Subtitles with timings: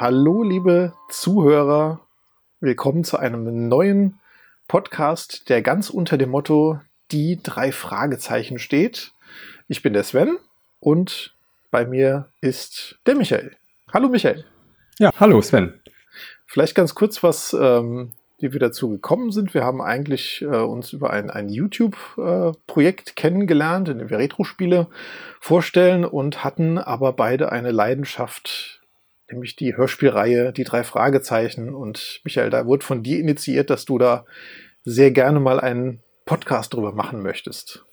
[0.00, 2.00] Hallo, liebe Zuhörer.
[2.60, 4.18] Willkommen zu einem neuen
[4.66, 6.80] Podcast, der ganz unter dem Motto
[7.10, 9.12] Die drei Fragezeichen steht.
[9.68, 10.38] Ich bin der Sven
[10.78, 11.34] und
[11.70, 13.54] bei mir ist der Michael.
[13.92, 14.46] Hallo, Michael.
[14.98, 15.78] Ja, hallo, Sven.
[16.46, 19.52] Vielleicht ganz kurz, was ähm, wie wir dazu gekommen sind.
[19.52, 24.86] Wir haben eigentlich äh, uns über ein, ein YouTube-Projekt äh, kennengelernt, in dem wir Retro-Spiele
[25.40, 28.79] vorstellen und hatten aber beide eine Leidenschaft,
[29.30, 31.74] nämlich die Hörspielreihe Die drei Fragezeichen.
[31.74, 34.24] Und Michael, da wurde von dir initiiert, dass du da
[34.84, 37.84] sehr gerne mal einen Podcast drüber machen möchtest.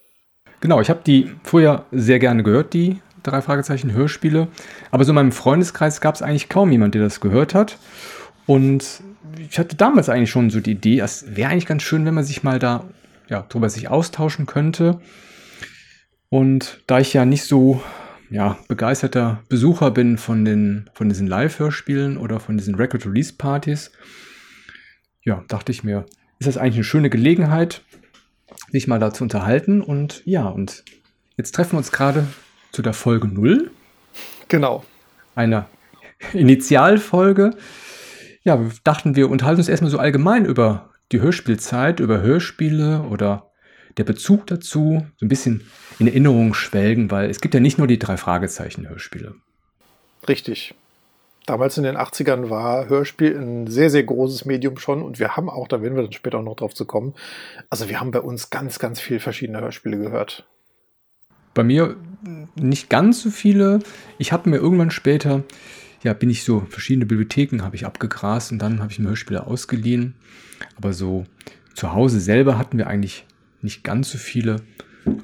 [0.60, 4.48] Genau, ich habe die früher sehr gerne gehört, die drei Fragezeichen Hörspiele.
[4.90, 7.78] Aber so in meinem Freundeskreis gab es eigentlich kaum jemand, der das gehört hat.
[8.46, 9.02] Und
[9.38, 12.24] ich hatte damals eigentlich schon so die Idee, es wäre eigentlich ganz schön, wenn man
[12.24, 12.84] sich mal da
[13.28, 15.00] ja, drüber sich austauschen könnte.
[16.30, 17.82] Und da ich ja nicht so
[18.30, 23.90] ja, begeisterter Besucher bin von, den, von diesen Live-Hörspielen oder von diesen Record-Release-Partys,
[25.22, 26.06] ja, dachte ich mir,
[26.38, 27.82] ist das eigentlich eine schöne Gelegenheit,
[28.70, 29.82] sich mal da zu unterhalten.
[29.82, 30.84] Und ja, und
[31.36, 32.26] jetzt treffen wir uns gerade
[32.72, 33.70] zu der Folge 0.
[34.48, 34.84] Genau.
[35.34, 35.68] Einer
[36.32, 37.50] Initialfolge
[38.42, 43.47] ja, dachten, wir unterhalten uns erstmal so allgemein über die Hörspielzeit, über Hörspiele oder
[43.98, 45.62] der Bezug dazu, so ein bisschen
[45.98, 49.34] in Erinnerung schwelgen, weil es gibt ja nicht nur die drei Fragezeichen Hörspiele.
[50.28, 50.74] Richtig.
[51.46, 55.48] Damals in den 80ern war Hörspiel ein sehr, sehr großes Medium schon und wir haben
[55.48, 57.14] auch, da werden wir dann später auch noch drauf zu kommen,
[57.70, 60.46] also wir haben bei uns ganz, ganz viel verschiedene Hörspiele gehört.
[61.54, 61.96] Bei mir
[62.54, 63.80] nicht ganz so viele.
[64.18, 65.42] Ich habe mir irgendwann später
[66.02, 69.46] ja, bin ich so, verschiedene Bibliotheken habe ich abgegrast und dann habe ich mir Hörspiele
[69.46, 70.14] ausgeliehen.
[70.76, 71.24] Aber so
[71.74, 73.24] zu Hause selber hatten wir eigentlich
[73.62, 74.56] nicht ganz so viele.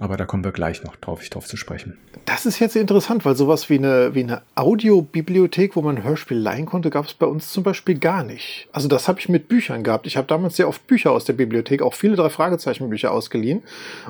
[0.00, 1.98] Aber da kommen wir gleich noch drauf, ich drauf zu sprechen.
[2.24, 6.64] Das ist jetzt interessant, weil sowas wie eine, wie eine Audiobibliothek, wo man Hörspiel leihen
[6.64, 8.68] konnte, gab es bei uns zum Beispiel gar nicht.
[8.72, 10.06] Also das habe ich mit Büchern gehabt.
[10.06, 13.62] Ich habe damals sehr oft Bücher aus der Bibliothek, auch viele drei Fragezeichen Bücher ausgeliehen,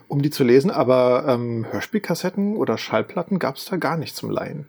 [0.06, 0.70] um die zu lesen.
[0.70, 4.66] Aber ähm, Hörspielkassetten oder Schallplatten gab es da gar nicht zum Leihen.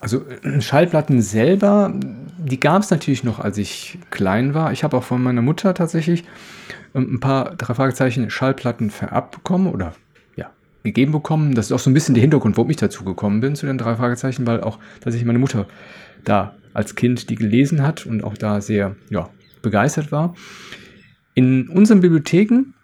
[0.00, 1.92] Also äh, Schallplatten selber,
[2.38, 4.72] die gab es natürlich noch, als ich klein war.
[4.72, 6.24] Ich habe auch von meiner Mutter tatsächlich
[6.94, 9.94] ähm, ein paar drei Fragezeichen Schallplatten vererbt bekommen oder
[10.36, 10.50] ja,
[10.82, 11.54] gegeben bekommen.
[11.54, 13.78] Das ist auch so ein bisschen der Hintergrund, warum ich dazu gekommen bin zu den
[13.78, 15.66] drei Fragezeichen, weil auch tatsächlich meine Mutter
[16.24, 19.30] da als Kind die gelesen hat und auch da sehr ja,
[19.62, 20.34] begeistert war.
[21.34, 22.74] In unseren Bibliotheken,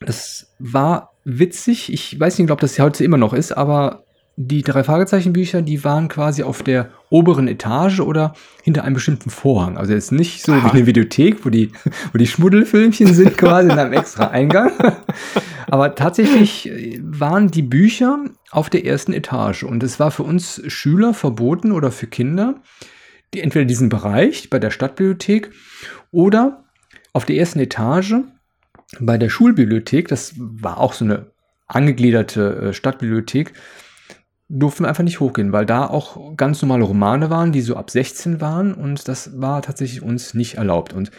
[0.00, 1.92] das war witzig.
[1.92, 4.04] Ich weiß nicht, ob das heute immer noch ist, aber
[4.40, 9.76] die drei Fragezeichen-Bücher, die waren quasi auf der oberen Etage oder hinter einem bestimmten Vorhang.
[9.76, 10.64] Also jetzt nicht so Aha.
[10.64, 11.72] wie eine Videothek, wo die,
[12.12, 14.70] wo die Schmuddelfilmchen sind quasi in einem extra Eingang.
[15.66, 16.70] Aber tatsächlich
[17.02, 18.20] waren die Bücher
[18.52, 19.64] auf der ersten Etage.
[19.64, 22.62] Und es war für uns Schüler verboten oder für Kinder,
[23.34, 25.50] die entweder diesen Bereich bei der Stadtbibliothek
[26.12, 26.64] oder
[27.12, 28.14] auf der ersten Etage
[29.00, 31.26] bei der Schulbibliothek, das war auch so eine
[31.66, 33.52] angegliederte äh, Stadtbibliothek,
[34.48, 37.90] durften wir einfach nicht hochgehen, weil da auch ganz normale Romane waren, die so ab
[37.90, 40.94] 16 waren und das war tatsächlich uns nicht erlaubt.
[40.94, 41.10] Und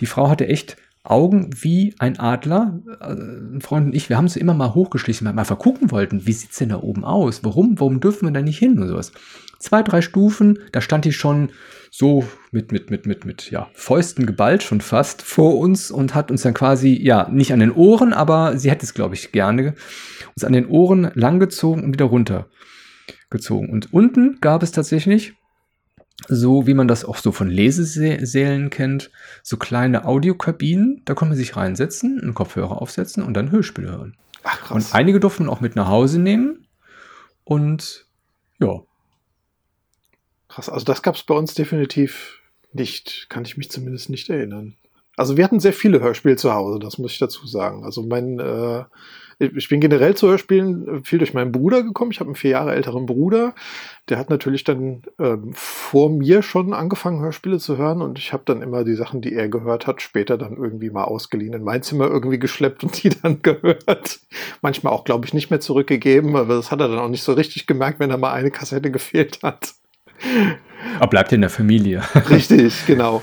[0.00, 2.80] die Frau hatte echt Augen wie ein Adler.
[3.00, 5.90] Äh, ein Freund und ich, wir haben sie immer mal hochgeschlichen, weil wir einfach gucken
[5.90, 7.44] wollten, wie sieht's denn da oben aus?
[7.44, 7.78] Warum?
[7.78, 9.12] Warum dürfen wir da nicht hin und sowas?
[9.58, 11.50] Zwei, drei Stufen, da stand die schon
[11.90, 16.30] so mit, mit, mit, mit, mit, ja, Fäusten geballt schon fast vor uns und hat
[16.30, 19.74] uns dann quasi, ja, nicht an den Ohren, aber sie hätte es, glaube ich, gerne,
[20.34, 22.46] uns an den Ohren langgezogen und wieder runter
[23.30, 23.70] gezogen.
[23.70, 25.34] Und unten gab es tatsächlich,
[26.28, 29.10] so wie man das auch so von Lesesälen kennt,
[29.42, 31.02] so kleine Audiokabinen.
[31.04, 34.16] Da konnte man sich reinsetzen, einen Kopfhörer aufsetzen und dann Hörspiele hören.
[34.42, 34.70] Ach, krass.
[34.70, 36.66] Und einige durfte man auch mit nach Hause nehmen.
[37.44, 38.06] Und
[38.58, 38.80] ja.
[40.48, 42.40] Krass, also das gab es bei uns definitiv
[42.72, 43.26] nicht.
[43.28, 44.76] Kann ich mich zumindest nicht erinnern.
[45.16, 47.84] Also wir hatten sehr viele Hörspiele zu Hause, das muss ich dazu sagen.
[47.84, 48.84] Also mein äh,
[49.38, 52.10] ich bin generell zu Hörspielen viel durch meinen Bruder gekommen.
[52.10, 53.54] Ich habe einen vier Jahre älteren Bruder.
[54.08, 58.00] Der hat natürlich dann ähm, vor mir schon angefangen, Hörspiele zu hören.
[58.00, 61.04] Und ich habe dann immer die Sachen, die er gehört hat, später dann irgendwie mal
[61.04, 64.20] ausgeliehen, in mein Zimmer irgendwie geschleppt und die dann gehört.
[64.62, 66.34] Manchmal auch, glaube ich, nicht mehr zurückgegeben.
[66.34, 68.90] Aber das hat er dann auch nicht so richtig gemerkt, wenn da mal eine Kassette
[68.90, 69.74] gefehlt hat.
[70.98, 72.02] Aber bleibt in der Familie.
[72.30, 73.22] Richtig, genau.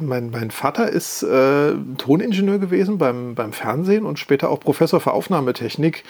[0.00, 5.12] Mein, mein Vater ist äh, Toningenieur gewesen beim, beim Fernsehen und später auch Professor für
[5.12, 6.04] Aufnahmetechnik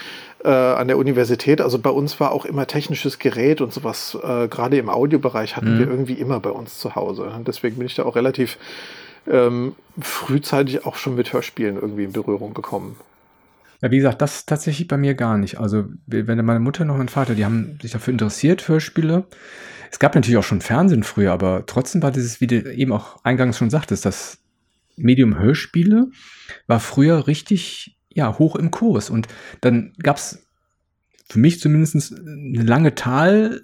[0.45, 1.61] äh, an der Universität.
[1.61, 5.75] Also bei uns war auch immer technisches Gerät und sowas, äh, gerade im Audiobereich hatten
[5.75, 5.79] mhm.
[5.79, 7.25] wir irgendwie immer bei uns zu Hause.
[7.25, 8.59] Und deswegen bin ich da auch relativ
[9.27, 12.97] ähm, frühzeitig auch schon mit Hörspielen irgendwie in Berührung gekommen.
[13.81, 15.61] Ja, wie gesagt, das tatsächlich bei mir gar nicht.
[15.61, 19.25] Also, wenn meine Mutter noch mein Vater, die haben sich dafür interessiert, Hörspiele.
[19.91, 23.25] Es gab natürlich auch schon Fernsehen früher, aber trotzdem war dieses, wie du eben auch
[23.25, 24.39] eingangs schon sagtest, das
[24.97, 26.11] Medium Hörspiele
[26.67, 29.11] war früher richtig ja, hoch im Kurs.
[29.11, 29.29] Und
[29.61, 30.47] dann gab es
[31.29, 33.61] für mich zumindest eine lange Talsohle,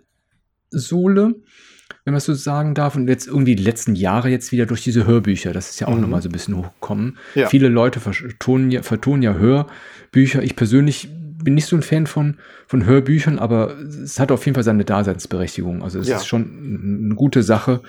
[2.05, 2.94] wenn man es so sagen darf.
[2.94, 5.53] Und jetzt irgendwie die letzten Jahre jetzt wieder durch diese Hörbücher.
[5.53, 6.03] Das ist ja auch mhm.
[6.03, 7.19] nochmal so ein bisschen hochgekommen.
[7.35, 7.49] Ja.
[7.49, 10.43] Viele Leute vertonen ja, vertonen ja Hörbücher.
[10.43, 11.09] Ich persönlich
[11.44, 14.85] bin nicht so ein Fan von, von Hörbüchern, aber es hat auf jeden Fall seine
[14.85, 15.82] Daseinsberechtigung.
[15.82, 16.17] Also es ja.
[16.17, 17.82] ist schon eine gute Sache.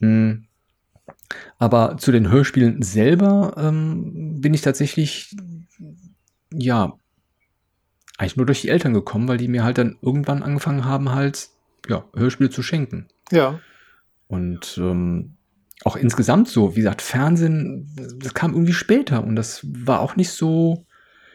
[0.00, 0.44] Hm.
[1.58, 5.34] Aber zu den Hörspielen selber ähm, bin ich tatsächlich,
[6.52, 6.94] ja,
[8.18, 11.48] eigentlich nur durch die Eltern gekommen, weil die mir halt dann irgendwann angefangen haben, halt,
[11.88, 13.08] ja, Hörspiele zu schenken.
[13.30, 13.60] Ja.
[14.28, 15.36] Und ähm,
[15.84, 20.30] auch insgesamt so, wie gesagt, Fernsehen, das kam irgendwie später und das war auch nicht
[20.30, 20.86] so,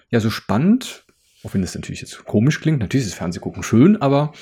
[0.09, 1.06] ja, so spannend,
[1.44, 2.80] auch wenn das natürlich jetzt komisch klingt.
[2.80, 4.34] Natürlich ist das Fernsehgucken schön, aber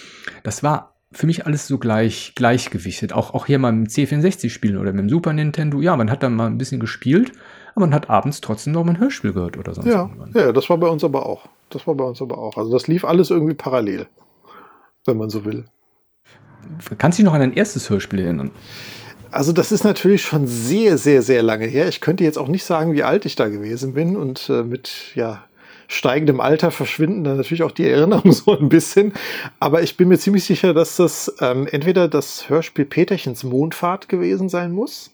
[0.43, 3.13] das war für mich alles so gleich, gleichgewichtet.
[3.13, 5.81] Auch, auch hier mal mit C64 spielen oder mit dem Super Nintendo.
[5.81, 7.31] Ja, man hat dann mal ein bisschen gespielt,
[7.75, 10.31] aber man hat abends trotzdem noch mal ein Hörspiel gehört oder sonst ja, irgendwann.
[10.33, 11.47] Ja, das war bei uns aber auch.
[11.69, 12.57] Das war bei uns aber auch.
[12.57, 14.07] Also das lief alles irgendwie parallel,
[15.05, 15.65] wenn man so will.
[16.97, 18.51] Kannst du dich noch an dein erstes Hörspiel erinnern?
[19.31, 21.87] Also das ist natürlich schon sehr, sehr, sehr lange her.
[21.87, 25.11] Ich könnte jetzt auch nicht sagen, wie alt ich da gewesen bin und äh, mit
[25.15, 25.43] ja
[25.89, 29.13] steigendem Alter verschwinden dann natürlich auch die Erinnerungen so ein bisschen.
[29.59, 34.47] Aber ich bin mir ziemlich sicher, dass das ähm, entweder das Hörspiel Peterchens Mondfahrt gewesen
[34.47, 35.11] sein muss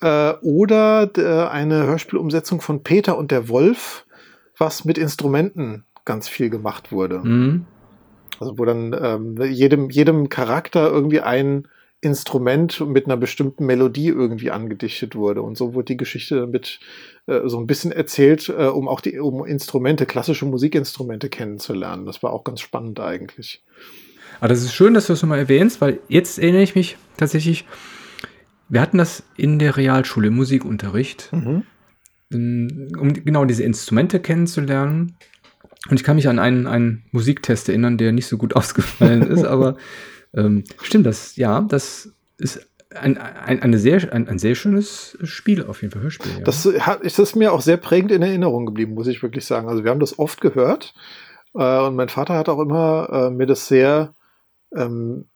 [0.00, 4.04] äh, oder äh, eine Hörspielumsetzung von Peter und der Wolf
[4.58, 7.18] was mit Instrumenten ganz viel gemacht wurde.
[7.18, 7.66] Mhm.
[8.38, 11.68] Also wo dann ähm, jedem, jedem Charakter irgendwie ein
[12.00, 15.42] Instrument mit einer bestimmten Melodie irgendwie angedichtet wurde.
[15.42, 16.78] Und so wurde die Geschichte mit
[17.26, 22.06] äh, so ein bisschen erzählt, äh, um auch die um Instrumente, klassische Musikinstrumente kennenzulernen.
[22.06, 23.64] Das war auch ganz spannend eigentlich.
[24.40, 27.64] Aber das ist schön, dass du das nochmal erwähnst, weil jetzt erinnere ich mich tatsächlich,
[28.68, 31.32] wir hatten das in der Realschule, Musikunterricht.
[31.32, 31.62] Mhm
[32.32, 35.16] um genau diese Instrumente kennenzulernen.
[35.88, 39.44] Und ich kann mich an einen, einen Musiktest erinnern, der nicht so gut ausgefallen ist,
[39.44, 39.76] aber
[40.36, 45.64] ähm, stimmt das, ja, das ist ein, ein, eine sehr, ein, ein sehr schönes Spiel,
[45.64, 46.32] auf jeden Fall Hörspiel.
[46.38, 46.44] Ja.
[46.44, 49.68] Das hat, ist mir auch sehr prägend in Erinnerung geblieben, muss ich wirklich sagen.
[49.68, 50.94] Also wir haben das oft gehört
[51.54, 54.14] äh, und mein Vater hat auch immer äh, mir das sehr
[54.74, 55.26] ähm,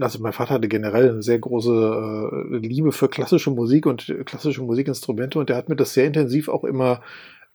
[0.00, 4.62] also mein Vater hatte generell eine sehr große äh, Liebe für klassische Musik und klassische
[4.62, 7.00] Musikinstrumente und der hat mir das sehr intensiv auch immer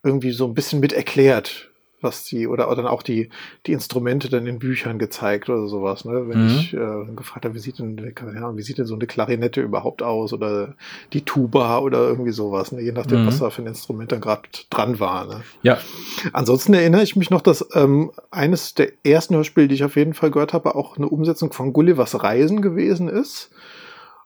[0.04, 1.70] irgendwie so ein bisschen mit erklärt,
[2.04, 3.30] was die, oder, oder dann auch die,
[3.66, 6.28] die Instrumente dann in Büchern gezeigt oder sowas, ne?
[6.28, 6.50] Wenn mhm.
[6.50, 10.04] ich äh, gefragt habe, wie sieht denn, ja, wie sieht denn so eine Klarinette überhaupt
[10.04, 10.76] aus oder
[11.14, 12.82] die Tuba oder irgendwie sowas, ne?
[12.82, 13.28] Je nachdem, mhm.
[13.28, 15.26] was da für ein Instrument dann gerade dran war.
[15.26, 15.42] Ne?
[15.62, 15.78] Ja.
[16.34, 20.14] Ansonsten erinnere ich mich noch, dass ähm, eines der ersten Hörspiele, die ich auf jeden
[20.14, 23.52] Fall gehört habe, auch eine Umsetzung von Gullivers Reisen gewesen ist.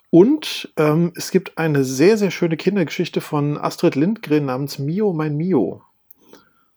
[0.09, 5.35] Und ähm, es gibt eine sehr, sehr schöne Kindergeschichte von Astrid Lindgren namens Mio, mein
[5.35, 5.81] Mio.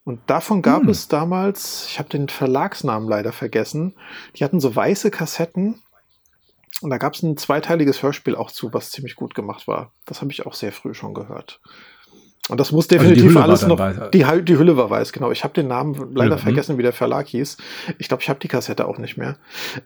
[0.05, 0.89] Und davon gab hm.
[0.89, 3.95] es damals, ich habe den Verlagsnamen leider vergessen,
[4.37, 5.83] die hatten so weiße Kassetten
[6.81, 9.93] und da gab es ein zweiteiliges Hörspiel auch zu, was ziemlich gut gemacht war.
[10.07, 11.61] Das habe ich auch sehr früh schon gehört.
[12.49, 14.11] Und das muss also definitiv also alles noch.
[14.11, 15.31] Die, die, Hülle war weiß, genau.
[15.31, 16.41] Ich habe den Namen leider mhm.
[16.41, 17.59] vergessen, wie der Verlag hieß.
[17.99, 19.37] Ich glaube, ich habe die Kassette auch nicht mehr.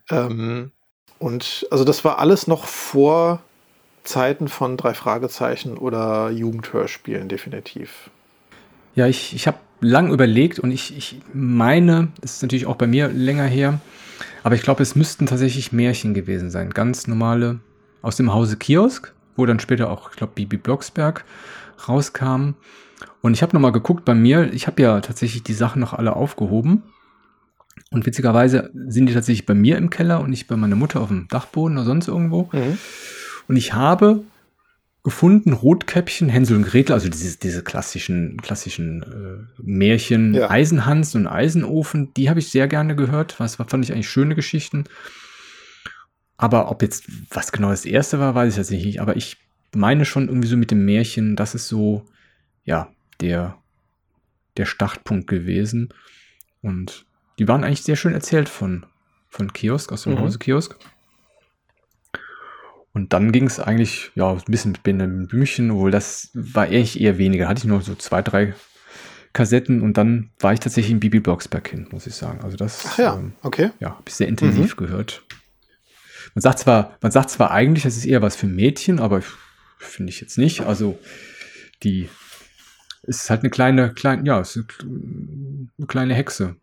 [0.09, 0.71] Ähm,
[1.19, 3.43] und also das war alles noch vor
[4.05, 8.11] Zeiten von drei Fragezeichen oder Jugendhörspielen, definitiv.
[8.95, 12.87] Ja, ich, ich habe lang überlegt und ich, ich meine, das ist natürlich auch bei
[12.87, 13.81] mir länger her,
[14.43, 16.71] aber ich glaube, es müssten tatsächlich Märchen gewesen sein.
[16.71, 17.61] Ganz normale
[18.03, 21.25] aus dem Hause Kiosk, wo dann später auch, ich glaube, Bibi Blocksberg
[21.89, 22.55] rauskam.
[23.23, 26.15] Und ich habe nochmal geguckt bei mir, ich habe ja tatsächlich die Sachen noch alle
[26.15, 26.83] aufgehoben.
[27.91, 31.09] Und witzigerweise sind die tatsächlich bei mir im Keller und nicht bei meiner Mutter auf
[31.09, 32.51] dem Dachboden oder sonst irgendwo.
[32.53, 32.79] Mhm.
[33.49, 34.25] Und ich habe
[35.05, 40.51] gefunden, Rotkäppchen, Hänsel und Gretel, also diese, diese klassischen, klassischen äh, Märchen, ja.
[40.51, 43.39] Eisenhans und Eisenofen, die habe ich sehr gerne gehört.
[43.39, 44.85] Was fand ich eigentlich schöne Geschichten.
[46.39, 49.01] Aber ob jetzt was genau das erste war, weiß ich jetzt nicht.
[49.01, 49.37] Aber ich
[49.75, 52.07] meine schon irgendwie so mit dem Märchen, das ist so,
[52.65, 52.89] ja,
[53.21, 53.59] der,
[54.57, 55.93] der Startpunkt gewesen.
[56.63, 57.05] Und
[57.39, 58.87] die waren eigentlich sehr schön erzählt von,
[59.29, 60.21] von Kiosk, aus dem mhm.
[60.21, 60.77] Hause Kiosk.
[62.95, 67.01] Und dann ging es eigentlich, ja, ein bisschen mit Benjamin Blümchen, obwohl das war eigentlich
[67.01, 67.45] eher weniger.
[67.45, 68.55] Da hatte ich nur so zwei, drei
[69.33, 72.41] Kassetten und dann war ich tatsächlich in Bibi Blocksberg hin, muss ich sagen.
[72.43, 73.71] Also das, Ach ja, ähm, okay.
[73.81, 74.87] Ja, habe ich sehr intensiv mhm.
[74.87, 75.23] gehört.
[76.35, 79.23] Man sagt zwar, man sagt zwar eigentlich, das ist eher was für Mädchen, aber
[79.79, 80.63] finde ich jetzt nicht.
[80.63, 80.99] Also
[81.83, 82.09] die
[83.07, 86.57] es ist halt eine kleine, kleine, ja, es ist eine kleine Hexe,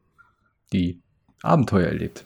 [0.74, 1.00] die
[1.44, 2.26] Abenteuer erlebt.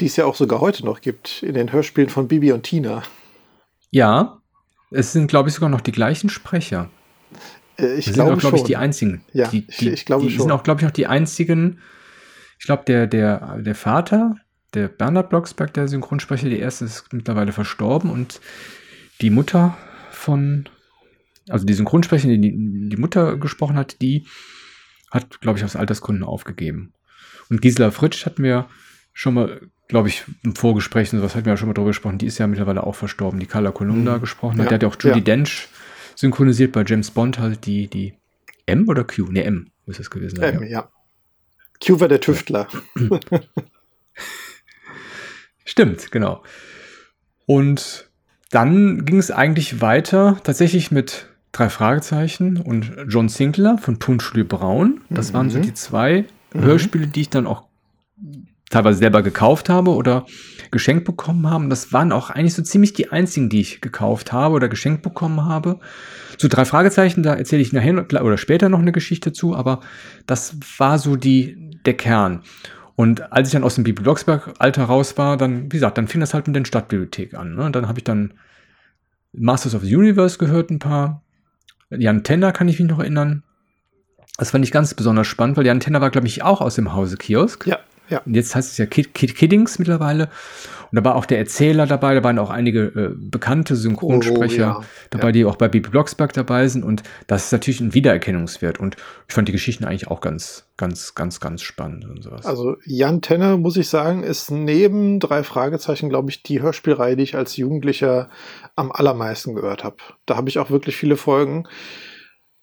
[0.00, 3.02] die es ja auch sogar heute noch gibt, in den Hörspielen von Bibi und Tina.
[3.96, 4.42] Ja,
[4.90, 6.90] es sind, glaube ich, sogar noch die gleichen Sprecher.
[7.78, 9.24] Äh, ich Das sind glaube auch, glaube ich, die einzigen.
[9.32, 10.42] Ja, die, ich- die, ich glaube die schon.
[10.42, 11.80] sind auch, glaube ich, noch die einzigen.
[12.58, 14.36] Ich glaube, der, der, der Vater,
[14.74, 18.40] der Bernhard Blocksberg, der Synchronsprecher, der erste ist mittlerweile verstorben und
[19.22, 19.76] die Mutter
[20.10, 20.68] von,
[21.48, 24.26] also die Synchronsprecherin, die die Mutter gesprochen hat, die
[25.10, 26.92] hat, glaube ich, aus Altersgründen aufgegeben.
[27.48, 28.66] Und Gisela Fritsch hatten wir
[29.14, 32.18] schon mal, glaube ich, im Vorgespräch und sowas hatten wir ja schon mal drüber gesprochen.
[32.18, 34.20] Die ist ja mittlerweile auch verstorben, die Carla Columna Mhm.
[34.20, 34.70] gesprochen Ja, hat.
[34.70, 35.24] Der hat ja auch Judy ja.
[35.24, 35.68] Dench
[36.14, 38.14] synchronisiert bei James Bond halt die, die
[38.66, 39.26] M oder Q?
[39.30, 40.62] Ne, M muss es gewesen sein.
[40.62, 40.88] Ähm, ja.
[41.84, 42.66] Q war der Tüftler.
[45.64, 46.42] Stimmt, genau.
[47.46, 48.08] Und
[48.50, 55.00] dann ging es eigentlich weiter, tatsächlich mit drei Fragezeichen und John Sinclair von Tonstudio Braun.
[55.10, 55.62] Das waren so Mhm.
[55.62, 56.24] die zwei
[56.54, 56.60] Mhm.
[56.62, 57.64] Hörspiele, die ich dann auch
[58.70, 60.26] teilweise selber gekauft habe oder
[60.70, 61.68] geschenkt bekommen habe.
[61.68, 65.44] Das waren auch eigentlich so ziemlich die einzigen, die ich gekauft habe oder geschenkt bekommen
[65.44, 65.78] habe.
[66.38, 67.94] Zu drei Fragezeichen, da erzähle ich nachher
[68.24, 69.80] oder später noch eine Geschichte zu, aber
[70.26, 72.42] das war so die, der Kern.
[72.96, 76.20] Und als ich dann aus dem Bibi Blocksberg-Alter raus war, dann, wie gesagt, dann fing
[76.20, 77.54] das halt mit der Stadtbibliothek an.
[77.54, 77.70] Ne?
[77.70, 78.34] Dann habe ich dann
[79.32, 81.22] Masters of the Universe gehört, ein paar.
[81.90, 83.44] Jan Tenner kann ich mich noch erinnern.
[84.38, 86.94] Das fand ich ganz besonders spannend, weil Jan Tenner war, glaube ich, auch aus dem
[86.94, 87.66] Hause Kiosk.
[87.66, 88.20] Ja, ja.
[88.24, 90.28] Und jetzt heißt es ja Kid, Kid Kiddings mittlerweile.
[90.92, 94.80] Und da war auch der Erzähler dabei, da waren auch einige äh, bekannte Synchronsprecher Oh,
[94.80, 94.86] ja.
[95.10, 95.32] dabei, Ja.
[95.32, 96.84] die auch bei Bibi Blocksberg dabei sind.
[96.84, 98.78] Und das ist natürlich ein Wiedererkennungswert.
[98.78, 98.96] Und
[99.28, 102.46] ich fand die Geschichten eigentlich auch ganz, ganz, ganz, ganz spannend und sowas.
[102.46, 107.24] Also Jan Tenner, muss ich sagen, ist neben drei Fragezeichen, glaube ich, die Hörspielreihe, die
[107.24, 108.28] ich als Jugendlicher
[108.76, 109.96] am allermeisten gehört habe.
[110.24, 111.66] Da habe ich auch wirklich viele Folgen.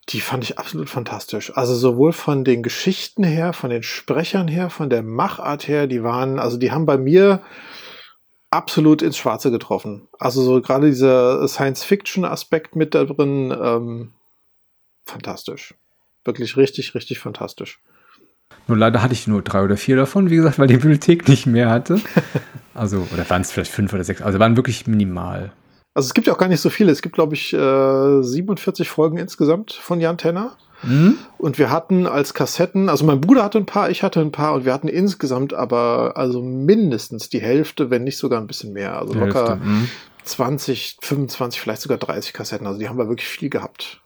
[0.09, 1.55] Die fand ich absolut fantastisch.
[1.55, 6.03] Also sowohl von den Geschichten her, von den Sprechern her, von der Machart her, die
[6.03, 7.41] waren, also die haben bei mir
[8.51, 10.07] absolut ins Schwarze getroffen.
[10.19, 14.11] Also so gerade dieser Science-Fiction-Aspekt mit da drin, ähm,
[15.05, 15.73] fantastisch.
[16.25, 17.79] Wirklich richtig, richtig fantastisch.
[18.67, 21.45] Nur leider hatte ich nur drei oder vier davon, wie gesagt, weil die Bibliothek nicht
[21.45, 21.99] mehr hatte.
[22.75, 25.51] Also, oder waren es vielleicht fünf oder sechs, also waren wirklich minimal.
[25.93, 26.91] Also es gibt ja auch gar nicht so viele.
[26.91, 30.57] Es gibt, glaube ich, äh, 47 Folgen insgesamt von Jan Tenner.
[30.81, 31.17] Hm?
[31.37, 34.53] Und wir hatten als Kassetten, also mein Bruder hatte ein paar, ich hatte ein paar
[34.53, 38.97] und wir hatten insgesamt aber also mindestens die Hälfte, wenn nicht sogar ein bisschen mehr.
[38.97, 39.89] Also locker Hälfte, hm.
[40.25, 42.67] 20, 25, vielleicht sogar 30 Kassetten.
[42.67, 44.01] Also die haben wir wirklich viel gehabt.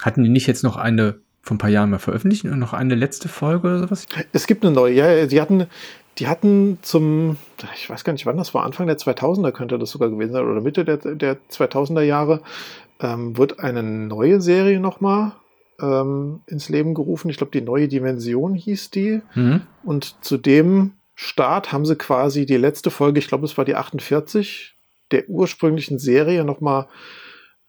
[0.00, 2.94] Hatten die nicht jetzt noch eine vor ein paar Jahren mal veröffentlicht und noch eine
[2.94, 4.06] letzte Folge oder sowas?
[4.32, 5.66] Es gibt eine neue, ja, die hatten,
[6.20, 7.38] die hatten zum,
[7.74, 10.46] ich weiß gar nicht wann das war, Anfang der 2000er könnte das sogar gewesen sein
[10.46, 12.42] oder Mitte der, der 2000er Jahre,
[13.00, 15.32] ähm, wird eine neue Serie nochmal
[15.80, 17.30] ähm, ins Leben gerufen.
[17.30, 19.22] Ich glaube, die neue Dimension hieß die.
[19.30, 19.62] Hm?
[19.82, 23.76] Und zu dem Start haben sie quasi die letzte Folge, ich glaube, es war die
[23.76, 24.74] 48,
[25.10, 26.86] der ursprünglichen Serie nochmal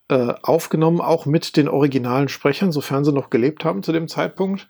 [0.10, 4.68] äh, aufgenommen, auch mit den originalen Sprechern, sofern sie noch gelebt haben zu dem Zeitpunkt.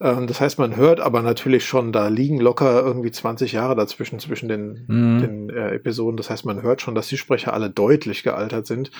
[0.00, 4.18] Ähm, das heißt, man hört aber natürlich schon, da liegen locker irgendwie 20 Jahre dazwischen,
[4.20, 5.20] zwischen den, Mhm.
[5.20, 6.16] den äh, Episoden.
[6.16, 8.90] Das heißt, man hört schon, dass die Sprecher alle deutlich gealtert sind.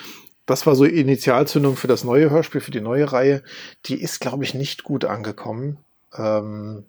[0.45, 3.43] Das war so Initialzündung für das neue Hörspiel, für die neue Reihe.
[3.85, 5.77] Die ist, glaube ich, nicht gut angekommen.
[6.17, 6.85] Ähm,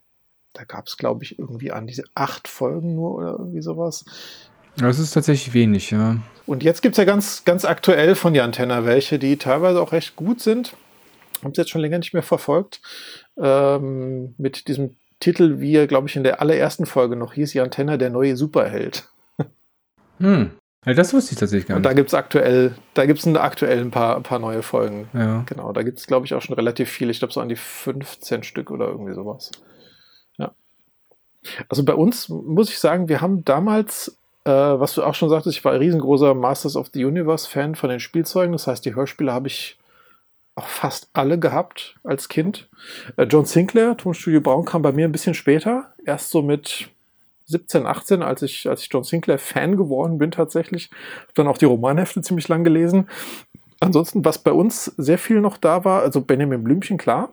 [0.55, 4.05] da gab es, glaube ich, irgendwie an diese acht Folgen nur oder irgendwie sowas.
[4.76, 6.17] Das ist tatsächlich wenig, ja.
[6.47, 9.93] Und jetzt gibt es ja ganz, ganz aktuell von Jan Tenner welche, die teilweise auch
[9.93, 10.75] recht gut sind.
[11.42, 12.80] Habe es jetzt schon länger nicht mehr verfolgt.
[13.37, 17.70] Ähm, mit diesem Titel, wie er, glaube ich, in der allerersten Folge noch hieß, Jan
[17.70, 19.09] Tenner, der neue Superheld.
[20.18, 20.50] Hm.
[20.85, 21.90] Ja, das wusste ich tatsächlich gar Und nicht.
[21.90, 25.09] da gibt es aktuell, da gibt es aktuell ein paar, ein paar neue Folgen.
[25.14, 25.44] ja.
[25.47, 27.11] Genau, da gibt es, glaube ich, auch schon relativ viele.
[27.11, 29.50] Ich glaube, so an die 15 Stück oder irgendwie sowas.
[30.38, 30.52] Ja.
[31.68, 35.56] Also bei uns muss ich sagen, wir haben damals, äh, was du auch schon sagtest,
[35.56, 38.52] ich war ein riesengroßer Masters of the Universe-Fan von den Spielzeugen.
[38.52, 39.78] Das heißt, die Hörspiele habe ich
[40.54, 42.69] auch fast alle gehabt als Kind.
[43.16, 45.92] Äh, John Sinclair, Tonstudio Braun, kam bei mir ein bisschen später.
[46.04, 46.88] Erst so mit
[47.47, 50.90] 17, 18, als ich, als ich John Sinclair Fan geworden bin tatsächlich.
[51.28, 53.09] Hab dann auch die Romanhefte ziemlich lang gelesen.
[53.80, 57.33] Ansonsten, was bei uns sehr viel noch da war, also Benjamin Blümchen, klar,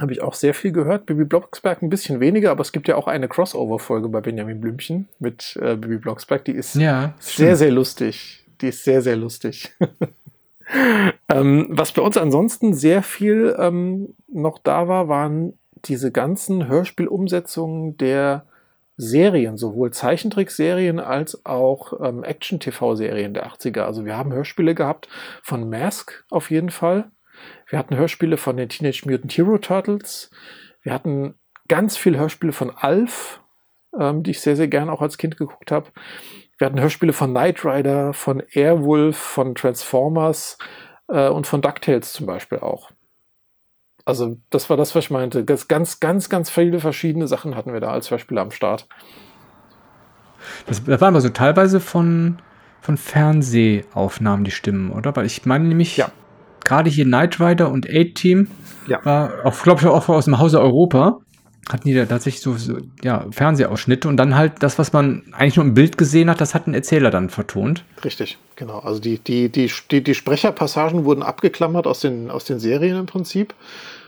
[0.00, 1.06] habe ich auch sehr viel gehört.
[1.06, 5.08] Bibi Blocksberg ein bisschen weniger, aber es gibt ja auch eine Crossover-Folge bei Benjamin Blümchen
[5.18, 8.44] mit äh, Bibi Blocksberg, die ist Ja, sehr, sehr lustig.
[8.60, 9.72] Die ist sehr, sehr lustig.
[11.28, 17.96] ähm, was bei uns ansonsten sehr viel ähm, noch da war, waren diese ganzen Hörspielumsetzungen
[17.96, 18.46] der
[18.96, 23.80] Serien, sowohl Zeichentrickserien als auch ähm, Action-TV-Serien der 80er.
[23.80, 25.08] Also wir haben Hörspiele gehabt
[25.42, 27.10] von Mask auf jeden Fall.
[27.68, 30.30] Wir hatten Hörspiele von den Teenage Mutant Hero Turtles.
[30.82, 31.34] Wir hatten
[31.68, 33.40] ganz viele Hörspiele von Alf
[33.98, 35.86] ähm, die ich sehr, sehr gerne auch als Kind geguckt habe.
[36.58, 40.56] Wir hatten Hörspiele von Knight Rider, von Airwolf, von Transformers
[41.08, 42.90] äh, und von DuckTales zum Beispiel auch.
[44.04, 45.44] Also das war das, was ich meinte.
[45.44, 48.86] Ganz, ganz, ganz, ganz viele verschiedene Sachen hatten wir da als Hörspiele am Start.
[50.66, 52.38] Das, das waren aber so teilweise von,
[52.82, 55.16] von Fernsehaufnahmen die Stimmen, oder?
[55.16, 56.12] Weil ich meine nämlich, ja.
[56.64, 58.48] gerade hier Knight Rider und A-Team
[58.86, 59.02] ja.
[59.04, 61.23] war glaube ich, auch aus dem Hause Europa
[61.68, 65.56] hatten die da tatsächlich so, so, ja, Fernsehausschnitte und dann halt das, was man eigentlich
[65.56, 67.84] nur im Bild gesehen hat, das hat ein Erzähler dann vertont.
[68.04, 68.80] Richtig, genau.
[68.80, 73.06] Also die, die, die, die, die Sprecherpassagen wurden abgeklammert aus den, aus den Serien im
[73.06, 73.54] Prinzip,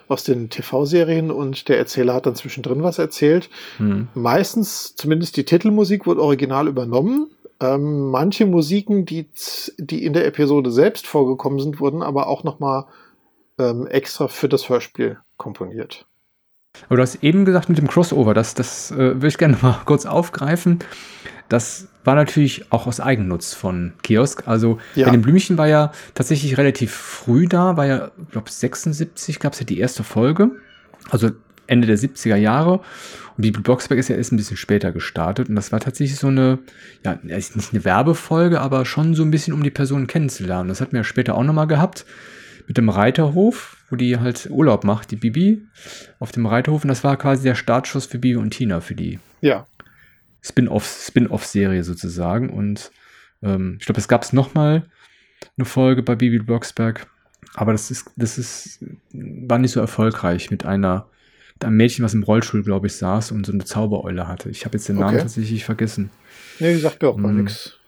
[0.09, 3.49] aus den TV-Serien und der Erzähler hat dann zwischendrin was erzählt.
[3.79, 4.09] Hm.
[4.15, 7.31] Meistens, zumindest die Titelmusik, wurde original übernommen.
[7.59, 9.27] Ähm, manche Musiken, die,
[9.79, 12.85] die in der Episode selbst vorgekommen sind, wurden aber auch nochmal
[13.59, 16.07] ähm, extra für das Hörspiel komponiert.
[16.87, 19.81] Aber du hast eben gesagt mit dem Crossover, das, das äh, würde ich gerne mal
[19.85, 20.81] kurz aufgreifen.
[21.49, 24.47] Das war natürlich auch aus Eigennutz von Kiosk.
[24.47, 25.05] Also ja.
[25.05, 29.61] Benjamin Blümchen war ja tatsächlich relativ früh da, war ja, ich glaube 76 gab es
[29.61, 30.51] ja die erste Folge.
[31.11, 31.31] Also
[31.67, 32.81] Ende der 70er Jahre.
[33.37, 35.49] Und die Blocksberg ist ja erst ein bisschen später gestartet.
[35.49, 36.59] Und das war tatsächlich so eine,
[37.05, 40.69] ja, nicht eine Werbefolge, aber schon so ein bisschen, um die Person kennenzulernen.
[40.69, 42.07] Das hatten wir ja später auch nochmal gehabt
[42.67, 45.63] mit dem Reiterhof, wo die halt Urlaub macht, die Bibi,
[46.19, 46.83] auf dem Reiterhof.
[46.83, 49.67] Und das war quasi der Startschuss für Bibi und Tina, für die ja.
[50.43, 52.51] Spin-off-Serie Spin sozusagen.
[52.51, 52.91] Und
[53.43, 54.85] ähm, ich glaube, es gab es nochmal
[55.57, 57.07] eine Folge bei Bibi Blocksberg.
[57.55, 61.09] Aber das ist, das ist, war nicht so erfolgreich mit einer,
[61.55, 64.51] mit einem Mädchen, was im Rollstuhl, glaube ich, saß und so eine Zaubereule hatte.
[64.51, 65.23] Ich habe jetzt den Namen okay.
[65.23, 66.11] tatsächlich vergessen.
[66.59, 67.43] Nee, sagt mir auch mal mm.
[67.43, 67.79] nichts.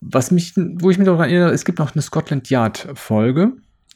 [0.00, 3.52] Was mich, wo ich mich daran erinnere, es gibt noch eine Scotland Yard Folge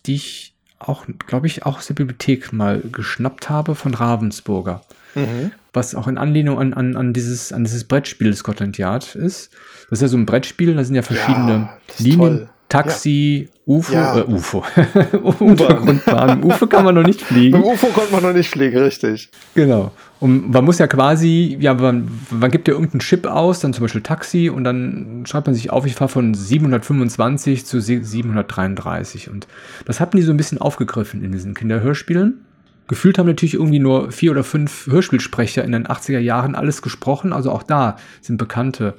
[0.07, 4.83] die ich auch, glaube ich, auch aus der Bibliothek mal geschnappt habe von Ravensburger.
[5.15, 5.53] Mhm.
[5.73, 9.53] Was auch in Anlehnung an, an, an, dieses, an dieses Brettspiel Scotland Yard ist.
[9.89, 12.19] Das ist ja so ein Brettspiel, da sind ja verschiedene ja, Linien.
[12.19, 12.49] Toll.
[12.83, 13.75] Taxi, ja.
[13.75, 14.19] UFO, ja.
[14.19, 14.65] Äh, UFO.
[15.41, 16.45] Untergrundbahn.
[16.45, 17.57] UFO kann man noch nicht fliegen.
[17.63, 19.31] Im UFO konnte man noch nicht fliegen, richtig.
[19.55, 19.93] Genau.
[20.21, 23.83] Und man muss ja quasi, ja, man, man gibt ja irgendeinen Chip aus, dann zum
[23.83, 29.31] Beispiel Taxi, und dann schreibt man sich auf, ich fahre von 725 zu 733.
[29.31, 29.47] Und
[29.85, 32.41] das hatten die so ein bisschen aufgegriffen in diesen Kinderhörspielen.
[32.89, 37.33] Gefühlt haben natürlich irgendwie nur vier oder fünf Hörspielsprecher in den 80er Jahren alles gesprochen.
[37.33, 38.95] Also auch da sind bekannte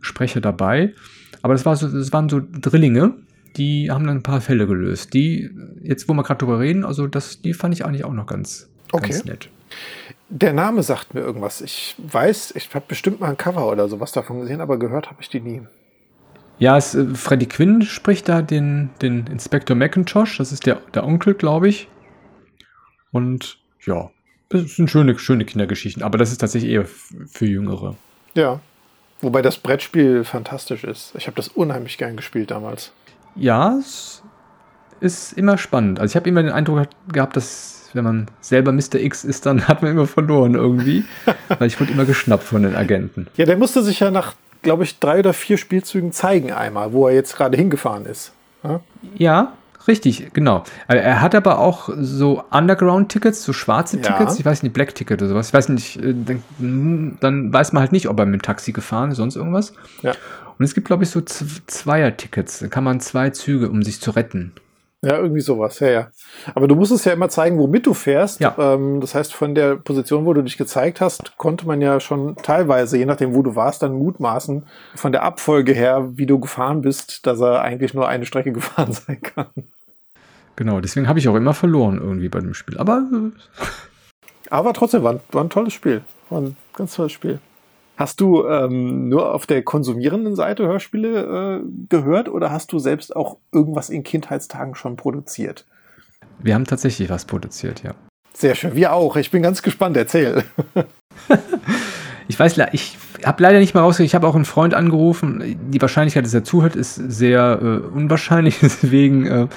[0.00, 0.92] Sprecher dabei.
[1.42, 3.14] Aber das, war so, das waren so Drillinge,
[3.56, 5.12] die haben dann ein paar Fälle gelöst.
[5.14, 5.50] Die,
[5.82, 8.70] jetzt wo wir gerade drüber reden, also das, die fand ich eigentlich auch noch ganz,
[8.92, 9.10] okay.
[9.10, 9.48] ganz nett.
[10.28, 11.60] Der Name sagt mir irgendwas.
[11.60, 15.20] Ich weiß, ich habe bestimmt mal ein Cover oder sowas davon gesehen, aber gehört habe
[15.20, 15.62] ich die nie.
[16.58, 20.38] Ja, es, äh, Freddy Quinn spricht da den, den Inspektor McIntosh.
[20.38, 21.88] Das ist der, der Onkel, glaube ich.
[23.10, 24.10] Und ja,
[24.48, 27.96] das sind schöne, schöne Kindergeschichten, aber das ist tatsächlich eher für Jüngere.
[28.34, 28.60] Ja,
[29.22, 31.14] Wobei das Brettspiel fantastisch ist.
[31.16, 32.92] Ich habe das unheimlich gern gespielt damals.
[33.36, 34.22] Ja, es
[35.00, 36.00] ist immer spannend.
[36.00, 38.96] Also ich habe immer den Eindruck gehabt, dass wenn man selber Mr.
[38.96, 41.04] X ist, dann hat man immer verloren irgendwie.
[41.58, 43.28] weil ich wurde immer geschnappt von den Agenten.
[43.36, 47.06] Ja, der musste sich ja nach, glaube ich, drei oder vier Spielzügen zeigen einmal, wo
[47.06, 48.32] er jetzt gerade hingefahren ist.
[48.64, 48.80] Ja?
[49.16, 49.52] ja,
[49.88, 50.64] Richtig, genau.
[50.86, 54.02] Also er hat aber auch so Underground-Tickets, so schwarze ja.
[54.02, 55.48] Tickets, ich weiß nicht, Black-Ticket oder sowas.
[55.48, 58.72] Ich weiß nicht, äh, dann, dann, weiß man halt nicht, ob er mit dem Taxi
[58.72, 59.72] gefahren ist, sonst irgendwas.
[60.02, 60.12] Ja.
[60.58, 62.60] Und es gibt, glaube ich, so Zweier-Tickets.
[62.60, 64.52] Da kann man zwei Züge, um sich zu retten.
[65.04, 66.10] Ja, irgendwie sowas, ja, ja.
[66.54, 68.38] Aber du musst es ja immer zeigen, womit du fährst.
[68.38, 68.54] Ja.
[68.56, 72.36] Ähm, das heißt, von der Position, wo du dich gezeigt hast, konnte man ja schon
[72.36, 76.82] teilweise, je nachdem, wo du warst, dann mutmaßen, von der Abfolge her, wie du gefahren
[76.82, 79.48] bist, dass er eigentlich nur eine Strecke gefahren sein kann.
[80.54, 82.78] Genau, deswegen habe ich auch immer verloren irgendwie bei dem Spiel.
[82.78, 83.02] Aber.
[83.12, 83.66] Äh,
[84.50, 86.02] Aber trotzdem war, war ein tolles Spiel.
[86.30, 87.40] War ein ganz tolles Spiel.
[87.96, 93.14] Hast du ähm, nur auf der konsumierenden Seite Hörspiele äh, gehört oder hast du selbst
[93.14, 95.66] auch irgendwas in Kindheitstagen schon produziert?
[96.38, 97.94] Wir haben tatsächlich was produziert, ja.
[98.34, 99.16] Sehr schön, wir auch.
[99.16, 100.42] Ich bin ganz gespannt, erzähl.
[102.28, 105.58] ich weiß, ich habe leider nicht mal rausgekriegt, ich habe auch einen Freund angerufen.
[105.70, 108.58] Die Wahrscheinlichkeit, dass er zuhört, ist sehr äh, unwahrscheinlich.
[108.62, 109.48] Deswegen äh,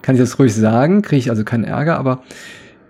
[0.00, 2.22] kann ich das ruhig sagen, kriege ich also keinen Ärger, aber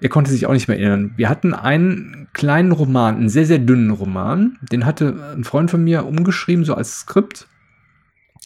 [0.03, 1.13] er konnte sich auch nicht mehr erinnern.
[1.17, 4.59] Wir hatten einen kleinen Roman, einen sehr, sehr dünnen Roman.
[4.73, 7.47] Den hatte ein Freund von mir umgeschrieben, so als Skript.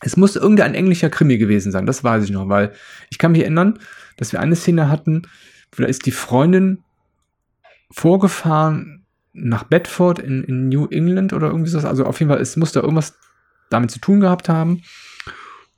[0.03, 2.73] Es muss irgendein englischer Krimi gewesen sein, das weiß ich noch, weil
[3.09, 3.79] ich kann mich erinnern,
[4.19, 5.23] dass wir eine Szene hatten,
[5.75, 6.83] da ist die Freundin
[7.91, 11.79] vorgefahren nach Bedford in, in New England oder irgendwie so.
[11.79, 13.15] Also auf jeden Fall, es muss da irgendwas
[13.71, 14.83] damit zu tun gehabt haben.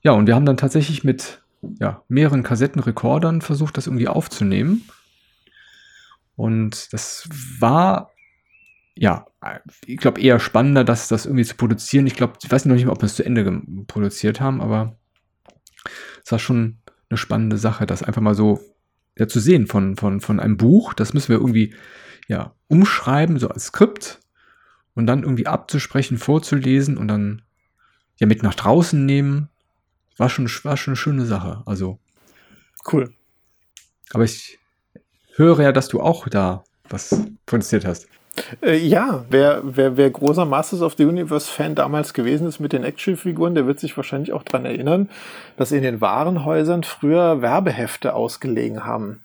[0.03, 1.41] Ja, und wir haben dann tatsächlich mit
[1.79, 4.83] ja, mehreren Kassettenrekordern versucht, das irgendwie aufzunehmen.
[6.39, 8.13] Und das war
[8.95, 9.27] ja,
[9.87, 12.07] ich glaube eher spannender, das, das irgendwie zu produzieren.
[12.07, 14.97] Ich glaube, ich weiß noch nicht mehr, ob wir es zu Ende produziert haben, aber
[16.25, 16.79] es war schon
[17.11, 18.61] eine spannende Sache, das einfach mal so
[19.17, 20.95] ja, zu sehen von, von, von einem Buch.
[20.95, 21.75] Das müssen wir irgendwie
[22.29, 24.21] ja, umschreiben, so als Skript
[24.95, 27.43] und dann irgendwie abzusprechen, vorzulesen und dann
[28.21, 29.49] ja mit nach draußen nehmen.
[30.17, 31.63] War schon, war schon eine schöne Sache.
[31.67, 31.99] Also.
[32.93, 33.13] Cool.
[34.13, 34.58] Aber ich
[35.39, 38.09] höre ja, dass du auch da was produziert hast.
[38.63, 42.85] Äh, ja, wer, wer, wer großer Masters of the Universe-Fan damals gewesen ist mit den
[42.85, 45.09] Actionfiguren, der wird sich wahrscheinlich auch daran erinnern,
[45.57, 49.23] dass in den Warenhäusern früher Werbehefte ausgelegen haben.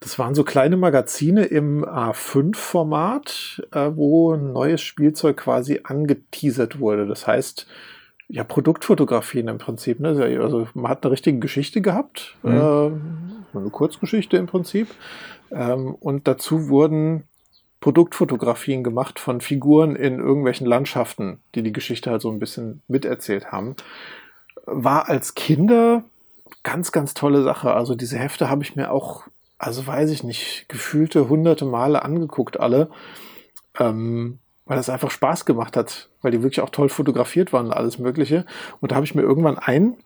[0.00, 7.06] Das waren so kleine Magazine im A5-Format, äh, wo neues Spielzeug quasi angeteasert wurde.
[7.06, 7.66] Das heißt,
[8.28, 10.00] ja, Produktfotografien im Prinzip.
[10.00, 10.38] Ne?
[10.40, 12.52] Also man hat eine richtige Geschichte gehabt, mhm.
[13.54, 14.88] äh, eine Kurzgeschichte im Prinzip.
[15.50, 17.24] Ähm, und dazu wurden
[17.80, 23.50] Produktfotografien gemacht von Figuren in irgendwelchen Landschaften, die die Geschichte halt so ein bisschen miterzählt
[23.50, 23.76] haben.
[24.66, 26.04] War als Kinder
[26.62, 27.72] ganz, ganz tolle Sache.
[27.72, 29.24] Also diese Hefte habe ich mir auch,
[29.58, 32.90] also weiß ich nicht, gefühlte hunderte Male angeguckt, alle.
[33.78, 37.72] Ähm, weil es einfach Spaß gemacht hat, weil die wirklich auch toll fotografiert waren und
[37.72, 38.44] alles Mögliche.
[38.80, 39.96] Und da habe ich mir irgendwann ein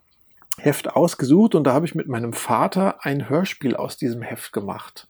[0.58, 5.08] Heft ausgesucht und da habe ich mit meinem Vater ein Hörspiel aus diesem Heft gemacht.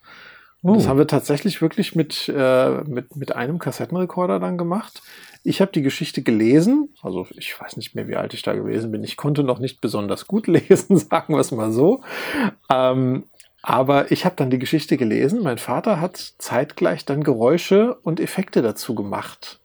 [0.63, 0.75] Oh.
[0.75, 5.03] Das haben wir tatsächlich wirklich mit, äh, mit, mit einem Kassettenrekorder dann gemacht.
[5.45, 8.93] Ich habe die Geschichte gelesen, also ich weiß nicht mehr, wie alt ich da gewesen
[8.93, 9.03] bin.
[9.03, 12.03] Ich konnte noch nicht besonders gut lesen, sagen wir es mal so.
[12.71, 13.25] Ähm,
[13.63, 15.43] aber ich habe dann die Geschichte gelesen.
[15.43, 19.61] Mein Vater hat zeitgleich dann Geräusche und Effekte dazu gemacht.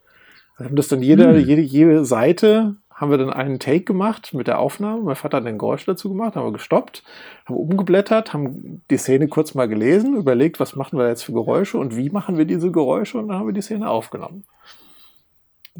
[0.56, 1.44] Wir haben das dann jede, hm.
[1.44, 5.02] jede, jede Seite haben wir dann einen Take gemacht mit der Aufnahme.
[5.02, 7.04] Mein Vater hat ein Geräusch dazu gemacht, haben wir gestoppt,
[7.46, 11.78] haben umgeblättert, haben die Szene kurz mal gelesen, überlegt, was machen wir jetzt für Geräusche
[11.78, 14.44] und wie machen wir diese Geräusche und dann haben wir die Szene aufgenommen.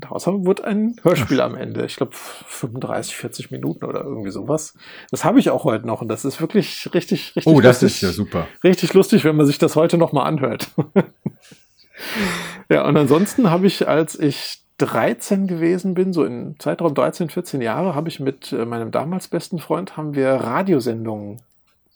[0.00, 1.84] Daraus wird ein Hörspiel am Ende.
[1.84, 4.74] Ich glaube 35, 40 Minuten oder irgendwie sowas.
[5.10, 7.46] Das habe ich auch heute noch und das ist wirklich richtig, richtig.
[7.46, 8.46] Oh, das lustig, ist ja super.
[8.62, 10.68] Richtig lustig, wenn man sich das heute noch mal anhört.
[12.68, 17.60] ja, und ansonsten habe ich, als ich 13 gewesen bin, so im Zeitraum 13, 14
[17.60, 21.40] Jahre, habe ich mit äh, meinem damals besten Freund haben wir Radiosendungen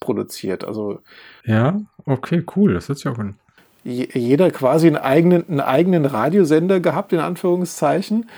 [0.01, 0.65] produziert.
[0.65, 0.99] Also
[1.45, 3.37] ja, okay, cool, das hört sich auch an.
[3.85, 8.29] Jeder quasi einen eigenen, einen eigenen Radiosender gehabt, in Anführungszeichen,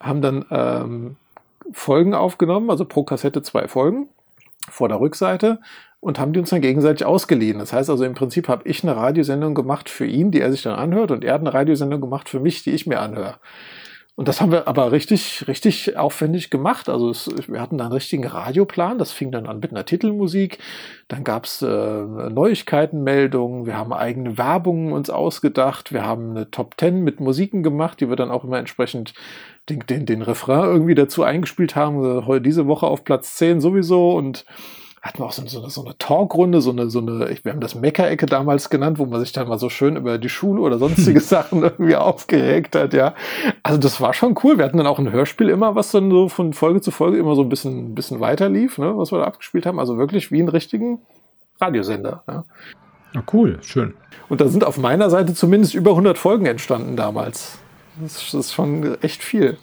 [0.00, 1.16] haben dann ähm,
[1.72, 4.08] Folgen aufgenommen, also pro Kassette zwei Folgen
[4.68, 5.60] vor der Rückseite
[6.00, 7.58] und haben die uns dann gegenseitig ausgeliehen.
[7.58, 10.62] Das heißt also im Prinzip habe ich eine Radiosendung gemacht für ihn, die er sich
[10.62, 13.36] dann anhört, und er hat eine Radiosendung gemacht für mich, die ich mir anhöre.
[14.16, 16.88] Und das haben wir aber richtig, richtig aufwendig gemacht.
[16.88, 18.96] Also es, wir hatten da einen richtigen Radioplan.
[18.96, 20.58] Das fing dann an mit einer Titelmusik.
[21.08, 23.66] Dann gab's äh, Neuigkeitenmeldungen.
[23.66, 25.92] Wir haben eigene Werbungen uns ausgedacht.
[25.92, 29.14] Wir haben eine Top Ten mit Musiken gemacht, die wir dann auch immer entsprechend
[29.68, 32.24] den, den, den Refrain irgendwie dazu eingespielt haben.
[32.24, 34.44] Heute diese Woche auf Platz 10 sowieso und
[35.04, 37.60] hatten wir auch so, so, eine, so eine Talkrunde, so eine, so eine, wir haben
[37.60, 40.78] das Meckerecke damals genannt, wo man sich dann mal so schön über die Schule oder
[40.78, 43.14] sonstige Sachen irgendwie aufgeregt hat, ja.
[43.62, 44.56] Also das war schon cool.
[44.56, 47.34] Wir hatten dann auch ein Hörspiel immer, was dann so von Folge zu Folge immer
[47.34, 49.78] so ein bisschen, ein bisschen weiter lief, ne, was wir da abgespielt haben.
[49.78, 51.02] Also wirklich wie ein richtigen
[51.60, 52.24] Radiosender.
[52.26, 52.44] Ja.
[53.12, 53.92] ja, cool, schön.
[54.30, 57.58] Und da sind auf meiner Seite zumindest über 100 Folgen entstanden damals.
[58.00, 59.58] Das ist schon echt viel.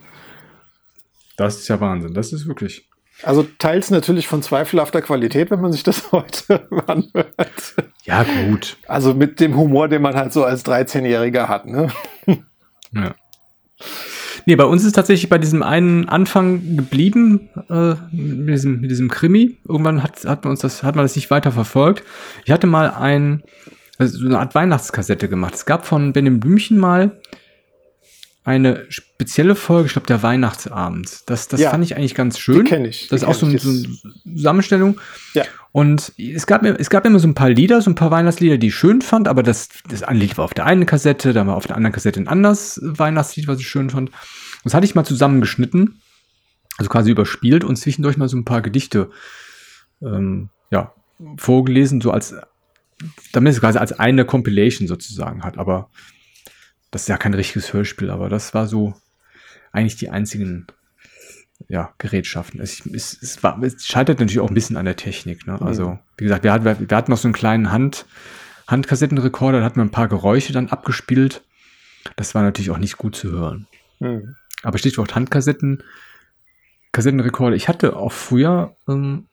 [1.36, 2.14] Das ist ja Wahnsinn.
[2.14, 2.91] Das ist wirklich.
[3.24, 7.76] Also teils natürlich von zweifelhafter Qualität, wenn man sich das heute anhört.
[8.04, 8.78] Ja, gut.
[8.88, 11.90] Also mit dem Humor, den man halt so als 13-Jähriger hat, ne?
[12.94, 13.16] Ja.
[14.46, 19.10] Nee, bei uns ist tatsächlich bei diesem einen Anfang geblieben, äh, mit, diesem, mit diesem
[19.10, 19.58] Krimi.
[19.68, 22.04] Irgendwann hat, hat, man uns das, hat man das nicht weiter verfolgt.
[22.46, 23.44] Ich hatte mal ein,
[23.98, 25.54] also so eine Art Weihnachtskassette gemacht.
[25.54, 27.12] Es gab von Benjamin Blümchen mal
[28.44, 31.30] eine spezielle Folge, ich glaube, der Weihnachtsabend.
[31.30, 32.64] Das, das ja, fand ich eigentlich ganz schön.
[32.66, 33.08] kenne ich.
[33.08, 35.00] Das ist auch so, ein, so eine Zusammenstellung.
[35.34, 35.44] Ja.
[35.72, 38.68] Und es gab, es gab immer so ein paar Lieder, so ein paar Weihnachtslieder, die
[38.68, 41.56] ich schön fand, aber das, das eine Lied war auf der einen Kassette, dann war
[41.56, 44.12] auf der anderen Kassette ein anderes Weihnachtslied, was ich schön fand.
[44.64, 46.02] Das hatte ich mal zusammengeschnitten,
[46.78, 49.12] also quasi überspielt und zwischendurch mal so ein paar Gedichte
[50.02, 50.94] ähm, ja,
[51.38, 52.36] vorgelesen, so als,
[53.34, 55.60] damit es quasi als eine Compilation sozusagen hat.
[55.60, 55.90] Aber
[56.92, 58.94] das ist ja kein richtiges Hörspiel, aber das war so
[59.72, 60.68] eigentlich die einzigen
[61.68, 62.60] ja, Gerätschaften.
[62.60, 65.48] Es, es, es, war, es scheitert natürlich auch ein bisschen an der Technik.
[65.48, 65.62] Ne?
[65.62, 68.06] Also, wie gesagt, wir hatten, wir hatten noch so einen kleinen Hand,
[68.68, 71.44] Handkassettenrekorder, da hatten wir ein paar Geräusche dann abgespielt.
[72.16, 73.68] Das war natürlich auch nicht gut zu hören.
[74.00, 74.36] Mhm.
[74.64, 75.84] Aber Stichwort Handkassetten,
[76.92, 77.56] Kassettenrekorder.
[77.56, 79.28] Ich hatte auch früher ähm,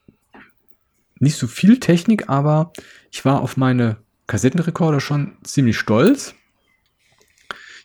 [1.19, 2.73] nicht so viel Technik, aber
[3.11, 6.35] ich war auf meine Kassettenrekorder schon ziemlich stolz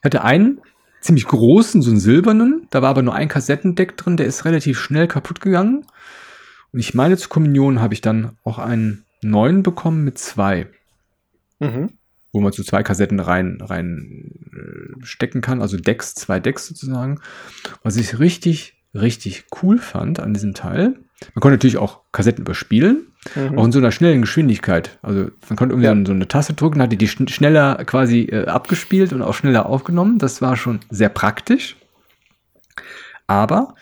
[0.04, 0.62] hatte einen
[1.02, 4.80] ziemlich großen, so einen silbernen, da war aber nur ein Kassettendeck drin, der ist relativ
[4.80, 5.86] schnell kaputt gegangen.
[6.72, 10.68] Und ich meine, zur Kommunion habe ich dann auch einen neuen bekommen mit zwei.
[11.60, 11.92] Mhm.
[12.32, 17.20] Wo man so zwei Kassetten rein, rein äh, stecken kann, also Decks, zwei Decks sozusagen.
[17.84, 20.96] Was ich richtig, richtig cool fand an diesem Teil.
[21.34, 23.58] Man konnte natürlich auch Kassetten überspielen, mhm.
[23.58, 24.98] auch in so einer schnellen Geschwindigkeit.
[25.02, 26.06] Also man konnte irgendwie ja.
[26.06, 30.20] so eine Taste drücken, hatte die schn schneller quasi äh, abgespielt und auch schneller aufgenommen.
[30.20, 31.76] Das war schon sehr praktisch.
[33.28, 33.76] Aber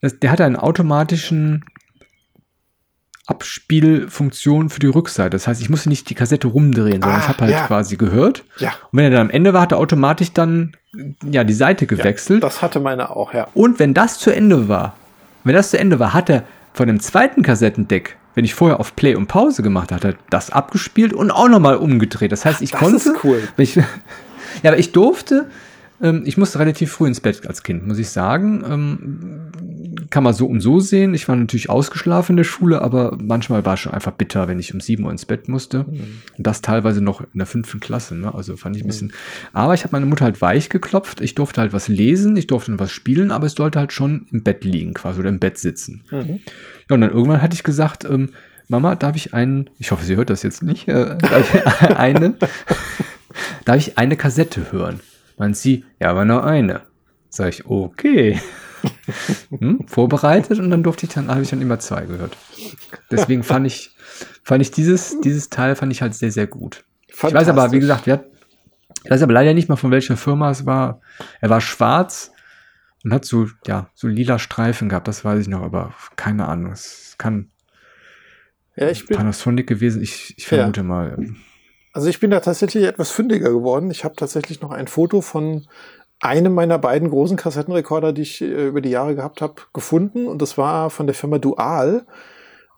[0.00, 1.64] das, der hatte einen automatischen
[3.26, 5.30] Abspielfunktion für die Rückseite.
[5.30, 7.66] Das heißt, ich musste nicht die Kassette rumdrehen, sondern ah, ich habe halt ja.
[7.66, 8.44] quasi gehört.
[8.58, 8.70] Ja.
[8.92, 10.76] Und wenn er dann am Ende war, hat er automatisch dann
[11.24, 12.42] ja die Seite gewechselt.
[12.42, 13.48] Ja, das hatte meine auch, ja.
[13.54, 14.96] Und wenn das zu Ende war,
[15.44, 18.96] wenn das zu Ende war, hat er von dem zweiten Kassettendeck, wenn ich vorher auf
[18.96, 22.32] Play und Pause gemacht hatte, das abgespielt und auch nochmal umgedreht.
[22.32, 22.96] Das heißt, ich das konnte.
[22.96, 23.42] Ist cool.
[23.56, 25.46] Ich, ja, aber ich durfte
[26.04, 28.62] ähm, ich musste relativ früh ins Bett als Kind, muss ich sagen.
[28.68, 31.14] Ähm, kann man so und so sehen.
[31.14, 34.58] Ich war natürlich ausgeschlafen in der Schule, aber manchmal war es schon einfach bitter, wenn
[34.58, 35.84] ich um 7 Uhr ins Bett musste.
[35.84, 36.20] Mhm.
[36.36, 38.14] Und das teilweise noch in der fünften Klasse.
[38.14, 38.32] Ne?
[38.34, 38.88] Also fand ich ein mhm.
[38.88, 39.12] bisschen.
[39.54, 41.22] Aber ich habe meine Mutter halt weich geklopft.
[41.22, 44.42] Ich durfte halt was lesen, ich durfte was spielen, aber es sollte halt schon im
[44.42, 46.04] Bett liegen, quasi, oder im Bett sitzen.
[46.10, 46.40] Mhm.
[46.90, 48.30] Ja, und dann irgendwann hatte ich gesagt, ähm,
[48.68, 52.34] Mama, darf ich einen, ich hoffe, sie hört das jetzt nicht, äh, darf ich eine,
[53.64, 55.00] darf ich eine Kassette hören?
[55.36, 56.82] Meint sie, ja, aber nur eine.
[57.28, 58.40] Sag ich, okay.
[59.50, 62.36] hm, vorbereitet und dann durfte ich dann, habe ich dann immer zwei gehört.
[63.10, 63.96] Deswegen fand ich,
[64.42, 66.84] fand ich dieses, dieses Teil fand ich halt sehr, sehr gut.
[67.08, 68.30] Ich weiß aber, wie gesagt, wir,
[69.04, 71.00] ich weiß aber leider nicht mal von welcher Firma es war.
[71.40, 72.32] Er war schwarz
[73.04, 76.72] und hat so, ja, so lila Streifen gehabt, das weiß ich noch, aber keine Ahnung.
[76.72, 77.50] Es kann
[78.76, 80.84] ja, ich bin, Panasonic gewesen, ich, ich vermute ja.
[80.84, 81.16] mal.
[81.94, 83.90] Also ich bin da tatsächlich etwas fündiger geworden.
[83.90, 85.66] Ich habe tatsächlich noch ein Foto von
[86.20, 90.26] einem meiner beiden großen Kassettenrekorder, die ich äh, über die Jahre gehabt habe, gefunden.
[90.26, 92.04] Und das war von der Firma Dual.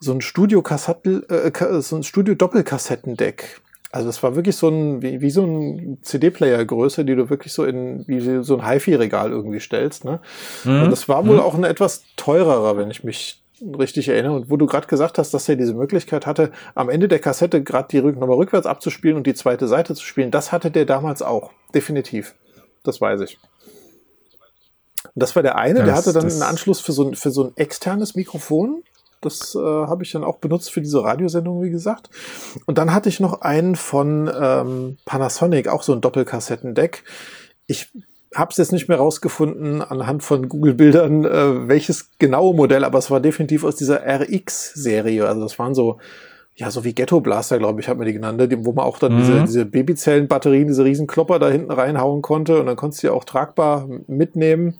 [0.00, 3.62] So ein Studio äh, so ein Studio Doppelkassettendeck.
[3.90, 7.64] Also das war wirklich so ein, wie, wie so ein CD-Player-Größe, die du wirklich so
[7.64, 10.05] in, wie so ein HiFi-Regal irgendwie stellst.
[10.05, 10.20] Ne?
[10.64, 10.83] Mhm.
[10.83, 11.42] Und das war wohl mhm.
[11.42, 14.35] auch ein etwas teurerer, wenn ich mich richtig erinnere.
[14.35, 17.62] Und wo du gerade gesagt hast, dass er diese Möglichkeit hatte, am Ende der Kassette
[17.62, 21.23] gerade die nochmal rückwärts abzuspielen und die zweite Seite zu spielen, das hatte der damals
[21.23, 21.51] auch.
[21.75, 22.35] Definitiv.
[22.83, 23.38] Das weiß ich.
[25.05, 27.31] Und das war der eine, ja, der hatte dann einen Anschluss für so ein, für
[27.31, 28.83] so ein externes Mikrofon.
[29.21, 32.11] Das äh, habe ich dann auch benutzt für diese Radiosendung, wie gesagt.
[32.66, 37.03] Und dann hatte ich noch einen von ähm, Panasonic, auch so ein Doppelkassettendeck.
[37.66, 37.90] Ich
[38.35, 43.11] habe es jetzt nicht mehr rausgefunden anhand von Google-Bildern, äh, welches genaue Modell, aber es
[43.11, 45.27] war definitiv aus dieser RX-Serie.
[45.27, 45.99] Also das waren so,
[46.55, 49.15] ja, so wie Ghetto Blaster, glaube ich, hat man die genannt, wo man auch dann
[49.15, 49.19] mhm.
[49.19, 53.12] diese, diese Babyzellen-Batterien, diese riesen Klopper da hinten reinhauen konnte und dann konntest du die
[53.12, 54.79] auch tragbar mitnehmen.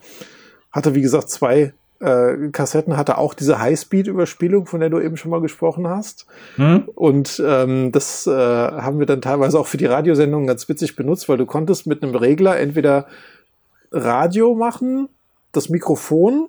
[0.73, 5.31] Hatte, wie gesagt, zwei äh, Kassetten, hatte auch diese Highspeed-Überspielung, von der du eben schon
[5.31, 6.27] mal gesprochen hast.
[6.57, 6.85] Mhm.
[6.95, 11.29] Und ähm, das äh, haben wir dann teilweise auch für die Radiosendungen ganz witzig benutzt,
[11.29, 13.07] weil du konntest mit einem Regler entweder
[13.91, 15.09] Radio machen,
[15.53, 16.49] das Mikrofon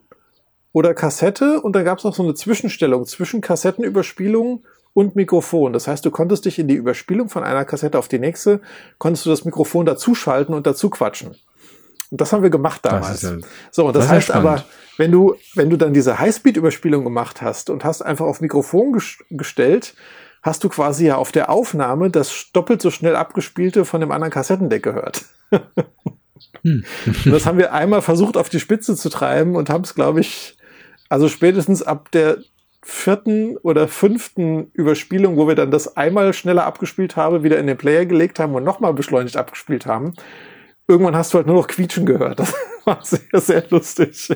[0.72, 5.74] oder Kassette und da gab es noch so eine Zwischenstellung zwischen Kassettenüberspielung und Mikrofon.
[5.74, 8.62] Das heißt, du konntest dich in die Überspielung von einer Kassette auf die nächste,
[8.98, 11.36] konntest du das Mikrofon dazuschalten und dazu quatschen.
[12.10, 13.22] Und das haben wir gemacht damals.
[13.22, 13.38] Ja,
[13.70, 14.64] so, und das, das heißt aber,
[14.98, 19.18] wenn du, wenn du dann diese Highspeed-Überspielung gemacht hast und hast einfach auf Mikrofon ges
[19.30, 19.94] gestellt,
[20.42, 24.32] hast du quasi ja auf der Aufnahme das doppelt so schnell abgespielte von dem anderen
[24.32, 25.26] Kassettendeck gehört.
[26.64, 26.84] Hm.
[27.26, 30.58] das haben wir einmal versucht auf die Spitze zu treiben und haben es, glaube ich,
[31.10, 32.38] also spätestens ab der
[32.84, 37.78] vierten oder fünften Überspielung, wo wir dann das einmal schneller abgespielt haben, wieder in den
[37.78, 40.14] Player gelegt haben und nochmal beschleunigt abgespielt haben.
[40.88, 42.40] Irgendwann hast du halt nur noch Quietschen gehört.
[42.40, 42.54] Das
[42.86, 44.30] war sehr, sehr lustig.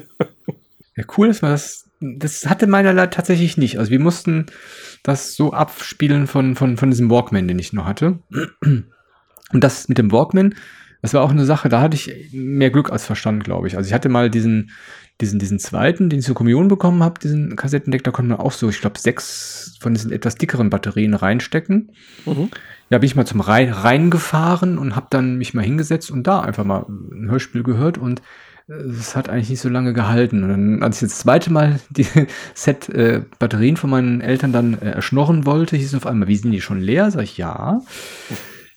[0.96, 1.88] Ja, cool ist das.
[2.02, 3.80] Das hatte meiner tatsächlich nicht.
[3.80, 4.48] Also wir mussten
[5.04, 8.20] das so abspielen von, von, von diesem Walkman, den ich noch hatte.
[8.62, 10.56] Und das mit dem Walkman,
[11.02, 13.78] das war auch eine Sache, da hatte ich mehr Glück als Verstand, glaube ich.
[13.78, 14.72] Also ich hatte mal diesen,
[15.20, 18.52] diesen, diesen zweiten, den ich zur Kommunion bekommen habe, diesen Kassettendeck, da konnte man auch
[18.52, 21.92] so, ich glaube, sechs von diesen etwas dickeren Batterien reinstecken.
[22.26, 22.50] Mhm.
[22.90, 26.42] Ja, bin ich mal zum Rhein reingefahren und habe dann mich mal hingesetzt und da
[26.42, 28.22] einfach mal ein Hörspiel gehört und
[28.68, 30.44] äh, es hat eigentlich nicht so lange gehalten.
[30.44, 32.06] Und dann, als ich das zweite Mal die
[32.54, 36.36] Set äh, Batterien von meinen Eltern dann äh, erschnorren wollte, hieß es auf einmal, wie
[36.36, 37.10] sind die schon leer?
[37.12, 37.82] Sag ich, ja.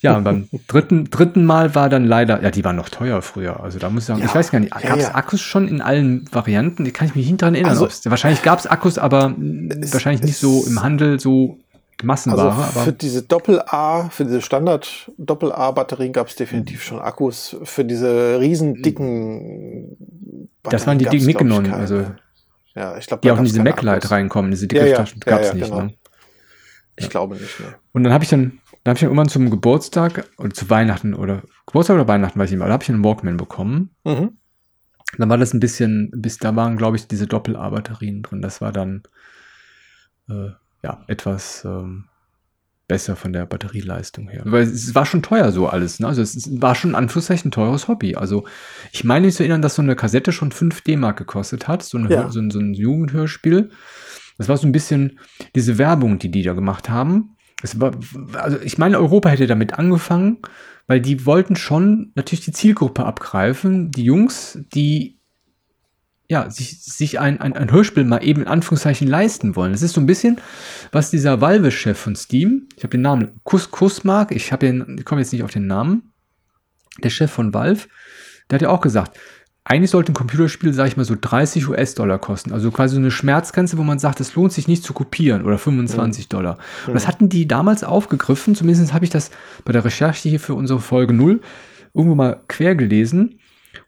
[0.05, 3.63] Ja, und beim dritten, dritten Mal war dann leider, ja, die waren noch teuer früher.
[3.63, 5.15] Also da muss ich sagen, ja, ich weiß gar nicht, gab es ja, ja.
[5.15, 6.85] Akkus schon in allen Varianten?
[6.85, 7.71] Die kann ich mich nicht dran erinnern.
[7.71, 11.59] Also, wahrscheinlich gab es Akkus, aber wahrscheinlich nicht so im Handel so
[12.03, 12.55] Massenware.
[12.55, 17.57] Also für diese Doppel-A, für diese Standard-Doppel-A-Batterien gab es definitiv schon Akkus.
[17.63, 19.97] Für diese riesen dicken
[20.63, 22.05] Batterien Das waren die dicken mitgenommen, also
[22.75, 25.55] ja, ich glaube, die auch in diese MacLight reinkommen, diese dicke ja, ja, gab es
[25.55, 25.65] nicht.
[25.65, 25.83] Genau.
[25.83, 25.95] Ne?
[26.97, 27.61] Ich glaube nicht.
[27.61, 27.75] Ne?
[27.93, 31.15] Und dann habe ich dann, dann habe ich dann irgendwann zum Geburtstag oder zu Weihnachten
[31.15, 33.95] oder Geburtstag oder Weihnachten, weiß ich nicht mehr, da habe ich einen Walkman bekommen.
[34.05, 34.37] Mhm.
[35.19, 38.43] Dann war das ein bisschen, bis da waren, glaube ich, diese Doppel-A-Batterien drin.
[38.43, 39.03] Das war dann
[40.29, 40.51] äh,
[40.83, 42.05] ja, etwas ähm,
[42.89, 44.43] besser von der Batterieleistung her.
[44.45, 46.01] Weil es war schon teuer so alles.
[46.01, 46.09] Ne?
[46.09, 48.17] Also es war schon in Anführungszeichen ein teures Hobby.
[48.17, 48.45] Also
[48.93, 51.97] ich meine mich zu erinnern, dass so eine Kassette schon 5 D-Mark gekostet hat, so,
[51.97, 52.31] eine, ja.
[52.31, 53.71] so, ein, so ein Jugendhörspiel.
[54.37, 55.19] Das war so ein bisschen
[55.55, 57.34] diese Werbung, die die da gemacht haben.
[57.65, 57.93] Es war,
[58.35, 60.37] also ich meine, Europa hätte damit angefangen,
[60.87, 63.91] weil die wollten schon natürlich die Zielgruppe abgreifen.
[63.91, 65.19] Die Jungs, die
[66.29, 69.73] ja, sich, sich ein, ein, ein Hörspiel mal eben in Anführungszeichen leisten wollen.
[69.73, 70.43] Das ist so ein bisschen,
[70.93, 75.07] was dieser Valve-Chef von Steam, ich habe den Namen, Kus Kusmark, ich habe den, ich
[75.07, 76.13] komme jetzt nicht auf den Namen,
[77.03, 77.89] der Chef von Valve,
[78.51, 79.19] der hat ja auch gesagt,
[79.67, 82.53] eigentlich sollte ein Computerspiel, sage ich mal, so 30 US-Dollar kosten.
[82.53, 85.57] Also quasi so eine Schmerzgrenze, wo man sagt, es lohnt sich nicht zu kopieren oder
[85.57, 86.29] 25 mhm.
[86.29, 86.59] Dollar.
[86.87, 89.31] Und das hatten die damals aufgegriffen, zumindest habe ich das
[89.65, 91.41] bei der Recherche hier für unsere Folge 0
[91.95, 93.39] irgendwo mal quer gelesen.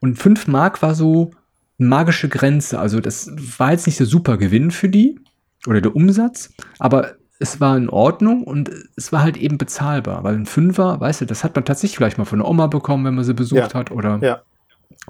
[0.01, 1.33] Und 5 Mark war so
[1.77, 2.79] magische Grenze.
[2.79, 5.21] Also das war jetzt nicht der super Gewinn für die
[5.67, 10.37] oder der Umsatz, aber es war in Ordnung und es war halt eben bezahlbar, weil
[10.37, 13.15] ein Fünfer, weißt du, das hat man tatsächlich vielleicht mal von der Oma bekommen, wenn
[13.15, 13.75] man sie besucht ja.
[13.75, 14.41] hat oder ja.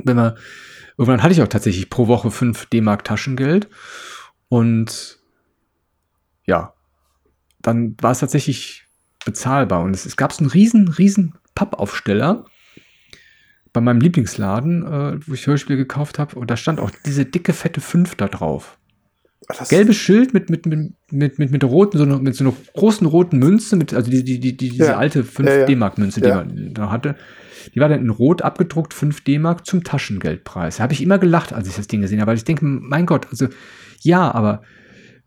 [0.05, 0.37] Wenn man,
[0.97, 3.69] irgendwann hatte ich auch tatsächlich pro Woche 5 D-Mark Taschengeld
[4.49, 5.19] und
[6.45, 6.75] ja,
[7.61, 8.85] dann war es tatsächlich
[9.25, 12.45] bezahlbar und es, es gab so einen riesen, riesen Pappaufsteller
[13.73, 17.53] bei meinem Lieblingsladen, äh, wo ich Hörspiel gekauft habe, und da stand auch diese dicke,
[17.53, 18.79] fette 5 da drauf.
[19.49, 22.55] Das Gelbes Schild mit, mit, mit, mit, mit, mit roten, so einer, mit so einer
[22.75, 24.97] großen roten Münze, mit, also die, die, die, diese ja.
[24.97, 25.67] alte 5 ja, ja.
[25.67, 27.17] D-Mark-Münze, die man da hatte.
[27.75, 30.77] Die war dann in Rot abgedruckt, 5 D-Mark zum Taschengeldpreis.
[30.77, 33.07] Da habe ich immer gelacht, als ich das Ding gesehen habe, weil ich denke, mein
[33.07, 33.49] Gott, also
[34.01, 34.63] ja, aber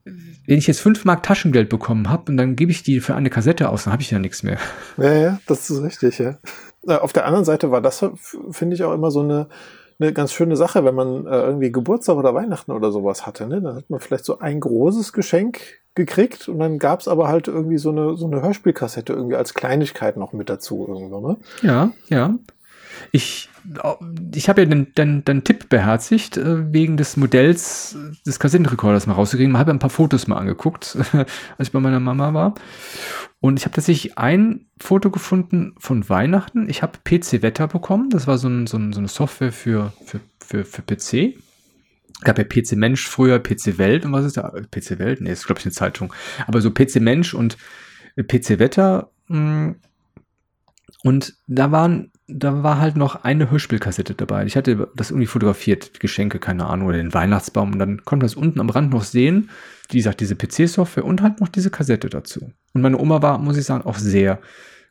[0.03, 3.29] wenn ich jetzt 5 Mark Taschengeld bekommen habe und dann gebe ich die für eine
[3.29, 4.57] Kassette aus, dann habe ich ja nichts mehr.
[4.97, 6.37] Ja, ja, das ist richtig, ja.
[6.87, 8.03] Auf der anderen Seite war das,
[8.51, 9.49] finde ich, auch immer so eine,
[9.99, 13.47] eine ganz schöne Sache, wenn man äh, irgendwie Geburtstag oder Weihnachten oder sowas hatte.
[13.47, 13.61] Ne?
[13.61, 15.59] Dann hat man vielleicht so ein großes Geschenk
[15.95, 19.53] gekriegt und dann gab es aber halt irgendwie so eine, so eine Hörspielkassette irgendwie als
[19.53, 21.37] Kleinigkeit noch mit dazu irgendwo, ne?
[21.61, 22.35] Ja, ja.
[23.11, 23.49] Ich,
[24.33, 29.13] ich habe ja den, den, den Tipp beherzigt, äh, wegen des Modells des Kassettenrekorders mal
[29.13, 29.53] rauszukriegen.
[29.53, 30.97] Ich habe ein paar Fotos mal angeguckt,
[31.57, 32.55] als ich bei meiner Mama war.
[33.41, 36.69] Und ich habe tatsächlich ein Foto gefunden von Weihnachten.
[36.69, 38.09] Ich habe PC Wetter bekommen.
[38.09, 41.39] Das war so, ein, so, ein, so eine Software für, für, für, für PC.
[42.21, 44.49] Gab ja PC Mensch früher, PC Welt und was ist da?
[44.49, 45.21] PC Welt?
[45.21, 46.13] Nee, ist glaube ich eine Zeitung.
[46.47, 47.57] Aber so PC Mensch und
[48.17, 49.11] PC Wetter.
[49.27, 49.71] Mm.
[51.03, 54.45] Und da waren da war halt noch eine Hörspielkassette dabei.
[54.45, 57.73] Ich hatte das irgendwie fotografiert, Geschenke, keine Ahnung, oder den Weihnachtsbaum.
[57.73, 59.49] Und dann konnte man es unten am Rand noch sehen.
[59.89, 62.51] Wie gesagt, diese PC-Software und halt noch diese Kassette dazu.
[62.73, 64.39] Und meine Oma war, muss ich sagen, auch sehr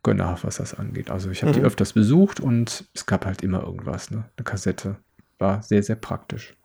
[0.03, 1.11] gönnerhaft, was das angeht.
[1.11, 1.57] Also ich habe mhm.
[1.57, 4.25] die öfters besucht und es gab halt immer irgendwas, ne?
[4.37, 4.97] Eine Kassette.
[5.39, 6.57] War sehr, sehr praktisch.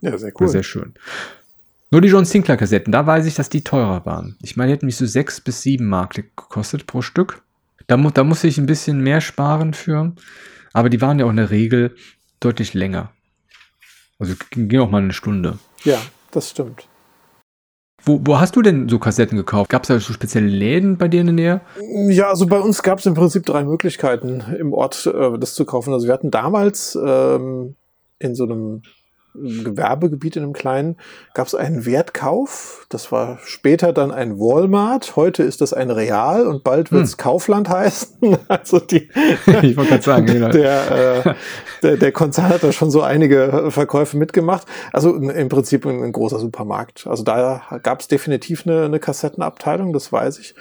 [0.00, 0.46] Ja, sehr cool.
[0.46, 0.94] War sehr schön.
[1.90, 4.36] Nur die John Sinclair Kassetten, da weiß ich, dass die teurer waren.
[4.42, 7.42] Ich meine, die hätten mich so sechs bis sieben Mark gekostet pro Stück.
[7.86, 10.12] Da, mu da muss ich ein bisschen mehr sparen für.
[10.72, 11.94] Aber die waren ja auch in der Regel
[12.40, 13.12] deutlich länger.
[14.18, 15.58] Also ging auch mal eine Stunde.
[15.84, 15.98] Ja,
[16.30, 16.88] das stimmt.
[18.04, 19.70] Wo, wo hast du denn so Kassetten gekauft?
[19.70, 21.60] Gab es da so spezielle Läden bei dir in der Nähe?
[22.08, 25.64] Ja, also bei uns gab es im Prinzip drei Möglichkeiten im Ort, äh, das zu
[25.64, 25.92] kaufen.
[25.92, 27.74] Also wir hatten damals ähm,
[28.18, 28.82] in so einem
[29.42, 30.96] Gewerbegebiet in einem kleinen,
[31.34, 32.86] gab es einen Wertkauf.
[32.88, 35.16] Das war später dann ein Walmart.
[35.16, 37.18] Heute ist das ein Real und bald wird es hm.
[37.18, 38.16] Kaufland heißen.
[38.48, 39.08] Also die,
[39.62, 40.48] ich wollte gerade sagen, genau.
[40.48, 41.34] der, äh,
[41.82, 44.66] der, der Konzern hat da schon so einige Verkäufe mitgemacht.
[44.92, 47.06] Also im Prinzip ein, ein großer Supermarkt.
[47.06, 50.54] Also da gab es definitiv eine, eine Kassettenabteilung, das weiß ich.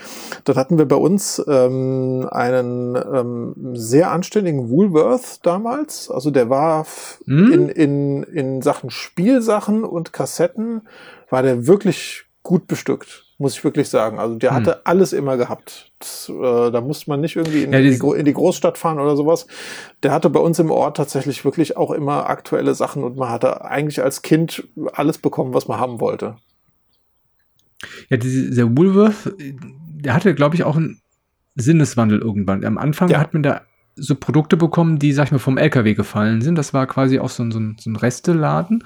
[0.46, 6.10] Dann hatten wir bei uns ähm, einen ähm, sehr anständigen Woolworth damals.
[6.10, 6.86] Also der war
[7.26, 7.52] hm.
[7.52, 10.82] in, in, in Sachen Spielsachen und Kassetten
[11.30, 14.20] war der wirklich gut bestückt, muss ich wirklich sagen.
[14.20, 14.58] Also der hm.
[14.58, 15.92] hatte alles immer gehabt.
[16.00, 19.16] Das, äh, da musste man nicht irgendwie in, ja, die, in, die, Großstadt fahren oder
[19.16, 19.48] sowas.
[20.04, 23.64] Der hatte bei uns im Ort tatsächlich wirklich auch immer aktuelle Sachen und man hatte
[23.66, 26.36] eigentlich als Kind alles bekommen, was man haben wollte.
[28.10, 31.02] Ja, dieser Woolworth, der hatte, glaube ich, auch einen
[31.56, 32.64] Sinneswandel irgendwann.
[32.64, 33.20] Am Anfang ja.
[33.20, 33.62] hat man da
[33.96, 36.56] so Produkte bekommen, die, sag ich mal, vom LKW gefallen sind.
[36.58, 38.84] Das war quasi auch so ein, so ein, so ein Resteladen.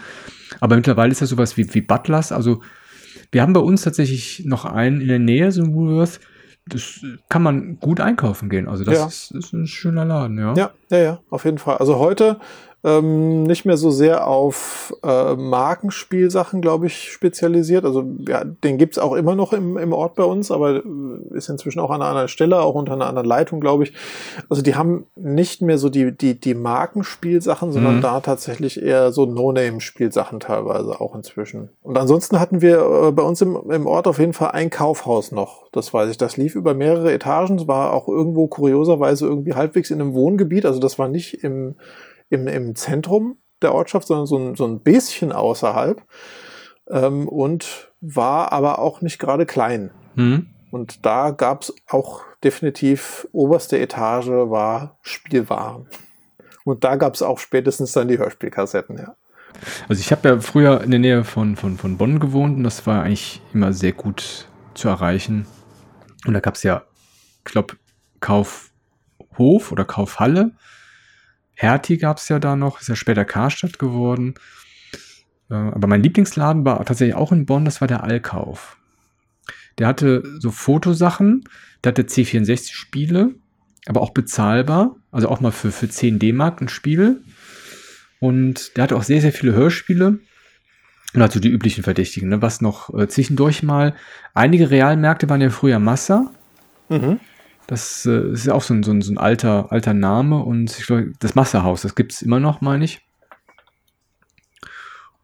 [0.60, 2.32] Aber mittlerweile ist das sowas wie, wie Butlers.
[2.32, 2.62] Also
[3.32, 6.20] wir haben bei uns tatsächlich noch einen in der Nähe, so ein Woolworth.
[6.68, 8.68] Das kann man gut einkaufen gehen.
[8.68, 9.08] Also das Ja.
[9.08, 10.54] ist, ist ein schöner Laden, ja.
[10.56, 11.78] Ja, ja, ja, auf jeden Fall.
[11.78, 12.40] Also heute
[12.84, 17.84] ähm, nicht mehr so sehr auf äh, Markenspielsachen, glaube ich, spezialisiert.
[17.84, 20.82] Also ja, den gibt's auch immer noch im, im Ort bei uns, aber äh,
[21.32, 23.94] ist inzwischen auch an einer anderen Stelle, auch unter einer anderen Leitung, glaube ich.
[24.50, 28.02] Also die haben nicht mehr so die, die, die Markenspielsachen, sondern Mhm.
[28.02, 31.70] da tatsächlich eher so No-Name-Spielsachen teilweise auch inzwischen.
[31.82, 35.32] Und ansonsten hatten wir äh, bei uns im, im Ort auf jeden Fall ein Kaufhaus
[35.32, 35.68] noch.
[35.72, 36.18] Das weiß ich.
[36.18, 37.58] Das lief über mehrere Etagen.
[37.58, 40.66] Es war auch irgendwo kurioserweise irgendwie halbwegs in einem Wohngebiet.
[40.66, 41.76] Also das war nicht im,
[42.30, 46.02] im, im Zentrum der Ortschaft, sondern so ein, so ein bisschen außerhalb.
[46.90, 49.92] Ähm, und war aber auch nicht gerade klein.
[50.16, 50.48] Hm?
[50.72, 55.88] Und da gab's auch definitiv oberste Etage war Spielwaren.
[56.64, 59.16] Und da gab's auch spätestens dann die Hörspielkassetten, ja.
[59.90, 62.86] Also ich habe ja früher in der Nähe von, von, von Bonn gewohnt und das
[62.86, 65.48] war eigentlich immer sehr gut zu erreichen.
[66.26, 66.84] Und da gab es ja,
[67.40, 67.76] ich glaube,
[68.20, 70.52] Kaufhof oder Kaufhalle.
[71.60, 74.36] Hertie gab es ja da noch, ist ja später Karstadt geworden.
[75.50, 78.78] Äh, Aber mein Lieblingsladen war tatsächlich auch in Bonn, das war der Allkauf.
[79.78, 81.44] Der hatte so Fotosachen,
[81.84, 83.36] der hatte C64-Spiele,
[83.88, 87.24] aber auch bezahlbar, also auch mal für, für 10 D-Mark ein Spiel.
[88.22, 90.20] Und der hatte auch sehr, sehr viele Hörspiele.
[91.14, 92.42] Und also die üblichen Verdächtigen, ne?
[92.42, 93.96] was noch äh, zwischendurch mal.
[94.34, 96.32] Einige Realmärkte waren ja früher Massa.
[96.88, 97.20] Mhm.
[97.70, 100.40] Das äh, ist ja auch so ein, so ein, so ein alter, alter Name.
[100.40, 103.02] Und ich glaube, das Massahaus, das gibt es immer noch, meine ich.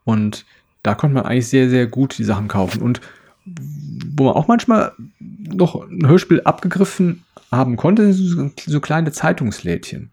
[0.03, 0.45] Und
[0.83, 2.83] da konnte man eigentlich sehr, sehr gut die Sachen kaufen.
[2.83, 3.01] Und
[4.15, 10.11] wo man auch manchmal noch ein Hörspiel abgegriffen haben konnte, sind so, so kleine Zeitungslädchen.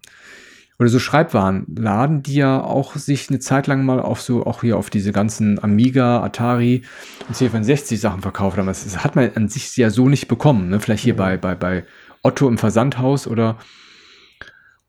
[0.78, 4.78] Oder so Schreibwarenladen, die ja auch sich eine Zeit lang mal auf so, auch hier
[4.78, 6.80] auf diese ganzen Amiga, Atari
[7.28, 8.66] und C64 Sachen verkauft haben.
[8.68, 10.70] Das, das hat man an sich ja so nicht bekommen.
[10.70, 10.80] Ne?
[10.80, 11.18] Vielleicht hier Mhm.
[11.18, 11.84] bei, bei, bei
[12.22, 13.58] Otto im Versandhaus oder.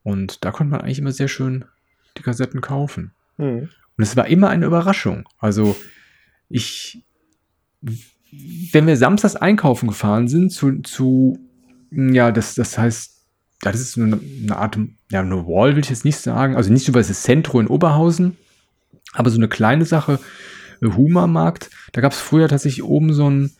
[0.02, 1.64] Und da konnte man eigentlich immer sehr schön
[2.16, 3.12] die Kassetten kaufen.
[3.38, 3.68] Mhm.
[3.96, 5.28] Und es war immer eine Überraschung.
[5.38, 5.76] Also
[6.48, 7.04] ich,
[7.80, 11.38] wenn wir samstags einkaufen gefahren sind, zu, zu
[11.90, 13.14] ja, das, das heißt,
[13.60, 14.78] das ist eine, eine Art,
[15.10, 17.68] ja, eine Wall will ich jetzt nicht sagen, also nicht so was das Zentro in
[17.68, 18.36] Oberhausen,
[19.12, 20.18] aber so eine kleine Sache,
[20.82, 23.52] Humermarkt, da gab es früher tatsächlich oben so ein,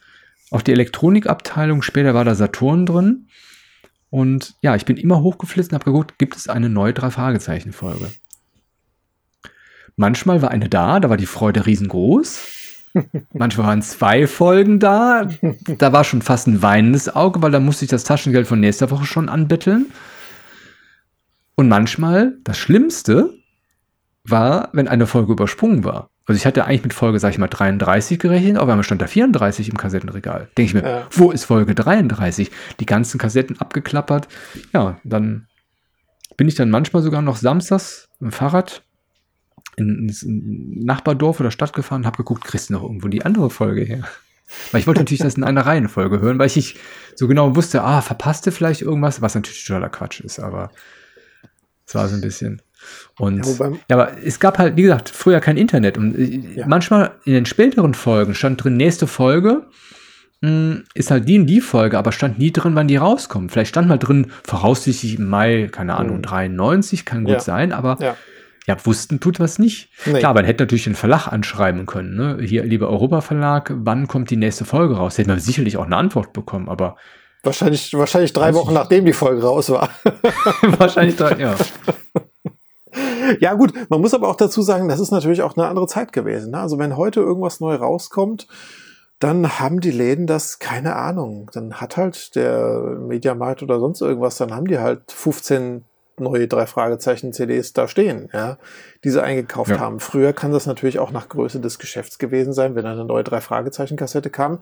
[0.51, 3.29] auch die Elektronikabteilung, später war da Saturn drin.
[4.15, 8.13] Und ja, ich bin immer hochgeflitzt und habe geguckt, gibt es eine neue Drei-Fragezeichen-Folge?
[9.97, 12.93] Manchmal war eine da, da war die Freude riesengroß.
[13.33, 15.29] Manchmal waren zwei Folgen da.
[15.67, 18.93] Da war schon fast ein weinendes Auge, weil da musste ich das Taschengeld von nächster
[18.93, 19.87] Woche schon anbetteln.
[21.57, 23.35] Und manchmal, das Schlimmste
[24.25, 26.11] war, wenn eine Folge übersprungen war.
[26.27, 29.07] Also ich hatte eigentlich mit Folge, sag ich mal, 33 gerechnet, aber einmal stand da
[29.07, 30.49] 34 im Kassettenregal.
[30.57, 31.07] Denke ich mir, Ja.
[31.11, 32.51] wo ist Folge 33?
[32.81, 34.29] Die ganzen Kassetten abgeklappert.
[34.73, 35.47] Ja, dann
[36.39, 38.83] bin ich dann manchmal sogar noch samstags dem Fahrrad
[39.77, 43.51] in, ins Nachbardorf oder Stadt gefahren und habe geguckt, kriegst du noch irgendwo die andere
[43.51, 44.05] Folge her?
[44.73, 46.79] Weil ich wollte natürlich das in einer Reihenfolge hören, weil ich nicht
[47.17, 50.71] so genau wusste, ah, verpasste vielleicht irgendwas, was natürlich totaler Quatsch ist, aber
[51.87, 52.63] es war so ein bisschen.
[53.19, 56.67] Und Ja, ja, aber es gab halt, wie gesagt, früher kein Internet und äh, Ja.
[56.67, 59.67] manchmal in den späteren Folgen stand drin, nächste Folge
[60.41, 63.51] mh, ist halt die und die Folge, aber stand nie drin, wann die rauskommt.
[63.53, 66.23] Vielleicht stand mal drin, voraussichtlich im Mai, keine Ahnung, Mhm.
[66.23, 67.41] 93, kann gut Ja.
[67.41, 68.17] sein, aber Ja.
[68.85, 69.91] wussten tut was nicht.
[70.07, 70.19] Nee.
[70.19, 72.17] Klar, man hätte natürlich den Verlag anschreiben können.
[72.17, 72.39] Ne?
[72.43, 75.17] Hier, lieber Europa Verlag, wann kommt die nächste Folge raus?
[75.19, 76.97] Hätte man sicherlich auch eine Antwort bekommen, aber
[77.43, 79.91] Wahrscheinlich, wahrscheinlich drei Wochen nachdem die Folge raus war.
[80.79, 81.55] wahrscheinlich da, ja.
[83.41, 86.13] Ja gut, man muss aber auch dazu sagen, das ist natürlich auch eine andere Zeit
[86.13, 86.53] gewesen.
[86.53, 86.61] Ne?
[86.61, 88.47] Also wenn heute irgendwas neu rauskommt,
[89.19, 91.51] dann haben die Läden das, keine Ahnung.
[91.55, 95.85] Dann hat halt der Mediamarkt oder sonst irgendwas, dann haben die halt 15
[96.17, 98.59] neue drei Fragezeichen CDs da stehen, ja,
[99.03, 99.81] die sie eingekauft Ja.
[99.81, 99.99] haben.
[99.99, 103.41] Früher kann das natürlich auch nach Größe des Geschäfts gewesen sein, wenn eine neue drei
[103.41, 104.61] Fragezeichen Kassette kam,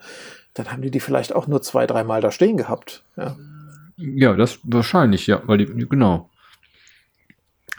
[0.55, 3.05] dann haben die die vielleicht auch nur zwei, dreimal da stehen gehabt.
[3.17, 3.37] Ja.
[3.97, 6.31] Ja, das wahrscheinlich, ja, weil die, genau.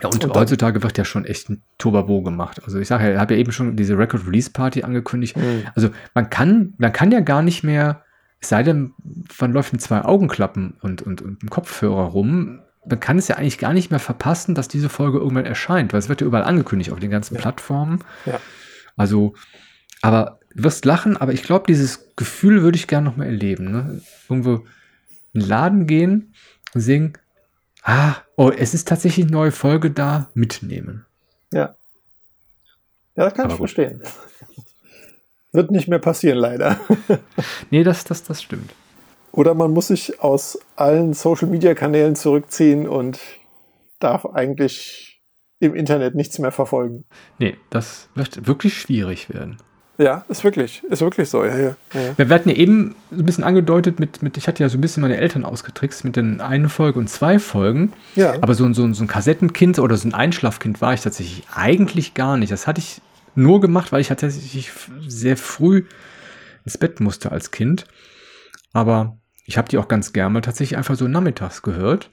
[0.03, 2.61] Ja, und, Und heutzutage wird ja schon echt ein Turbabo gemacht.
[2.63, 5.35] Also ich sage ja, ich habe ja eben schon diese Record Release Party angekündigt.
[5.37, 5.63] Hm.
[5.75, 8.03] Also man kann, man kann ja gar nicht mehr,
[8.41, 8.91] es sei denn,
[9.39, 13.37] man läuft mit zwei Augenklappen und, und, und einem Kopfhörer rum, man kann es ja
[13.37, 16.43] eigentlich gar nicht mehr verpassen, dass diese Folge irgendwann erscheint, weil es wird ja überall
[16.43, 17.41] angekündigt auf den ganzen Ja.
[17.41, 17.99] Plattformen.
[18.25, 18.41] Ja.
[18.97, 19.35] Also,
[20.01, 23.71] aber du wirst lachen, aber ich glaube, dieses Gefühl würde ich gerne noch mal erleben.
[23.71, 24.01] Ne?
[24.27, 24.65] Irgendwo
[25.31, 26.33] in den Laden gehen
[26.73, 27.13] und sehen,
[27.83, 31.05] ah, oh, es ist tatsächlich eine neue Folge da, mitnehmen.
[31.51, 31.75] Ja.
[33.15, 33.69] Ja, das kann Aber ich gut.
[33.69, 34.01] verstehen.
[35.51, 36.79] Wird nicht mehr passieren, leider.
[37.69, 38.73] nee, das, das, das stimmt.
[39.31, 43.19] Oder man muss sich aus allen Social-Media-Kanälen zurückziehen und
[43.99, 45.21] darf eigentlich
[45.59, 47.05] im Internet nichts mehr verfolgen.
[47.39, 49.57] Nee, das wird wirklich schwierig werden.
[49.97, 51.43] Ja, ist wirklich, ist wirklich so.
[51.45, 52.17] Ja, ja, ja.
[52.17, 55.01] Wir hatten ja eben ein bisschen angedeutet mit, mit, ich hatte ja so ein bisschen
[55.01, 57.93] meine Eltern ausgetrickst mit den eine Folge und zwei Folgen.
[58.15, 58.33] Ja.
[58.41, 62.37] Aber so, so, so ein Kassettenkind oder so ein Einschlafkind war ich tatsächlich eigentlich gar
[62.37, 62.51] nicht.
[62.51, 63.01] Das hatte ich
[63.35, 64.71] nur gemacht, weil ich tatsächlich
[65.07, 65.85] sehr früh
[66.65, 67.85] ins Bett musste als Kind.
[68.73, 72.09] Aber ich habe die auch ganz gerne tatsächlich einfach so nachmittags gehört.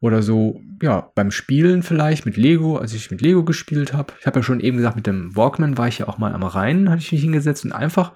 [0.00, 4.14] Oder so, ja, beim Spielen vielleicht mit Lego, als ich mit Lego gespielt habe.
[4.18, 6.42] Ich habe ja schon eben gesagt, mit dem Walkman war ich ja auch mal am
[6.42, 8.12] Rhein, hatte ich mich hingesetzt und einfach,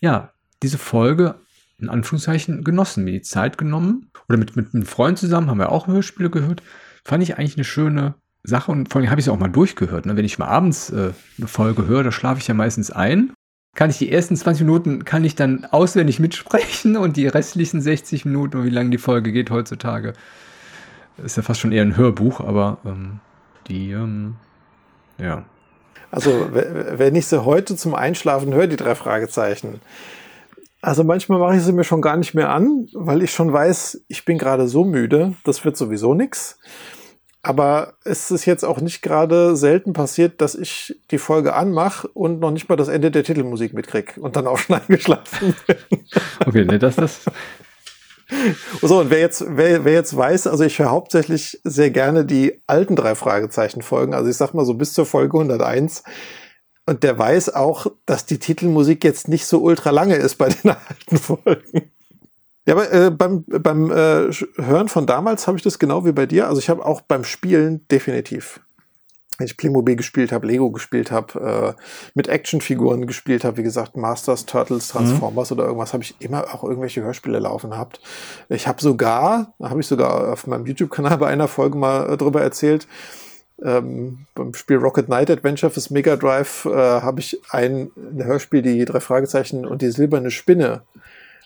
[0.00, 1.36] ja, diese Folge
[1.78, 4.10] in Anführungszeichen genossen, mir die Zeit genommen.
[4.28, 6.62] Oder mit, mit einem Freund zusammen haben wir auch Hörspiele gehört.
[7.04, 10.06] Fand ich eigentlich eine schöne Sache und vor allem habe ich es auch mal durchgehört.
[10.06, 10.16] Ne?
[10.16, 13.32] Wenn ich mal abends äh, eine Folge höre, da schlafe ich ja meistens ein.
[13.76, 18.24] Kann ich die ersten 20 Minuten, kann ich dann auswendig mitsprechen und die restlichen 60
[18.24, 20.14] Minuten, wie lange die Folge geht heutzutage,
[21.24, 23.20] ist ja fast schon eher ein Hörbuch, aber ähm,
[23.68, 24.36] die, ähm,
[25.18, 25.44] ja.
[26.10, 29.80] Also, wenn ich sie heute zum Einschlafen höre, die drei Fragezeichen,
[30.82, 34.02] also manchmal mache ich sie mir schon gar nicht mehr an, weil ich schon weiß,
[34.08, 36.58] ich bin gerade so müde, das wird sowieso nichts.
[37.42, 42.38] Aber es ist jetzt auch nicht gerade selten passiert, dass ich die Folge anmache und
[42.40, 45.76] noch nicht mal das Ende der Titelmusik mitkriege und dann auch schon eingeschlafen bin.
[46.44, 47.24] Okay, ne, das, das,
[48.82, 52.62] so, und wer jetzt, wer, wer jetzt weiß, also ich höre hauptsächlich sehr gerne die
[52.66, 56.02] alten drei Fragezeichen Folgen, also ich sag mal so bis zur Folge 101.
[56.86, 60.72] Und der weiß auch, dass die Titelmusik jetzt nicht so ultra lange ist bei den
[60.72, 61.90] alten Folgen.
[62.66, 66.26] Ja, aber äh, beim, beim äh, Hören von damals habe ich das genau wie bei
[66.26, 66.48] dir.
[66.48, 68.60] Also ich habe auch beim Spielen definitiv
[69.40, 71.82] wenn ich Playmobil gespielt habe, Lego gespielt habe, äh,
[72.14, 74.98] mit Actionfiguren gespielt habe, wie gesagt, Masters, Turtles, mhm.
[74.98, 75.56] Transformers mhm.
[75.56, 78.00] oder irgendwas, habe ich immer auch irgendwelche Hörspiele laufen gehabt.
[78.50, 82.16] Ich habe sogar, da habe ich sogar auf meinem YouTube-Kanal bei einer Folge mal äh,
[82.18, 82.86] drüber erzählt,
[83.64, 88.60] ähm, beim Spiel Rocket Knight Adventure fürs Mega Drive äh, habe ich ein, ein Hörspiel,
[88.60, 90.82] die drei Fragezeichen und die silberne Spinne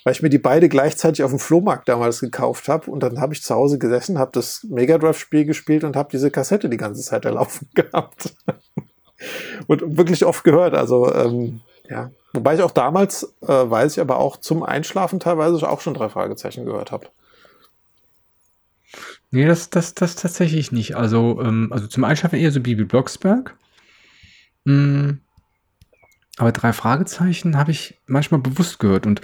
[0.02, 3.34] weil ich mir die beide gleichzeitig auf dem Flohmarkt damals gekauft habe und dann habe
[3.34, 6.76] ich zu Hause gesessen, habe das Mega Drive Spiel gespielt und habe diese Kassette die
[6.76, 8.34] ganze Zeit erlaufen gehabt
[9.66, 10.74] und wirklich oft gehört.
[10.74, 15.68] Also ähm, ja, wobei ich auch damals äh, weiß ich aber auch zum Einschlafen teilweise
[15.68, 17.06] auch schon drei Fragezeichen gehört habe.
[19.30, 20.94] Nee, das, das, das tatsächlich nicht.
[20.96, 23.56] Also, ähm, also zum Einschlafen eher so Bibi Blocksberg.
[24.64, 25.14] Mm,
[26.36, 29.20] aber drei Fragezeichen habe ich manchmal bewusst gehört und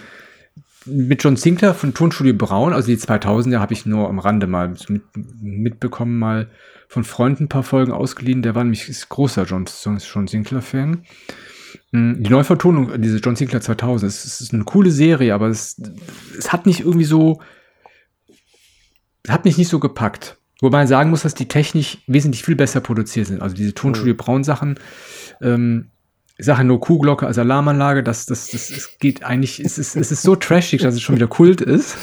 [0.86, 4.74] mit John Sinclair von Tonstudio Braun, also die 2000er, habe ich nur am Rande mal
[4.88, 5.02] mit,
[5.40, 6.48] mitbekommen, mal
[6.88, 8.42] von Freunden ein paar Folgen ausgeliehen.
[8.42, 11.04] Der war nämlich großer John, John Sinclair-Fan.
[11.92, 15.80] Hm, die Neuvertonung, diese John Sinclair 2000, es, es ist eine coole Serie, aber es,
[16.36, 17.40] es hat nicht irgendwie so,
[19.28, 20.38] hat mich nicht so gepackt.
[20.60, 23.40] Wobei man sagen muss, dass die technisch wesentlich viel besser produziert sind.
[23.40, 24.78] Also diese Tonstudio Braun Sachen,
[25.40, 25.90] ähm,
[26.40, 30.10] ich sage nur Kuhglocke als Alarmanlage, das, das, das, das geht eigentlich, es ist, es
[30.10, 31.98] ist so trashig, dass es schon wieder Kult ist.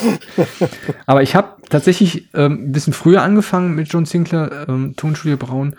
[1.07, 5.75] Aber ich habe tatsächlich ähm, ein bisschen früher angefangen mit John Sinclair, ähm, Tonstudio Braun.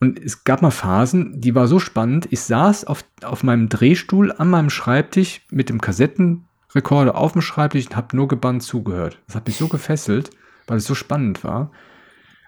[0.00, 2.28] Und es gab mal Phasen, die war so spannend.
[2.28, 7.86] Ich saß auf, auf meinem Drehstuhl an meinem Schreibtisch mit dem Kassettenrekorder auf dem Schreibtisch
[7.86, 9.18] und habe nur gebannt zugehört.
[9.28, 10.28] Das hat mich so gefesselt,
[10.66, 11.70] weil es so spannend war.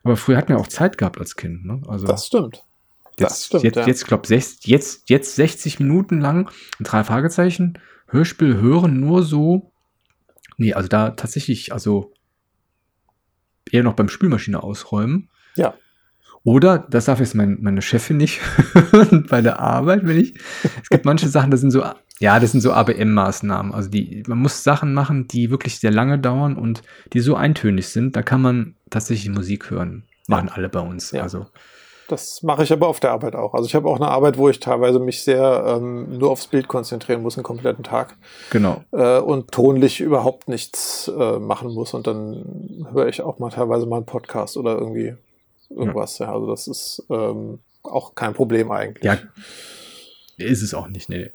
[0.04, 1.64] Aber früher hat man auch Zeit gehabt als Kind.
[1.64, 1.80] Ne?
[1.88, 2.62] Also, das stimmt.
[3.18, 3.86] Jetzt, stimmt, jetzt, ja.
[3.86, 6.50] jetzt glaube jetzt, jetzt, jetzt 60 Minuten lang
[6.80, 9.72] drei Fragezeichen Hörspiel hören nur so.
[10.58, 12.12] Nee, also da tatsächlich, also
[13.70, 15.28] eher noch beim Spülmaschine ausräumen.
[15.56, 15.74] Ja.
[16.44, 18.40] Oder, das darf jetzt mein, meine Chefin nicht
[19.28, 20.38] bei der Arbeit, wenn ich.
[20.80, 21.84] Es gibt manche Sachen, das sind so,
[22.20, 23.74] ja, das sind so ABM-Maßnahmen.
[23.74, 27.88] Also die, man muss Sachen machen, die wirklich sehr lange dauern und die so eintönig
[27.88, 30.04] sind, da kann man tatsächlich Musik hören.
[30.28, 30.54] Machen ja.
[30.54, 31.10] alle bei uns.
[31.10, 31.22] Ja.
[31.22, 31.46] Also
[32.08, 33.54] das mache ich aber auf der Arbeit auch.
[33.54, 36.68] Also ich habe auch eine Arbeit, wo ich teilweise mich sehr ähm, nur aufs Bild
[36.68, 38.16] konzentrieren muss, einen kompletten Tag.
[38.50, 38.84] Genau.
[38.92, 41.94] Äh, und tonlich überhaupt nichts äh, machen muss.
[41.94, 45.14] Und dann höre ich auch mal teilweise mal einen Podcast oder irgendwie
[45.70, 46.18] irgendwas.
[46.18, 46.26] Ja.
[46.26, 46.34] ja.
[46.34, 49.04] Also das ist ähm, auch kein Problem eigentlich.
[49.04, 49.18] Ja,
[50.36, 51.30] ist es auch nicht, nee.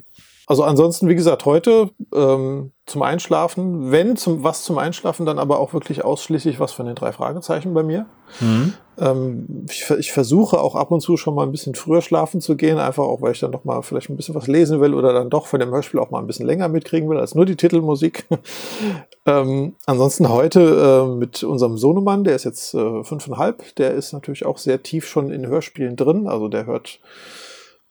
[0.46, 5.60] Also ansonsten, wie gesagt, heute ähm, zum Einschlafen, wenn zum was zum Einschlafen, dann aber
[5.60, 8.06] auch wirklich ausschließlich was von den drei Fragezeichen bei mir.
[8.40, 8.74] Mhm.
[8.98, 12.56] Ähm, ich, ich, versuche auch ab und zu schon mal ein bisschen früher schlafen zu
[12.56, 15.12] gehen, einfach auch, weil ich dann noch mal vielleicht ein bisschen was lesen will oder
[15.12, 17.56] dann doch von dem Hörspiel auch mal ein bisschen länger mitkriegen will als nur die
[17.56, 18.26] Titelmusik.
[19.26, 24.44] ähm, ansonsten heute äh, mit unserem Sohnemann, der ist jetzt äh, fünfeinhalb, der ist natürlich
[24.44, 26.98] auch sehr tief schon in Hörspielen drin, also der hört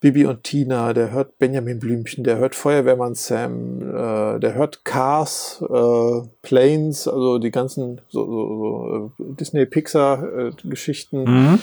[0.02, 5.64] Bibi und Tina, der hört Benjamin Blümchen, der hört Feuerwehrmann Sam, äh, der hört Cars,
[5.70, 11.24] äh, Planes, also die ganzen so, so, so äh, Disney-Pixar-Geschichten.
[11.24, 11.60] Mhm.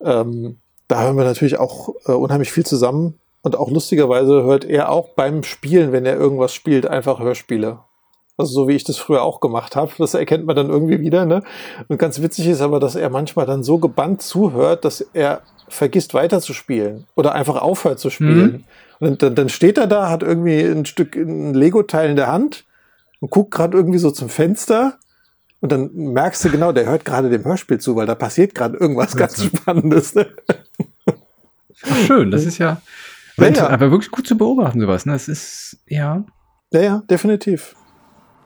[0.00, 3.18] Ähm, da hören wir natürlich auch äh, unheimlich viel zusammen.
[3.42, 7.80] Und auch lustigerweise hört er auch beim Spielen, wenn er irgendwas spielt, einfach Hörspiele.
[8.36, 9.90] Also so wie ich das früher auch gemacht habe.
[9.98, 11.26] Das erkennt man dann irgendwie wieder.
[11.26, 11.42] Ne?
[11.88, 15.42] Und ganz witzig ist aber, dass er manchmal dann so gebannt zuhört, dass er
[15.72, 18.52] vergisst weiterzuspielen oder einfach aufhört zu spielen.
[18.52, 18.64] Mhm.
[19.00, 22.64] Und dann, dann steht er da, hat irgendwie ein Stück ein Lego-Teil in der Hand
[23.20, 24.98] und guckt gerade irgendwie so zum Fenster.
[25.60, 28.76] Und dann merkst du genau, der hört gerade dem Hörspiel zu, weil da passiert gerade
[28.76, 30.14] irgendwas ganz Spannendes.
[30.14, 30.26] Ne?
[31.06, 32.80] Ach, schön, das ist ja,
[33.36, 35.06] ja, ja, aber wirklich gut zu beobachten, sowas.
[35.06, 35.12] Ne?
[35.12, 36.24] Das ist, ja.
[36.72, 37.74] Ja, ja, definitiv.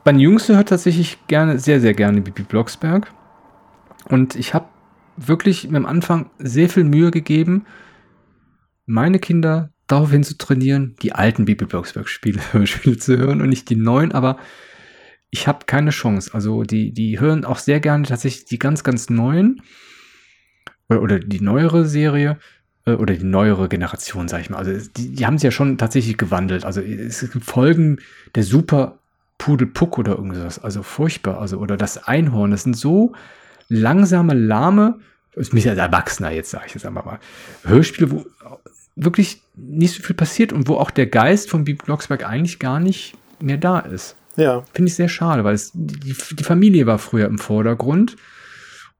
[0.05, 3.11] Mein Jüngster hört tatsächlich gerne, sehr, sehr gerne Bibi Blocksberg.
[4.09, 4.65] Und ich habe
[5.17, 7.65] wirklich mir am Anfang sehr viel Mühe gegeben,
[8.85, 13.75] meine Kinder daraufhin zu trainieren, die alten Bibi Blocksberg-Spiele Spiele zu hören und nicht die
[13.75, 14.37] neuen, aber
[15.29, 16.33] ich habe keine Chance.
[16.33, 19.61] Also die, die hören auch sehr gerne tatsächlich die ganz, ganz neuen
[20.89, 22.37] oder, oder die neuere Serie
[22.85, 24.57] äh, oder die neuere Generation, sag ich mal.
[24.57, 26.65] Also die, die haben sie ja schon tatsächlich gewandelt.
[26.65, 27.99] Also es gibt Folgen
[28.35, 28.99] der Super
[29.37, 30.59] Pudelpuck oder irgendwas.
[30.59, 31.39] Also furchtbar.
[31.39, 32.51] Also oder das Einhorn.
[32.51, 33.13] Das sind so
[33.69, 34.99] langsame, lahme,
[35.35, 37.19] ist mich als Erwachsener jetzt, sage ich jetzt einmal mal,
[37.63, 38.25] Hörspiele, wo
[38.95, 42.79] wirklich nicht so viel passiert und wo auch der Geist von Bibi Blocksberg eigentlich gar
[42.79, 44.15] nicht mehr da ist.
[44.35, 44.63] Ja.
[44.73, 48.15] Finde ich sehr schade, weil es, die, die Familie war früher im Vordergrund.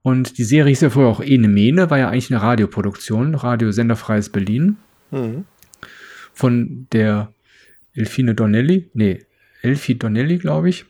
[0.02, 4.30] Und die Serie hieß ja vorher auch Ene Mene, war ja eigentlich eine Radioproduktion, Radiosenderfreies
[4.30, 4.76] Berlin.
[5.10, 5.44] Mhm.
[6.32, 7.32] Von der
[7.94, 9.26] Elfine Donnelly, nee,
[9.62, 10.86] Elfie Donnelly, glaube ich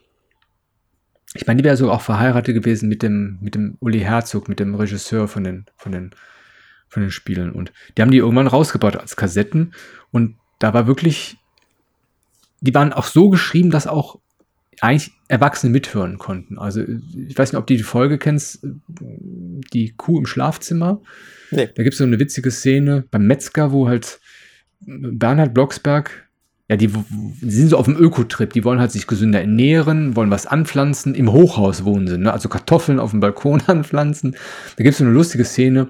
[1.33, 4.59] ich meine, die wäre so auch verheiratet gewesen mit dem, mit dem Uli Herzog, mit
[4.59, 6.11] dem Regisseur von den, von den,
[6.87, 7.51] von den Spielen.
[7.51, 9.73] Und die haben die irgendwann rausgebaut als Kassetten.
[10.11, 11.37] Und da war wirklich,
[12.61, 14.19] die waren auch so geschrieben, dass auch
[14.81, 16.57] eigentlich Erwachsene mithören konnten.
[16.57, 18.65] Also ich weiß nicht, ob du die Folge kennst,
[19.73, 21.01] die Kuh im Schlafzimmer.
[21.51, 21.67] Nee.
[21.67, 24.19] Da gibt es so eine witzige Szene beim Metzger, wo halt
[24.79, 26.28] Bernhard Blocksberg
[26.69, 30.29] ja, die, die, sind so auf dem Ökotrip, die wollen halt sich gesünder ernähren, wollen
[30.29, 32.31] was anpflanzen, im Hochhaus wohnen sie, ne?
[32.31, 34.33] also Kartoffeln auf dem Balkon anpflanzen.
[34.77, 35.87] Da gibt es so eine lustige Szene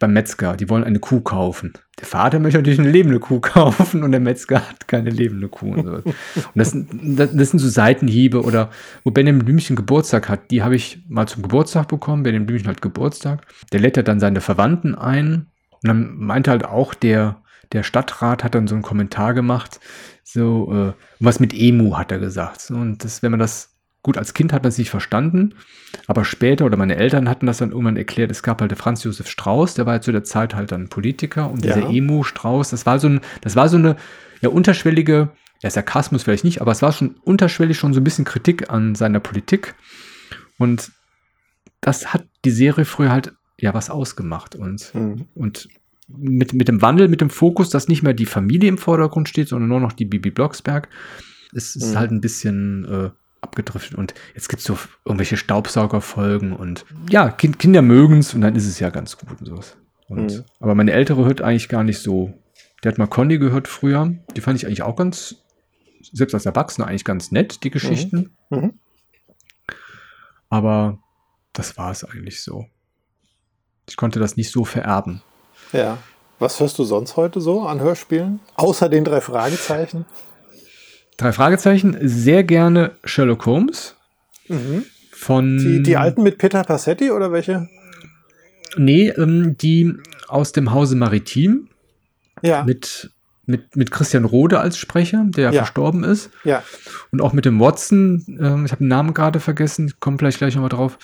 [0.00, 1.74] beim Metzger, die wollen eine Kuh kaufen.
[2.00, 5.74] Der Vater möchte natürlich eine lebende Kuh kaufen und der Metzger hat keine lebende Kuh.
[5.74, 5.92] Und, so.
[5.92, 6.14] und
[6.54, 8.70] das, das, das, sind so Seitenhiebe oder
[9.04, 12.24] wo Benjamin Blümchen Geburtstag hat, die habe ich mal zum Geburtstag bekommen.
[12.24, 13.46] Benjamin Blümchen hat Geburtstag.
[13.72, 15.46] Der lädt dann seine Verwandten ein
[15.82, 17.39] und dann meinte halt auch der
[17.72, 19.80] der Stadtrat hat dann so einen Kommentar gemacht,
[20.24, 22.70] so äh, was mit Emu hat er gesagt.
[22.70, 23.70] Und das, wenn man das
[24.02, 25.54] gut als Kind hat man es nicht verstanden,
[26.06, 28.30] aber später oder meine Eltern hatten das dann irgendwann erklärt.
[28.30, 30.88] Es gab halt der Franz Josef Strauß, der war ja zu der Zeit halt dann
[30.88, 33.96] Politiker und dieser Emu Strauß, das war so ein, das war so eine
[34.40, 35.30] ja unterschwellige,
[35.62, 38.94] ja Sarkasmus vielleicht nicht, aber es war schon unterschwellig schon so ein bisschen Kritik an
[38.94, 39.74] seiner Politik
[40.56, 40.92] und
[41.82, 45.26] das hat die Serie früher halt ja was ausgemacht und, mhm.
[45.34, 45.68] und
[46.18, 49.48] mit, mit dem Wandel, mit dem Fokus, dass nicht mehr die Familie im Vordergrund steht,
[49.48, 50.88] sondern nur noch die Bibi Blocksberg,
[51.54, 51.98] es ist mhm.
[51.98, 53.96] halt ein bisschen äh, abgedriftet.
[53.96, 58.54] Und jetzt gibt es so irgendwelche Staubsaugerfolgen und ja, kind, Kinder mögen es und dann
[58.54, 59.76] ist es ja ganz gut und sowas.
[60.08, 60.44] Und, mhm.
[60.58, 62.34] Aber meine Ältere hört eigentlich gar nicht so.
[62.82, 64.14] Der hat mal Conny gehört früher.
[64.36, 65.36] Die fand ich eigentlich auch ganz,
[66.12, 68.30] selbst als Erwachsener eigentlich ganz nett, die Geschichten.
[68.50, 68.58] Mhm.
[68.58, 68.72] mhm.
[70.52, 70.98] Aber
[71.52, 72.66] das war es eigentlich so.
[73.88, 75.22] Ich konnte das nicht so vererben.
[75.72, 75.98] Ja.
[76.38, 78.40] Was hörst du sonst heute so an Hörspielen?
[78.54, 80.06] Außer den drei Fragezeichen?
[81.16, 83.94] Drei Fragezeichen, sehr gerne Sherlock Holmes.
[84.48, 84.86] Mhm.
[85.12, 87.68] Von die, die alten mit Peter Passetti oder welche?
[88.76, 89.92] Nee, ähm, die
[90.28, 91.68] aus dem Hause Maritim.
[92.40, 92.64] Ja.
[92.64, 93.10] Mit,
[93.44, 95.52] mit, mit Christian Rode als Sprecher, der ja.
[95.52, 96.30] verstorben ist.
[96.44, 96.62] Ja.
[97.10, 100.54] Und auch mit dem Watson, ähm, ich habe den Namen gerade vergessen, komme vielleicht gleich
[100.54, 100.98] nochmal drauf.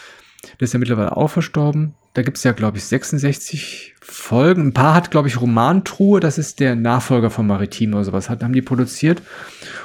[0.61, 1.94] Der ist ja mittlerweile auch verstorben.
[2.14, 4.68] Da gibt es ja, glaube ich, 66 Folgen.
[4.68, 8.42] Ein paar hat, glaube ich, Romantruhe, das ist der Nachfolger von Maritim oder sowas, hat,
[8.42, 9.22] haben die produziert.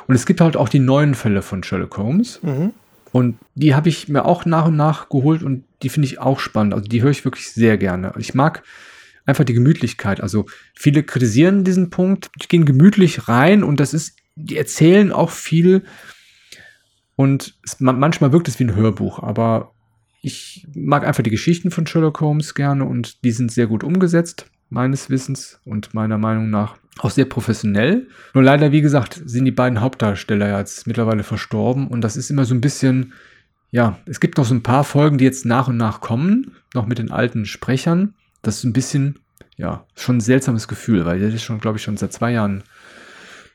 [0.07, 2.39] Und es gibt halt auch die neuen Fälle von Sherlock Holmes.
[2.41, 2.71] Mhm.
[3.11, 6.39] Und die habe ich mir auch nach und nach geholt und die finde ich auch
[6.39, 6.73] spannend.
[6.73, 8.13] Also die höre ich wirklich sehr gerne.
[8.17, 8.63] Ich mag
[9.25, 10.21] einfach die Gemütlichkeit.
[10.21, 15.29] Also viele kritisieren diesen Punkt, die gehen gemütlich rein und das ist, die erzählen auch
[15.29, 15.83] viel
[17.15, 19.73] und es, manchmal wirkt es wie ein Hörbuch, aber
[20.21, 24.45] ich mag einfach die Geschichten von Sherlock Holmes gerne und die sind sehr gut umgesetzt,
[24.69, 28.07] meines Wissens und meiner Meinung nach auch sehr professionell.
[28.33, 32.45] Nur leider, wie gesagt, sind die beiden Hauptdarsteller jetzt mittlerweile verstorben und das ist immer
[32.45, 33.13] so ein bisschen,
[33.71, 36.85] ja, es gibt noch so ein paar Folgen, die jetzt nach und nach kommen, noch
[36.85, 38.13] mit den alten Sprechern.
[38.41, 39.19] Das ist ein bisschen,
[39.57, 42.63] ja, schon ein seltsames Gefühl, weil der ist schon, glaube ich, schon seit zwei Jahren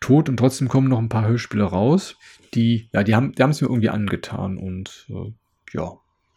[0.00, 2.16] tot und trotzdem kommen noch ein paar Hörspiele raus,
[2.54, 5.32] die, ja, die haben, die haben es mir irgendwie angetan und äh,
[5.72, 5.92] ja,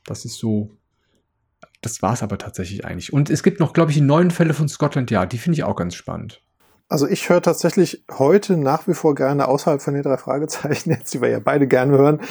[0.10, 0.70] das ist so.
[1.82, 3.14] Das war es aber tatsächlich eigentlich.
[3.14, 5.32] Und es gibt noch, glaube ich, die neuen Fälle von Scotland Yard.
[5.32, 6.42] Die finde ich auch ganz spannend.
[6.90, 11.14] Also ich höre tatsächlich heute nach wie vor gerne außerhalb von den drei Fragezeichen, jetzt
[11.14, 12.22] die wir ja beide gerne hören,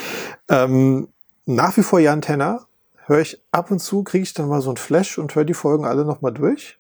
[0.49, 1.09] ähm,
[1.47, 2.67] nach wie vor Jan Tenner.
[3.07, 5.55] Höre ich ab und zu, kriege ich dann mal so ein Flash und höre die
[5.55, 6.79] Folgen alle nochmal durch.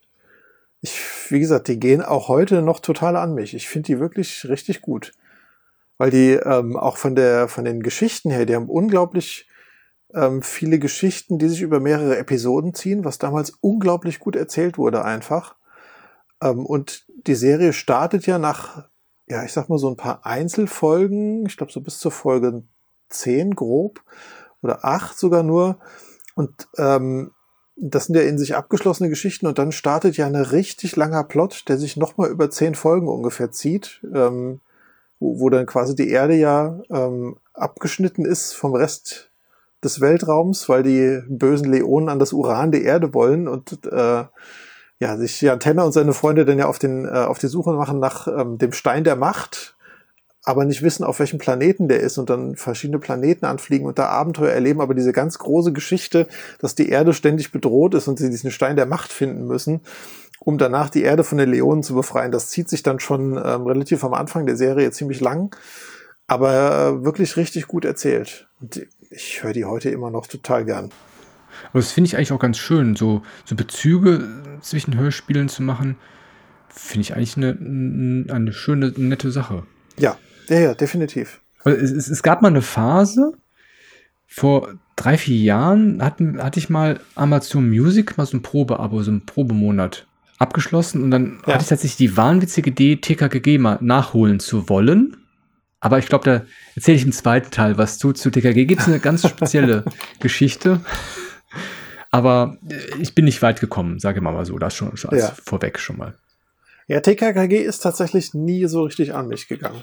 [0.82, 3.54] Ich, wie gesagt, die gehen auch heute noch total an mich.
[3.54, 5.12] Ich finde die wirklich richtig gut.
[5.96, 9.48] Weil die ähm, auch von der, von den Geschichten her, die haben unglaublich
[10.14, 15.04] ähm, viele Geschichten, die sich über mehrere Episoden ziehen, was damals unglaublich gut erzählt wurde
[15.04, 15.56] einfach.
[16.42, 18.88] Ähm, und die Serie startet ja nach,
[19.26, 22.62] ja, ich sag mal so ein paar Einzelfolgen, ich glaube so bis zur Folge
[23.10, 24.02] 10 grob
[24.62, 25.78] oder 8 sogar nur.
[26.34, 27.32] Und ähm,
[27.76, 31.68] das sind ja in sich abgeschlossene Geschichten und dann startet ja ein richtig langer Plot,
[31.68, 34.60] der sich nochmal über zehn Folgen ungefähr zieht, ähm,
[35.20, 39.27] wo, wo dann quasi die Erde ja ähm, abgeschnitten ist vom Rest
[39.84, 44.24] des Weltraums, weil die bösen Leonen an das Uran der Erde wollen und äh,
[45.00, 47.72] ja, sich Jan Tenner und seine Freunde dann ja auf, den, äh, auf die Suche
[47.72, 49.76] machen nach ähm, dem Stein der Macht,
[50.42, 54.08] aber nicht wissen, auf welchem Planeten der ist und dann verschiedene Planeten anfliegen und da
[54.08, 56.26] Abenteuer erleben, aber diese ganz große Geschichte,
[56.58, 59.80] dass die Erde ständig bedroht ist und sie diesen Stein der Macht finden müssen,
[60.40, 63.66] um danach die Erde von den Leonen zu befreien, das zieht sich dann schon ähm,
[63.66, 65.54] relativ am Anfang der Serie ziemlich lang,
[66.26, 68.48] aber äh, wirklich richtig gut erzählt.
[68.60, 70.90] Und ich höre die heute immer noch total gern.
[71.70, 74.28] Aber das finde ich eigentlich auch ganz schön, so, so Bezüge
[74.60, 75.96] zwischen Hörspielen zu machen,
[76.68, 79.64] finde ich eigentlich eine, eine schöne, nette Sache.
[79.98, 80.16] Ja,
[80.48, 81.40] ja, ja, definitiv.
[81.64, 83.32] Es, es, es gab mal eine Phase,
[84.26, 89.10] vor drei, vier Jahren hatten, hatte ich mal Amazon Music, mal so ein Probeabo, so
[89.10, 90.06] ein Probemonat
[90.38, 91.54] abgeschlossen und dann ja.
[91.54, 95.16] hatte ich tatsächlich die wahnwitzige Idee, TKGG mal nachholen zu wollen.
[95.80, 96.42] Aber ich glaube, da
[96.74, 98.12] erzähle ich im zweiten Teil was zu.
[98.12, 99.84] Zu TKG gibt es eine ganz spezielle
[100.20, 100.80] Geschichte.
[102.10, 104.58] Aber äh, ich bin nicht weit gekommen, sage ich mal so.
[104.58, 105.32] Das schon, schon ja.
[105.44, 106.14] vorweg schon mal.
[106.88, 109.82] Ja, TKKG ist tatsächlich nie so richtig an mich gegangen.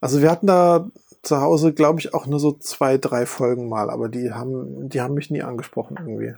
[0.00, 0.88] Also wir hatten da
[1.22, 5.00] zu Hause, glaube ich, auch nur so zwei, drei Folgen mal, aber die haben, die
[5.00, 6.34] haben mich nie angesprochen irgendwie.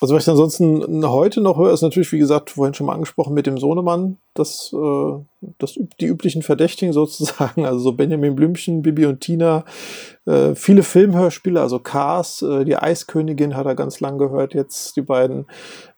[0.00, 3.32] Also was ich ansonsten heute noch höre, ist natürlich, wie gesagt, vorhin schon mal angesprochen
[3.32, 5.12] mit dem Sohnemann, das, äh,
[5.58, 9.64] das die üblichen Verdächtigen sozusagen, also so Benjamin Blümchen, Bibi und Tina,
[10.26, 15.02] äh, viele Filmhörspiele, also Cars, äh, die Eiskönigin hat er ganz lang gehört, jetzt die
[15.02, 15.46] beiden,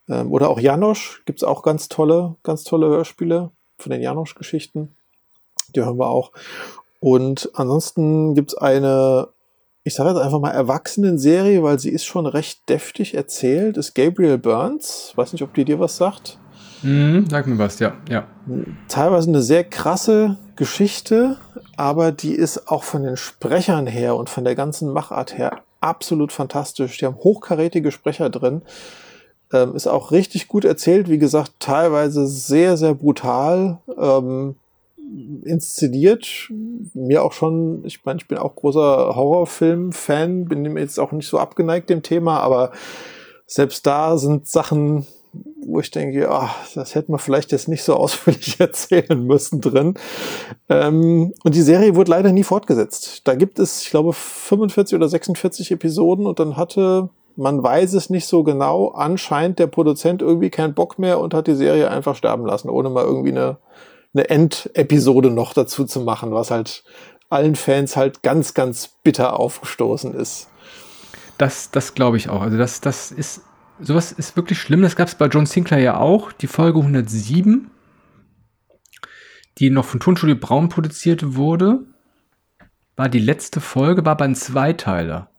[0.07, 4.95] ähm, oder auch Janosch, gibt's auch ganz tolle, ganz tolle Hörspiele von den Janosch-Geschichten,
[5.75, 6.31] die hören wir auch.
[7.01, 9.27] Und ansonsten gibt's eine
[9.89, 14.37] ich sage jetzt einfach mal Erwachsenen-Serie, weil sie ist schon recht deftig erzählt, ist Gabriel
[14.37, 15.13] Burns.
[15.15, 16.37] Weiß nicht, ob die dir was sagt.
[16.83, 18.27] Mhm, sag mir was, ja, ja.
[18.87, 21.37] Teilweise eine sehr krasse Geschichte,
[21.75, 26.31] aber die ist auch von den Sprechern her und von der ganzen Machart her absolut
[26.31, 26.99] fantastisch.
[26.99, 28.61] Die haben hochkarätige Sprecher drin.
[29.51, 33.79] Ähm, ist auch richtig gut erzählt, wie gesagt, teilweise sehr, sehr brutal.
[33.97, 34.53] Ähm,
[35.43, 36.49] inszeniert.
[36.93, 41.39] Mir auch schon, ich meine, ich bin auch großer Horrorfilm-Fan, bin jetzt auch nicht so
[41.39, 42.71] abgeneigt dem Thema, aber
[43.45, 45.07] selbst da sind Sachen,
[45.61, 49.95] wo ich denke, ah, das hätte man vielleicht jetzt nicht so ausführlich erzählen müssen drin.
[50.69, 53.27] Ähm, und die Serie wurde leider nie fortgesetzt.
[53.27, 58.09] Da gibt es, ich glaube, 45 oder 46 Episoden und dann hatte, man weiß es
[58.09, 62.15] nicht so genau, anscheinend der Produzent irgendwie keinen Bock mehr und hat die Serie einfach
[62.15, 63.57] sterben lassen, ohne mal irgendwie eine
[64.13, 66.83] eine Endepisode noch dazu zu machen, was halt
[67.29, 70.49] allen Fans halt ganz, ganz bitter aufgestoßen ist.
[71.37, 72.41] Das, das glaube ich auch.
[72.41, 73.41] Also das, das ist,
[73.79, 74.81] sowas ist wirklich schlimm.
[74.81, 77.69] Das gab es bei John Sinclair ja auch, die Folge 107,
[79.57, 81.81] die noch von Tonstudio Braun produziert wurde,
[82.95, 85.29] war die letzte Folge, war beim Zweiteiler.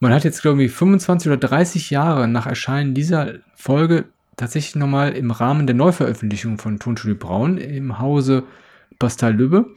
[0.00, 4.06] Man hat jetzt, glaube ich, 25 oder 30 Jahre nach Erscheinen dieser Folge
[4.36, 8.44] tatsächlich nochmal im Rahmen der Neuveröffentlichung von Tonstudio Braun im Hause
[8.98, 9.74] Bastal Lübbe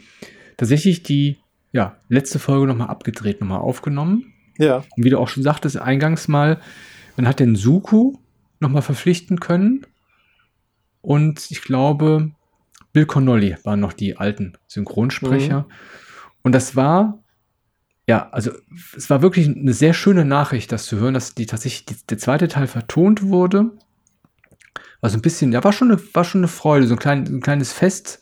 [0.58, 1.38] tatsächlich die
[1.72, 4.34] ja, letzte Folge nochmal abgedreht, nochmal aufgenommen.
[4.58, 4.78] Ja.
[4.78, 6.60] Und wie du auch schon sagtest, eingangs mal,
[7.16, 8.14] man hat den Suku
[8.60, 9.86] nochmal verpflichten können.
[11.01, 12.32] Und ich glaube,
[12.93, 15.62] Bill Connolly waren noch die alten Synchronsprecher.
[15.62, 15.74] Mhm.
[16.41, 17.24] Und das war,
[18.08, 18.51] ja, also
[18.95, 22.18] es war wirklich eine sehr schöne Nachricht, das zu hören, dass die tatsächlich die, der
[22.18, 23.72] zweite Teil vertont wurde
[25.02, 27.26] war so ein bisschen, ja, war schon eine, war schon eine Freude, so ein, klein,
[27.26, 28.22] ein kleines Fest,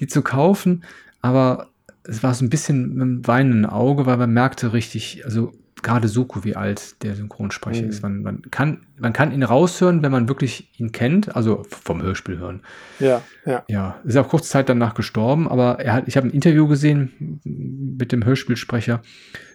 [0.00, 0.84] die zu kaufen,
[1.20, 1.70] aber
[2.04, 5.52] es war so ein bisschen mit einem weinenden Auge, weil man merkte richtig, also
[5.82, 7.88] gerade Suko, wie alt der Synchronsprecher mhm.
[7.88, 8.02] ist.
[8.02, 12.38] Man, man, kann, man kann ihn raushören, wenn man wirklich ihn kennt, also vom Hörspiel
[12.38, 12.62] hören.
[13.00, 13.64] Ja, ja.
[13.68, 17.40] Ja, ist auch kurz Zeit danach gestorben, aber er hat, ich habe ein Interview gesehen
[17.44, 19.02] mit dem Hörspielsprecher.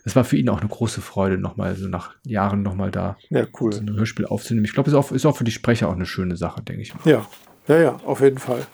[0.03, 3.45] Es war für ihn auch eine große Freude, nochmal, so nach Jahren nochmal da ja,
[3.59, 3.73] cool.
[3.73, 4.65] so ein Hörspiel aufzunehmen.
[4.65, 6.81] Ich glaube, es ist auch, ist auch für die Sprecher auch eine schöne Sache, denke
[6.81, 7.01] ich mal.
[7.09, 7.25] Ja,
[7.67, 8.65] ja, ja, auf jeden Fall.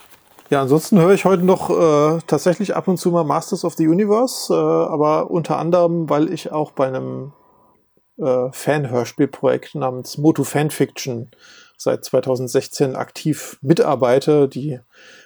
[0.49, 3.87] Ja, ansonsten höre ich heute noch äh, tatsächlich ab und zu mal Masters of the
[3.87, 7.31] Universe, äh, aber unter anderem, weil ich auch bei einem
[8.17, 11.31] äh, Fan-Hörspielprojekt namens Moto Fanfiction
[11.77, 14.79] seit 2016 aktiv mitarbeite, die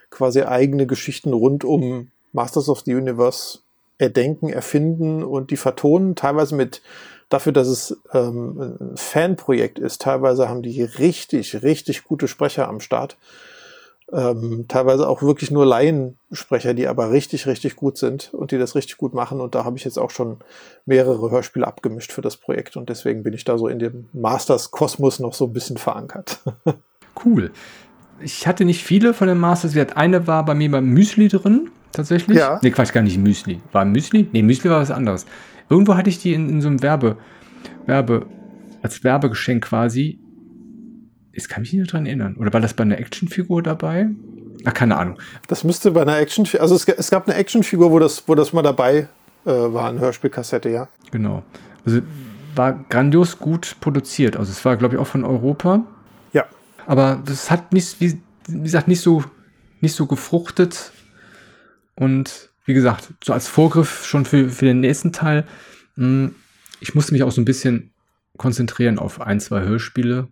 [0.09, 3.59] quasi eigene Geschichten rund um Masters of the Universe
[3.97, 6.81] erdenken, erfinden und die vertonen, teilweise mit
[7.29, 10.01] dafür, dass es ähm, ein Fanprojekt ist.
[10.01, 13.17] Teilweise haben die richtig, richtig gute Sprecher am Start
[14.13, 18.75] ähm, teilweise auch wirklich nur Laiensprecher, die aber richtig, richtig gut sind und die das
[18.75, 19.41] richtig gut machen.
[19.41, 20.37] Und da habe ich jetzt auch schon
[20.85, 25.19] mehrere Hörspiele abgemischt für das Projekt und deswegen bin ich da so in dem Masters-Kosmos
[25.19, 26.39] noch so ein bisschen verankert.
[27.25, 27.51] cool.
[28.19, 29.75] Ich hatte nicht viele von den Masters.
[29.95, 32.37] Eine war bei mir beim Müsli drin, tatsächlich.
[32.37, 32.59] Ja.
[32.63, 33.61] Nee, Quatsch, gar nicht Müsli.
[33.73, 34.27] War Müsli?
[34.31, 35.25] Nee, Müsli war was anderes.
[35.69, 37.17] Irgendwo hatte ich die in, in so einem Werbe,
[37.85, 38.25] Werbe,
[38.81, 40.19] als Werbegeschenk quasi
[41.37, 42.35] ich kann mich nicht daran erinnern.
[42.35, 44.09] Oder war das bei einer Actionfigur dabei?
[44.65, 45.19] Ach, keine Ahnung.
[45.47, 48.53] Das müsste bei einer Actionfigur, also es, es, gab eine Actionfigur, wo das, wo das
[48.53, 49.07] mal dabei
[49.45, 50.89] äh, war, eine Hörspielkassette, ja.
[51.11, 51.43] Genau.
[51.85, 52.01] Also
[52.55, 54.35] war grandios gut produziert.
[54.35, 55.85] Also es war, glaube ich, auch von Europa.
[56.33, 56.45] Ja.
[56.87, 59.23] Aber das hat nicht, wie, wie gesagt, nicht so,
[59.79, 60.91] nicht so gefruchtet.
[61.93, 65.45] Und wie gesagt, so als Vorgriff schon für, für den nächsten Teil.
[65.97, 66.33] Hm,
[66.79, 67.91] ich musste mich auch so ein bisschen
[68.37, 70.29] konzentrieren auf ein, zwei Hörspiele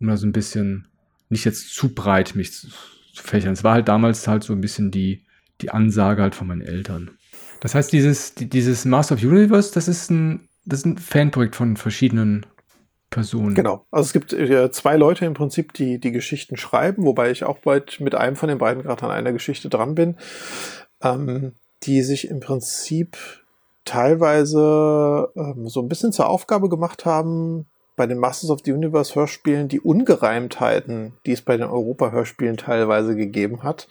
[0.00, 0.88] um da so ein bisschen
[1.28, 2.68] nicht jetzt zu breit mich zu,
[3.14, 3.52] fächern.
[3.52, 5.24] Es war halt damals halt so ein bisschen die,
[5.60, 7.10] die Ansage halt von meinen Eltern.
[7.60, 11.76] Das heißt, dieses, dieses Master of Universe, das ist ein, das ist ein Fanprojekt von
[11.76, 12.44] verschiedenen
[13.10, 13.54] Personen.
[13.54, 13.86] Genau.
[13.90, 17.58] Also es gibt äh, zwei Leute im Prinzip, die die Geschichten schreiben, wobei ich auch
[17.58, 20.16] bald mit einem von den beiden gerade an einer Geschichte dran bin,
[21.00, 21.52] ähm,
[21.84, 23.16] die sich im Prinzip
[23.84, 27.66] teilweise ähm, so ein bisschen zur Aufgabe gemacht haben,
[27.96, 33.16] bei den Masters of the Universe Hörspielen die Ungereimtheiten, die es bei den Europa-Hörspielen teilweise
[33.16, 33.88] gegeben hat,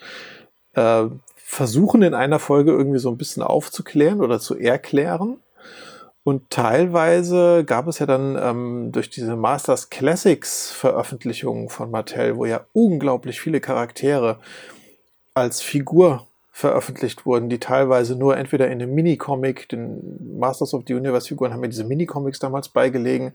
[0.74, 5.38] äh, versuchen in einer Folge irgendwie so ein bisschen aufzuklären oder zu erklären.
[6.24, 12.46] Und teilweise gab es ja dann ähm, durch diese Masters Classics Veröffentlichungen von Mattel, wo
[12.46, 14.40] ja unglaublich viele Charaktere
[15.34, 20.94] als Figur veröffentlicht wurden, die teilweise nur entweder in einem Minicomic, den Masters of the
[20.94, 23.34] Universe Figuren haben mir diese Minicomics damals beigelegen,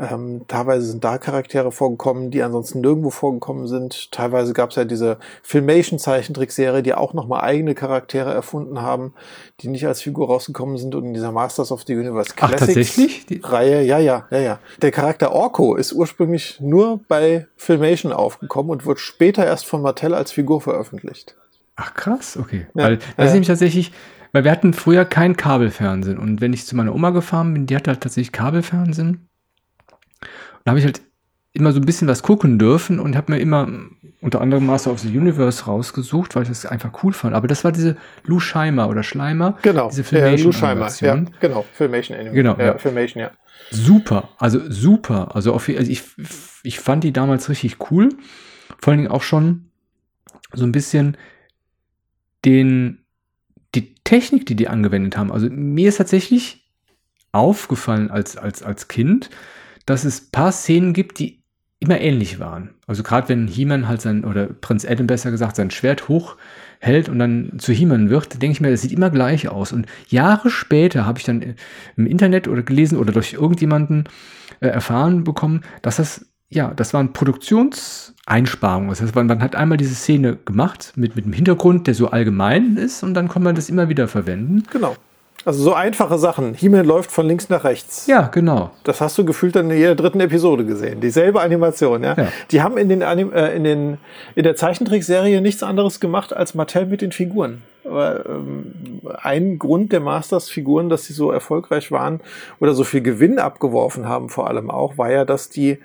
[0.00, 4.10] ähm, teilweise sind da Charaktere vorgekommen, die ansonsten nirgendwo vorgekommen sind.
[4.12, 9.12] Teilweise gab es ja diese Filmation-Zeichentrickserie, die auch nochmal eigene Charaktere erfunden haben,
[9.60, 13.98] die nicht als Figur rausgekommen sind und in dieser Masters of the Universe Classics-Reihe, ja,
[13.98, 14.58] ja, ja, ja.
[14.80, 20.14] Der Charakter Orko ist ursprünglich nur bei Filmation aufgekommen und wird später erst von Mattel
[20.14, 21.36] als Figur veröffentlicht.
[21.76, 22.66] Ach krass, okay.
[22.74, 23.24] Ja, weil das ja.
[23.24, 23.92] ist nämlich tatsächlich,
[24.32, 27.76] weil wir hatten früher kein Kabelfernsehen und wenn ich zu meiner Oma gefahren bin, die
[27.76, 29.29] hatte halt tatsächlich Kabelfernsehen
[30.64, 31.00] da habe ich halt
[31.52, 33.68] immer so ein bisschen was gucken dürfen und habe mir immer
[34.20, 37.34] unter anderem Master of the Universe rausgesucht, weil ich das einfach cool fand.
[37.34, 39.58] Aber das war diese Lou Scheimer oder Schleimer.
[39.62, 42.34] Genau, diese Filmation Lou Scheimer, ja, genau, Filmation Anime.
[42.34, 42.78] Genau, ja, ja.
[42.78, 43.30] Filmation, ja.
[43.70, 45.34] Super, also super.
[45.34, 46.02] Also, auf, also ich,
[46.62, 48.10] ich fand die damals richtig cool.
[48.78, 49.66] Vor allen Dingen auch schon
[50.52, 51.16] so ein bisschen
[52.44, 52.98] den,
[53.74, 55.32] die Technik, die die angewendet haben.
[55.32, 56.68] Also mir ist tatsächlich
[57.32, 59.30] aufgefallen als, als, als Kind,
[59.90, 61.40] dass es ein paar Szenen gibt, die
[61.80, 62.70] immer ähnlich waren.
[62.86, 67.18] Also gerade wenn He-Man halt sein, oder Prinz Adam besser gesagt, sein Schwert hochhält und
[67.18, 69.72] dann zu He-Man wird, denke ich mir, das sieht immer gleich aus.
[69.72, 71.54] Und Jahre später habe ich dann
[71.96, 74.04] im Internet oder gelesen oder durch irgendjemanden
[74.60, 78.90] äh, erfahren bekommen, dass das, ja, das waren Produktionseinsparungen.
[78.90, 82.10] Das heißt, man, man hat einmal diese Szene gemacht mit, mit dem Hintergrund, der so
[82.10, 84.64] allgemein ist und dann kann man das immer wieder verwenden.
[84.70, 84.96] Genau.
[85.44, 86.54] Also so einfache Sachen.
[86.54, 88.06] He-Man läuft von links nach rechts.
[88.06, 88.70] Ja, genau.
[88.84, 91.00] Das hast du gefühlt dann in jeder dritten Episode gesehen.
[91.00, 92.14] Dieselbe Animation, ja.
[92.14, 92.28] ja.
[92.50, 93.98] Die haben in den, Anim äh, in den
[94.34, 97.62] in der Zeichentrickserie nichts anderes gemacht als Mattel mit den Figuren.
[97.84, 102.20] Aber ähm, ein Grund der Masters-Figuren, dass sie so erfolgreich waren
[102.60, 105.78] oder so viel Gewinn abgeworfen haben, vor allem auch, war ja, dass die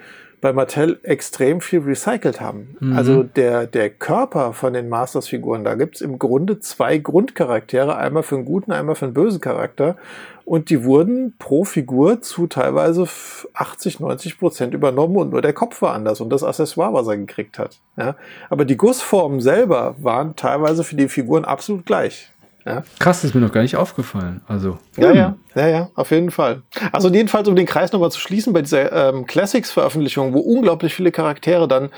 [0.45, 2.77] bei Mattel extrem viel recycelt haben.
[2.79, 2.95] Mhm.
[2.95, 8.35] Also der, der Körper von den Masters-Figuren, da gibt's im Grunde zwei Grundcharaktere, einmal für
[8.35, 9.95] einen guten, einmal für einen bösen Charakter.
[10.43, 13.07] Und die wurden pro Figur zu teilweise
[13.55, 17.17] 80, 90 Prozent übernommen und nur der Kopf war anders und das Accessoire, was er
[17.17, 17.79] gekriegt hat.
[17.97, 18.15] Ja?
[18.51, 22.31] Aber die Gussformen selber waren teilweise für die Figuren absolut gleich.
[22.65, 22.83] Ja.
[22.97, 24.41] Krass, das ist mir noch gar nicht aufgefallen.
[24.47, 24.79] Also.
[24.97, 25.15] Ja, hm.
[25.15, 26.63] ja, ja, ja, auf jeden Fall.
[26.91, 31.11] Also jedenfalls, um den Kreis nochmal zu schließen, bei dieser ähm, Classics-Veröffentlichung, wo unglaublich viele
[31.11, 31.89] Charaktere dann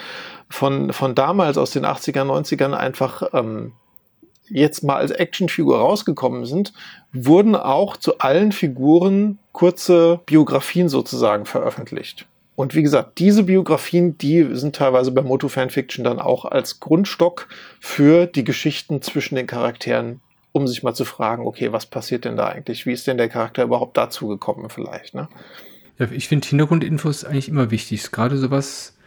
[0.50, 3.74] von, von damals aus den 80er, 90ern einfach ähm,
[4.50, 6.74] jetzt mal als Actionfigur rausgekommen sind,
[7.14, 12.26] wurden auch zu allen Figuren kurze Biografien sozusagen veröffentlicht.
[12.56, 17.48] Und wie gesagt, diese Biografien, die sind teilweise bei Moto Fanfiction dann auch als Grundstock
[17.80, 20.22] für die Geschichten zwischen den Charakteren,
[20.58, 22.86] um sich mal zu fragen, okay, was passiert denn da eigentlich?
[22.86, 25.16] Wie ist denn der Charakter überhaupt dazu gekommen vielleicht?
[25.16, 25.28] Ne?
[26.00, 28.12] Ja, ich finde Hintergrundinfos eigentlich immer wichtig.
[28.12, 28.98] Gerade sowas,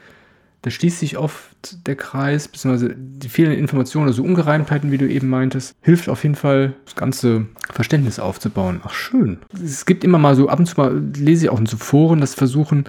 [0.63, 5.29] da schließt sich oft der Kreis, beziehungsweise die vielen Informationen, also Ungereimtheiten, wie du eben
[5.29, 8.81] meintest, hilft auf jeden Fall, das ganze Verständnis aufzubauen.
[8.85, 9.39] Ach, schön.
[9.63, 12.21] Es gibt immer mal so, ab und zu mal lese ich auch in so Foren,
[12.21, 12.85] das versuchen,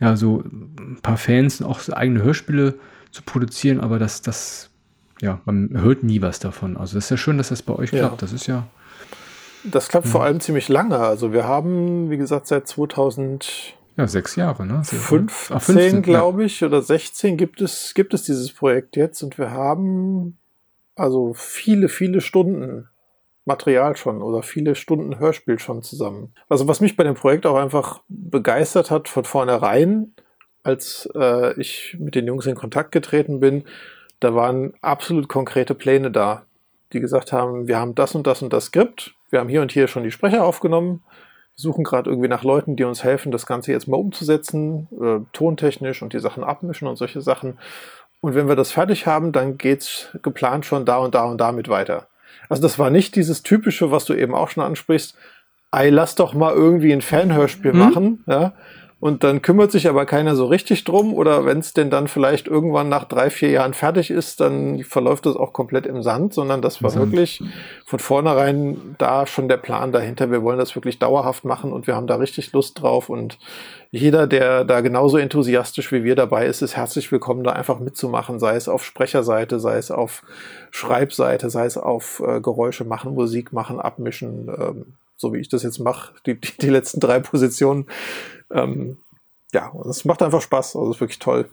[0.00, 2.78] ja, so ein paar Fans auch so eigene Hörspiele
[3.10, 4.69] zu produzieren, aber das, das,
[5.20, 6.76] ja, man hört nie was davon.
[6.76, 8.12] Also das ist ja schön, dass das bei euch klappt.
[8.12, 8.16] Ja.
[8.18, 8.66] Das ist ja.
[9.64, 10.12] Das klappt ja.
[10.12, 10.98] vor allem ziemlich lange.
[10.98, 14.82] Also wir haben, wie gesagt, seit 2000 ja, sechs Jahre, ne?
[14.82, 19.50] 15, 15 glaube ich, oder 16 gibt es, gibt es dieses Projekt jetzt und wir
[19.50, 20.38] haben
[20.94, 22.88] also viele, viele Stunden
[23.44, 26.32] Material schon oder viele Stunden Hörspiel schon zusammen.
[26.48, 30.14] Also was mich bei dem Projekt auch einfach begeistert hat von vornherein,
[30.62, 33.64] als äh, ich mit den Jungs in Kontakt getreten bin,
[34.20, 36.44] da waren absolut konkrete Pläne da,
[36.92, 39.72] die gesagt haben, wir haben das und das und das Skript, wir haben hier und
[39.72, 41.02] hier schon die Sprecher aufgenommen,
[41.56, 45.20] wir suchen gerade irgendwie nach Leuten, die uns helfen, das Ganze jetzt mal umzusetzen, äh,
[45.32, 47.58] tontechnisch und die Sachen abmischen und solche Sachen.
[48.20, 51.68] Und wenn wir das fertig haben, dann geht's geplant schon da und da und damit
[51.68, 52.08] weiter.
[52.48, 55.16] Also das war nicht dieses typische, was du eben auch schon ansprichst,
[55.72, 57.78] ey, lass doch mal irgendwie ein Fanhörspiel mhm.
[57.78, 58.52] machen, ja.
[59.00, 61.14] Und dann kümmert sich aber keiner so richtig drum.
[61.14, 65.24] Oder wenn es denn dann vielleicht irgendwann nach drei, vier Jahren fertig ist, dann verläuft
[65.24, 67.06] das auch komplett im Sand, sondern das war Sand.
[67.06, 67.42] wirklich
[67.86, 70.30] von vornherein da schon der Plan dahinter.
[70.30, 73.08] Wir wollen das wirklich dauerhaft machen und wir haben da richtig Lust drauf.
[73.08, 73.38] Und
[73.90, 78.38] jeder, der da genauso enthusiastisch wie wir dabei ist, ist herzlich willkommen, da einfach mitzumachen,
[78.38, 80.22] sei es auf Sprecherseite, sei es auf
[80.72, 84.84] Schreibseite, sei es auf äh, Geräusche machen, Musik machen, abmischen, ähm,
[85.20, 87.86] so wie ich das jetzt mache, die, die, die letzten drei Positionen.
[88.50, 88.98] Ähm,
[89.52, 91.48] ja, es macht einfach Spaß, also ist wirklich toll.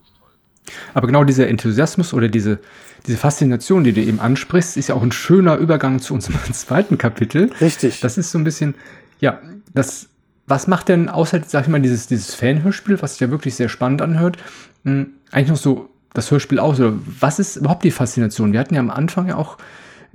[0.93, 2.59] Aber genau dieser Enthusiasmus oder diese,
[3.05, 6.97] diese Faszination, die du eben ansprichst, ist ja auch ein schöner Übergang zu unserem zweiten
[6.97, 7.51] Kapitel.
[7.59, 7.99] Richtig.
[7.99, 8.76] Das ist so ein bisschen,
[9.20, 9.41] ja,
[9.74, 10.09] das
[10.49, 13.68] was macht denn außer, sag ich mal, dieses, dieses Fanhörspiel, was sich ja wirklich sehr
[13.68, 14.38] spannend anhört,
[14.84, 16.80] mh, hm, eigentlich noch so das Hörspiel aus?
[16.80, 18.53] Oder was ist überhaupt die Faszination?
[18.53, 19.57] Wir hatten ja am Anfang ja auch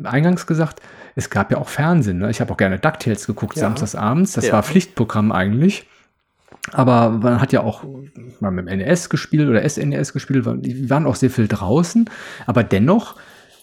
[0.02, 0.80] eingangs gesagt,
[1.14, 2.18] es gab ja auch Fernsehen.
[2.18, 2.30] Ne?
[2.30, 3.62] Ich habe auch gerne DuckTales geguckt, ja.
[3.62, 4.32] samstagsabends.
[4.32, 4.52] Das ja.
[4.52, 5.86] war Pflichtprogramm eigentlich.
[6.72, 7.84] Aber man hat ja auch
[8.40, 10.46] mal mit dem NES gespielt oder SNES gespielt.
[10.58, 12.08] Die waren auch sehr viel draußen.
[12.46, 13.16] Aber dennoch,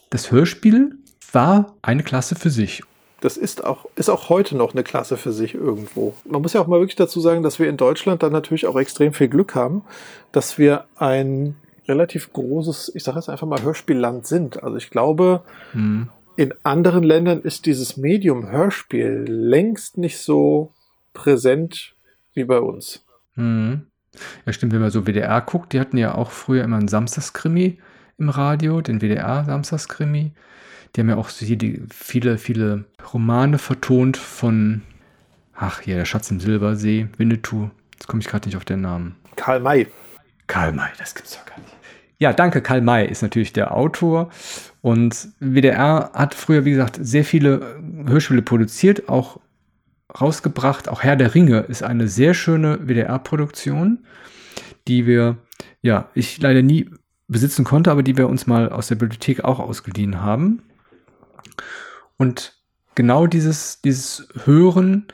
[0.10, 0.98] das Hörspiel
[1.32, 2.84] war eine Klasse für sich
[3.22, 6.16] das ist auch, ist auch heute noch eine Klasse für sich irgendwo.
[6.26, 8.78] Man muss ja auch mal wirklich dazu sagen, dass wir in Deutschland dann natürlich auch
[8.78, 9.84] extrem viel Glück haben,
[10.32, 11.56] dass wir ein
[11.88, 14.64] relativ großes, ich sage jetzt einfach mal Hörspielland sind.
[14.64, 15.42] Also ich glaube,
[15.74, 16.10] mhm.
[16.40, 20.74] In anderen Ländern ist dieses Medium Hörspiel längst nicht so
[21.12, 21.98] präsent
[22.34, 23.06] wie bei uns.
[23.36, 23.88] Mhm.
[24.46, 27.78] Ja, stimmt, wenn man so WDR guckt, die hatten ja auch früher immer einen Samstagskrimi
[28.18, 30.32] im Radio, den WDR-Samstagskrimi.
[30.96, 34.84] Die haben ja auch hier die, viele, viele Romane vertont von,
[35.54, 37.70] ach hier, der Schatz im Silbersee, Winnetou.
[37.96, 39.18] Jetzt komme ich gerade nicht auf den Namen.
[39.36, 39.88] Karl May.
[40.48, 41.79] Karl May, das gibt's doch gar nicht.
[42.20, 42.62] Ja, danke.
[42.62, 44.30] Karl May ist natürlich der Autor.
[44.82, 49.40] Und WDR hat früher, wie gesagt, sehr viele Hörspiele produziert, auch
[50.20, 50.90] rausgebracht.
[50.90, 54.06] Auch Herr der Ringe ist eine sehr schöne WDR-Produktion,
[54.88, 55.38] die wir,
[55.82, 56.90] ja, ich leider nie
[57.30, 60.62] besitzen konnte, aber die wir uns mal aus der Bibliothek auch ausgeliehen haben.
[62.18, 62.54] Und
[62.96, 65.06] genau dieses, dieses Hören,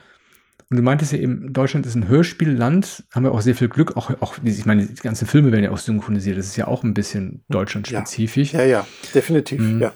[0.68, 3.96] und du meintest ja eben, Deutschland ist ein Hörspielland, haben wir auch sehr viel Glück,
[3.96, 6.82] auch, auch ich meine, die ganzen Filme werden ja auch synchronisiert, das ist ja auch
[6.82, 8.52] ein bisschen deutschlandspezifisch.
[8.52, 9.80] Ja, ja, ja definitiv, mhm.
[9.80, 9.92] ja.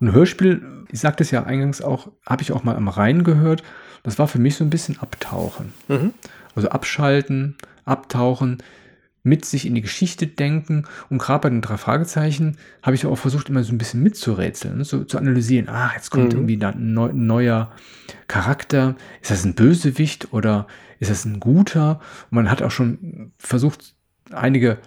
[0.00, 3.62] Und Hörspiel, ich sagte es ja eingangs auch, habe ich auch mal am Rhein gehört,
[4.02, 5.72] das war für mich so ein bisschen Abtauchen.
[5.88, 6.12] Mhm.
[6.54, 8.58] Also abschalten, abtauchen,
[9.28, 10.84] mit sich in die Geschichte denken.
[11.10, 14.82] Und gerade bei den drei Fragezeichen habe ich auch versucht, immer so ein bisschen mitzurätseln,
[14.84, 15.68] so zu analysieren.
[15.68, 16.48] Ah, jetzt kommt mhm.
[16.48, 17.72] irgendwie ein, neu, ein neuer
[18.26, 18.96] Charakter.
[19.20, 20.66] Ist das ein Bösewicht oder
[20.98, 22.00] ist das ein guter?
[22.30, 23.94] Und man hat auch schon versucht,
[24.32, 24.78] einige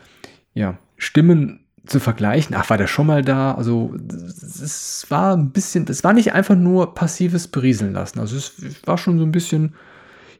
[0.53, 2.55] ja, Stimmen zu vergleichen.
[2.55, 3.55] Ach, war der schon mal da?
[3.55, 3.95] Also
[4.43, 8.19] es war ein bisschen, es war nicht einfach nur passives Berieseln lassen.
[8.19, 8.53] Also es
[8.85, 9.73] war schon so ein bisschen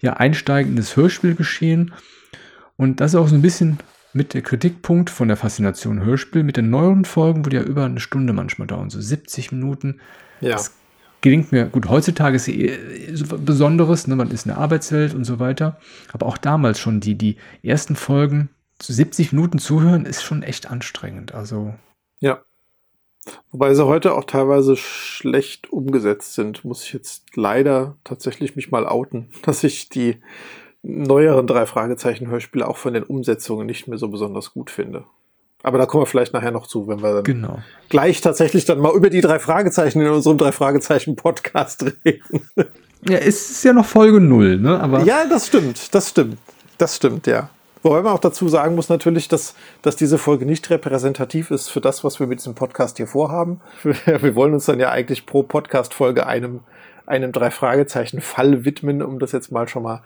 [0.02, 1.94] ja einsteigendes Hörspielgeschehen.
[2.78, 3.80] Und das ist auch so ein bisschen
[4.14, 7.86] mit der Kritikpunkt von der Faszination Hörspiel, mit den neueren Folgen, wo die ja über
[7.86, 10.00] eine Stunde manchmal dauern, so 70 Minuten.
[10.42, 10.52] Ja.
[10.52, 10.74] Das
[11.22, 12.78] gelingt mir, gut, heutzutage ist sie
[13.14, 15.78] so Besonderes, ne, man ist in der Arbeitswelt und so weiter.
[16.12, 18.50] Aber auch damals schon die, die ersten Folgen,
[18.80, 21.34] zu 70 Minuten zuhören, ist schon echt anstrengend.
[21.34, 21.76] Also.
[22.20, 22.42] Ja.
[23.52, 28.88] Wobei sie heute auch teilweise schlecht umgesetzt sind, muss ich jetzt leider tatsächlich mich mal
[28.88, 30.18] outen, dass ich die
[30.84, 35.04] neueren drei Fragezeichen Hörspiele auch von den Umsetzungen nicht mehr so besonders gut finde.
[35.64, 37.60] Aber da kommen wir vielleicht nachher noch zu, wenn wir dann genau.
[37.90, 42.50] gleich tatsächlich dann mal über die drei Fragezeichen in unserem drei Fragezeichen Podcast reden.
[43.08, 44.80] Ja, es ist ja noch Folge null, ne?
[44.80, 46.38] Aber ja, das stimmt, das stimmt,
[46.78, 47.50] das stimmt, ja.
[47.84, 51.82] Wobei man auch dazu sagen muss natürlich, dass, dass diese Folge nicht repräsentativ ist für
[51.82, 53.60] das, was wir mit diesem Podcast hier vorhaben.
[54.06, 56.60] Wir wollen uns dann ja eigentlich pro Podcast-Folge einem,
[57.08, 60.04] einem drei Fragezeichen Fall widmen, um das jetzt mal schon mal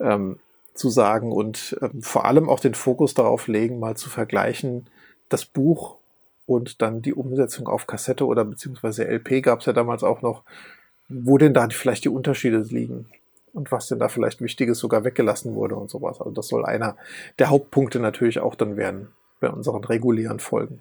[0.00, 0.38] ähm,
[0.74, 4.86] zu sagen und ähm, vor allem auch den Fokus darauf legen, mal zu vergleichen,
[5.28, 5.96] das Buch
[6.46, 10.42] und dann die Umsetzung auf Kassette oder beziehungsweise LP gab es ja damals auch noch,
[11.08, 13.06] wo denn da vielleicht die Unterschiede liegen
[13.52, 16.20] und was denn da vielleicht Wichtiges sogar weggelassen wurde und sowas.
[16.20, 16.96] Also das soll einer
[17.38, 19.08] der Hauptpunkte natürlich auch dann werden
[19.40, 20.80] bei unseren regulären Folgen.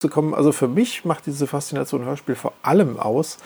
[0.00, 3.38] Zu kommen, also für mich macht diese Faszination Hörspiel vor allem aus,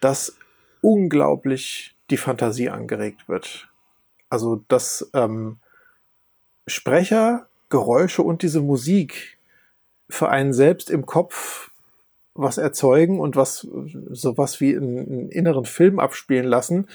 [0.00, 0.36] dass
[0.80, 3.68] unglaublich die Fantasie angeregt wird.
[4.30, 5.58] Also, dass ähm,
[6.66, 9.38] Sprecher, Geräusche und diese Musik
[10.08, 11.70] für einen selbst im Kopf
[12.34, 13.66] was erzeugen und was
[14.10, 16.88] sowas wie einen, inneren Film abspielen lassen,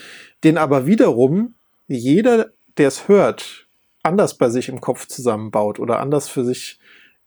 [0.44, 1.56] den aber wiederum
[1.88, 3.68] jeder, der es hört,
[4.04, 6.80] anders bei sich im Kopf zusammenbaut oder anders für sich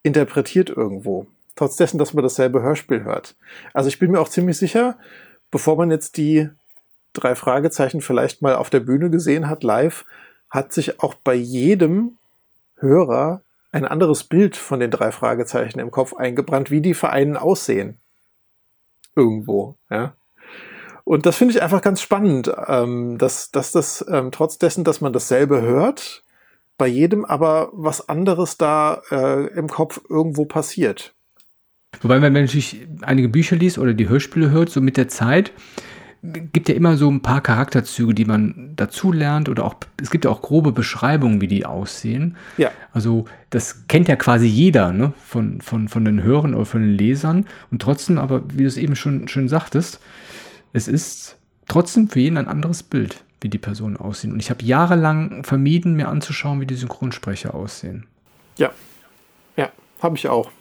[0.03, 1.27] interpretiert irgendwo.
[1.57, 3.35] Trotz dessen, dass man dasselbe Hörspiel hört.
[3.73, 4.99] Also ich bin mir auch ziemlich sicher,
[5.51, 6.49] bevor man jetzt die
[7.13, 10.05] drei Fragezeichen vielleicht mal auf der Bühne gesehen hat, live,
[10.51, 12.19] hat sich auch bei jedem
[12.77, 17.97] Hörer ein anderes Bild von den drei Fragezeichen im Kopf eingebrannt, wie die Vereinen aussehen.
[19.17, 20.15] Irgendwo, ja.
[21.05, 25.01] Und das finde ich einfach ganz spannend, ähm, dass, dass das ähm, trotz dessen, dass
[25.01, 26.23] man dasselbe hört,
[26.79, 31.15] bei jedem aber was anderes da äh, im Kopf irgendwo passiert.
[32.01, 35.53] Wobei, wenn man natürlich einige Bücher liest oder die Hörspiele hört, so mit der Zeit,
[36.23, 40.25] gibt ja immer so ein paar Charakterzüge, die man dazu lernt oder auch, es gibt
[40.25, 42.37] ja auch grobe Beschreibungen, wie die aussehen.
[42.59, 42.71] Ja.
[42.93, 46.97] Also das kennt ja quasi jeder, ne, von, von, von den Hörern oder von den
[46.97, 47.47] Lesern.
[47.73, 50.01] Und trotzdem, aber wie du es eben schon schön sagtest,
[50.73, 54.33] es ist trotzdem für jeden ein anderes Bild, wie die Personen aussehen.
[54.33, 58.07] Und ich habe jahrelang vermieden, mir anzuschauen, wie die Synchronsprecher aussehen.
[58.59, 58.71] Ja,
[59.57, 59.71] ja,
[60.01, 60.53] habe ich auch.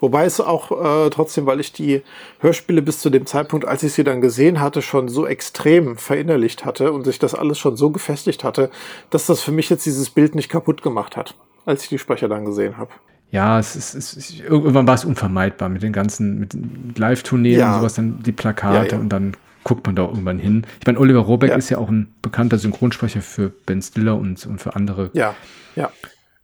[0.00, 2.02] Wobei es auch äh, trotzdem, weil ich die
[2.40, 6.64] Hörspiele bis zu dem Zeitpunkt, als ich sie dann gesehen hatte, schon so extrem verinnerlicht
[6.64, 8.70] hatte und sich das alles schon so gefestigt hatte,
[9.10, 11.34] dass das für mich jetzt dieses Bild nicht kaputt gemacht hat,
[11.66, 12.90] als ich die Sprecher dann gesehen habe.
[13.30, 17.74] Ja, es ist, es ist, irgendwann war es unvermeidbar mit den ganzen mit Live-Tourneen ja.
[17.74, 18.98] und sowas, dann die Plakate ja, ja.
[18.98, 20.66] und dann guckt man da irgendwann hin.
[20.80, 24.60] Ich meine, Oliver Rohrbeck ist ja auch ein bekannter Synchronsprecher für Ben Stiller und, und
[24.60, 25.34] für andere, ja,
[25.76, 25.90] ja.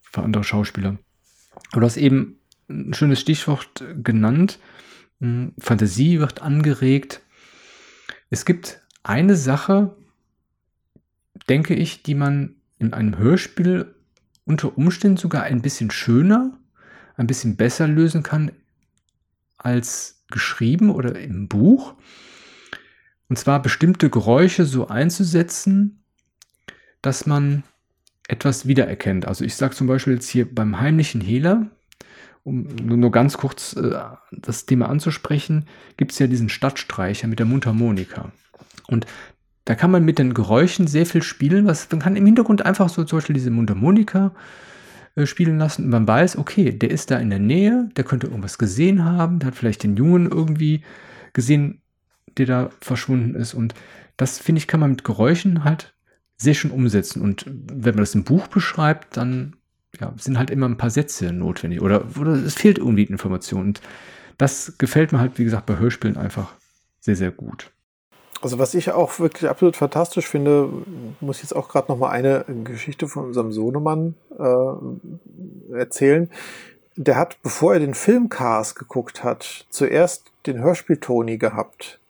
[0.02, 0.98] für andere Schauspieler.
[1.72, 2.38] Aber du hast eben
[2.68, 4.58] ein schönes Stichwort genannt.
[5.20, 7.20] Hm, Fantasie wird angeregt.
[8.30, 9.96] Es gibt eine Sache,
[11.48, 13.94] denke ich, die man in einem Hörspiel
[14.44, 16.58] unter Umständen sogar ein bisschen schöner,
[17.16, 18.52] ein bisschen besser lösen kann
[19.56, 21.94] als geschrieben oder im Buch.
[23.28, 26.04] Und zwar bestimmte Geräusche so einzusetzen,
[27.00, 27.62] dass man
[28.28, 29.26] etwas wiedererkennt.
[29.26, 31.70] Also ich sage zum Beispiel jetzt hier beim heimlichen Hehler,
[32.44, 33.98] um nur ganz kurz äh,
[34.30, 35.66] das Thema anzusprechen,
[35.96, 38.30] gibt es ja diesen Stadtstreicher mit der Mundharmonika.
[38.86, 39.06] Und
[39.64, 41.66] da kann man mit den Geräuschen sehr viel spielen.
[41.66, 44.32] Was, man kann im Hintergrund einfach so zum Beispiel diese Mundharmonika
[45.16, 48.26] äh, spielen lassen und man weiß, okay, der ist da in der Nähe, der könnte
[48.26, 50.82] irgendwas gesehen haben, der hat vielleicht den Jungen irgendwie
[51.32, 51.80] gesehen,
[52.36, 53.54] der da verschwunden ist.
[53.54, 53.74] Und
[54.18, 55.94] das, finde ich, kann man mit Geräuschen halt
[56.36, 57.22] sehr schön umsetzen.
[57.22, 59.56] Und wenn man das im Buch beschreibt, dann
[60.00, 63.60] ja, sind halt immer ein paar Sätze notwendig oder, oder es fehlt irgendwie Information.
[63.60, 63.80] Und
[64.38, 66.52] das gefällt mir halt, wie gesagt, bei Hörspielen einfach
[67.00, 67.70] sehr, sehr gut.
[68.42, 70.68] Also was ich auch wirklich absolut fantastisch finde,
[71.20, 76.30] muss ich jetzt auch gerade noch mal eine Geschichte von unserem Sohnemann äh, erzählen.
[76.96, 82.00] Der hat, bevor er den Film Cars geguckt hat, zuerst den Hörspiel Toni gehabt.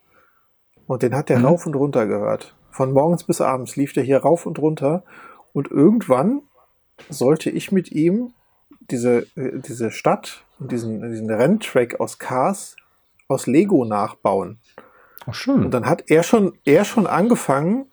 [0.87, 1.45] Und den hat er mhm.
[1.47, 2.55] rauf und runter gehört.
[2.71, 5.05] Von morgens bis abends lief der hier rauf und runter.
[5.53, 6.43] Und irgendwann
[7.09, 8.33] sollte ich mit ihm
[8.91, 12.77] diese, äh, diese Stadt und diesen, diesen Renntrack aus Cars
[13.29, 14.59] aus Lego nachbauen.
[15.27, 15.65] Ach schön.
[15.65, 17.87] Und dann hat er schon, er schon angefangen,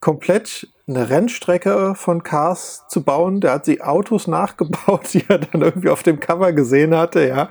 [0.00, 3.40] komplett eine Rennstrecke von Cars zu bauen.
[3.40, 7.48] Der hat die Autos nachgebaut, die er dann irgendwie auf dem Cover gesehen hatte, ja.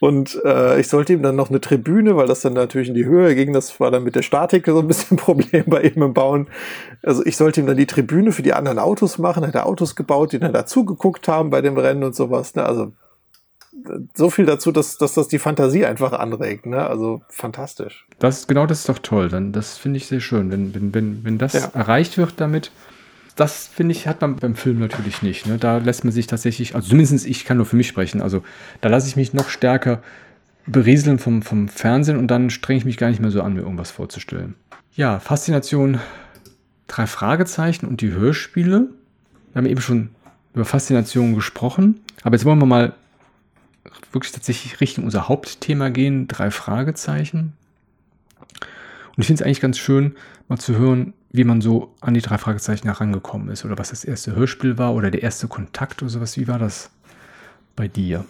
[0.00, 3.04] Und äh, ich sollte ihm dann noch eine Tribüne, weil das dann natürlich in die
[3.04, 3.52] Höhe ging.
[3.52, 6.48] Das war dann mit der Statik so ein bisschen ein Problem bei ihm im Bauen.
[7.02, 9.46] Also ich sollte ihm dann die Tribüne für die anderen Autos machen.
[9.46, 12.54] Hat er Autos gebaut, die dann dazu geguckt haben bei dem Rennen und sowas.
[12.56, 12.64] Ne?
[12.64, 12.92] Also
[14.14, 16.66] so viel dazu, dass, dass das die Fantasie einfach anregt.
[16.66, 16.84] Ne?
[16.86, 18.06] Also fantastisch.
[18.18, 19.28] Das, genau das ist doch toll.
[19.28, 20.50] Dann, das finde ich sehr schön.
[20.50, 21.70] Wenn, wenn, wenn, wenn das ja.
[21.74, 22.70] erreicht wird damit,
[23.36, 25.46] das finde ich, hat man beim Film natürlich nicht.
[25.46, 25.58] Ne?
[25.58, 28.42] Da lässt man sich tatsächlich, also zumindest ich kann nur für mich sprechen, also
[28.80, 30.02] da lasse ich mich noch stärker
[30.66, 33.60] berieseln vom, vom Fernsehen und dann strenge ich mich gar nicht mehr so an, mir
[33.60, 34.54] irgendwas vorzustellen.
[34.94, 36.00] Ja, Faszination,
[36.88, 38.88] drei Fragezeichen und die Hörspiele.
[39.52, 40.10] Wir haben eben schon
[40.54, 42.94] über Faszination gesprochen, aber jetzt wollen wir mal
[44.12, 47.54] wirklich tatsächlich Richtung unser Hauptthema gehen, drei Fragezeichen.
[48.50, 50.14] Und ich finde es eigentlich ganz schön,
[50.48, 54.04] mal zu hören, wie man so an die drei Fragezeichen herangekommen ist oder was das
[54.04, 56.36] erste Hörspiel war oder der erste Kontakt oder sowas.
[56.36, 56.90] Wie war das
[57.74, 58.24] bei dir?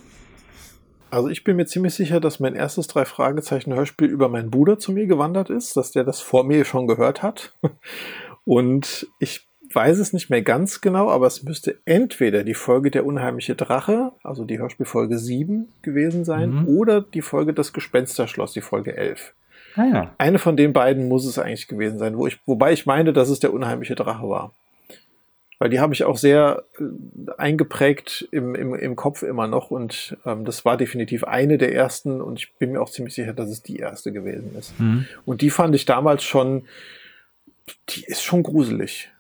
[1.11, 4.79] Also ich bin mir ziemlich sicher, dass mein erstes drei Fragezeichen Hörspiel über meinen Bruder
[4.79, 7.55] zu mir gewandert ist, dass der das vor mir schon gehört hat.
[8.45, 13.07] Und ich weiß es nicht mehr ganz genau, aber es müsste entweder die Folge Der
[13.07, 16.69] unheimliche Drache, also die Hörspielfolge 7 gewesen sein, mhm.
[16.69, 19.35] oder die Folge Das Gespensterschloss, die Folge 11.
[19.77, 20.15] Ah, ja.
[20.19, 23.29] Eine von den beiden muss es eigentlich gewesen sein, wo ich, wobei ich meine, dass
[23.29, 24.53] es der unheimliche Drache war.
[25.59, 30.17] Weil die habe ich auch sehr äh, eingeprägt im, im, im Kopf immer noch und
[30.25, 33.51] ähm, das war definitiv eine der ersten und ich bin mir auch ziemlich sicher, dass
[33.51, 34.79] es die erste gewesen ist.
[34.81, 35.07] Mhm.
[35.25, 36.65] Und die fand ich damals schon,
[37.91, 39.11] die ist schon gruselig.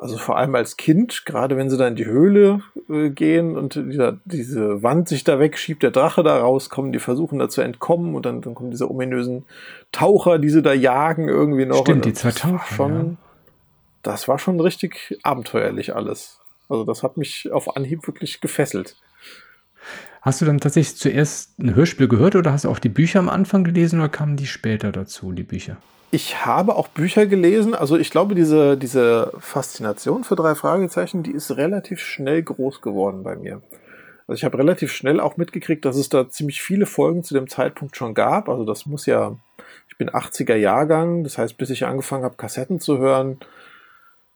[0.00, 3.74] Also vor allem als Kind, gerade wenn sie da in die Höhle äh, gehen und
[3.74, 8.14] dieser, diese Wand sich da wegschiebt, der Drache da rauskommt, die versuchen da zu entkommen
[8.14, 9.44] und dann, dann kommen diese ominösen
[9.92, 11.82] Taucher, die sie da jagen irgendwie noch.
[11.82, 12.74] Stimmt, die zwei Taucher.
[12.74, 13.16] Schon, ja.
[14.02, 16.40] Das war schon richtig abenteuerlich alles.
[16.70, 18.96] Also das hat mich auf Anhieb wirklich gefesselt.
[20.22, 23.28] Hast du dann tatsächlich zuerst ein Hörspiel gehört oder hast du auch die Bücher am
[23.28, 25.76] Anfang gelesen oder kamen die später dazu, die Bücher?
[26.12, 27.74] Ich habe auch Bücher gelesen.
[27.74, 33.22] Also ich glaube, diese, diese Faszination für drei Fragezeichen, die ist relativ schnell groß geworden
[33.22, 33.62] bei mir.
[34.26, 37.48] Also ich habe relativ schnell auch mitgekriegt, dass es da ziemlich viele Folgen zu dem
[37.48, 38.48] Zeitpunkt schon gab.
[38.48, 39.36] Also das muss ja,
[39.88, 43.38] ich bin 80er Jahrgang, das heißt, bis ich angefangen habe, Kassetten zu hören,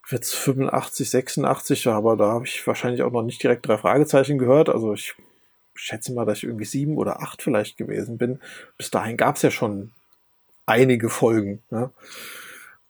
[0.08, 4.38] wird es 85, 86, aber da habe ich wahrscheinlich auch noch nicht direkt drei Fragezeichen
[4.38, 4.68] gehört.
[4.68, 5.14] Also ich
[5.74, 8.40] schätze mal, dass ich irgendwie sieben oder acht vielleicht gewesen bin.
[8.76, 9.90] Bis dahin gab es ja schon
[10.66, 11.62] einige Folgen.
[11.70, 11.90] Ne?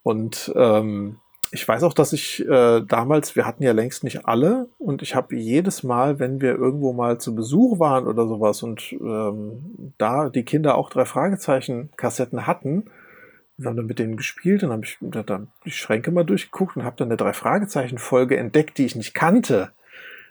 [0.03, 1.19] Und ähm,
[1.51, 5.15] ich weiß auch, dass ich äh, damals, wir hatten ja längst nicht alle, und ich
[5.15, 10.31] habe jedes Mal, wenn wir irgendwo mal zu Besuch waren oder sowas und ähm, da
[10.31, 12.91] die Kinder auch drei Fragezeichen-Kassetten hatten,
[13.57, 16.85] wir haben dann mit denen gespielt und habe ich dann die Schränke mal durchgeguckt und
[16.85, 19.71] habe dann eine drei Fragezeichen-Folge entdeckt, die ich nicht kannte.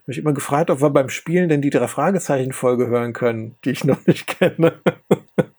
[0.01, 3.71] Habe ich immer gefragt, ob wir beim Spielen denn die drei Fragezeichen-Folge hören können, die
[3.71, 4.73] ich noch nicht kenne.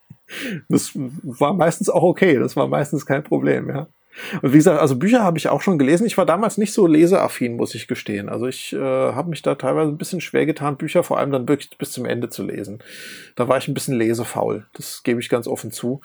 [0.69, 3.87] Das war meistens auch okay, das war meistens kein Problem, ja.
[4.43, 6.07] Und wie gesagt, also Bücher habe ich auch schon gelesen.
[6.07, 8.29] Ich war damals nicht so leseaffin, muss ich gestehen.
[8.29, 11.49] Also ich äh, habe mich da teilweise ein bisschen schwer getan, Bücher vor allem dann
[11.49, 12.83] wirklich bis zum Ende zu lesen.
[13.35, 14.67] Da war ich ein bisschen lesefaul.
[14.75, 16.01] Das gebe ich ganz offen zu.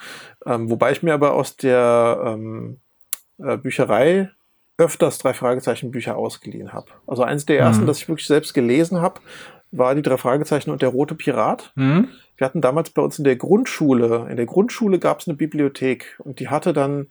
[0.45, 2.77] Ähm, wobei ich mir aber aus der ähm,
[3.37, 4.31] äh, Bücherei
[4.77, 6.87] öfters drei Fragezeichen Bücher ausgeliehen habe.
[7.05, 7.87] Also eins der ersten, mhm.
[7.87, 9.19] das ich wirklich selbst gelesen habe,
[9.71, 11.73] war die drei Fragezeichen und der rote Pirat.
[11.75, 12.07] Mhm.
[12.39, 16.17] Wir hatten damals bei uns in der Grundschule, in der Grundschule gab es eine Bibliothek
[16.23, 17.07] und die hatte dann,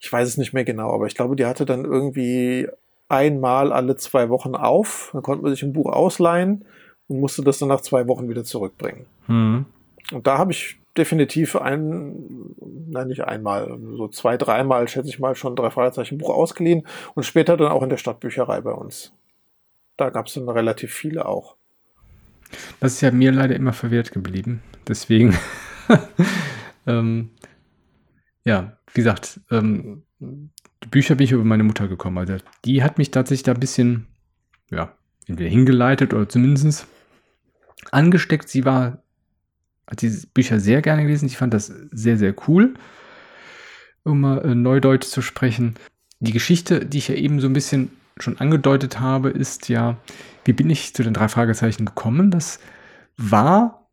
[0.00, 2.68] ich weiß es nicht mehr genau, aber ich glaube, die hatte dann irgendwie
[3.08, 5.10] einmal alle zwei Wochen auf.
[5.12, 6.64] Dann konnte man sich ein Buch ausleihen
[7.06, 9.06] und musste das dann nach zwei Wochen wieder zurückbringen.
[9.28, 9.66] Mhm.
[10.10, 12.56] Und da habe ich definitiv ein,
[12.88, 17.22] nein, nicht einmal, so zwei, dreimal, schätze ich mal, schon drei Fragezeichen Buch ausgeliehen und
[17.22, 19.12] später dann auch in der Stadtbücherei bei uns.
[19.96, 21.54] Da gab es dann relativ viele auch.
[22.80, 24.62] Das ist ja mir leider immer verwehrt geblieben.
[24.86, 25.36] Deswegen,
[26.86, 27.30] ähm,
[28.44, 30.02] ja, wie gesagt, ähm,
[30.90, 32.18] Bücher bin ich über meine Mutter gekommen.
[32.18, 34.06] Also die hat mich tatsächlich da ein bisschen,
[34.70, 34.94] ja,
[35.26, 36.86] entweder hingeleitet oder zumindest
[37.90, 38.48] angesteckt.
[38.48, 39.02] Sie war,
[39.86, 41.26] hat diese Bücher sehr gerne gelesen.
[41.26, 42.74] Ich fand das sehr, sehr cool,
[44.04, 45.74] um mal äh, Neudeutsch zu sprechen.
[46.20, 49.96] Die Geschichte, die ich ja eben so ein bisschen schon angedeutet habe, ist ja,
[50.48, 52.30] wie bin ich zu den drei Fragezeichen gekommen?
[52.30, 52.58] Das
[53.18, 53.86] war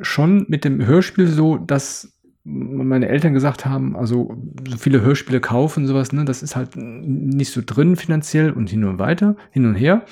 [0.00, 4.36] schon mit dem Hörspiel so, dass meine Eltern gesagt haben, also
[4.68, 8.84] so viele Hörspiele kaufen, sowas, ne, das ist halt nicht so drin finanziell und hin
[8.84, 10.04] und weiter, hin und her.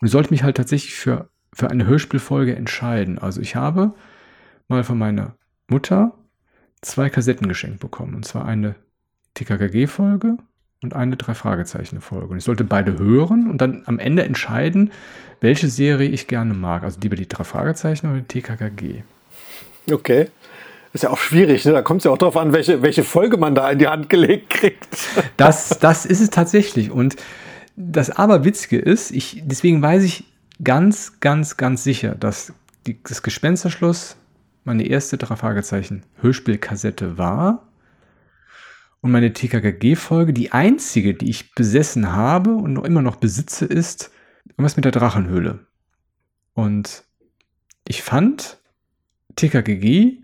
[0.00, 3.18] Und ich sollte mich halt tatsächlich für, für eine Hörspielfolge entscheiden.
[3.18, 3.94] Also ich habe
[4.68, 5.36] mal von meiner
[5.68, 6.18] Mutter
[6.82, 8.14] zwei Kassetten geschenkt bekommen.
[8.14, 8.74] Und zwar eine
[9.32, 10.36] TKKG-Folge
[10.82, 12.26] und eine Drei-Fragezeichen-Folge.
[12.28, 14.90] Und ich sollte beide hören und dann am Ende entscheiden,
[15.40, 16.82] welche Serie ich gerne mag.
[16.82, 19.02] Also lieber die drei Fragezeichen oder die TKKG.
[19.90, 20.28] Okay.
[20.92, 21.72] Ist ja auch schwierig, ne?
[21.72, 24.08] Da kommt es ja auch darauf an, welche, welche Folge man da in die Hand
[24.08, 24.86] gelegt kriegt.
[25.36, 26.90] Das, das ist es tatsächlich.
[26.90, 27.16] Und
[27.76, 30.24] das Aberwitzige ist, ich, deswegen weiß ich
[30.62, 32.52] ganz, ganz, ganz sicher, dass
[32.86, 34.16] die, das Gespensterschloss
[34.64, 37.66] meine erste drei Fragezeichen Hörspielkassette war.
[39.02, 44.12] Und meine TKKG-Folge, die einzige, die ich besessen habe und noch immer noch besitze, ist
[44.46, 45.66] irgendwas mit der Drachenhöhle.
[46.54, 47.02] Und
[47.86, 48.58] ich fand
[49.34, 50.22] TKKG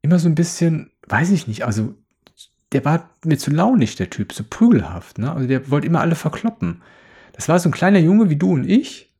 [0.00, 1.94] immer so ein bisschen, weiß ich nicht, also
[2.72, 5.18] der war mir zu launig, der Typ, so prügelhaft.
[5.18, 5.30] Ne?
[5.30, 6.80] Also der wollte immer alle verkloppen.
[7.34, 9.12] Das war so ein kleiner Junge wie du und ich.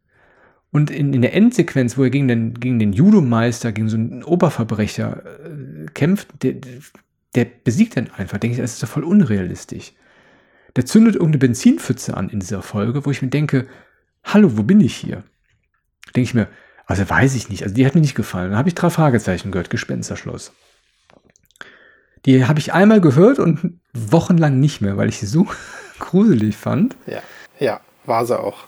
[0.70, 4.24] Und in, in der Endsequenz, wo er gegen den, gegen den Judomeister, gegen so einen
[4.24, 6.54] Oberverbrecher äh, kämpft, der,
[7.34, 8.38] der besiegt dann einfach.
[8.38, 9.92] Denke ich, das ist doch voll unrealistisch.
[10.76, 13.66] Der zündet irgendeine Benzinpfütze an in dieser Folge, wo ich mir denke,
[14.24, 15.22] hallo, wo bin ich hier?
[16.14, 16.48] Denke ich mir,
[16.86, 17.62] also weiß ich nicht.
[17.62, 18.50] Also die hat mir nicht gefallen.
[18.50, 20.52] Dann habe ich drei Fragezeichen gehört, Gespensterschloss.
[22.24, 25.46] Die habe ich einmal gehört und wochenlang nicht mehr, weil ich sie so
[25.98, 26.96] gruselig fand.
[27.06, 27.22] Ja,
[27.58, 28.64] ja, war sie auch.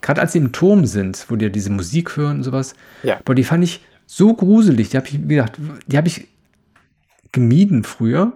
[0.00, 2.74] Gerade als sie im Turm sind, wo die diese Musik hören und sowas.
[3.02, 3.18] Ja.
[3.18, 4.90] Aber die fand ich so gruselig.
[4.90, 6.28] Die habe ich, gesagt, die habe ich
[7.36, 8.32] gemieden früher,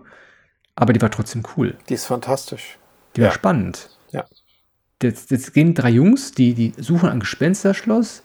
[0.76, 1.76] aber die war trotzdem cool.
[1.88, 2.78] Die ist fantastisch.
[3.16, 3.88] Die war spannend.
[4.10, 4.26] Ja.
[5.02, 8.22] Jetzt, jetzt gehen drei Jungs, die, die suchen ein Gespensterschloss.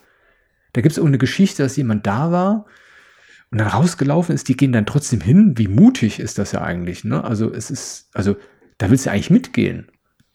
[0.74, 2.66] Da gibt es irgendeine Geschichte, dass jemand da war
[3.50, 4.50] und dann rausgelaufen ist.
[4.50, 5.58] Die gehen dann trotzdem hin.
[5.58, 7.06] Wie mutig ist das ja eigentlich?
[7.06, 7.24] Ne?
[7.24, 8.36] Also es ist, also
[8.78, 9.90] da willst du eigentlich mitgehen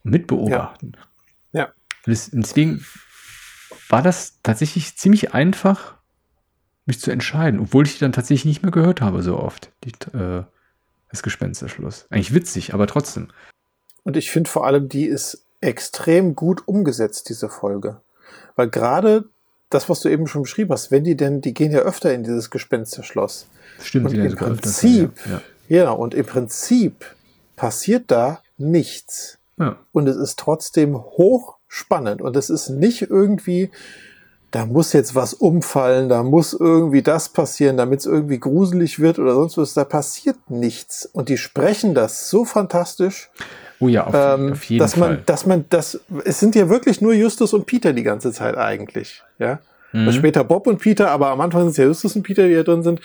[0.05, 0.97] und mitbeobachten.
[1.53, 1.67] Ja.
[1.67, 1.73] ja.
[2.07, 2.83] Deswegen
[3.91, 6.00] war das tatsächlich ziemlich einfach,
[6.91, 9.71] mich zu entscheiden, obwohl ich die dann tatsächlich nicht mehr gehört habe so oft.
[9.85, 10.45] Die, äh,
[11.09, 12.07] das Gespensterschluss.
[12.11, 13.29] Eigentlich witzig, aber trotzdem.
[14.03, 18.01] Und ich finde vor allem, die ist extrem gut umgesetzt, diese Folge.
[18.57, 19.25] Weil gerade
[19.71, 22.25] das, was du eben schon beschrieben hast, wenn die denn, die gehen ja öfter in
[22.25, 23.47] dieses Gespensterschloss.
[23.83, 25.77] Stimmt, und im Prinzip, öfter, ja.
[25.77, 27.05] ja, und im Prinzip
[27.57, 29.39] passiert da nichts.
[29.59, 29.77] Ja.
[29.93, 32.21] Und es ist trotzdem hochspannend.
[32.21, 33.71] Und es ist nicht irgendwie,
[34.51, 39.19] da muss jetzt was umfallen, da muss irgendwie das passieren, damit es irgendwie gruselig wird
[39.19, 39.75] oder sonst was.
[39.75, 41.07] Da passiert nichts.
[41.07, 43.31] Und die sprechen das so fantastisch.
[43.79, 45.09] Oh ja, auf, ähm, auf jeden dass Fall.
[45.09, 48.57] Man, dass man, das, es sind ja wirklich nur Justus und Peter die ganze Zeit
[48.57, 49.61] eigentlich, ja.
[49.93, 50.13] Mhm.
[50.13, 52.63] Später Bob und Peter, aber am Anfang sind es ja Justus und Peter, die da
[52.63, 53.01] drin sind.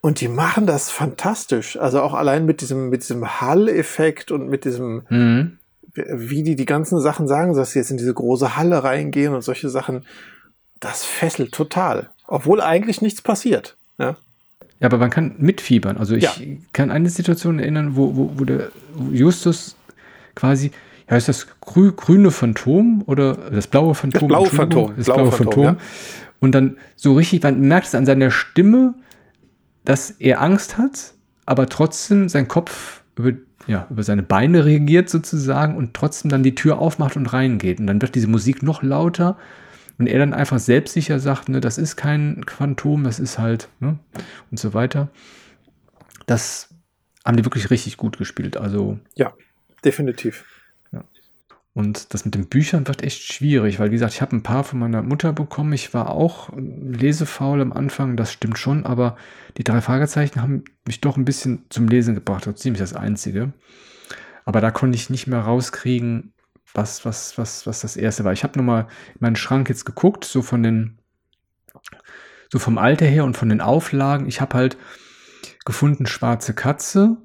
[0.00, 1.78] Und die machen das fantastisch.
[1.78, 5.58] Also auch allein mit diesem, mit diesem Hall-Effekt und mit diesem, mhm.
[5.94, 9.42] wie die die ganzen Sachen sagen, dass sie jetzt in diese große Halle reingehen und
[9.42, 10.04] solche Sachen.
[10.80, 12.10] Das fesselt total.
[12.26, 14.16] Obwohl eigentlich nichts passiert, ja.
[14.80, 15.96] Ja, aber man kann mitfiebern.
[15.96, 16.32] Also ich ja.
[16.72, 18.70] kann eine Situation erinnern, wo, wo, wo der
[19.10, 19.74] Justus
[20.34, 20.70] quasi,
[21.08, 24.28] ja, ist das grü grüne Phantom oder das blaue Phantom?
[24.28, 24.94] Das blaue Phantom.
[24.96, 25.64] Das blaue, blaue Phantom.
[25.64, 25.64] Phantom.
[25.64, 25.76] Ja.
[26.40, 28.94] Und dann so richtig, man merkt es an seiner Stimme,
[29.86, 31.14] dass er Angst hat,
[31.46, 33.32] aber trotzdem sein Kopf über,
[33.66, 37.80] ja, über seine Beine reagiert sozusagen und trotzdem dann die Tür aufmacht und reingeht.
[37.80, 39.38] Und dann wird diese Musik noch lauter
[39.98, 43.98] und er dann einfach selbstsicher sagt, ne, das ist kein Phantom, das ist halt, ne,
[44.50, 45.08] und so weiter.
[46.26, 46.74] Das
[47.24, 48.56] haben die wirklich richtig gut gespielt.
[48.56, 48.98] Also.
[49.14, 49.32] Ja,
[49.84, 50.44] definitiv.
[50.92, 51.04] Ja.
[51.72, 54.64] Und das mit den Büchern wird echt schwierig, weil wie gesagt, ich habe ein paar
[54.64, 55.72] von meiner Mutter bekommen.
[55.72, 59.16] Ich war auch lesefaul am Anfang, das stimmt schon, aber
[59.56, 62.46] die drei Fragezeichen haben mich doch ein bisschen zum Lesen gebracht.
[62.46, 63.52] Das ist ziemlich das Einzige.
[64.44, 66.32] Aber da konnte ich nicht mehr rauskriegen,
[66.76, 68.32] was, was, was, was das erste war.
[68.32, 68.82] Ich habe nochmal
[69.14, 70.98] in meinen Schrank jetzt geguckt, so von den,
[72.50, 74.26] so vom Alter her und von den Auflagen.
[74.26, 74.76] Ich habe halt
[75.64, 77.16] gefunden Schwarze Katze,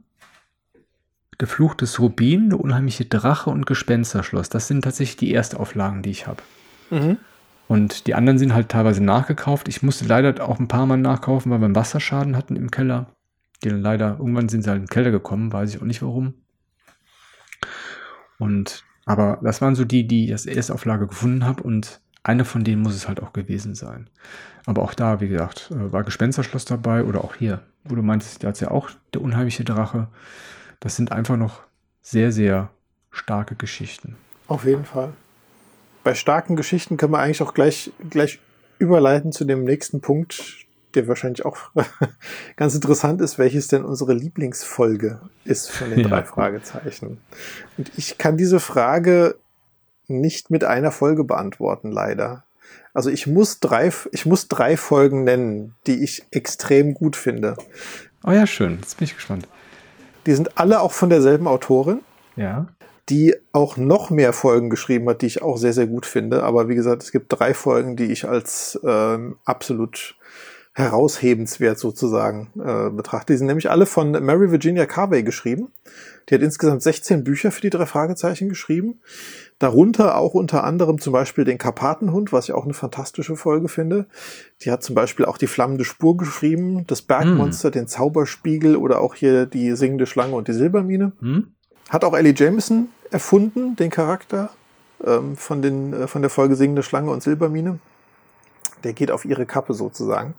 [1.39, 4.49] der Fluch des Rubin, der unheimliche Drache und Gespensterschloss.
[4.49, 6.43] Das sind tatsächlich die Erstauflagen, die ich habe.
[6.89, 7.17] Mhm.
[7.67, 9.67] Und die anderen sind halt teilweise nachgekauft.
[9.67, 13.15] Ich musste leider auch ein paar Mal nachkaufen, weil wir einen Wasserschaden hatten im Keller.
[13.63, 16.01] Die dann leider, irgendwann sind sie halt in den Keller gekommen, weiß ich auch nicht
[16.01, 16.33] warum.
[18.39, 22.63] Und, aber das waren so die, die ich als Erstauflage gefunden habe und eine von
[22.63, 24.09] denen muss es halt auch gewesen sein.
[24.65, 28.43] Aber auch da, wie gesagt, äh, war Gespensterschloss dabei oder auch hier, wo du meintest,
[28.43, 30.07] da hat ja auch der unheimliche Drache.
[30.79, 31.61] Das sind einfach noch
[32.01, 32.69] sehr, sehr
[33.09, 34.15] starke Geschichten.
[34.47, 35.11] Auf jeden Fall.
[36.03, 38.39] Bei starken Geschichten können wir eigentlich auch gleich, gleich
[38.79, 40.65] überleiten zu dem nächsten Punkt,
[40.95, 41.57] der wahrscheinlich auch
[42.55, 46.07] ganz interessant ist, welches denn unsere Lieblingsfolge ist von den ja.
[46.07, 47.19] drei Fragezeichen.
[47.77, 49.35] Und ich kann diese Frage
[50.07, 52.43] nicht mit einer Folge beantworten, leider.
[52.93, 57.55] Also ich muss drei, ich muss drei Folgen nennen, die ich extrem gut finde.
[58.23, 58.79] Oh ja, schön.
[58.81, 59.47] Jetzt bin ich gespannt.
[60.25, 62.01] Die sind alle auch von derselben Autorin.
[62.37, 62.67] Ja.
[63.09, 66.43] die auch noch mehr Folgen geschrieben hat, die ich auch sehr, sehr gut finde.
[66.43, 70.15] Aber wie gesagt, es gibt drei Folgen, die ich als ähm, absolut
[70.73, 73.33] heraushebenswert sozusagen äh, betrachte.
[73.33, 75.67] Die sind nämlich alle von Mary Virginia Carvey geschrieben.
[76.29, 79.01] Die hat insgesamt 16 Bücher für die drei Fragezeichen geschrieben.
[79.59, 84.05] Darunter auch unter anderem zum Beispiel den Karpatenhund, was ich auch eine fantastische Folge finde.
[84.61, 87.73] Die hat zum Beispiel auch die flammende Spur geschrieben, das Bergmonster, mm.
[87.73, 91.11] den Zauberspiegel oder auch hier die singende Schlange und die Silbermine.
[91.19, 91.39] Mm.
[91.89, 94.51] Hat auch Ellie Jameson erfunden, den Charakter
[95.05, 97.79] ähm, von, den, äh, von der Folge Singende Schlange und Silbermine.
[98.83, 100.35] Der geht auf ihre Kappe sozusagen.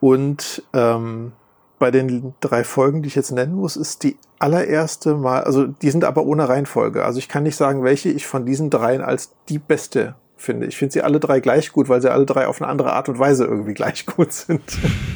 [0.00, 1.32] Und ähm,
[1.78, 5.90] bei den drei Folgen, die ich jetzt nennen muss, ist die allererste Mal, also die
[5.90, 7.04] sind aber ohne Reihenfolge.
[7.04, 10.66] Also ich kann nicht sagen, welche ich von diesen dreien als die beste finde.
[10.66, 13.08] Ich finde sie alle drei gleich gut, weil sie alle drei auf eine andere Art
[13.08, 14.62] und Weise irgendwie gleich gut sind.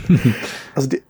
[0.75, 1.03] also die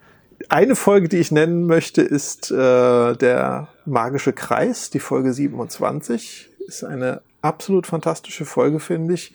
[0.48, 6.51] eine Folge, die ich nennen möchte, ist äh, der magische Kreis, die Folge 27.
[6.66, 9.32] Ist eine absolut fantastische Folge, finde ich.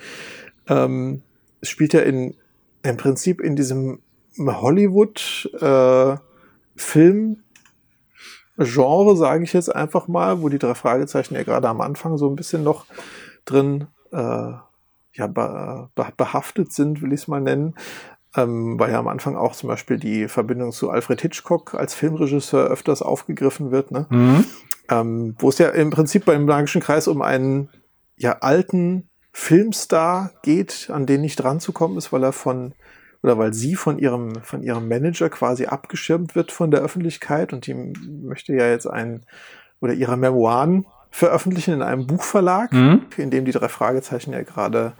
[0.67, 1.21] Ähm,
[1.61, 2.35] spielt ja in,
[2.83, 4.01] im Prinzip in diesem
[4.37, 7.31] Hollywood-Film.
[7.31, 7.35] Äh,
[8.61, 12.29] Genre, sage ich jetzt einfach mal, wo die drei Fragezeichen ja gerade am Anfang so
[12.29, 12.87] ein bisschen noch
[13.45, 14.51] drin äh,
[15.13, 17.75] ja, be behaftet sind, will ich es mal nennen.
[18.35, 22.67] Ähm, weil ja am Anfang auch zum Beispiel die Verbindung zu Alfred Hitchcock als Filmregisseur
[22.67, 24.05] öfters aufgegriffen wird, ne?
[24.09, 24.45] Mhm.
[24.89, 27.69] Ähm, wo es ja im Prinzip beim Magischen Kreis um einen
[28.17, 32.73] ja alten Filmstar geht, an den nicht ranzukommen ist, weil er von
[33.21, 37.67] oder weil sie von ihrem, von ihrem Manager quasi abgeschirmt wird von der Öffentlichkeit und
[37.67, 39.23] die möchte ja jetzt einen
[39.81, 43.01] oder ihre Memoiren veröffentlichen in einem Buchverlag, mhm.
[43.17, 44.93] in dem die drei Fragezeichen ja gerade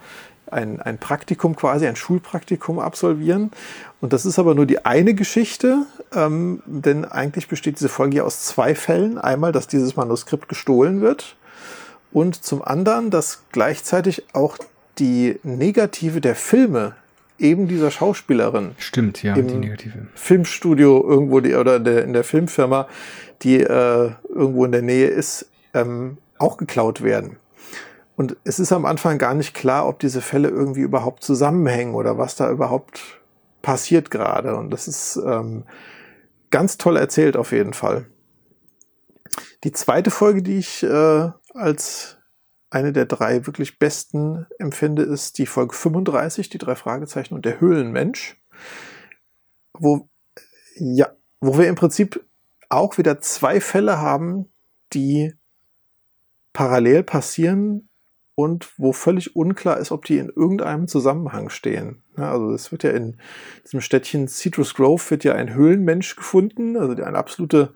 [0.51, 3.51] ein, ein Praktikum quasi, ein Schulpraktikum absolvieren.
[4.01, 8.23] Und das ist aber nur die eine Geschichte, ähm, denn eigentlich besteht diese Folge ja
[8.23, 9.19] aus zwei Fällen.
[9.19, 11.35] Einmal, dass dieses Manuskript gestohlen wird
[12.11, 14.57] und zum anderen, dass gleichzeitig auch
[14.97, 16.95] die Negative der Filme
[17.37, 18.71] eben dieser Schauspielerin.
[18.77, 20.07] Stimmt, ja, die negative.
[20.13, 22.87] Filmstudio irgendwo die, oder der, in der Filmfirma,
[23.41, 27.37] die äh, irgendwo in der Nähe ist, ähm, auch geklaut werden.
[28.15, 32.17] Und es ist am Anfang gar nicht klar, ob diese Fälle irgendwie überhaupt zusammenhängen oder
[32.17, 33.01] was da überhaupt
[33.61, 34.57] passiert gerade.
[34.57, 35.63] Und das ist ähm,
[36.49, 38.07] ganz toll erzählt auf jeden Fall.
[39.63, 42.17] Die zweite Folge, die ich äh, als
[42.69, 47.59] eine der drei wirklich besten empfinde, ist die Folge 35, die drei Fragezeichen und der
[47.59, 48.37] Höhlenmensch,
[49.73, 50.07] wo,
[50.75, 51.09] ja,
[51.41, 52.23] wo wir im Prinzip
[52.69, 54.51] auch wieder zwei Fälle haben,
[54.93, 55.33] die
[56.53, 57.89] parallel passieren
[58.35, 62.03] und wo völlig unklar ist, ob die in irgendeinem Zusammenhang stehen.
[62.15, 63.19] Also es wird ja in
[63.63, 67.73] diesem Städtchen Citrus Grove wird ja ein Höhlenmensch gefunden, also eine absolute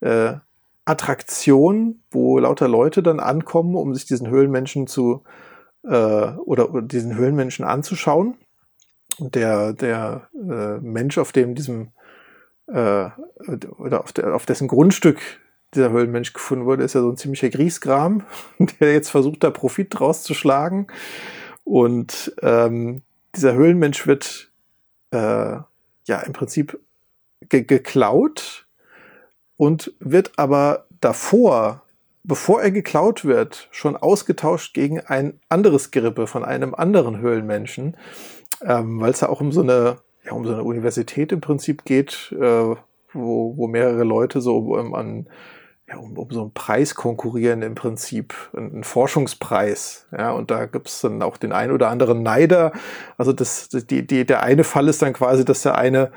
[0.00, 0.34] äh,
[0.84, 5.22] Attraktion, wo lauter Leute dann ankommen, um sich diesen Höhlenmenschen zu
[5.84, 8.36] äh, oder, oder diesen Höhlenmenschen anzuschauen.
[9.18, 11.92] Und der, der äh, Mensch, auf dem diesem
[12.66, 13.10] äh,
[13.78, 15.20] oder auf, der, auf dessen Grundstück
[15.74, 18.24] dieser Höhlenmensch gefunden wurde, ist ja so ein ziemlicher Griesgram,
[18.80, 20.88] der jetzt versucht, da Profit draus zu schlagen.
[21.64, 23.02] Und ähm,
[23.34, 24.50] dieser Höhlenmensch wird
[25.10, 25.56] äh,
[26.06, 26.78] ja im Prinzip
[27.48, 28.61] ge geklaut
[29.62, 31.82] und wird aber davor,
[32.24, 37.96] bevor er geklaut wird, schon ausgetauscht gegen ein anderes Gerippe von einem anderen Höhlenmenschen,
[38.62, 41.84] ähm, weil es ja auch um so eine, ja, um so eine Universität im Prinzip
[41.84, 42.74] geht, äh,
[43.12, 45.28] wo, wo mehrere Leute so um, an
[45.88, 50.08] ja, um, um so einen Preis konkurrieren im Prinzip, einen Forschungspreis.
[50.10, 52.72] Ja, und da gibt es dann auch den einen oder anderen Neider.
[53.16, 56.10] Also das, die, die, der eine Fall ist dann quasi, dass der eine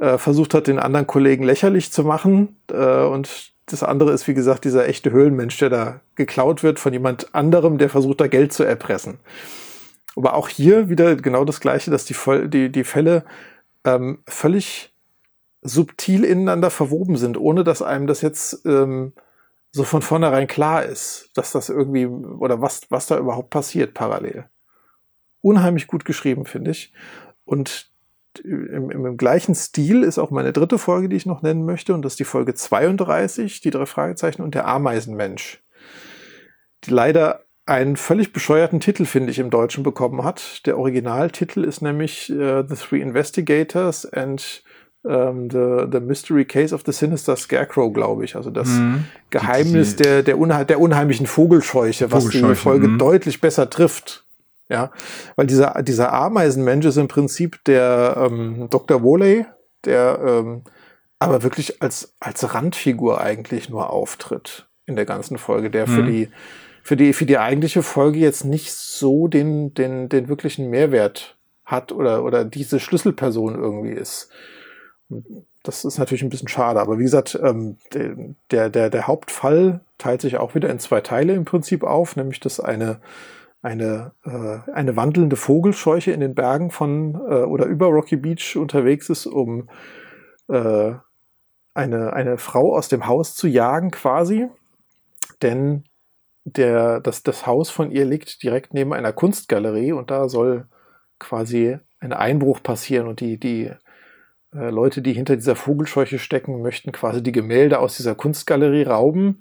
[0.00, 2.56] äh, versucht hat, den anderen Kollegen lächerlich zu machen.
[2.72, 6.92] Äh, und das andere ist, wie gesagt, dieser echte Höhlenmensch, der da geklaut wird von
[6.92, 9.18] jemand anderem, der versucht, da Geld zu erpressen.
[10.16, 12.16] Aber auch hier wieder genau das Gleiche, dass die,
[12.48, 13.24] die, die Fälle
[13.84, 14.92] ähm, völlig
[15.62, 19.12] subtil ineinander verwoben sind, ohne dass einem das jetzt ähm,
[19.70, 24.46] so von vornherein klar ist, dass das irgendwie oder was, was da überhaupt passiert parallel.
[25.42, 26.92] Unheimlich gut geschrieben, finde ich.
[27.44, 27.90] Und
[28.38, 32.02] im, im, gleichen Stil ist auch meine dritte Folge, die ich noch nennen möchte, und
[32.02, 35.62] das ist die Folge 32, die drei Fragezeichen und der Ameisenmensch.
[36.84, 40.66] Die leider einen völlig bescheuerten Titel, finde ich, im Deutschen bekommen hat.
[40.66, 44.62] Der Originaltitel ist nämlich uh, The Three Investigators and
[45.02, 48.36] um, the, the Mystery Case of the Sinister Scarecrow, glaube ich.
[48.36, 49.04] Also das mhm.
[49.30, 52.98] Geheimnis der, der, unheim der, unheimlichen Vogelscheuche, Vogelscheuche, was die Folge mhm.
[52.98, 54.24] deutlich besser trifft.
[54.70, 54.92] Ja,
[55.34, 59.02] weil dieser, dieser Ameisenmensch ist im Prinzip der ähm, Dr.
[59.02, 59.44] Woley,
[59.84, 60.62] der ähm,
[61.18, 64.68] aber wirklich als, als Randfigur eigentlich nur auftritt.
[64.86, 65.90] in der ganzen Folge, der mhm.
[65.90, 66.28] für die
[66.82, 71.92] für die für die eigentliche Folge jetzt nicht so den den den wirklichen Mehrwert hat
[71.92, 74.30] oder oder diese Schlüsselperson irgendwie ist.
[75.62, 77.76] Das ist natürlich ein bisschen schade, aber wie gesagt, ähm,
[78.50, 82.40] der der der Hauptfall teilt sich auch wieder in zwei Teile im Prinzip auf, nämlich
[82.40, 83.00] dass eine
[83.62, 89.10] eine, äh, eine wandelnde Vogelscheuche in den Bergen von äh, oder über Rocky Beach unterwegs
[89.10, 89.68] ist, um
[90.48, 90.94] äh,
[91.74, 94.48] eine, eine Frau aus dem Haus zu jagen quasi.
[95.42, 95.84] Denn
[96.44, 100.66] der, das, das Haus von ihr liegt direkt neben einer Kunstgalerie und da soll
[101.18, 103.70] quasi ein Einbruch passieren und die, die
[104.54, 109.40] äh, Leute, die hinter dieser Vogelscheuche stecken, möchten quasi die Gemälde aus dieser Kunstgalerie rauben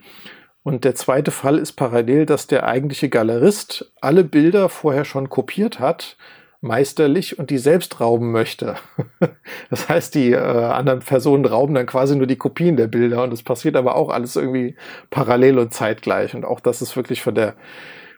[0.63, 5.79] und der zweite Fall ist parallel, dass der eigentliche Galerist alle Bilder vorher schon kopiert
[5.79, 6.17] hat,
[6.61, 8.75] meisterlich, und die selbst rauben möchte.
[9.69, 13.31] das heißt, die äh, anderen Personen rauben dann quasi nur die Kopien der Bilder und
[13.31, 14.75] es passiert aber auch alles irgendwie
[15.09, 16.35] parallel und zeitgleich.
[16.35, 17.55] Und auch das ist wirklich von der,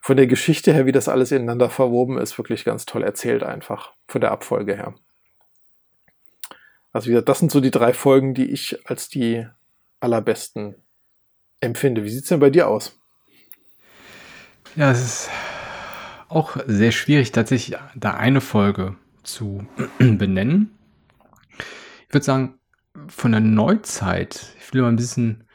[0.01, 3.93] von der Geschichte her, wie das alles ineinander verwoben ist, wirklich ganz toll erzählt einfach,
[4.07, 4.95] von der Abfolge her.
[6.91, 9.45] Also wie gesagt, das sind so die drei Folgen, die ich als die
[9.99, 10.75] allerbesten
[11.61, 12.03] empfinde.
[12.03, 12.99] Wie sieht es denn bei dir aus?
[14.75, 15.29] Ja, es ist
[16.29, 19.65] auch sehr schwierig, tatsächlich da eine Folge zu
[19.99, 20.71] benennen.
[22.07, 22.55] Ich würde sagen,
[23.07, 25.45] von der Neuzeit, ich will mal ein bisschen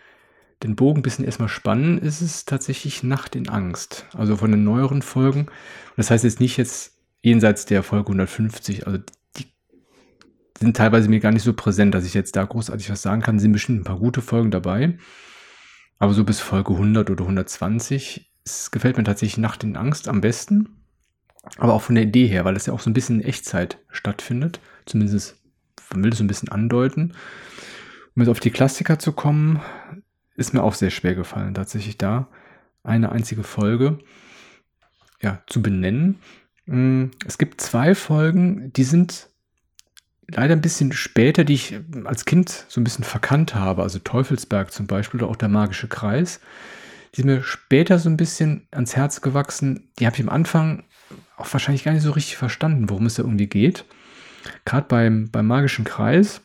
[0.62, 4.06] den Bogen ein bisschen erstmal spannen, ist es tatsächlich Nacht in Angst.
[4.14, 5.48] Also von den neueren Folgen.
[5.96, 8.98] Das heißt jetzt nicht jetzt jenseits der Folge 150, also
[9.36, 9.46] die
[10.58, 13.36] sind teilweise mir gar nicht so präsent, dass ich jetzt da großartig was sagen kann.
[13.36, 14.98] Es sind bestimmt ein paar gute Folgen dabei.
[15.98, 20.20] Aber so bis Folge 100 oder 120 es gefällt mir tatsächlich Nacht in Angst am
[20.20, 20.68] besten.
[21.58, 23.78] Aber auch von der Idee her, weil es ja auch so ein bisschen in Echtzeit
[23.90, 24.60] stattfindet.
[24.86, 25.36] Zumindest
[25.94, 27.12] will es so ein bisschen andeuten.
[28.14, 29.60] Um jetzt auf die Klassiker zu kommen,
[30.36, 32.28] ist mir auch sehr schwer gefallen, tatsächlich da
[32.82, 33.98] eine einzige Folge
[35.20, 36.18] ja, zu benennen.
[36.66, 39.28] Mm, es gibt zwei Folgen, die sind
[40.28, 44.72] leider ein bisschen später, die ich als Kind so ein bisschen verkannt habe, also Teufelsberg
[44.72, 46.40] zum Beispiel oder auch der magische Kreis,
[47.14, 49.88] die sind mir später so ein bisschen ans Herz gewachsen.
[49.98, 50.84] Die habe ich am Anfang
[51.36, 53.84] auch wahrscheinlich gar nicht so richtig verstanden, worum es da irgendwie geht.
[54.64, 56.42] Gerade beim, beim magischen Kreis,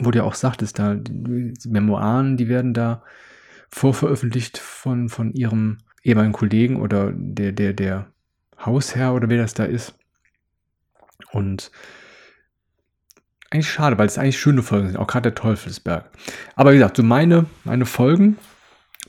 [0.00, 3.02] wo du ja auch sagtest, da die Memoiren, die werden da
[3.68, 8.06] vorveröffentlicht von, von ihrem ehemaligen Kollegen oder der, der, der
[8.64, 9.94] Hausherr oder wer das da ist.
[11.32, 11.70] Und
[13.54, 16.10] eigentlich schade, weil es eigentlich schöne Folgen sind, auch gerade der Teufelsberg.
[16.56, 18.36] Aber wie gesagt, so meine, meine Folgen,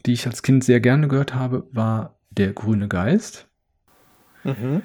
[0.06, 3.48] die ich als Kind sehr gerne gehört habe, war Der grüne Geist.
[4.44, 4.82] Mhm.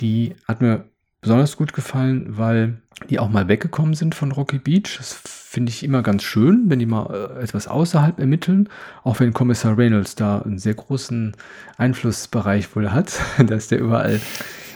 [0.00, 0.84] Die hat mir
[1.20, 4.96] besonders gut gefallen, weil die auch mal weggekommen sind von Rocky Beach.
[4.98, 8.68] Das finde ich immer ganz schön, wenn die mal äh, etwas außerhalb ermitteln.
[9.02, 11.36] Auch wenn Kommissar Reynolds da einen sehr großen
[11.76, 13.20] Einflussbereich wohl hat.
[13.46, 14.20] da ist der überall.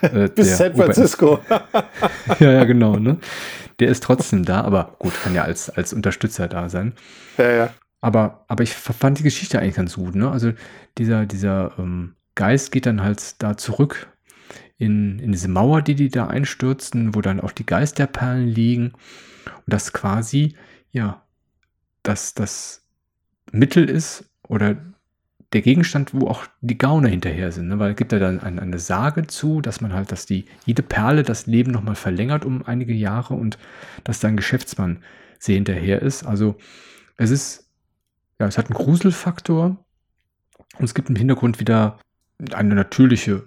[0.03, 1.41] Äh, Bis San Francisco.
[2.41, 2.97] ja, ja, genau.
[2.97, 3.19] Ne?
[3.81, 6.95] Der ist trotzdem da, aber gut, kann ja als, als Unterstützer da sein.
[7.39, 7.75] Ja, ja.
[8.01, 10.15] Aber, aber ich fand die Geschichte eigentlich ganz gut.
[10.15, 10.31] Ne?
[10.31, 10.53] Also
[10.99, 14.09] dieser, dieser ähm, Geist geht dann halt da zurück
[14.77, 18.93] in, in diese Mauer, die die da einstürzen, wo dann auch die Geisterperlen liegen.
[19.47, 20.55] Und das quasi,
[20.93, 21.23] ja,
[22.03, 22.83] dass das
[23.53, 24.77] Mittel ist oder
[25.55, 27.69] der Gegenstand, wo auch die Gauner hinterher sind.
[27.69, 27.79] Ne?
[27.79, 30.83] Weil es gibt ja dann eine, eine, Sage zu, dass man halt, dass die jede
[30.83, 33.57] Perle das Leben nochmal verlängert um einige Jahre und
[34.03, 34.99] dass da ein Geschäftsmann
[35.39, 36.25] sehr hinterher ist.
[36.25, 36.57] Also
[37.17, 37.71] es ist,
[38.41, 39.77] ja, es hat einen Gruselfaktor
[40.79, 42.01] und es gibt im Hintergrund wieder
[42.53, 43.47] eine natürliche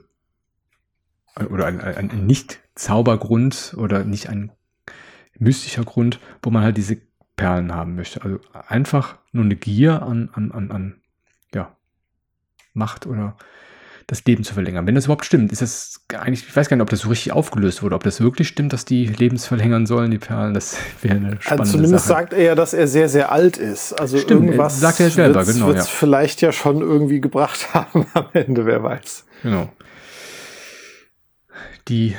[1.50, 4.52] oder ein, ein, ein Nicht-Zaubergrund oder nicht ein
[5.38, 6.98] mystischer Grund, wo man halt diese
[7.36, 8.24] Perlen haben möchte.
[8.24, 11.02] Also einfach nur eine Gier an, an, an, an
[12.78, 13.36] Macht oder
[14.08, 14.88] das Leben zu verlängern.
[14.88, 17.34] Wenn das überhaupt stimmt, ist das eigentlich, ich weiß gar nicht, ob das so richtig
[17.34, 21.28] aufgelöst wurde, ob das wirklich stimmt, dass die lebensverlängern sollen, die Perlen, das wäre eine
[21.28, 22.20] also spannende also zumindest Sache.
[22.22, 23.92] sagt er ja, dass er sehr, sehr alt ist.
[24.00, 25.68] Also stimmt, irgendwas sagt er selber, genau.
[25.68, 25.92] Wird es ja.
[25.92, 29.26] vielleicht ja schon irgendwie gebracht haben am Ende, wer weiß.
[29.44, 29.70] Genau.
[31.90, 32.16] Die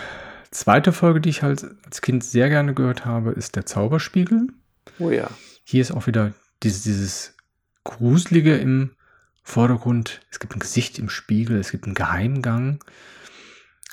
[0.50, 4.48] zweite Folge, die ich halt als Kind sehr gerne gehört habe, ist der Zauberspiegel.
[4.98, 5.28] Oh ja.
[5.64, 6.32] Hier ist auch wieder
[6.62, 7.34] dieses, dieses
[7.84, 8.90] Gruselige im
[9.48, 12.84] Vordergrund, es gibt ein Gesicht im Spiegel, es gibt einen Geheimgang.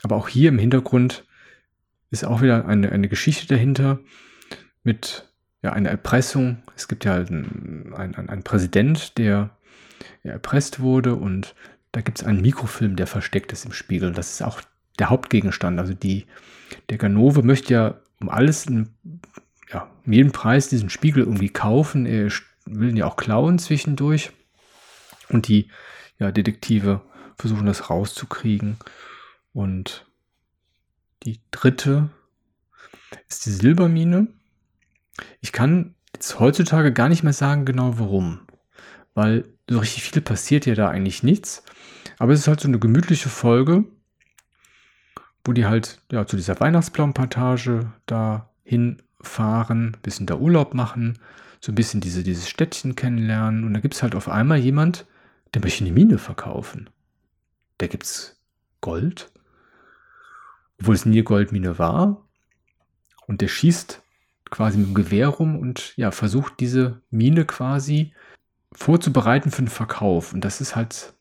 [0.04, 1.24] Aber auch hier im Hintergrund
[2.12, 4.00] ist auch wieder eine, eine Geschichte dahinter
[4.84, 5.32] mit
[5.64, 6.62] ja, einer Erpressung.
[6.76, 9.52] Es gibt ja einen, einen, einen Präsident, der
[10.24, 11.56] ja, erpresst wurde und
[11.94, 14.12] da gibt es einen Mikrofilm, der versteckt ist im Spiegel.
[14.12, 14.62] Das ist auch
[15.00, 15.80] der Hauptgegenstand.
[15.80, 16.26] Also die,
[16.90, 18.66] der Ganove möchte ja um alles,
[19.72, 22.06] ja, um jeden Preis diesen Spiegel irgendwie kaufen.
[22.06, 22.30] Er
[22.66, 24.34] will ihn ja auch klauen zwischendurch.
[25.30, 25.70] Und die
[26.20, 27.02] ja, Detektive
[27.38, 28.78] versuchen das rauszukriegen.
[29.54, 30.06] Und
[31.24, 32.10] die dritte
[33.30, 34.28] ist die Silbermine.
[35.42, 38.42] Ich kann jetzt heutzutage gar nicht mehr sagen genau warum.
[39.14, 41.64] Weil so richtig viel passiert ja da eigentlich nichts.
[42.18, 43.86] Aber es ist halt so eine gemütliche Folge,
[45.44, 51.20] wo die halt ja zu dieser Weihnachtsplaumplantage da hinfahren, bisschen da Urlaub machen,
[51.60, 53.64] so ein bisschen diese, dieses Städtchen kennenlernen.
[53.64, 55.06] Und da gibt es halt auf einmal jemand,
[55.56, 56.90] der möchte eine Mine verkaufen.
[57.78, 58.40] Da gibt es
[58.82, 59.32] Gold,
[60.80, 62.28] obwohl es nie Goldmine war.
[63.26, 64.04] Und der schießt
[64.52, 68.14] quasi mit dem Gewehr rum und ja, versucht diese Mine quasi
[68.74, 70.34] vorzubereiten für den Verkauf.
[70.34, 71.14] Und das ist halt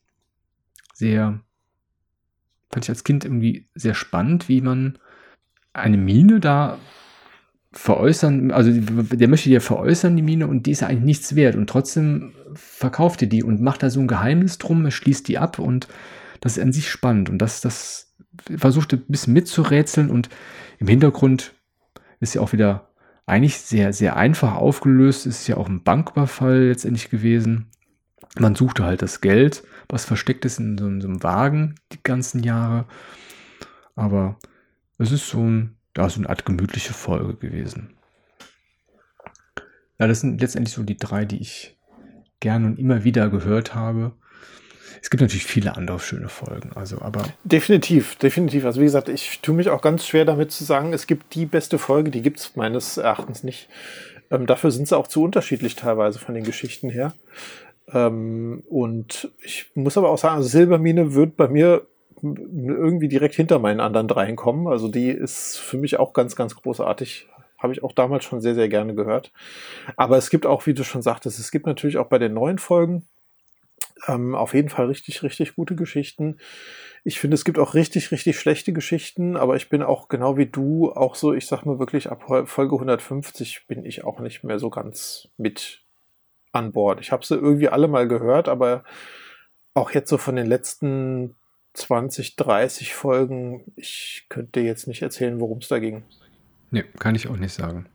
[0.93, 1.39] sehr,
[2.71, 4.99] fand ich als Kind irgendwie sehr spannend, wie man
[5.73, 6.77] eine Mine da
[7.75, 11.35] veräußern, also der möchte die ja veräußern, die Mine, und die ist ja eigentlich nichts
[11.35, 11.55] wert.
[11.55, 15.59] Und trotzdem verkauft er die und macht da so ein Geheimnis drum, schließt die ab
[15.59, 15.87] und
[16.39, 17.29] das ist an sich spannend.
[17.29, 18.15] Und das, das
[18.57, 20.29] versucht ein bisschen mitzurätseln und
[20.79, 21.53] im Hintergrund
[22.19, 22.89] ist ja auch wieder
[23.25, 25.25] eigentlich sehr, sehr einfach aufgelöst.
[25.25, 27.67] Ist ja auch ein Banküberfall letztendlich gewesen.
[28.37, 32.03] Man suchte halt das Geld, was versteckt ist in so, in so einem Wagen die
[32.03, 32.85] ganzen Jahre.
[33.95, 34.37] Aber
[34.97, 37.95] es ist so, ein, ja, so eine Art gemütliche Folge gewesen.
[39.99, 41.77] Ja, das sind letztendlich so die drei, die ich
[42.39, 44.11] gerne und immer wieder gehört habe.
[45.01, 47.23] Es gibt natürlich viele andere schöne Folgen, also aber.
[47.43, 48.65] Definitiv, definitiv.
[48.65, 51.45] Also wie gesagt, ich tue mich auch ganz schwer damit zu sagen, es gibt die
[51.45, 53.69] beste Folge, die gibt es meines Erachtens nicht.
[54.31, 57.13] Ähm, dafür sind sie auch zu unterschiedlich teilweise von den Geschichten her.
[57.93, 61.85] Ähm, und ich muss aber auch sagen, also Silbermine wird bei mir
[62.33, 64.67] irgendwie direkt hinter meinen anderen dreien kommen.
[64.67, 67.27] Also die ist für mich auch ganz, ganz großartig.
[67.57, 69.31] Habe ich auch damals schon sehr, sehr gerne gehört.
[69.97, 72.57] Aber es gibt auch, wie du schon sagtest, es gibt natürlich auch bei den neuen
[72.57, 73.07] Folgen
[74.07, 76.37] ähm, auf jeden Fall richtig, richtig gute Geschichten.
[77.03, 80.47] Ich finde, es gibt auch richtig, richtig schlechte Geschichten, aber ich bin auch genau wie
[80.47, 84.59] du auch so, ich sag mal wirklich, ab Folge 150 bin ich auch nicht mehr
[84.59, 85.83] so ganz mit
[86.51, 87.01] an Bord.
[87.01, 88.83] Ich habe sie irgendwie alle mal gehört, aber
[89.73, 91.35] auch jetzt so von den letzten
[91.75, 96.03] 20, 30 Folgen, ich könnte jetzt nicht erzählen, worum es da ging.
[96.71, 97.85] Nee, kann ich auch nicht sagen.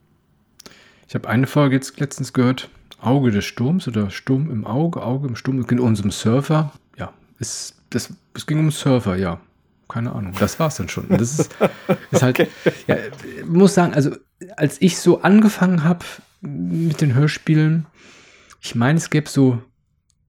[1.09, 2.71] Ich habe eine Folge jetzt letztens gehört,
[3.01, 6.73] Auge des Sturms oder Sturm im Auge, Auge im Sturm, es ging um unseren Surfer.
[6.97, 9.41] Ja, es, das, es ging um Surfer, ja.
[9.89, 10.35] Keine Ahnung.
[10.39, 11.07] Das war es dann schon.
[11.07, 11.57] Und das ist,
[12.13, 12.49] ist halt, okay.
[12.87, 12.97] ja,
[13.45, 14.15] muss sagen, also
[14.57, 16.05] als ich so angefangen habe
[16.41, 17.87] mit den Hörspielen,
[18.61, 19.61] ich meine, es gäbe so,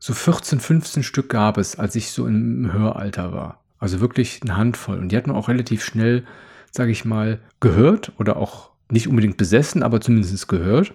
[0.03, 3.61] so 14, 15 Stück gab es, als ich so im Höralter war.
[3.77, 4.97] Also wirklich eine Handvoll.
[4.97, 6.25] Und die hat man auch relativ schnell,
[6.71, 10.93] sage ich mal, gehört oder auch nicht unbedingt besessen, aber zumindest gehört.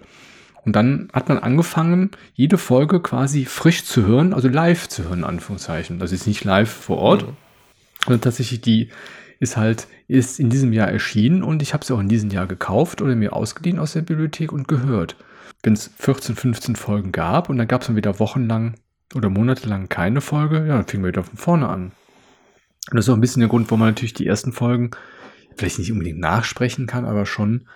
[0.64, 5.22] Und dann hat man angefangen, jede Folge quasi frisch zu hören, also live zu hören,
[5.22, 6.00] Anführungszeichen.
[6.00, 7.36] Das ist nicht live vor Ort, mhm.
[8.04, 8.88] sondern tatsächlich die
[9.38, 12.48] ist halt, ist in diesem Jahr erschienen und ich habe sie auch in diesem Jahr
[12.48, 15.14] gekauft oder mir ausgeliehen aus der Bibliothek und gehört.
[15.62, 18.74] Wenn es 14, 15 Folgen gab und dann gab es dann wieder wochenlang
[19.16, 21.92] oder monatelang keine Folge, ja, dann fingen wir wieder von vorne an.
[22.90, 24.90] Und das ist auch ein bisschen der Grund, warum man natürlich die ersten Folgen
[25.56, 27.66] vielleicht nicht unbedingt nachsprechen kann, aber schon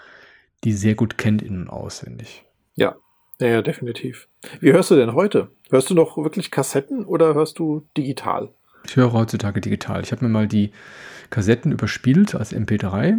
[0.65, 2.45] die sehr gut kennt innen auswendig.
[2.75, 2.97] Ja,
[3.41, 4.29] ja, definitiv.
[4.61, 5.49] Wie hörst du denn heute?
[5.71, 8.51] Hörst du noch wirklich Kassetten oder hörst du digital?
[8.87, 10.03] Ich höre heutzutage digital.
[10.03, 10.73] Ich habe mir mal die
[11.31, 13.19] Kassetten überspielt als MP3.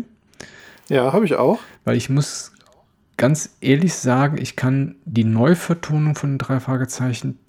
[0.89, 1.59] Ja, habe ich auch.
[1.83, 2.51] Weil ich muss
[3.17, 7.39] ganz ehrlich sagen, ich kann die Neuvertonung von den drei Fragezeichen,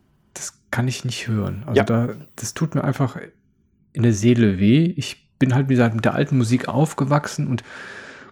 [0.73, 1.63] kann ich nicht hören.
[1.67, 1.85] Also ja.
[1.85, 3.17] da, das tut mir einfach
[3.93, 4.93] in der Seele weh.
[4.97, 7.63] Ich bin halt, wie gesagt, mit der alten Musik aufgewachsen und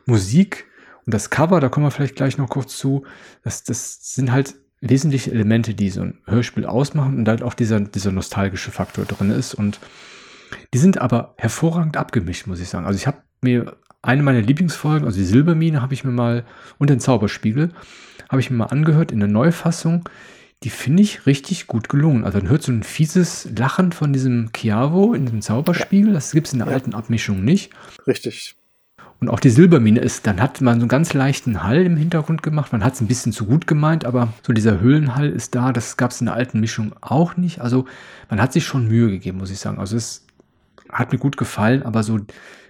[0.07, 0.67] Musik
[1.07, 3.05] und das Cover, da kommen wir vielleicht gleich noch kurz zu,
[3.43, 7.81] das, das sind halt wesentliche Elemente, die so ein Hörspiel ausmachen und halt auch dieser,
[7.81, 9.55] dieser nostalgische Faktor drin ist.
[9.55, 9.79] Und
[10.73, 12.87] die sind aber hervorragend abgemischt, muss ich sagen.
[12.87, 16.45] Also ich habe mir eine meiner Lieblingsfolgen, also die Silbermine, habe ich mir mal,
[16.79, 17.73] und den Zauberspiegel,
[18.31, 20.09] habe ich mir mal angehört in der Neufassung.
[20.63, 22.25] Die finde ich richtig gut gelungen.
[22.25, 26.13] Also man hört so ein fieses Lachen von diesem Chiavo in diesem Zauberspiegel.
[26.13, 26.75] Das gibt es in der ja.
[26.75, 27.71] alten Abmischung nicht.
[28.07, 28.57] Richtig.
[29.21, 32.43] Und auch die Silbermine ist, dann hat man so einen ganz leichten Hall im Hintergrund
[32.43, 32.73] gemacht.
[32.73, 35.73] Man hat es ein bisschen zu gut gemeint, aber so dieser Höhlenhall ist da.
[35.73, 37.61] Das gab es in der alten Mischung auch nicht.
[37.61, 37.87] Also
[38.29, 39.79] man hat sich schon Mühe gegeben, muss ich sagen.
[39.79, 40.27] Also es
[40.91, 42.19] hat mir gut gefallen, aber so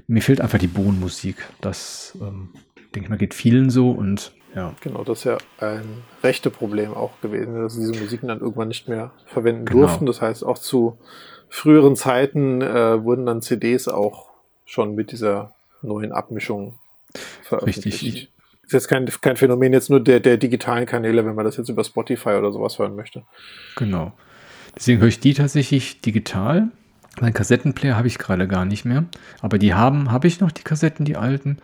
[0.08, 1.36] mir fehlt einfach die Bohnenmusik.
[1.60, 2.50] Das, ähm,
[2.94, 4.74] denke ich mal, geht vielen so und ja.
[4.80, 8.68] Genau, das ist ja ein rechte Problem auch gewesen, dass sie diese Musiken dann irgendwann
[8.68, 9.80] nicht mehr verwenden genau.
[9.80, 10.06] durften.
[10.06, 10.98] Das heißt, auch zu
[11.48, 14.28] früheren Zeiten äh, wurden dann CDs auch
[14.64, 16.74] schon mit dieser neuen Abmischungen
[17.42, 18.02] veröffentlicht.
[18.02, 18.32] Richtig.
[18.64, 21.68] Ist jetzt kein, kein Phänomen jetzt nur der, der digitalen Kanäle, wenn man das jetzt
[21.68, 23.24] über Spotify oder sowas hören möchte.
[23.74, 24.12] Genau.
[24.76, 26.68] Deswegen höre ich die tatsächlich digital.
[27.20, 29.04] Mein Kassettenplayer habe ich gerade gar nicht mehr.
[29.40, 31.58] Aber die haben, habe ich noch, die Kassetten, die alten.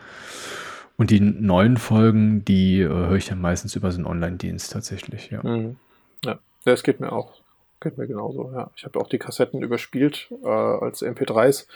[0.97, 5.29] Und die neuen Folgen, die äh, höre ich dann meistens über so einen Online-Dienst tatsächlich,
[5.29, 5.43] ja.
[5.43, 5.77] Mhm.
[6.25, 7.33] Ja, das geht mir auch.
[7.79, 8.71] Geht mir genauso, ja.
[8.75, 11.67] Ich habe auch die Kassetten überspielt äh, als MP3s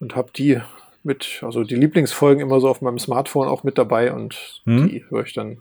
[0.00, 0.60] und habe die
[1.02, 4.88] mit, also die Lieblingsfolgen immer so auf meinem Smartphone auch mit dabei und mhm.
[4.88, 5.60] die höre ich dann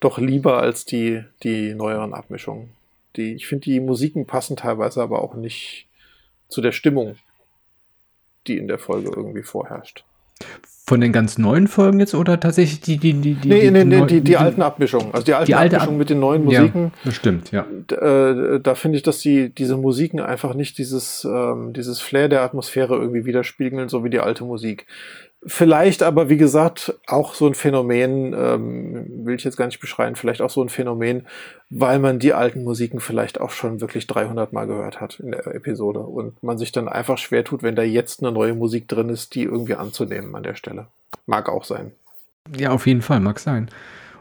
[0.00, 2.70] doch lieber als die, die neueren Abmischungen.
[3.14, 5.86] Die, ich finde, die Musiken passen teilweise aber auch nicht
[6.48, 7.16] zu der Stimmung,
[8.48, 10.04] die in der Folge irgendwie vorherrscht.
[10.86, 14.06] Von den ganz neuen Folgen jetzt oder tatsächlich die, die, die, die, nee, nee, nee,
[14.06, 15.14] die, die, alten Abmischungen.
[15.14, 16.84] Also die alten die alte Abmischungen mit den neuen Musiken.
[16.84, 17.64] Ja, das stimmt, ja.
[17.92, 22.42] Äh, da finde ich, dass die, diese Musiken einfach nicht dieses, ähm, dieses Flair der
[22.42, 24.86] Atmosphäre irgendwie widerspiegeln, so wie die alte Musik.
[25.46, 30.14] Vielleicht aber, wie gesagt, auch so ein Phänomen, ähm, will ich jetzt gar nicht beschreiben,
[30.14, 31.26] vielleicht auch so ein Phänomen,
[31.70, 35.46] weil man die alten Musiken vielleicht auch schon wirklich 300 Mal gehört hat in der
[35.46, 39.08] Episode und man sich dann einfach schwer tut, wenn da jetzt eine neue Musik drin
[39.08, 40.88] ist, die irgendwie anzunehmen an der Stelle.
[41.24, 41.92] Mag auch sein.
[42.54, 43.70] Ja, auf jeden Fall, mag sein.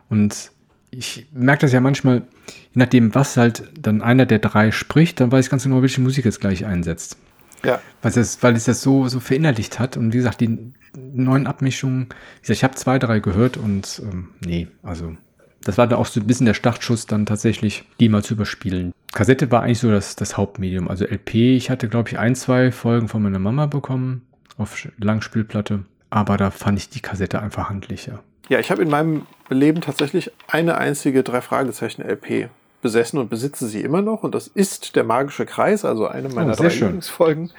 [0.10, 0.52] Und
[0.90, 5.34] ich merke das ja manchmal, je nachdem, was halt dann einer der drei spricht, dann
[5.34, 7.18] weiß ich ganz genau, welche Musik jetzt gleich einsetzt.
[7.64, 7.82] Ja.
[8.02, 9.98] Weil es, weil es das so, so verinnerlicht hat.
[9.98, 12.08] Und wie gesagt, die neuen Abmischungen,
[12.38, 15.16] wie gesagt, ich habe zwei, drei gehört und ähm, nee, also
[15.64, 18.94] das war da auch so ein bisschen der Startschuss, dann tatsächlich die mal zu überspielen.
[19.14, 20.88] Kassette war eigentlich so das, das Hauptmedium.
[20.88, 24.22] Also LP, ich hatte, glaube ich, ein, zwei Folgen von meiner Mama bekommen
[24.58, 25.84] auf Langspielplatte.
[26.10, 28.24] Aber da fand ich die Kassette einfach handlicher.
[28.50, 32.50] Ja, ich habe in meinem Leben tatsächlich eine einzige drei Fragezeichen LP
[32.82, 34.24] besessen und besitze sie immer noch.
[34.24, 37.52] Und das ist der magische Kreis, also eine meiner oh, drei Lieblingsfolgen.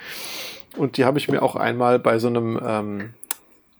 [0.75, 3.13] Und die habe ich mir auch einmal bei so einem ähm,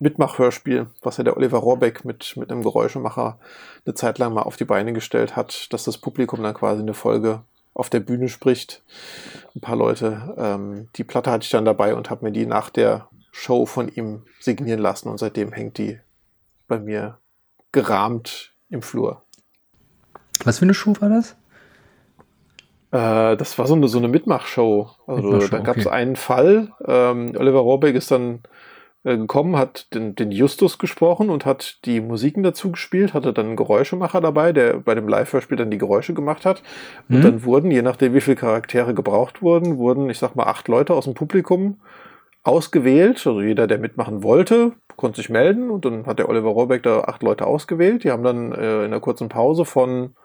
[0.02, 3.38] Mitmachhörspiel, was ja der Oliver Rohrbeck mit, mit einem Geräuschemacher
[3.86, 6.96] eine Zeit lang mal auf die Beine gestellt hat, dass das Publikum dann quasi eine
[6.96, 7.44] Folge
[7.76, 8.82] auf der Bühne spricht.
[9.56, 10.34] Ein paar Leute.
[10.38, 13.90] Ähm, die Platte hatte ich dann dabei und habe mir die nach der Show von
[13.90, 16.00] ihm signieren lassen und seitdem hängt die
[16.68, 17.20] bei mir
[17.72, 19.22] gerahmt im Flur.
[20.44, 21.36] Was für eine Show war das?
[22.90, 24.90] Äh, das war so eine, so eine Mitmachshow.
[25.06, 25.96] Also Mitmachshow, da gab es okay.
[25.96, 26.72] einen Fall.
[26.88, 28.42] Ähm, Oliver Rohrbeck ist dann
[29.04, 33.56] gekommen, hat den, den, Justus gesprochen und hat die Musiken dazu gespielt, hatte dann einen
[33.56, 36.62] Geräuschemacher dabei, der bei dem Live-Hörspiel dann die Geräusche gemacht hat.
[37.10, 37.22] Und mhm.
[37.24, 40.94] dann wurden, je nachdem wie viele Charaktere gebraucht wurden, wurden, ich sag mal, acht Leute
[40.94, 41.80] aus dem Publikum
[42.44, 43.18] ausgewählt.
[43.18, 47.02] Also jeder, der mitmachen wollte, konnte sich melden und dann hat der Oliver Rohrbeck da
[47.02, 48.04] acht Leute ausgewählt.
[48.04, 50.16] Die haben dann äh, in einer kurzen Pause von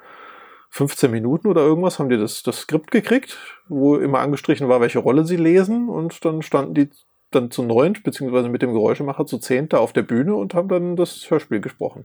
[0.70, 3.38] 15 Minuten oder irgendwas haben die das, das Skript gekriegt,
[3.68, 6.90] wo immer angestrichen war, welche Rolle sie lesen und dann standen die
[7.36, 10.68] dann zu neunt, beziehungsweise mit dem Geräuschemacher zu zehnt da auf der Bühne und haben
[10.68, 12.04] dann das Hörspiel gesprochen.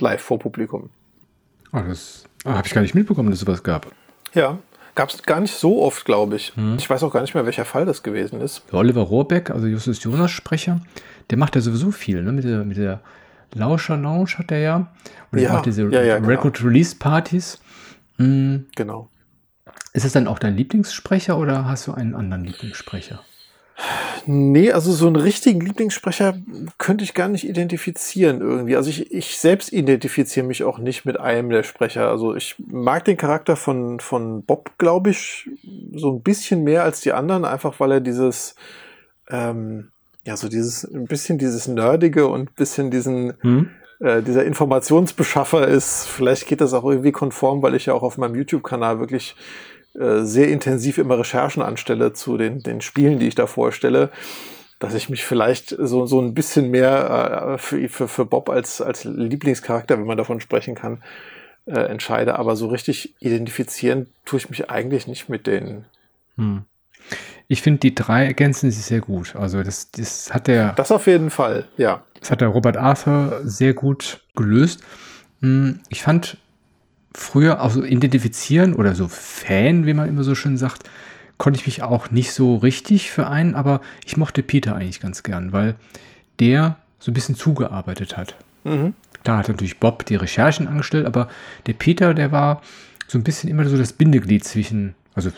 [0.00, 0.90] Live vor Publikum.
[1.72, 3.86] Oh, das ah, habe ich gar nicht mitbekommen, dass es sowas gab.
[4.34, 4.58] Ja,
[4.94, 6.54] gab es gar nicht so oft, glaube ich.
[6.54, 6.76] Hm.
[6.78, 8.62] Ich weiß auch gar nicht mehr, welcher Fall das gewesen ist.
[8.72, 10.80] Oliver Rohrbeck, also Justus Jonas Sprecher,
[11.30, 12.32] der macht ja sowieso viel, ne?
[12.32, 13.00] Mit der, mit der
[13.54, 14.92] Lauscher Lounge hat er ja.
[15.32, 16.28] Und ja, macht diese ja, ja, genau.
[16.28, 17.60] Record-Release-Partys.
[18.18, 18.66] Mhm.
[18.74, 19.10] Genau.
[19.92, 23.20] Ist es dann auch dein Lieblingssprecher oder hast du einen anderen Lieblingssprecher?
[24.26, 26.34] Nee, also so einen richtigen Lieblingssprecher
[26.78, 28.74] könnte ich gar nicht identifizieren irgendwie.
[28.74, 32.08] Also ich, ich selbst identifiziere mich auch nicht mit einem der Sprecher.
[32.08, 35.50] Also ich mag den Charakter von, von Bob, glaube ich,
[35.94, 38.56] so ein bisschen mehr als die anderen, einfach weil er dieses,
[39.28, 39.90] ähm,
[40.24, 43.70] ja, so dieses, ein bisschen dieses Nerdige und ein bisschen diesen, hm?
[44.00, 46.06] äh, dieser Informationsbeschaffer ist.
[46.06, 49.36] Vielleicht geht das auch irgendwie konform, weil ich ja auch auf meinem YouTube-Kanal wirklich
[49.98, 54.10] äh, sehr intensiv immer Recherchen anstelle zu den, den Spielen, die ich da vorstelle,
[54.78, 58.80] dass ich mich vielleicht so, so ein bisschen mehr äh, für, für, für Bob als,
[58.80, 61.02] als Lieblingscharakter, wenn man davon sprechen kann,
[61.64, 62.38] äh, entscheide.
[62.38, 65.86] Aber so richtig identifizieren tue ich mich eigentlich nicht mit denen.
[66.36, 66.64] Hm.
[67.48, 69.36] Ich finde, die drei ergänzen sich sehr gut.
[69.36, 70.72] Also das, das hat der.
[70.72, 72.02] Das auf jeden Fall, ja.
[72.20, 74.82] Das hat der Robert Arthur sehr gut gelöst.
[75.40, 76.38] Hm, ich fand
[77.16, 80.88] früher auch so identifizieren oder so Fan, wie man immer so schön sagt,
[81.38, 85.22] konnte ich mich auch nicht so richtig für einen, aber ich mochte Peter eigentlich ganz
[85.22, 85.76] gern, weil
[86.40, 88.36] der so ein bisschen zugearbeitet hat.
[88.64, 88.94] Mhm.
[89.24, 91.28] Da hat natürlich Bob die Recherchen angestellt, aber
[91.66, 92.62] der Peter, der war
[93.08, 95.30] so ein bisschen immer so das Bindeglied zwischen, also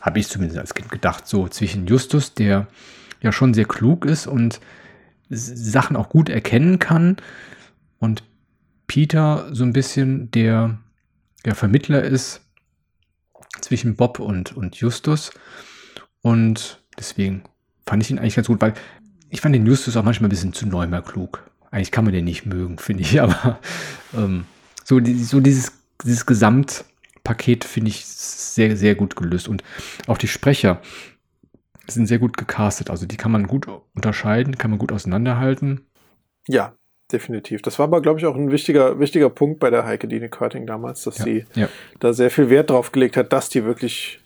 [0.00, 2.66] habe ich zumindest als Kind gedacht, so zwischen Justus, der
[3.22, 4.60] ja schon sehr klug ist und
[5.30, 7.16] Sachen auch gut erkennen kann,
[7.98, 8.24] und
[8.86, 10.76] Peter so ein bisschen der
[11.46, 12.40] ja, Vermittler ist
[13.60, 15.32] zwischen Bob und, und Justus.
[16.20, 17.42] Und deswegen
[17.86, 18.74] fand ich ihn eigentlich ganz gut, weil
[19.28, 21.50] ich fand den Justus auch manchmal ein bisschen zu neumer klug.
[21.70, 23.58] Eigentlich kann man den nicht mögen, finde ich, aber
[24.14, 24.44] ähm,
[24.84, 25.72] so, die, so dieses,
[26.04, 26.86] dieses Gesamtpaket
[27.24, 29.48] Paket finde ich sehr, sehr gut gelöst.
[29.48, 29.62] Und
[30.06, 30.82] auch die Sprecher
[31.86, 32.90] sind sehr gut gecastet.
[32.90, 35.86] Also die kann man gut unterscheiden, kann man gut auseinanderhalten.
[36.48, 36.74] Ja,
[37.12, 37.62] definitiv.
[37.62, 40.66] Das war aber, glaube ich, auch ein wichtiger, wichtiger Punkt bei der Heike Dine Körting
[40.66, 41.68] damals, dass ja, sie ja.
[42.00, 44.20] da sehr viel Wert drauf gelegt hat, dass die wirklich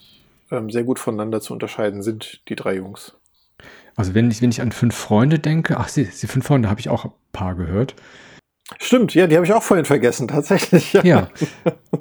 [0.51, 3.17] ähm, sehr gut voneinander zu unterscheiden sind, die drei Jungs.
[3.97, 6.81] Also wenn ich, wenn ich an fünf Freunde denke, ach, die, die fünf Freunde habe
[6.81, 7.95] ich auch ein paar gehört.
[8.81, 10.93] Stimmt, ja, die habe ich auch vorhin vergessen, tatsächlich.
[10.93, 11.05] Ja.
[11.05, 11.29] ja.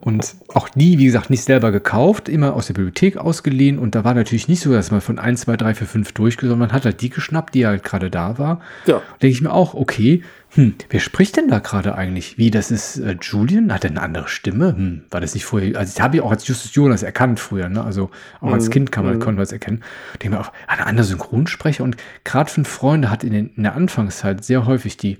[0.01, 3.77] Und auch die, wie gesagt, nicht selber gekauft, immer aus der Bibliothek ausgeliehen.
[3.77, 6.49] Und da war natürlich nicht so, dass man von 1, 2, 3, 4, 5 durchgeht,
[6.49, 8.61] sondern man hat halt die geschnappt, die halt gerade da war.
[8.87, 9.01] Ja.
[9.21, 10.23] Denke ich mir auch, okay,
[10.55, 12.37] hm, wer spricht denn da gerade eigentlich?
[12.37, 13.73] Wie, das ist äh, Julian?
[13.73, 14.75] Hat er eine andere Stimme?
[14.75, 15.77] Hm, war das nicht vorher?
[15.77, 17.83] Also, ich habe ihn auch als Justus Jonas erkannt früher, ne?
[17.83, 18.09] Also,
[18.39, 18.53] auch mhm.
[18.53, 19.19] als Kind kann man, mhm.
[19.19, 19.83] konnte man es erkennen.
[20.13, 21.83] Denke mir auch, eine andere Synchronsprecher.
[21.83, 25.17] Und gerade fünf Freunde hat in, den, in der Anfangszeit sehr häufig die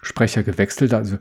[0.00, 0.94] Sprecher gewechselt.
[0.94, 1.18] Also,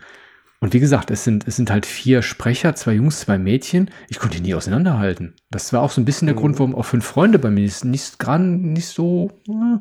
[0.61, 3.91] und wie gesagt, es sind, es sind halt vier Sprecher, zwei Jungs, zwei Mädchen.
[4.07, 5.35] Ich konnte die nie auseinanderhalten.
[5.51, 6.39] Das war auch so ein bisschen der mhm.
[6.39, 9.79] Grund, warum auch fünf Freunde bei mir nicht, nicht nicht so, äh,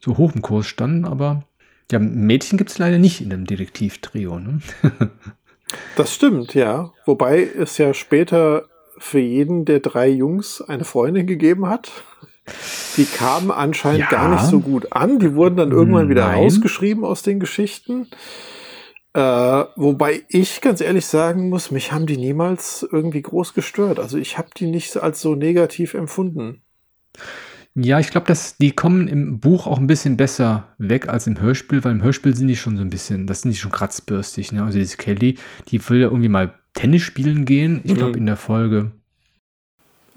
[0.00, 1.44] so hoch im Kurs standen, aber
[1.90, 4.38] ja, Mädchen gibt es leider nicht in dem Detektivtrio.
[4.38, 4.60] Ne?
[5.96, 6.92] das stimmt, ja.
[7.04, 8.66] Wobei es ja später
[8.98, 11.90] für jeden der drei Jungs eine Freundin gegeben hat.
[12.96, 14.08] Die kamen anscheinend ja.
[14.08, 15.18] gar nicht so gut an.
[15.18, 16.38] Die wurden dann irgendwann wieder Nein.
[16.38, 18.08] rausgeschrieben aus den Geschichten.
[19.12, 19.20] Äh,
[19.76, 23.98] wobei ich ganz ehrlich sagen muss, mich haben die niemals irgendwie groß gestört.
[23.98, 26.62] Also ich habe die nicht als so negativ empfunden.
[27.82, 31.40] Ja, ich glaube, dass die kommen im Buch auch ein bisschen besser weg als im
[31.40, 34.52] Hörspiel, weil im Hörspiel sind die schon so ein bisschen, das sind die schon kratzbürstig.
[34.52, 34.64] Ne?
[34.64, 35.38] Also diese Kelly,
[35.68, 37.80] die will ja irgendwie mal Tennis spielen gehen.
[37.84, 38.18] Ich glaube, mhm.
[38.18, 38.92] in der Folge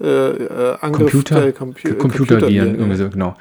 [0.00, 3.36] äh, äh, Angriff Computer, der Compu Computerviren, irgendwie so, genau.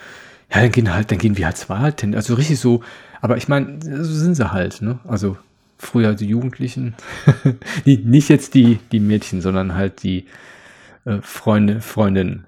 [0.54, 2.84] Ja, dann gehen halt, dann gehen wir halt zwar halt, also richtig so,
[3.22, 5.00] aber ich meine, so sind sie halt, ne?
[5.08, 5.38] Also
[5.78, 6.94] früher die Jugendlichen,
[7.86, 10.26] die, nicht jetzt die, die Mädchen, sondern halt die
[11.06, 12.46] äh, Freunde, Freundinnen.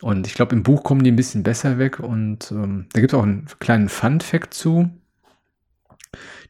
[0.00, 3.12] Und ich glaube, im Buch kommen die ein bisschen besser weg und ähm, da gibt
[3.12, 4.90] es auch einen kleinen Fun-Fact zu.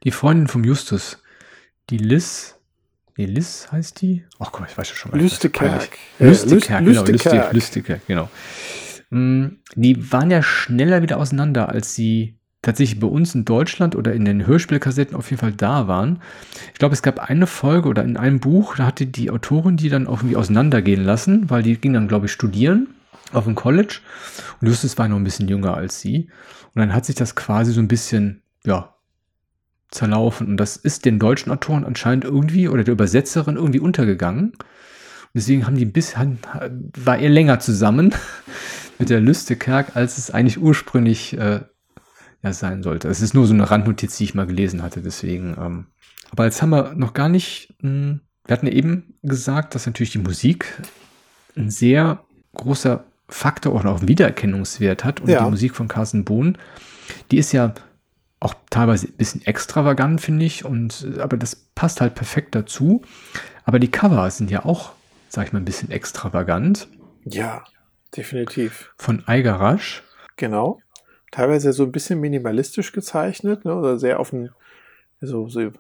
[0.05, 1.23] Die Freundin vom Justus,
[1.91, 2.59] die Liz,
[3.19, 4.23] Nee, Liz heißt die?
[4.39, 5.19] Ach guck mal, ich weiß schon mal.
[5.19, 5.89] Lüstekerk.
[6.21, 7.05] Lüstekerk, genau.
[7.05, 8.31] Lüstekerk, Lüstekerk, genau.
[9.11, 14.13] Mm, die waren ja schneller wieder auseinander, als sie tatsächlich bei uns in Deutschland oder
[14.13, 16.23] in den Hörspielkassetten auf jeden Fall da waren.
[16.73, 19.89] Ich glaube, es gab eine Folge oder in einem Buch, da hatte die Autorin die
[19.89, 22.87] dann irgendwie auseinandergehen lassen, weil die ging dann, glaube ich, studieren
[23.33, 24.01] auf dem College.
[24.61, 26.31] Und Justus war noch ein bisschen jünger als sie.
[26.75, 28.95] Und dann hat sich das quasi so ein bisschen, ja,
[29.91, 30.47] zerlaufen.
[30.49, 34.51] Und das ist den deutschen Autoren anscheinend irgendwie oder der Übersetzerin irgendwie untergegangen.
[34.51, 38.15] Und deswegen haben die bis, war er länger zusammen
[38.99, 41.61] mit der Lüstekerk, als es eigentlich ursprünglich äh,
[42.43, 43.09] ja, sein sollte.
[43.09, 45.57] Es ist nur so eine Randnotiz, die ich mal gelesen hatte, deswegen.
[45.59, 45.87] Ähm.
[46.31, 49.87] Aber jetzt haben wir noch gar nicht, mh, hm, wir hatten ja eben gesagt, dass
[49.87, 50.81] natürlich die Musik
[51.57, 52.25] ein sehr
[52.55, 55.21] großer Faktor oder auch Wiedererkennungswert hat.
[55.21, 55.45] Und ja.
[55.45, 56.57] die Musik von Carsten Bohn,
[57.31, 57.75] die ist ja
[58.41, 60.65] auch teilweise ein bisschen extravagant, finde ich.
[60.65, 63.03] Und, aber das passt halt perfekt dazu.
[63.65, 64.93] Aber die Cover sind ja auch,
[65.29, 66.89] sag ich mal, ein bisschen extravagant.
[67.25, 67.65] Ja,
[68.17, 68.93] definitiv.
[68.97, 70.03] Von Eigarasch.
[70.37, 70.81] Genau.
[71.31, 73.75] Teilweise so ein bisschen minimalistisch gezeichnet, ne?
[73.75, 74.51] Oder sehr auf ein,
[75.21, 75.73] so, so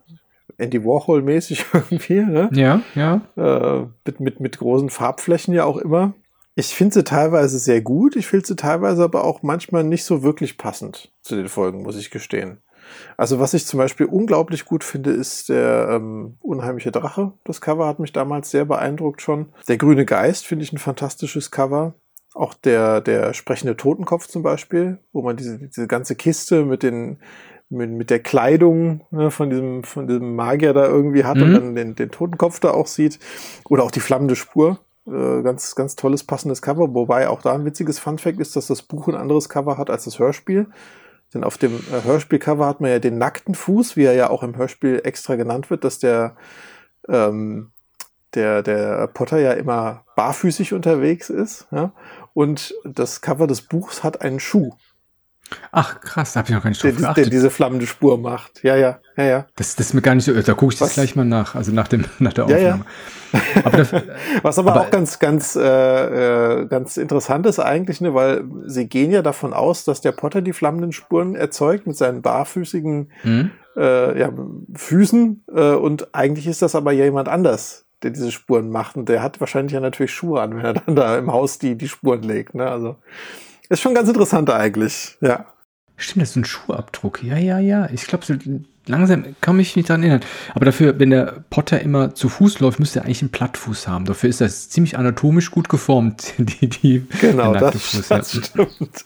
[0.58, 2.50] Andy Warhol-mäßig irgendwie, ne?
[2.52, 3.22] Ja, ja.
[3.36, 6.12] Äh, mit, mit, mit großen Farbflächen ja auch immer.
[6.58, 10.24] Ich finde sie teilweise sehr gut, ich finde sie teilweise aber auch manchmal nicht so
[10.24, 12.58] wirklich passend zu den Folgen, muss ich gestehen.
[13.16, 17.32] Also was ich zum Beispiel unglaublich gut finde, ist der ähm, unheimliche Drache.
[17.44, 19.52] Das Cover hat mich damals sehr beeindruckt schon.
[19.68, 21.94] Der grüne Geist finde ich ein fantastisches Cover.
[22.34, 27.20] Auch der, der sprechende Totenkopf zum Beispiel, wo man diese, diese ganze Kiste mit den
[27.70, 31.42] mit, mit der Kleidung ne, von, diesem, von diesem Magier da irgendwie hat mhm.
[31.42, 33.20] und dann den, den Totenkopf da auch sieht.
[33.68, 34.80] Oder auch die flammende Spur.
[35.10, 38.82] Äh, ganz, ganz tolles, passendes Cover, wobei auch da ein witziges Funfact ist, dass das
[38.82, 40.66] Buch ein anderes Cover hat als das Hörspiel.
[41.32, 44.42] Denn auf dem äh, Hörspielcover hat man ja den nackten Fuß, wie er ja auch
[44.42, 46.36] im Hörspiel extra genannt wird, dass der,
[47.08, 47.70] ähm,
[48.34, 51.66] der, der Potter ja immer barfüßig unterwegs ist.
[51.70, 51.92] Ja?
[52.34, 54.72] Und das Cover des Buchs hat einen Schuh.
[55.72, 57.24] Ach krass, da habe ich noch gar nicht drauf der, geachtet.
[57.26, 58.62] Der diese flammende Spur macht.
[58.62, 59.46] Ja, ja, ja, ja.
[59.56, 61.72] Das, das ist mir gar nicht so, da gucke ich das gleich mal nach, also
[61.72, 62.62] nach, dem, nach der Aufnahme.
[62.62, 62.76] Ja,
[63.32, 63.64] ja.
[63.64, 63.92] Aber das,
[64.42, 65.62] Was aber, aber, auch ganz, ganz, äh,
[66.62, 70.42] äh, ganz interessant ist eigentlich, ne, weil sie gehen ja davon aus, dass der Potter
[70.42, 73.50] die flammenden Spuren erzeugt mit seinen barfüßigen mhm.
[73.76, 74.32] äh, ja,
[74.74, 79.08] Füßen äh, und eigentlich ist das aber ja jemand anders, der diese Spuren macht und
[79.08, 81.88] der hat wahrscheinlich ja natürlich Schuhe an, wenn er dann da im Haus die, die
[81.88, 82.54] Spuren legt.
[82.54, 82.68] Ne?
[82.70, 82.96] Also
[83.68, 85.46] ist schon ganz interessant eigentlich, ja.
[86.00, 87.24] Stimmt, das ist ein Schuhabdruck.
[87.24, 87.88] Ja, ja, ja.
[87.92, 88.34] Ich glaube, so,
[88.88, 90.20] langsam kann mich nicht daran erinnern.
[90.54, 94.04] Aber dafür, wenn der Potter immer zu Fuß läuft, müsste er eigentlich einen Plattfuß haben.
[94.04, 98.42] Dafür ist das ziemlich anatomisch gut geformt, die, die genau, das, Fuß, das ja.
[98.42, 99.04] stimmt.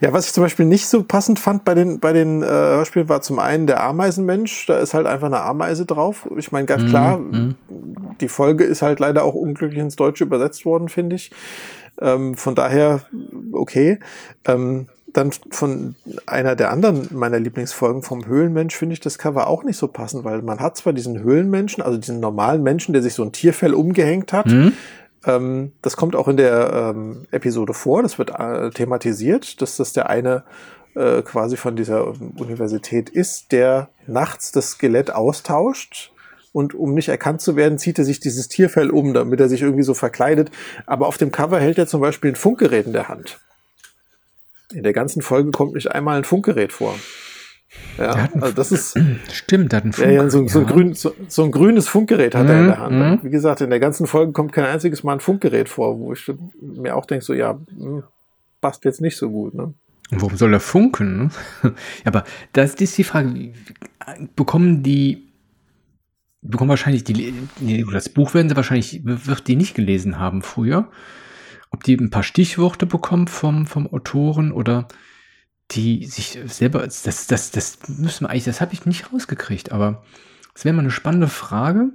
[0.00, 3.08] Ja, was ich zum Beispiel nicht so passend fand bei den, bei den äh, Hörspielen,
[3.08, 4.66] war zum einen der Ameisenmensch.
[4.66, 6.28] Da ist halt einfach eine Ameise drauf.
[6.36, 7.54] Ich meine, ganz mm, klar, mm.
[8.20, 11.30] die Folge ist halt leider auch unglücklich ins Deutsche übersetzt worden, finde ich.
[12.00, 13.02] Ähm, von daher,
[13.52, 13.98] okay.
[14.46, 15.96] Ähm, dann von
[16.26, 20.24] einer der anderen meiner Lieblingsfolgen vom Höhlenmensch finde ich das Cover auch nicht so passend,
[20.24, 23.74] weil man hat zwar diesen Höhlenmenschen, also diesen normalen Menschen, der sich so ein Tierfell
[23.74, 24.46] umgehängt hat.
[24.46, 24.72] Mhm.
[25.26, 29.92] Ähm, das kommt auch in der ähm, Episode vor, das wird äh, thematisiert, dass das
[29.92, 30.44] der eine
[30.94, 36.12] äh, quasi von dieser Universität ist, der nachts das Skelett austauscht.
[36.52, 39.62] Und um nicht erkannt zu werden, zieht er sich dieses Tierfell um, damit er sich
[39.62, 40.50] irgendwie so verkleidet.
[40.86, 43.40] Aber auf dem Cover hält er zum Beispiel ein Funkgerät in der Hand.
[44.72, 46.94] In der ganzen Folge kommt nicht einmal ein Funkgerät vor.
[47.98, 48.98] Ja, also das ist.
[49.32, 50.10] Stimmt, hat ein Funk.
[50.10, 52.78] Ja, so, so, ein grün, so, so, ein grünes Funkgerät hat mhm, er in der
[52.78, 53.22] Hand.
[53.22, 53.24] Mhm.
[53.24, 56.32] Wie gesagt, in der ganzen Folge kommt kein einziges Mal ein Funkgerät vor, wo ich
[56.60, 58.02] mir auch denke, so, ja, hm,
[58.60, 59.54] passt jetzt nicht so gut.
[59.54, 59.74] Ne?
[60.10, 61.30] Und warum soll er funken?
[61.62, 61.74] Ne?
[62.04, 63.52] Aber das ist die Frage,
[64.34, 65.29] bekommen die,
[66.42, 67.34] bekommen wahrscheinlich die,
[67.92, 70.90] das Buch werden sie wahrscheinlich, wird die nicht gelesen haben früher
[71.70, 74.88] ob die ein paar Stichworte bekommen vom, vom Autoren oder
[75.70, 80.02] die sich selber, das, das, das müssen wir eigentlich, das habe ich nicht rausgekriegt, aber
[80.52, 81.90] das wäre mal eine spannende Frage.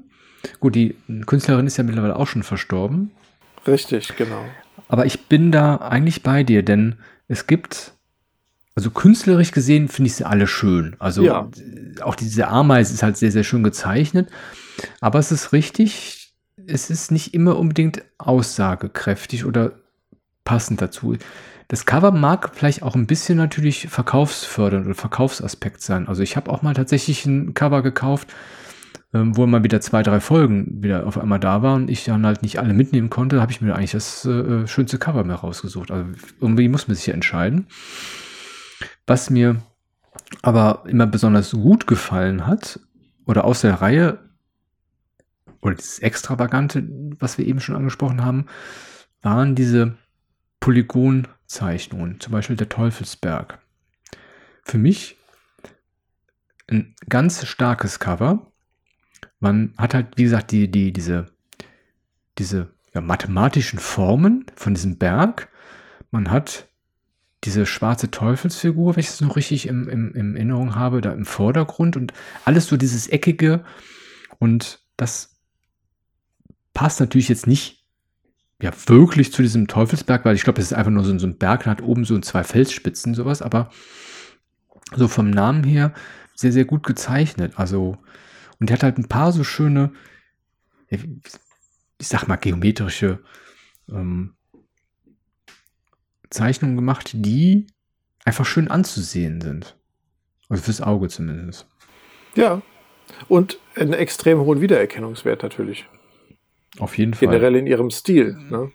[0.62, 0.96] Gut, die
[1.26, 3.12] Künstlerin ist ja mittlerweile auch schon verstorben.
[3.68, 4.46] Richtig, genau.
[4.88, 6.96] Aber ich bin da eigentlich bei dir, denn
[7.28, 7.95] es gibt,
[8.76, 10.98] also künstlerisch gesehen finde ich sie alle schön.
[11.00, 11.50] Also ja.
[12.02, 14.30] auch diese Ameise ist halt sehr, sehr schön gezeichnet.
[15.00, 16.34] Aber es ist richtig,
[16.68, 19.72] es ist nicht immer unbedingt aussagekräftig oder
[20.44, 21.18] passend dazu.
[21.70, 26.08] Das Cover mag vielleicht auch ein bisschen natürlich verkaufsfördernd oder Verkaufsaspekt sein.
[26.08, 28.34] Also ich habe auch mal tatsächlich ein Cover gekauft,
[29.14, 32.26] ähm, wo mal wieder zwei, drei Folgen wieder auf einmal da waren und ich dann
[32.26, 35.90] halt nicht alle mitnehmen konnte, habe ich mir eigentlich das äh, schönste Cover mehr rausgesucht.
[35.90, 36.06] Also
[36.42, 37.68] irgendwie muss man sich ja entscheiden.
[39.08, 39.62] Was mir
[40.42, 42.80] aber immer besonders gut gefallen hat
[43.26, 44.20] oder aus der Reihe
[45.62, 46.88] oder dieses Extravagante,
[47.20, 48.46] was wir eben schon angesprochen haben,
[49.22, 49.98] waren diese
[50.60, 53.60] Polygonzeichnungen, zum Beispiel der Teufelsberg.
[54.64, 55.18] Für mich
[56.68, 58.52] ein ganz starkes Cover.
[59.40, 61.28] Man hat halt, wie gesagt, die, die, diese,
[62.38, 65.50] diese ja, mathematischen Formen von diesem Berg.
[66.12, 66.68] Man hat
[67.46, 71.26] diese schwarze Teufelsfigur, wenn ich es noch richtig im, im, im Erinnerung habe, da im
[71.26, 72.14] Vordergrund und
[72.44, 73.64] alles so dieses Eckige
[74.40, 75.36] und das
[76.74, 77.86] passt natürlich jetzt nicht
[78.62, 81.38] ja wirklich zu diesem Teufelsberg, weil ich glaube, das ist einfach nur so, so ein
[81.38, 83.70] Berg, hat oben so zwei Felsspitzen, sowas, aber
[84.96, 85.94] so vom Namen her
[86.36, 87.54] sehr, sehr gut gezeichnet.
[87.56, 87.98] Also,
[88.60, 89.92] und der hat halt ein paar so schöne,
[90.90, 93.24] ich sag mal, geometrische
[93.90, 94.36] ähm,
[96.36, 97.68] Zeichnungen gemacht, die
[98.26, 99.78] einfach schön anzusehen sind.
[100.50, 101.68] Also fürs Auge zumindest.
[102.36, 102.62] Ja.
[103.28, 105.88] Und einen extrem hohen Wiedererkennungswert natürlich.
[106.80, 107.30] Auf jeden Fall.
[107.30, 108.36] Generell in ihrem Stil.
[108.50, 108.72] Ne?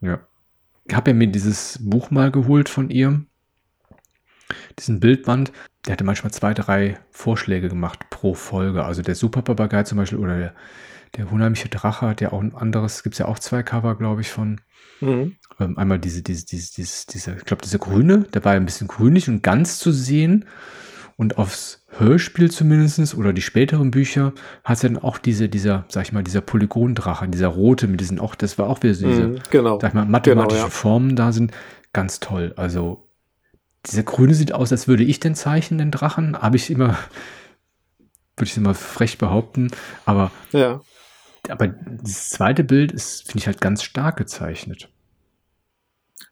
[0.00, 0.26] Ja.
[0.86, 3.24] Ich habe ja mir dieses Buch mal geholt von ihr.
[4.78, 5.52] Diesen Bildband.
[5.86, 8.84] Der hatte manchmal zwei, drei Vorschläge gemacht pro Folge.
[8.84, 10.54] Also der Superpapagei zum Beispiel oder der,
[11.16, 14.22] der unheimliche Drache hat ja auch ein anderes, gibt es ja auch zwei Cover, glaube
[14.22, 14.60] ich, von.
[15.04, 15.36] Mhm.
[15.60, 18.88] Ähm, einmal diese, diese, diese, diese, diese ich glaube, diese grüne, der war ein bisschen
[18.88, 20.46] grünlich und ganz zu sehen.
[21.16, 24.32] Und aufs Hörspiel zumindest oder die späteren Bücher
[24.64, 28.18] hat es dann auch diese, dieser, sag ich mal, dieser Polygondrache, dieser rote mit diesen,
[28.18, 29.78] auch, das war auch wieder so diese, mm, genau.
[29.78, 30.70] sag ich mal, mathematische genau, ja.
[30.70, 31.52] Formen da sind.
[31.92, 32.52] Ganz toll.
[32.56, 33.08] Also,
[33.86, 36.36] dieser grüne sieht aus, als würde ich den zeichnen, den Drachen.
[36.36, 36.88] Habe ich immer,
[38.36, 39.70] würde ich immer frech behaupten.
[40.04, 40.80] Aber, ja.
[41.48, 44.88] aber das zweite Bild ist, finde ich halt ganz stark gezeichnet.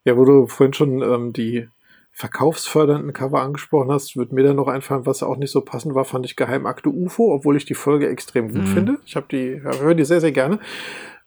[0.04, 1.68] Ja, wo du vorhin schon ähm, die
[2.12, 6.04] verkaufsfördernden Cover angesprochen hast, wird mir dann noch einfallen, was auch nicht so passend war,
[6.04, 8.66] fand ich Geheimakte UFO, obwohl ich die Folge extrem gut mhm.
[8.66, 8.98] finde.
[9.06, 10.58] Ich habe die, höre die sehr, sehr gerne.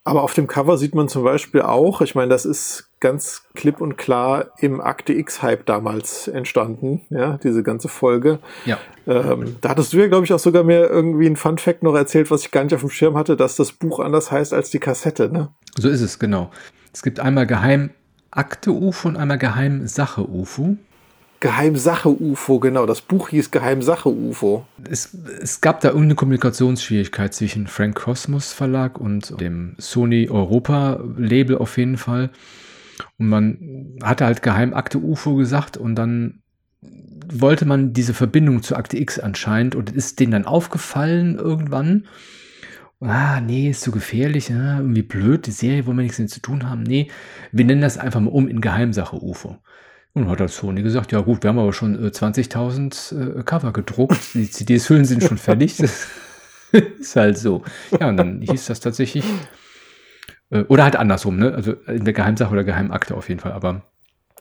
[0.07, 3.81] Aber auf dem Cover sieht man zum Beispiel auch, ich meine, das ist ganz klipp
[3.81, 8.38] und klar im Akte X-Hype damals entstanden, ja, diese ganze Folge.
[8.65, 8.77] Ja.
[9.07, 12.30] Ähm, da hattest du ja, glaube ich, auch sogar mir irgendwie ein Fun-Fact noch erzählt,
[12.30, 14.80] was ich gar nicht auf dem Schirm hatte, dass das Buch anders heißt als die
[14.80, 15.49] Kassette, ne?
[15.76, 16.52] So ist es, genau.
[16.93, 17.89] Es gibt einmal Geheim
[18.36, 20.78] Akte-UFO und einmal Geheimsache-UFO.
[21.40, 22.86] Geheimsache-UFO, genau.
[22.86, 24.66] Das Buch hieß Geheimsache-UFO.
[24.90, 31.57] Es, es gab da irgendeine Kommunikationsschwierigkeit zwischen Frank Cosmos Verlag und dem Sony Europa Label
[31.57, 32.30] auf jeden Fall.
[33.18, 36.41] Und man hatte halt Geheimakte UFO gesagt und dann
[37.28, 42.07] wollte man diese Verbindung zu Akte X anscheinend und ist denen dann aufgefallen irgendwann.
[43.07, 46.41] Ah, nee, ist zu gefährlich, ja, irgendwie blöd, die Serie wollen wir nichts damit zu
[46.41, 46.84] tun haben.
[46.84, 47.11] Nee,
[47.52, 49.57] wir nennen das einfach mal um in Geheimsache UFO.
[50.14, 53.73] Und hat das Sony gesagt, ja gut, wir haben aber schon äh, 20.000 äh, Cover
[53.73, 55.77] gedruckt, die CDs-Hüllen sind schon fertig.
[56.72, 57.64] Das ist halt so.
[58.02, 59.23] Ja, und dann hieß das tatsächlich,
[60.49, 61.53] äh, oder halt andersrum, ne?
[61.53, 63.84] Also in der Geheimsache oder Geheimakte auf jeden Fall, aber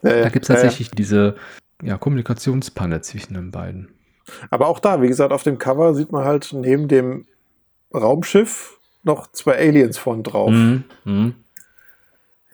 [0.03, 1.35] ja, ja, da gibt es tatsächlich ja, diese
[1.81, 3.89] ja, Kommunikationspanne zwischen den beiden.
[4.49, 7.25] Aber auch da, wie gesagt, auf dem Cover sieht man halt neben dem
[7.97, 10.51] Raumschiff noch zwei Aliens vorn drauf.
[10.51, 10.83] Mhm.
[11.03, 11.35] Mhm.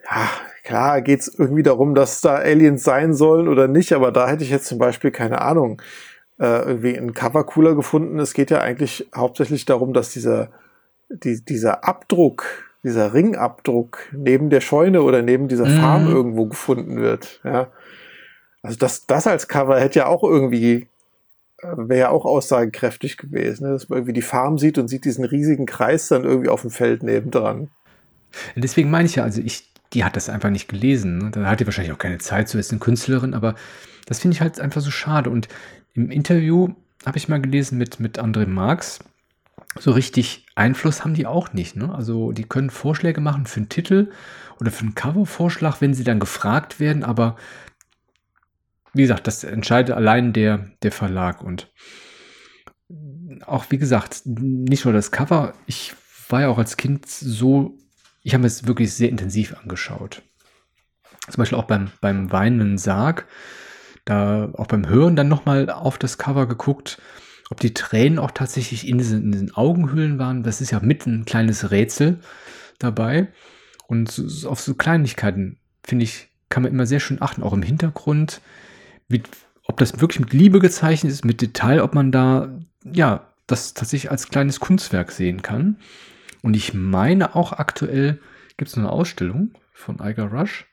[0.10, 0.30] Ja,
[0.64, 4.44] klar geht es irgendwie darum, dass da Aliens sein sollen oder nicht, aber da hätte
[4.44, 5.82] ich jetzt zum Beispiel keine Ahnung,
[6.40, 8.20] äh, irgendwie einen Cover cooler gefunden.
[8.20, 10.50] Es geht ja eigentlich hauptsächlich darum, dass dieser,
[11.10, 12.46] die, dieser Abdruck,
[12.84, 15.80] dieser Ringabdruck neben der Scheune oder neben dieser mhm.
[15.80, 17.40] Farm irgendwo gefunden wird.
[17.44, 17.68] Ja.
[18.64, 20.88] Also das, das als Cover hätte ja auch irgendwie
[21.64, 23.74] wäre ja auch aussagekräftig gewesen, ne?
[23.74, 26.72] dass man irgendwie die Farm sieht und sieht diesen riesigen Kreis dann irgendwie auf dem
[26.72, 27.70] Feld nebendran.
[28.56, 31.18] Deswegen meine ich ja, also ich, die hat das einfach nicht gelesen.
[31.18, 31.32] Ne?
[31.32, 33.56] Da hat die wahrscheinlich auch keine Zeit, so ist eine Künstlerin, aber
[34.06, 35.30] das finde ich halt einfach so schade.
[35.30, 35.48] Und
[35.94, 36.70] im Interview
[37.06, 39.00] habe ich mal gelesen mit, mit André Marx,
[39.80, 41.76] so richtig Einfluss haben die auch nicht.
[41.76, 41.94] Ne?
[41.94, 44.12] Also die können Vorschläge machen für einen Titel
[44.60, 47.36] oder für einen Covervorschlag, wenn sie dann gefragt werden, aber
[48.94, 51.72] wie gesagt, das entscheidet allein der, der Verlag und
[53.46, 55.94] auch wie gesagt, nicht nur das Cover, ich
[56.30, 57.78] war ja auch als Kind so,
[58.24, 60.22] ich habe es wirklich sehr intensiv angeschaut.
[61.30, 63.28] Zum Beispiel auch beim, beim weinenden Sarg,
[64.06, 67.02] da auch beim Hören dann nochmal auf das Cover geguckt,
[67.50, 70.44] ob die Tränen auch tatsächlich in diesen, in diesen Augenhöhlen waren.
[70.44, 72.20] Das ist ja mit ein kleines Rätsel
[72.80, 73.32] dabei.
[73.88, 74.10] Und
[74.46, 78.42] auf so Kleinigkeiten, finde ich, kann man immer sehr schön achten, auch im Hintergrund
[79.12, 79.28] mit,
[79.66, 82.50] ob das wirklich mit Liebe gezeichnet ist, mit Detail, ob man da,
[82.84, 85.78] ja, das tatsächlich als kleines Kunstwerk sehen kann.
[86.42, 88.20] Und ich meine auch aktuell
[88.58, 90.68] gibt es eine Ausstellung von Iger Rush.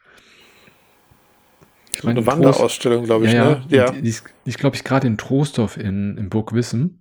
[1.93, 3.32] Ich meine, eine Wanderausstellung, glaube ich.
[3.32, 3.65] Ja, ne?
[3.69, 3.90] ja.
[3.90, 7.01] Die, die, ist, ich glaube, ich gerade in Trostorf in, in Burg Wissem.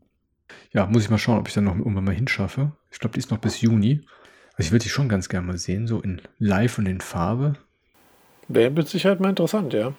[0.73, 2.72] Ja, muss ich mal schauen, ob ich da noch irgendwann mal hinschaffe.
[2.91, 4.01] Ich glaube, die ist noch bis Juni.
[4.55, 7.53] Also ich würde die schon ganz gerne mal sehen, so in live und in Farbe.
[8.47, 9.93] Wäre mit Sicherheit mal interessant, ja.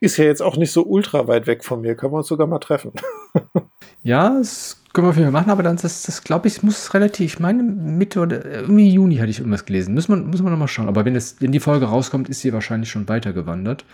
[0.00, 1.96] Ist ja jetzt auch nicht so ultra weit weg von mir.
[1.96, 2.92] Können wir uns sogar mal treffen.
[4.02, 6.94] ja, das können wir auf jeden Fall machen, aber dann, das, das glaube ich, muss
[6.94, 9.94] relativ, ich meine, Mitte oder irgendwie Juni hatte ich irgendwas gelesen.
[9.94, 10.88] Müssen wir, müssen wir nochmal schauen.
[10.88, 13.84] Aber wenn, das, wenn die Folge rauskommt, ist sie wahrscheinlich schon weitergewandert.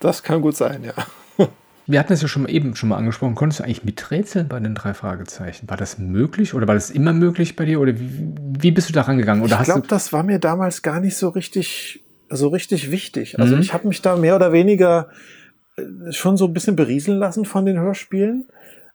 [0.00, 0.94] Das kann gut sein, ja.
[1.86, 3.34] Wir hatten es ja schon mal eben schon mal angesprochen.
[3.34, 5.70] Konntest du eigentlich miträtseln bei den drei Fragezeichen?
[5.70, 7.80] War das möglich oder war das immer möglich bei dir?
[7.80, 9.42] Oder wie, wie bist du da rangegangen?
[9.42, 13.38] Oder ich glaube, das war mir damals gar nicht so richtig so richtig wichtig.
[13.38, 13.62] Also mhm.
[13.62, 15.10] ich habe mich da mehr oder weniger
[15.76, 18.48] äh, schon so ein bisschen berieseln lassen von den Hörspielen,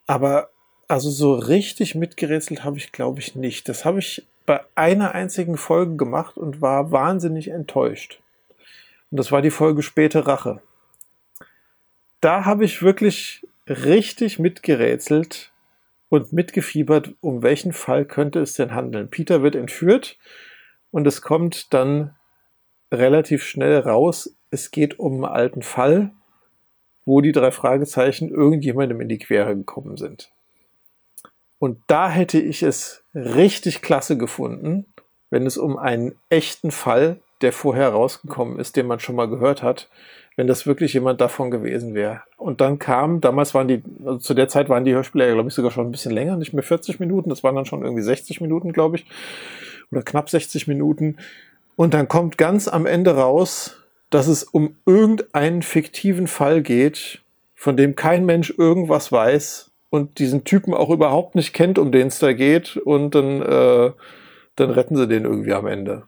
[0.07, 0.49] aber
[0.87, 3.69] also so richtig mitgerätselt habe ich, glaube ich, nicht.
[3.69, 8.21] Das habe ich bei einer einzigen Folge gemacht und war wahnsinnig enttäuscht.
[9.09, 10.61] Und das war die Folge Späte Rache.
[12.19, 15.51] Da habe ich wirklich richtig mitgerätselt
[16.09, 19.09] und mitgefiebert, um welchen Fall könnte es denn handeln.
[19.09, 20.17] Peter wird entführt
[20.91, 22.15] und es kommt dann
[22.93, 26.11] relativ schnell raus, es geht um einen alten Fall,
[27.05, 30.31] wo die drei Fragezeichen irgendjemandem in die Quere gekommen sind.
[31.59, 34.85] Und da hätte ich es richtig klasse gefunden,
[35.29, 39.63] wenn es um einen echten Fall, der vorher rausgekommen ist, den man schon mal gehört
[39.63, 39.89] hat,
[40.35, 42.21] wenn das wirklich jemand davon gewesen wäre.
[42.37, 45.49] Und dann kam, damals waren die, also zu der Zeit waren die Hörspiele ja, glaube
[45.49, 48.03] ich, sogar schon ein bisschen länger, nicht mehr 40 Minuten, das waren dann schon irgendwie
[48.03, 49.05] 60 Minuten, glaube ich,
[49.91, 51.17] oder knapp 60 Minuten.
[51.75, 53.77] Und dann kommt ganz am Ende raus,
[54.09, 57.21] dass es um irgendeinen fiktiven Fall geht,
[57.55, 62.07] von dem kein Mensch irgendwas weiß und diesen Typen auch überhaupt nicht kennt, um den
[62.07, 62.77] es da geht.
[62.77, 63.91] Und dann, äh,
[64.55, 66.03] dann retten sie den irgendwie am Ende.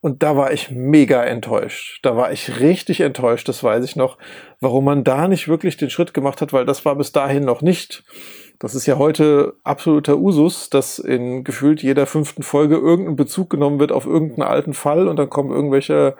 [0.00, 2.00] Und da war ich mega enttäuscht.
[2.02, 4.16] Da war ich richtig enttäuscht, das weiß ich noch,
[4.60, 7.60] warum man da nicht wirklich den Schritt gemacht hat, weil das war bis dahin noch
[7.60, 8.02] nicht
[8.60, 13.80] das ist ja heute absoluter Usus, dass in gefühlt jeder fünften Folge irgendein Bezug genommen
[13.80, 16.14] wird auf irgendeinen alten Fall und dann kommen irgendwelche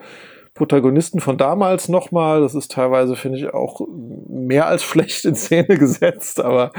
[0.54, 2.40] Protagonisten von damals nochmal.
[2.40, 3.86] Das ist teilweise, finde ich, auch
[4.26, 6.72] mehr als schlecht in Szene gesetzt, aber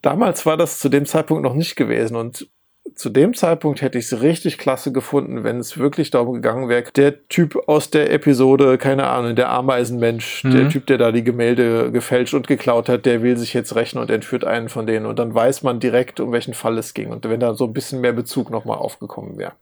[0.00, 2.48] damals war das zu dem Zeitpunkt noch nicht gewesen und
[2.94, 6.84] zu dem Zeitpunkt hätte ich es richtig klasse gefunden, wenn es wirklich darum gegangen wäre,
[6.94, 10.50] der Typ aus der Episode, keine Ahnung, der Ameisenmensch, mhm.
[10.50, 13.98] der Typ, der da die Gemälde gefälscht und geklaut hat, der will sich jetzt rächen
[13.98, 17.10] und entführt einen von denen und dann weiß man direkt, um welchen Fall es ging
[17.10, 19.52] und wenn da so ein bisschen mehr Bezug nochmal aufgekommen wäre.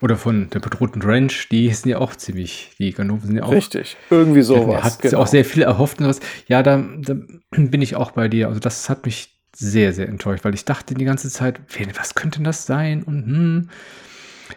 [0.00, 3.52] Oder von der bedrohten Ranch, die sind ja auch ziemlich, die Ganoven sind ja auch.
[3.52, 4.82] Richtig, irgendwie sowas.
[4.82, 5.18] Hat genau.
[5.18, 6.20] auch sehr viel erhofft und was.
[6.46, 7.14] Ja, da, da
[7.50, 8.48] bin ich auch bei dir.
[8.48, 11.60] Also das hat mich sehr, sehr enttäuscht, weil ich dachte die ganze Zeit,
[11.96, 13.02] was könnte das sein?
[13.02, 13.68] Und hm,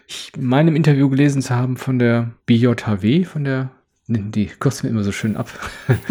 [0.06, 3.70] ich meine im Interview gelesen zu haben von der BJHW, von der,
[4.08, 5.50] die kürzen wir immer so schön ab,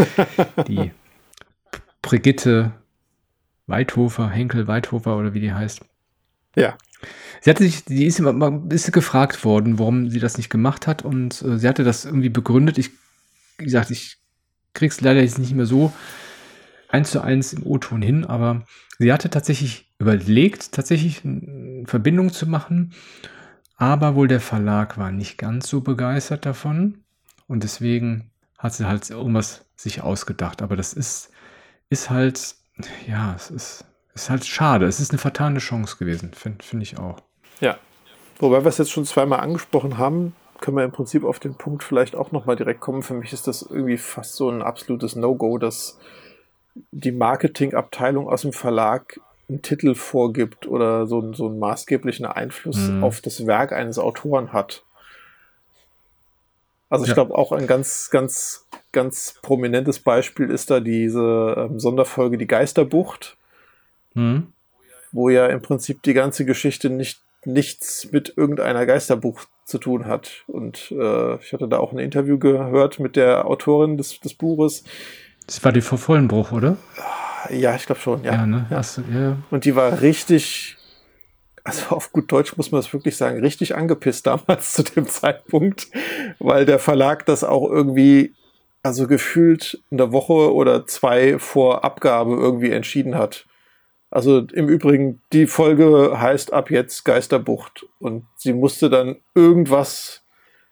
[0.67, 0.91] die
[2.01, 2.71] Brigitte
[3.67, 5.81] Weidhofer, Henkel Weidhofer oder wie die heißt.
[6.55, 6.77] Ja.
[7.41, 11.03] Sie hatte sich, die ist, immer, ist gefragt worden, warum sie das nicht gemacht hat
[11.03, 12.77] und äh, sie hatte das irgendwie begründet.
[12.77, 12.91] Ich,
[13.57, 14.17] wie gesagt, ich
[14.73, 15.91] krieg's leider jetzt nicht mehr so
[16.95, 18.63] eins zu eins im O-Ton hin, aber
[18.97, 22.93] sie hatte tatsächlich überlegt, tatsächlich eine Verbindung zu machen,
[23.75, 27.03] aber wohl der Verlag war nicht ganz so begeistert davon
[27.47, 30.61] und deswegen hat sie halt irgendwas sich ausgedacht.
[30.61, 31.31] Aber das ist,
[31.89, 32.55] ist halt,
[33.07, 34.85] ja, es ist, ist halt schade.
[34.85, 37.21] Es ist eine vertane Chance gewesen, finde find ich auch.
[37.59, 37.77] Ja.
[38.39, 41.83] Wobei wir es jetzt schon zweimal angesprochen haben, können wir im Prinzip auf den Punkt
[41.83, 43.03] vielleicht auch nochmal direkt kommen.
[43.03, 45.99] Für mich ist das irgendwie fast so ein absolutes No-Go, dass
[46.91, 53.03] die Marketingabteilung aus dem Verlag einen Titel vorgibt oder so, so einen maßgeblichen Einfluss mhm.
[53.03, 54.83] auf das Werk eines Autoren hat.
[56.89, 57.15] Also ich ja.
[57.15, 63.37] glaube auch ein ganz, ganz, ganz prominentes Beispiel ist da diese ähm, Sonderfolge Die Geisterbucht,
[64.13, 64.47] mhm.
[65.11, 70.43] wo ja im Prinzip die ganze Geschichte nicht nichts mit irgendeiner Geisterbucht zu tun hat.
[70.47, 74.83] Und äh, ich hatte da auch ein Interview gehört mit der Autorin des, des Buches.
[75.47, 76.77] Das war die vor Vollenbruch, oder?
[77.49, 78.33] Ja, ich glaube schon, ja.
[78.33, 78.65] ja, ne?
[78.69, 78.81] ja.
[78.81, 79.37] Du, ja.
[79.51, 80.77] Und die war richtig,
[81.63, 85.87] also auf gut Deutsch muss man das wirklich sagen, richtig angepisst damals zu dem Zeitpunkt,
[86.39, 88.33] weil der Verlag das auch irgendwie,
[88.81, 93.45] also gefühlt eine Woche oder zwei vor Abgabe irgendwie entschieden hat.
[94.09, 100.24] Also im Übrigen, die Folge heißt ab jetzt Geisterbucht und sie musste dann irgendwas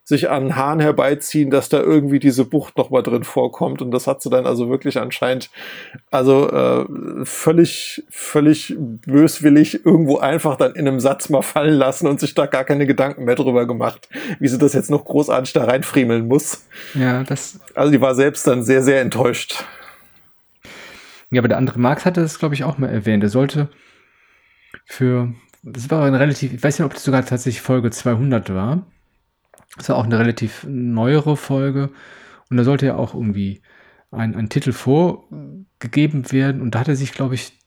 [0.06, 3.82] sich an Hahn herbeiziehen, dass da irgendwie diese Bucht noch mal drin vorkommt.
[3.82, 5.50] Und das hat sie dann also wirklich anscheinend,
[6.12, 6.86] also äh,
[7.24, 12.48] völlig, völlig böswillig irgendwo einfach dann in einem Satz mal fallen lassen und sich da
[12.48, 14.10] gar keine Gedanken mehr drüber gemacht,
[14.40, 16.66] wie sie das jetzt noch großartig da reinfriemeln muss.
[16.96, 17.62] Ja, das.
[17.74, 19.64] Also die war selbst dann sehr, sehr enttäuscht.
[21.32, 23.24] Ja, aber der andere Marx hatte das, glaube ich, auch mal erwähnt.
[23.24, 23.70] Er sollte
[24.86, 28.86] für, das war ein relativ, ich weiß nicht, ob das sogar tatsächlich Folge 200 war
[29.78, 31.90] das war auch eine relativ neuere Folge.
[32.50, 33.62] Und da sollte ja auch irgendwie
[34.12, 36.62] ein, ein Titel vorgegeben werden.
[36.62, 37.60] Und da hat er sich, glaube ich,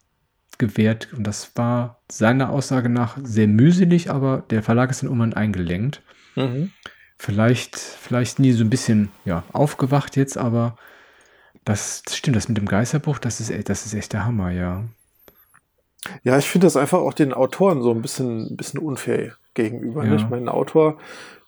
[0.58, 1.12] gewehrt.
[1.12, 6.02] Und das war seiner Aussage nach sehr mühselig, aber der Verlag ist dann irgendwann eingelenkt.
[6.34, 6.70] Mhm.
[7.18, 10.76] Vielleicht, vielleicht nie so ein bisschen ja, aufgewacht jetzt, aber
[11.64, 14.84] das, das stimmt, das mit dem Geisterbuch, das ist, das ist echt der Hammer, ja.
[16.22, 20.04] Ja, ich finde das einfach auch den Autoren so ein bisschen, ein bisschen unfair gegenüber.
[20.04, 20.10] Ja.
[20.10, 20.16] Ne?
[20.16, 20.98] Ich meine, ein Autor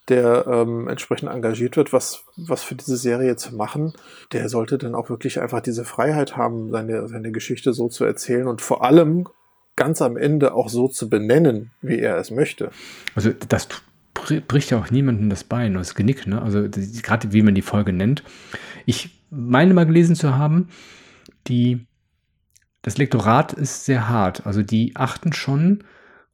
[0.09, 3.93] der ähm, entsprechend engagiert wird, was, was für diese Serie zu machen,
[4.33, 8.47] der sollte dann auch wirklich einfach diese Freiheit haben, seine, seine Geschichte so zu erzählen
[8.47, 9.29] und vor allem
[9.77, 12.71] ganz am Ende auch so zu benennen, wie er es möchte.
[13.15, 13.69] Also das
[14.15, 16.43] bricht ja auch niemandem das Bein, das Genick, ne?
[16.43, 16.69] Also
[17.03, 18.25] gerade wie man die Folge nennt.
[18.87, 20.69] Ich meine mal gelesen zu haben,
[21.47, 21.87] die,
[22.83, 24.47] das Lektorat ist sehr hart.
[24.47, 25.85] Also die achten schon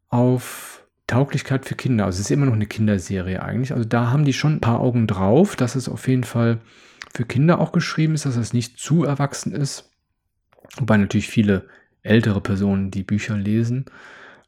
[0.08, 2.06] auf Tauglichkeit für Kinder.
[2.06, 3.72] Also es ist immer noch eine Kinderserie eigentlich.
[3.72, 6.60] Also da haben die schon ein paar Augen drauf, dass es auf jeden Fall
[7.14, 9.90] für Kinder auch geschrieben ist, dass es nicht zu erwachsen ist.
[10.76, 11.68] Wobei natürlich viele
[12.02, 13.84] ältere Personen die Bücher lesen.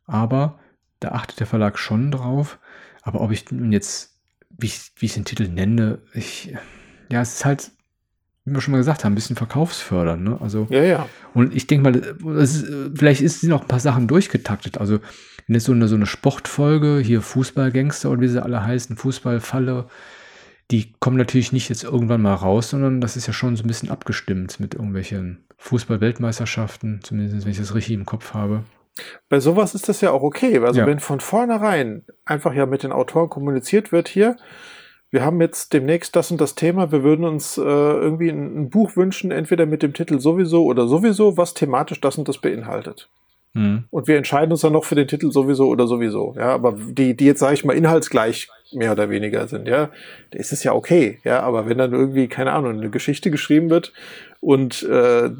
[0.06, 0.58] Aber
[1.00, 2.58] da achtet der Verlag schon drauf.
[3.02, 4.18] Aber ob ich jetzt,
[4.50, 6.54] wie ich, wie ich den Titel nenne, ich,
[7.10, 7.70] ja, es ist halt,
[8.44, 10.24] wie wir schon mal gesagt haben, ein bisschen verkaufsfördernd.
[10.24, 10.38] Ne?
[10.40, 11.08] Also, ja, ja.
[11.34, 14.78] Und ich denke mal, ist, vielleicht ist sie noch ein paar Sachen durchgetaktet.
[14.78, 15.00] Also
[15.46, 19.86] wenn jetzt so eine, so eine Sportfolge, hier Fußballgangster und wie sie alle heißen, Fußballfalle,
[20.70, 23.68] die kommen natürlich nicht jetzt irgendwann mal raus, sondern das ist ja schon so ein
[23.68, 28.64] bisschen abgestimmt mit irgendwelchen Fußball-Weltmeisterschaften, zumindest wenn ich das richtig im Kopf habe.
[29.28, 30.58] Bei sowas ist das ja auch okay.
[30.58, 30.86] Also ja.
[30.86, 34.36] wenn von vornherein einfach ja mit den Autoren kommuniziert wird hier,
[35.10, 38.70] wir haben jetzt demnächst das und das Thema, wir würden uns äh, irgendwie ein, ein,
[38.70, 43.08] Buch wünschen, entweder mit dem Titel sowieso oder sowieso, was thematisch das und das beinhaltet.
[43.56, 43.84] Mhm.
[43.90, 46.34] Und wir entscheiden uns dann noch für den Titel sowieso oder sowieso.
[46.36, 49.88] Ja, aber die, die jetzt, sage ich mal, inhaltsgleich mehr oder weniger sind, ja,
[50.30, 51.20] ist es ja okay.
[51.24, 53.94] Ja, aber wenn dann irgendwie, keine Ahnung, eine Geschichte geschrieben wird
[54.40, 55.30] und äh,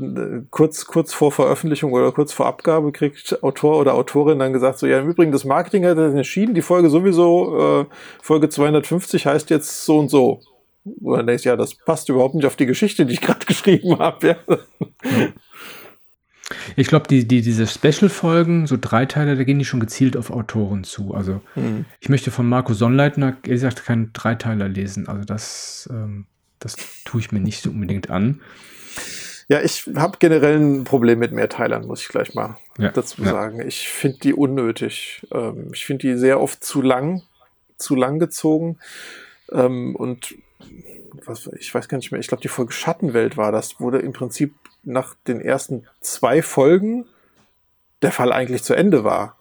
[0.51, 4.87] kurz, kurz vor Veröffentlichung oder kurz vor Abgabe kriegt Autor oder Autorin dann gesagt, so,
[4.87, 7.85] ja, im Übrigen, das Marketing hat das entschieden, die Folge sowieso, äh,
[8.23, 10.41] Folge 250 heißt jetzt so und so.
[11.03, 13.45] Und dann denkst du, ja, das passt überhaupt nicht auf die Geschichte, die ich gerade
[13.47, 14.29] geschrieben habe.
[14.29, 14.37] Ja.
[16.77, 20.85] Ich glaube, die, die, diese Special-Folgen, so Dreiteiler, da gehen die schon gezielt auf Autoren
[20.85, 21.15] zu.
[21.15, 21.87] Also mhm.
[22.01, 25.09] ich möchte von Marco Sonnleitner, ehrlich gesagt, keinen Dreiteiler lesen.
[25.09, 26.27] Also das, ähm,
[26.61, 28.41] das tue ich mir nicht so unbedingt an.
[29.49, 33.31] Ja, ich habe generell ein Problem mit Mehrteilern, muss ich gleich mal ja, dazu ja.
[33.31, 33.61] sagen.
[33.61, 35.27] Ich finde die unnötig.
[35.33, 37.23] Ähm, ich finde die sehr oft zu lang,
[37.77, 38.79] zu lang gezogen.
[39.53, 40.35] Ähm, und
[41.25, 44.13] was, ich weiß gar nicht mehr, ich glaube, die Folge Schattenwelt war das, wurde im
[44.13, 44.55] Prinzip
[44.87, 47.07] nach den ersten zwei Folgen
[48.03, 49.37] der Fall eigentlich zu Ende war.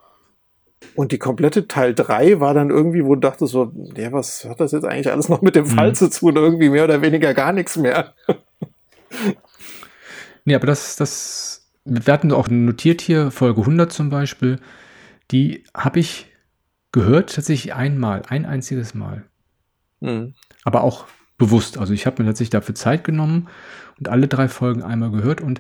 [0.96, 4.60] Und die komplette Teil 3 war dann irgendwie, wo du dachtest so, ja, was hat
[4.60, 5.96] das jetzt eigentlich alles noch mit dem Fall mhm.
[5.96, 6.36] zu tun?
[6.36, 8.14] Irgendwie mehr oder weniger gar nichts mehr.
[10.46, 14.60] Nee, aber das, das, wir hatten auch notiert hier, Folge 100 zum Beispiel,
[15.32, 16.28] die habe ich
[16.92, 19.26] gehört tatsächlich einmal, ein einziges Mal.
[20.02, 20.36] Mhm.
[20.64, 21.08] Aber auch
[21.38, 21.78] bewusst.
[21.78, 23.48] Also ich habe mir tatsächlich dafür Zeit genommen
[23.98, 25.60] und alle drei Folgen einmal gehört und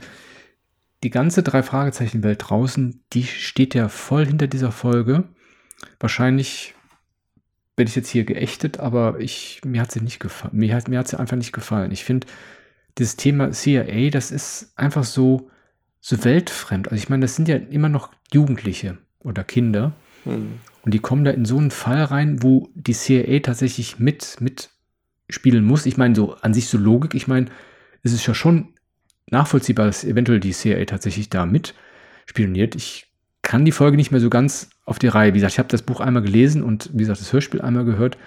[1.03, 5.25] die ganze drei Fragezeichen Welt draußen, die steht ja voll hinter dieser Folge.
[5.99, 6.73] Wahrscheinlich
[7.77, 10.55] werde ich jetzt hier geächtet, aber ich, mir hat sie nicht gefallen.
[10.55, 11.91] Mir hat, mir hat sie einfach nicht gefallen.
[11.91, 12.27] Ich finde,
[12.97, 15.49] dieses Thema CIA, das ist einfach so,
[15.99, 16.87] so weltfremd.
[16.87, 19.93] Also ich meine, das sind ja immer noch Jugendliche oder Kinder.
[20.23, 20.59] Hm.
[20.83, 24.69] Und die kommen da in so einen Fall rein, wo die CIA tatsächlich mit, mit
[25.29, 25.85] spielen muss.
[25.85, 27.47] Ich meine, so an sich so Logik, ich meine,
[28.03, 28.69] es ist ja schon
[29.29, 31.73] nachvollziehbar, dass eventuell die CIA tatsächlich da mit
[32.25, 32.75] spioniert.
[32.75, 33.07] Ich
[33.41, 35.33] kann die Folge nicht mehr so ganz auf die Reihe.
[35.33, 38.17] Wie gesagt, ich habe das Buch einmal gelesen und wie gesagt, das Hörspiel einmal gehört.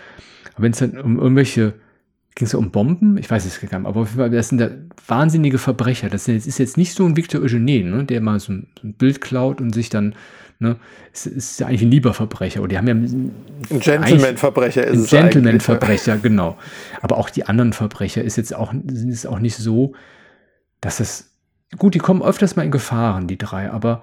[0.54, 1.74] Aber wenn es dann um irgendwelche
[2.38, 3.18] ging es um Bomben?
[3.18, 4.70] Ich weiß es gar nicht, aber auf jeden Fall, das sind da
[5.08, 6.08] wahnsinnige Verbrecher.
[6.08, 9.60] Das ist jetzt nicht so ein Victor Eugenie, ne, der mal so ein, Bild klaut
[9.60, 10.14] und sich dann,
[10.58, 10.76] ne,
[11.12, 12.60] es ist ja eigentlich ein lieber Verbrecher.
[12.60, 13.32] Oder die haben ja ein
[13.68, 16.58] Gentleman-Verbrecher ist ein es Gentleman-Verbrecher, genau.
[17.00, 19.94] Aber auch die anderen Verbrecher ist jetzt auch, sind es auch nicht so,
[20.80, 21.32] dass es,
[21.76, 24.02] gut, die kommen öfters mal in Gefahren, die drei, aber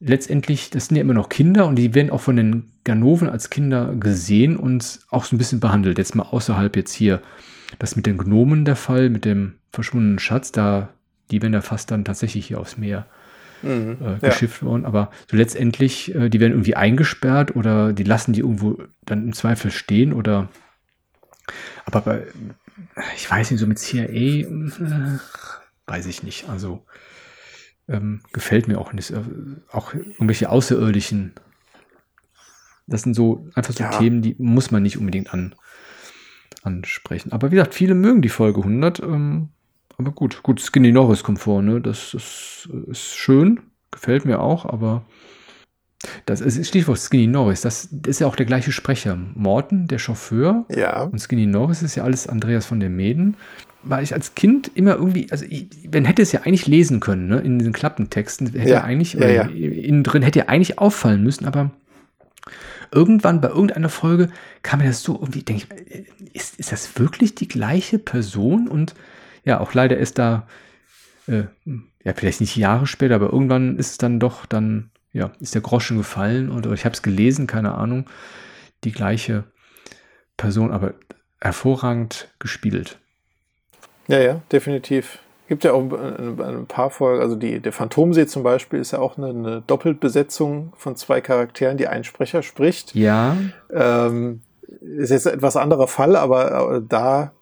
[0.00, 3.50] letztendlich, das sind ja immer noch Kinder und die werden auch von den Ganoven als
[3.50, 5.98] Kinder gesehen und auch so ein bisschen behandelt.
[5.98, 7.22] Jetzt mal außerhalb jetzt hier
[7.78, 10.88] das mit den Gnomen der Fall, mit dem verschwundenen Schatz, da,
[11.30, 13.06] die werden ja fast dann tatsächlich hier aufs Meer
[13.62, 14.68] mhm, äh, geschifft ja.
[14.68, 14.84] worden.
[14.84, 19.32] Aber so letztendlich, äh, die werden irgendwie eingesperrt oder die lassen die irgendwo dann im
[19.32, 20.48] Zweifel stehen oder
[21.84, 22.26] aber bei,
[23.16, 25.18] ich weiß nicht, so mit CIA, äh,
[25.86, 26.48] weiß ich nicht.
[26.48, 26.84] Also
[27.88, 29.10] ähm, gefällt mir auch nicht.
[29.10, 29.22] Äh,
[29.70, 31.34] auch irgendwelche Außerirdischen.
[32.86, 33.90] Das sind so einfach so ja.
[33.90, 35.54] Themen, die muss man nicht unbedingt an,
[36.62, 37.32] ansprechen.
[37.32, 39.00] Aber wie gesagt, viele mögen die Folge 100.
[39.00, 39.50] Ähm,
[40.02, 41.80] aber gut, gut, Skinny Norris kommt vor, ne?
[41.80, 43.60] Das ist, ist schön,
[43.90, 45.04] gefällt mir auch, aber
[46.26, 47.60] das ist Stichwort Skinny Norris.
[47.60, 49.16] Das ist ja auch der gleiche Sprecher.
[49.34, 50.66] Morten, der Chauffeur.
[50.68, 51.04] Ja.
[51.04, 53.36] Und Skinny Norris ist ja alles Andreas von der Mäden.
[53.84, 57.28] War ich als Kind immer irgendwie, also ich, man hätte es ja eigentlich lesen können,
[57.28, 57.40] ne?
[57.40, 59.42] In diesen Klappentexten hätte ja, eigentlich, ja, ja.
[59.42, 61.70] innen drin hätte ja eigentlich auffallen müssen, aber
[62.92, 64.28] irgendwann bei irgendeiner Folge
[64.62, 68.68] kam mir das so irgendwie, denke ich, ist, ist das wirklich die gleiche Person?
[68.68, 68.94] Und
[69.44, 70.46] ja, auch leider ist da,
[71.26, 71.44] äh,
[72.04, 75.62] ja, vielleicht nicht Jahre später, aber irgendwann ist es dann doch dann, ja, ist der
[75.62, 78.08] Groschen gefallen oder ich habe es gelesen, keine Ahnung,
[78.84, 79.44] die gleiche
[80.36, 80.94] Person, aber
[81.40, 82.98] hervorragend gespielt.
[84.08, 85.18] Ja, ja, definitiv
[85.52, 89.00] gibt ja auch ein, ein, paar Folgen, also die, der Phantomsee zum Beispiel ist ja
[89.00, 92.94] auch eine, eine Doppelbesetzung von zwei Charakteren, die ein Sprecher spricht.
[92.94, 93.36] Ja.
[93.70, 94.40] Ähm,
[94.80, 97.32] ist jetzt ein etwas anderer Fall, aber da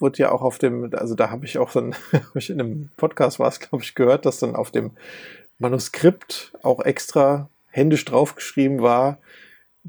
[0.00, 1.94] wird ja auch auf dem, also da habe ich auch dann,
[2.34, 4.92] in einem Podcast war es, glaube ich, gehört, dass dann auf dem
[5.58, 9.18] Manuskript auch extra händisch draufgeschrieben war,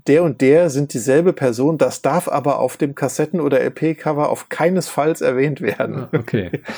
[0.08, 4.50] der und der sind dieselbe Person, das darf aber auf dem Kassetten- oder LP-Cover auf
[4.50, 6.08] keinesfalls erwähnt werden.
[6.12, 6.62] Ah, okay.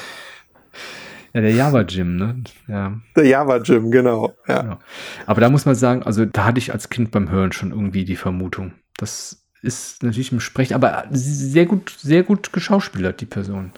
[1.34, 2.44] Ja, der Java Gym, ne?
[2.68, 2.99] Ja.
[3.16, 4.34] Der Java Gym, genau.
[4.48, 4.62] Ja.
[4.62, 4.80] Genau.
[5.28, 8.06] Aber da muss man sagen, also da hatte ich als Kind beim Hören schon irgendwie
[8.06, 8.72] die Vermutung.
[8.98, 13.72] Das ist natürlich im Sprechen, aber sehr gut, sehr gut geschauspielert, die Person.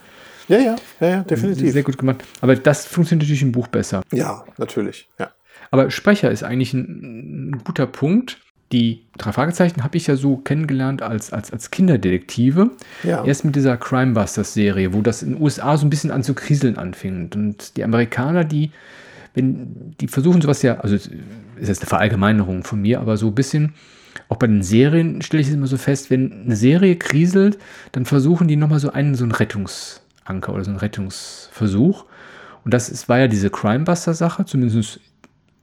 [0.47, 1.71] Ja, ja, ja, ja, definitiv.
[1.71, 2.23] Sehr gut gemacht.
[2.41, 4.01] Aber das funktioniert natürlich im Buch besser.
[4.11, 5.31] Ja, natürlich, ja.
[5.71, 8.39] Aber Sprecher ist eigentlich ein, ein guter Punkt
[8.71, 12.69] die drei Fragezeichen habe ich ja so kennengelernt als, als, als Kinderdetektive.
[13.03, 13.25] Ja.
[13.25, 16.77] Erst mit dieser Crimebusters-Serie, wo das in den USA so ein bisschen an zu kriseln
[16.77, 17.31] anfing.
[17.33, 18.71] Und die Amerikaner, die,
[19.33, 21.09] wenn, die versuchen sowas ja, also ist
[21.59, 23.73] jetzt eine Verallgemeinerung von mir, aber so ein bisschen,
[24.27, 27.57] auch bei den Serien stelle ich es immer so fest, wenn eine Serie kriselt,
[27.91, 32.05] dann versuchen die nochmal so einen, so einen Rettungsanker oder so einen Rettungsversuch.
[32.63, 34.99] Und das ist, war ja diese Crimebuster-Sache, zumindest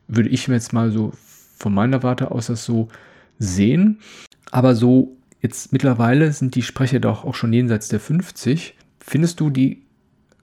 [0.09, 1.13] würde ich mir jetzt mal so
[1.57, 2.89] von meiner Warte aus das so
[3.39, 3.99] sehen.
[4.51, 8.75] Aber so jetzt mittlerweile sind die Sprecher doch auch schon jenseits der 50.
[9.01, 9.83] Findest du, die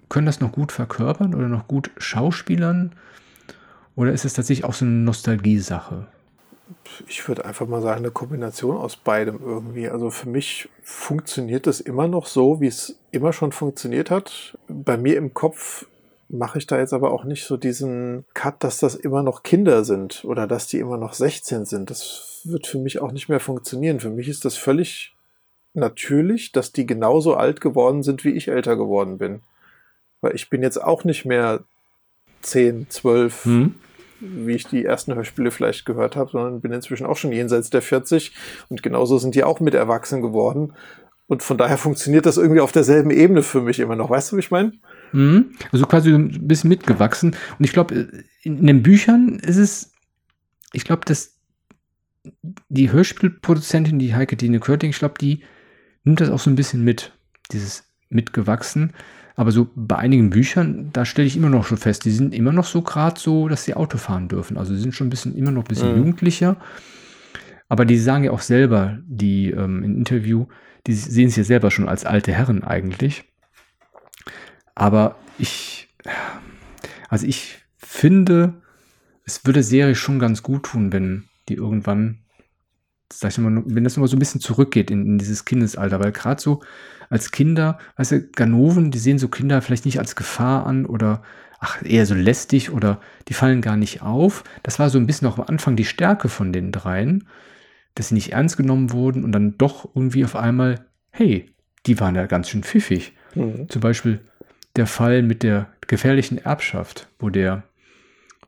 [0.09, 2.91] können das noch gut verkörpern oder noch gut schauspielern?
[3.95, 6.07] Oder ist es tatsächlich auch so eine Nostalgie-Sache?
[7.07, 9.89] Ich würde einfach mal sagen, eine Kombination aus beidem irgendwie.
[9.89, 14.57] Also für mich funktioniert das immer noch so, wie es immer schon funktioniert hat.
[14.67, 15.85] Bei mir im Kopf
[16.29, 19.83] mache ich da jetzt aber auch nicht so diesen Cut, dass das immer noch Kinder
[19.83, 21.89] sind oder dass die immer noch 16 sind.
[21.89, 23.99] Das wird für mich auch nicht mehr funktionieren.
[23.99, 25.15] Für mich ist das völlig
[25.73, 29.41] natürlich, dass die genauso alt geworden sind, wie ich älter geworden bin.
[30.21, 31.63] Weil ich bin jetzt auch nicht mehr
[32.41, 33.75] 10, 12, hm.
[34.23, 37.81] Wie ich die ersten Hörspiele vielleicht gehört habe, sondern bin inzwischen auch schon jenseits der
[37.81, 38.33] 40
[38.69, 40.73] und genauso sind die auch mit erwachsen geworden.
[41.27, 44.09] Und von daher funktioniert das irgendwie auf derselben Ebene für mich immer noch.
[44.09, 44.73] Weißt du, wie ich meine?
[45.13, 45.51] Mhm.
[45.71, 47.35] Also quasi ein bisschen mitgewachsen.
[47.57, 48.07] Und ich glaube,
[48.41, 49.93] in den Büchern ist es,
[50.73, 51.37] ich glaube, dass
[52.69, 55.43] die Hörspielproduzentin, die Heike Dine Körting, ich glaube, die
[56.03, 57.13] nimmt das auch so ein bisschen mit,
[57.51, 58.93] dieses mitgewachsen.
[59.35, 62.51] Aber so bei einigen Büchern, da stelle ich immer noch schon fest, die sind immer
[62.51, 64.57] noch so gerade so, dass sie Auto fahren dürfen.
[64.57, 65.97] Also sie sind schon ein bisschen, immer noch ein bisschen mhm.
[65.97, 66.57] jugendlicher.
[67.67, 70.45] Aber die sagen ja auch selber, die ähm, im Interview,
[70.85, 73.23] die sehen es ja selber schon als alte Herren eigentlich.
[74.75, 75.89] Aber ich,
[77.09, 78.53] also ich finde,
[79.25, 82.19] es würde Serie schon ganz gut tun, wenn die irgendwann,
[83.11, 86.11] sag ich mal, wenn das immer so ein bisschen zurückgeht in, in dieses Kindesalter, weil
[86.11, 86.61] gerade so
[87.13, 91.21] als Kinder, weißt du, Ganoven, die sehen so Kinder vielleicht nicht als Gefahr an oder
[91.59, 94.43] ach, eher so lästig oder die fallen gar nicht auf.
[94.63, 97.27] Das war so ein bisschen auch am Anfang die Stärke von den dreien,
[97.93, 101.53] dass sie nicht ernst genommen wurden und dann doch irgendwie auf einmal, hey,
[101.85, 103.13] die waren ja ganz schön pfiffig.
[103.35, 103.69] Mhm.
[103.69, 104.19] Zum Beispiel
[104.75, 107.61] der Fall mit der gefährlichen Erbschaft, wo der,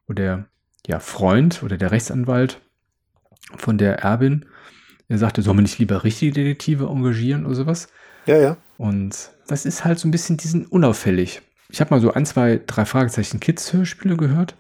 [0.08, 0.48] wo der
[0.88, 2.60] ja, Freund oder der Rechtsanwalt
[3.58, 4.48] von der Erbin,
[5.08, 7.90] er sagte, soll man nicht lieber richtige Detektive engagieren oder sowas?
[8.26, 8.58] Ja, ja.
[8.78, 11.42] Und das ist halt so ein bisschen diesen unauffällig.
[11.70, 14.56] Ich habe mal so ein, zwei, drei Fragezeichen Kids-Hörspiele gehört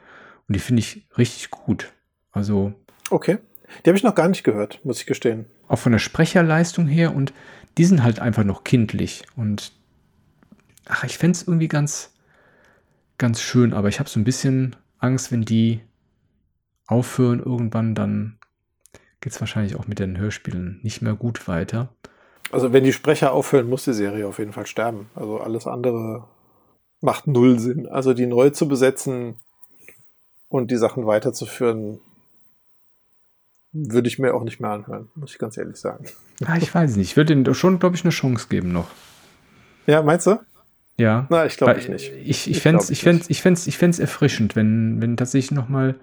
[0.48, 1.92] und die finde ich richtig gut.
[2.32, 2.74] Also.
[3.10, 3.38] Okay.
[3.84, 5.46] Die habe ich noch gar nicht gehört, muss ich gestehen.
[5.68, 7.34] Auch von der Sprecherleistung her und
[7.78, 9.74] die sind halt einfach noch kindlich und
[10.86, 12.14] ach, ich fände es irgendwie ganz,
[13.18, 15.82] ganz schön, aber ich habe so ein bisschen Angst, wenn die
[16.88, 18.38] aufhören irgendwann, dann
[19.20, 21.94] geht es wahrscheinlich auch mit den Hörspielen nicht mehr gut weiter.
[22.56, 25.10] Also wenn die Sprecher aufhören, muss die Serie auf jeden Fall sterben.
[25.14, 26.23] Also alles andere
[27.02, 27.86] macht null Sinn.
[27.86, 29.36] Also die neu zu besetzen
[30.48, 31.99] und die Sachen weiterzuführen,
[33.73, 36.06] würde ich mir auch nicht mehr anhören, muss ich ganz ehrlich sagen.
[36.45, 37.11] Ah, ich weiß nicht.
[37.11, 38.88] Ich würde ihnen schon, glaube ich, eine Chance geben noch.
[39.86, 40.40] Ja, meinst du?
[40.95, 41.27] Ja.
[41.30, 42.14] Na, ich glaube ich nicht.
[42.14, 45.52] Ich, ich, ich fände es ich fänd's, ich fänd's, ich fänd's erfrischend, wenn, wenn tatsächlich
[45.52, 45.95] nochmal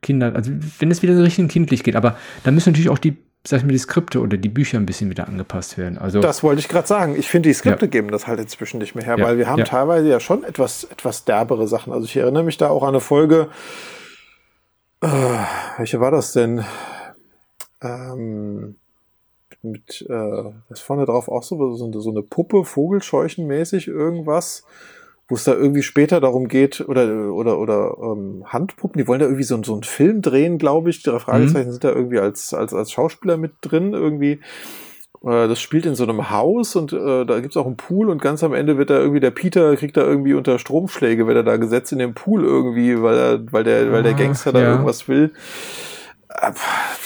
[0.00, 0.50] Kinder, also
[0.80, 3.64] wenn es wieder so richtig kindlich geht, aber da müssen natürlich auch die, sag ich
[3.64, 5.98] mal, die Skripte oder die Bücher ein bisschen wieder angepasst werden.
[5.98, 7.16] Also, das wollte ich gerade sagen.
[7.16, 7.90] Ich finde, die Skripte ja.
[7.90, 9.24] geben das halt inzwischen nicht mehr her, ja.
[9.24, 9.64] weil wir haben ja.
[9.64, 11.92] teilweise ja schon etwas, etwas derbere Sachen.
[11.92, 13.48] Also ich erinnere mich da auch an eine Folge,
[15.00, 15.08] äh,
[15.78, 16.64] welche war das denn?
[17.82, 18.76] Ähm,
[19.62, 24.64] mit, äh, ist vorne drauf auch so, so, so eine Puppe, Vogelscheuchenmäßig irgendwas,
[25.32, 29.24] wo es da irgendwie später darum geht, oder, oder, oder ähm, Handpuppen, die wollen da
[29.24, 31.02] irgendwie so, so einen Film drehen, glaube ich.
[31.02, 31.72] Die Fragezeichen mhm.
[31.72, 34.40] sind da irgendwie als, als, als Schauspieler mit drin, irgendwie.
[35.24, 38.20] Äh, das spielt in so einem Haus und äh, da gibt's auch einen Pool und
[38.20, 41.44] ganz am Ende wird da irgendwie der Peter kriegt da irgendwie unter Stromschläge, wird er
[41.44, 44.70] da gesetzt in dem Pool irgendwie, weil er, weil der, weil der Gangster da ja.
[44.72, 45.32] irgendwas will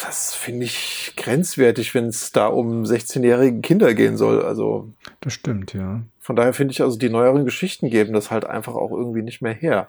[0.06, 4.42] das finde ich grenzwertig, wenn es da um 16-jährige Kinder gehen soll.
[4.42, 4.92] Also.
[5.20, 6.02] Das stimmt, ja.
[6.26, 9.42] Von daher finde ich also, die neueren Geschichten geben das halt einfach auch irgendwie nicht
[9.42, 9.88] mehr her.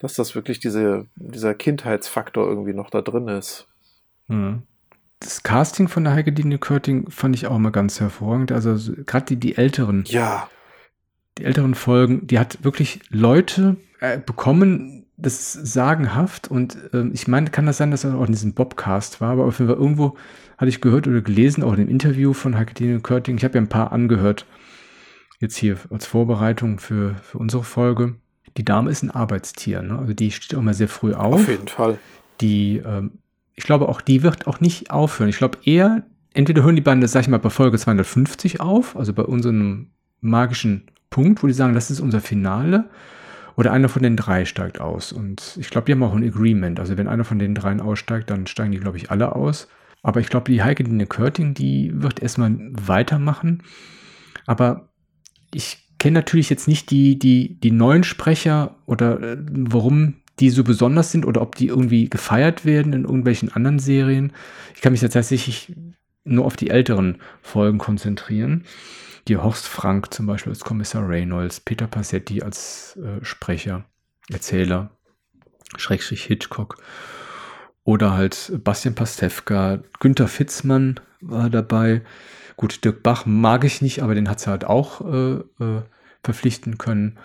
[0.00, 3.68] Dass das wirklich diese, dieser Kindheitsfaktor irgendwie noch da drin ist.
[4.26, 4.64] Mhm.
[5.20, 8.50] Das Casting von der Heike Dine Körting fand ich auch mal ganz hervorragend.
[8.50, 10.02] Also gerade die, die älteren.
[10.08, 10.50] Ja.
[11.38, 17.28] Die älteren Folgen, die hat wirklich Leute äh, bekommen, das ist sagenhaft und ähm, ich
[17.28, 19.80] meine, kann das sein, dass das auch in diesem Bobcast war, aber auf jeden Fall
[19.80, 20.16] irgendwo
[20.56, 23.36] hatte ich gehört oder gelesen, auch in dem Interview von Haketine Körting.
[23.36, 24.44] Ich habe ja ein paar angehört,
[25.40, 28.16] jetzt hier als Vorbereitung für, für unsere Folge.
[28.56, 29.98] Die Dame ist ein Arbeitstier, ne?
[29.98, 31.34] also die steht auch mal sehr früh auf.
[31.34, 31.98] Auf jeden Fall.
[32.40, 33.12] Die, ähm,
[33.54, 35.28] ich glaube auch, die wird auch nicht aufhören.
[35.28, 36.04] Ich glaube eher,
[36.34, 39.90] entweder hören die beiden, das sag ich mal, bei Folge 250 auf, also bei unserem
[40.20, 42.90] magischen Punkt, wo die sagen, das ist unser Finale
[43.56, 45.12] oder einer von den drei steigt aus.
[45.12, 46.78] Und ich glaube, die haben auch ein Agreement.
[46.78, 49.68] Also wenn einer von den dreien aussteigt, dann steigen die, glaube ich, alle aus.
[50.02, 53.64] Aber ich glaube, die Heike Dine Körting, die wird erstmal weitermachen.
[54.46, 54.87] Aber
[55.52, 60.62] ich kenne natürlich jetzt nicht die, die, die neuen Sprecher oder äh, warum die so
[60.62, 64.32] besonders sind oder ob die irgendwie gefeiert werden in irgendwelchen anderen Serien.
[64.74, 65.74] Ich kann mich jetzt tatsächlich
[66.24, 68.64] nur auf die älteren Folgen konzentrieren
[69.28, 73.84] die Horst Frank zum Beispiel als Kommissar Reynolds, Peter Passetti als äh, Sprecher,
[74.30, 74.90] Erzähler.
[75.76, 76.76] Schrägstrich Hitchcock.
[77.84, 82.02] Oder halt Bastian Pastewka, Günther Fitzmann war dabei.
[82.58, 85.82] Gut, Dirk Bach mag ich nicht, aber den hat sie halt auch äh, äh,
[86.24, 87.16] verpflichten können.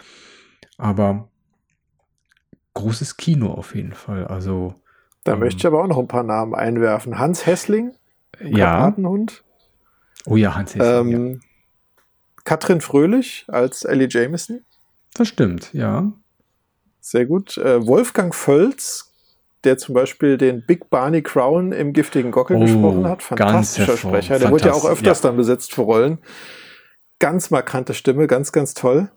[0.77, 1.27] Aber
[2.75, 4.27] großes Kino auf jeden Fall.
[4.27, 4.75] Also.
[5.23, 7.17] Da ähm, möchte ich aber auch noch ein paar Namen einwerfen.
[7.17, 7.93] Hans Hessling,
[8.39, 8.77] ja.
[8.77, 9.43] Karpatenhund.
[10.27, 11.13] Oh ja, Hans Hessling.
[11.13, 11.39] Ähm, ja.
[12.43, 14.63] Katrin Fröhlich als Ellie Jameson.
[15.15, 16.11] Das stimmt, ja.
[17.01, 17.57] Sehr gut.
[17.57, 19.11] Äh, Wolfgang Völz,
[19.63, 23.23] der zum Beispiel den Big Barney Crown im giftigen Gockel oh, gesprochen hat.
[23.23, 24.39] Fantastischer Sprecher.
[24.39, 25.29] Der wurde ja auch öfters ja.
[25.29, 26.19] dann besetzt für Rollen.
[27.19, 29.09] Ganz markante Stimme, ganz, ganz toll.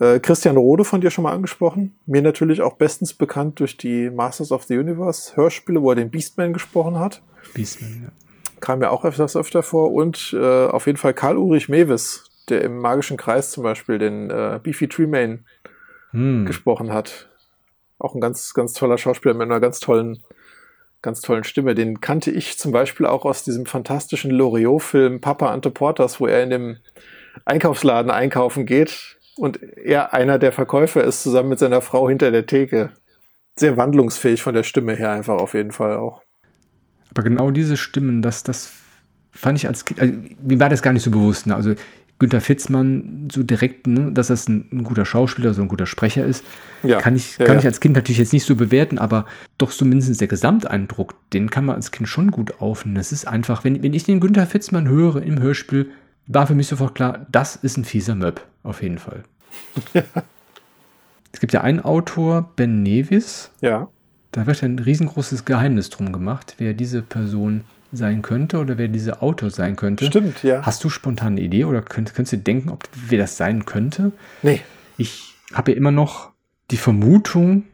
[0.00, 1.96] Äh, Christian Rode von dir schon mal angesprochen.
[2.06, 6.10] Mir natürlich auch bestens bekannt durch die Masters of the Universe Hörspiele, wo er den
[6.10, 7.22] Beastman gesprochen hat.
[7.54, 8.12] Beastman, ja.
[8.60, 9.92] Kam ja auch öfters öfter vor.
[9.92, 14.58] Und äh, auf jeden Fall Karl-Ulrich Mewis, der im Magischen Kreis zum Beispiel den äh,
[14.62, 15.44] Beefy Treemain
[16.10, 16.46] hm.
[16.46, 17.28] gesprochen hat.
[17.98, 20.22] Auch ein ganz, ganz toller Schauspieler mit einer ganz tollen,
[21.02, 21.74] ganz tollen Stimme.
[21.74, 26.42] Den kannte ich zum Beispiel auch aus diesem fantastischen Loriot-Film Papa Ante Portas, wo er
[26.42, 26.76] in dem
[27.44, 32.46] Einkaufsladen einkaufen geht und er einer der Verkäufer ist, zusammen mit seiner Frau hinter der
[32.46, 32.90] Theke.
[33.56, 36.22] Sehr wandlungsfähig von der Stimme her einfach auf jeden Fall auch.
[37.10, 38.72] Aber genau diese Stimmen, das, das
[39.32, 41.46] fand ich als Kind, also, mir war das gar nicht so bewusst.
[41.46, 41.54] Ne?
[41.54, 41.74] Also
[42.18, 46.24] Günther Fitzmann so direkt, ne, dass das ein, ein, guter Schauspieler, so ein guter Sprecher
[46.24, 46.44] ist,
[46.82, 47.00] ja.
[47.00, 49.24] kann, ich, kann ja, ich als Kind natürlich jetzt nicht so bewerten, aber
[49.56, 52.96] doch zumindest der Gesamteindruck, den kann man als Kind schon gut aufnehmen.
[52.96, 55.90] Das ist einfach, wenn, wenn ich den Günther Fitzmann höre im Hörspiel,
[56.26, 59.22] war für mich sofort klar, das ist ein fieser Möb, auf jeden Fall.
[61.32, 63.52] es gibt ja einen Autor, Ben Nevis.
[63.60, 63.88] Ja.
[64.32, 67.62] Da wird ein riesengroßes Geheimnis drum gemacht, wer diese Person
[67.92, 70.06] sein könnte oder wer dieser Autor sein könnte.
[70.06, 70.62] Stimmt, ja.
[70.62, 74.12] Hast du spontan eine Idee oder könnt, könntest du denken, ob wer das sein könnte?
[74.42, 74.60] Nee.
[74.96, 76.32] Ich habe ja immer noch
[76.70, 77.64] die Vermutung,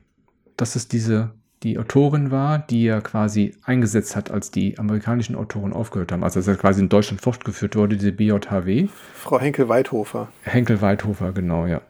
[0.57, 1.33] dass es diese
[1.65, 6.23] die Autorin war, die er quasi eingesetzt hat, als die amerikanischen Autoren aufgehört haben.
[6.23, 8.89] Also als er quasi in Deutschland fortgeführt wurde, diese BJHW.
[9.15, 10.29] Frau Henkel-Weithofer.
[10.43, 11.81] Henkel-Weithofer, genau, ja.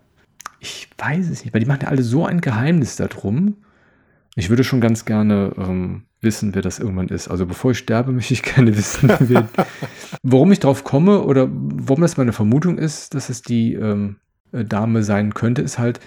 [0.61, 3.57] Ich weiß es nicht, weil die machen ja alle so ein Geheimnis darum.
[4.37, 7.29] Ich würde schon ganz gerne ähm, wissen, wer das irgendwann ist.
[7.29, 9.49] Also bevor ich sterbe, möchte ich gerne wissen, wer,
[10.23, 14.17] warum ich drauf komme oder warum das meine Vermutung ist, dass es die ähm,
[14.53, 16.01] äh, Dame sein könnte, ist halt,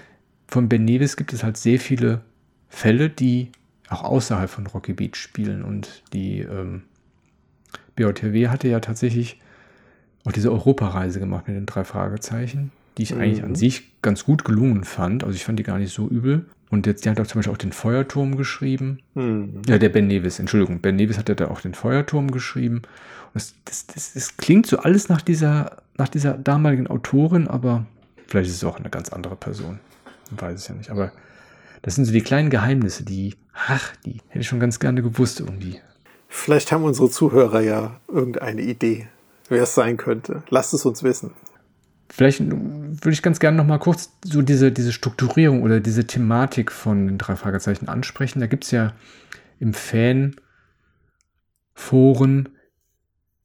[0.47, 2.21] von Ben Nevis gibt es halt sehr viele
[2.69, 3.51] Fälle, die
[3.89, 5.63] auch außerhalb von Rocky Beach spielen.
[5.63, 6.83] Und die ähm,
[7.95, 9.39] BOTW hatte ja tatsächlich
[10.25, 13.21] auch diese Europareise gemacht mit den drei Fragezeichen, die ich mhm.
[13.21, 15.23] eigentlich an sich ganz gut gelungen fand.
[15.23, 16.45] Also ich fand die gar nicht so übel.
[16.69, 18.99] Und jetzt, die hat auch zum Beispiel auch den Feuerturm geschrieben.
[19.13, 19.61] Mhm.
[19.67, 20.81] Ja, der Ben Nevis, Entschuldigung.
[20.81, 22.81] Ben Nevis hat ja da auch den Feuerturm geschrieben.
[23.33, 27.85] Und das, das, das, das klingt so alles nach dieser, nach dieser damaligen Autorin, aber
[28.27, 29.79] vielleicht ist es auch eine ganz andere Person.
[30.31, 30.89] Ich weiß es ja nicht.
[30.89, 31.11] Aber
[31.83, 35.39] das sind so die kleinen Geheimnisse, die, ach, die hätte ich schon ganz gerne gewusst
[35.39, 35.79] irgendwie.
[36.27, 39.07] Vielleicht haben unsere Zuhörer ja irgendeine Idee,
[39.47, 40.43] wer es sein könnte.
[40.49, 41.31] Lasst es uns wissen.
[42.09, 46.71] Vielleicht würde ich ganz gerne noch mal kurz so diese, diese Strukturierung oder diese Thematik
[46.71, 48.39] von den drei Fragezeichen ansprechen.
[48.39, 48.93] Da gibt es ja
[49.59, 50.37] im Fan-Foren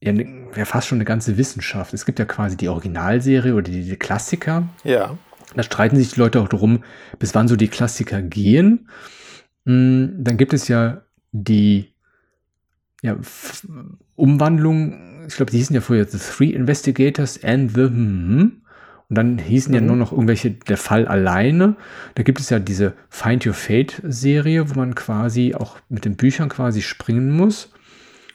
[0.03, 1.93] ja, ne, ja, fast schon eine ganze Wissenschaft.
[1.93, 4.67] Es gibt ja quasi die Originalserie oder die, die Klassiker.
[4.83, 5.17] Ja.
[5.55, 6.83] Da streiten sich die Leute auch darum,
[7.19, 8.89] bis wann so die Klassiker gehen.
[9.65, 11.93] Hm, dann gibt es ja die
[13.01, 13.17] ja,
[14.15, 18.63] Umwandlung ich glaube, die hießen ja früher The Three Investigators and the hm,
[19.09, 19.75] und dann hießen mhm.
[19.75, 21.75] ja nur noch irgendwelche Der Fall alleine.
[22.15, 26.15] Da gibt es ja diese Find Your Fate Serie, wo man quasi auch mit den
[26.15, 27.71] Büchern quasi springen muss.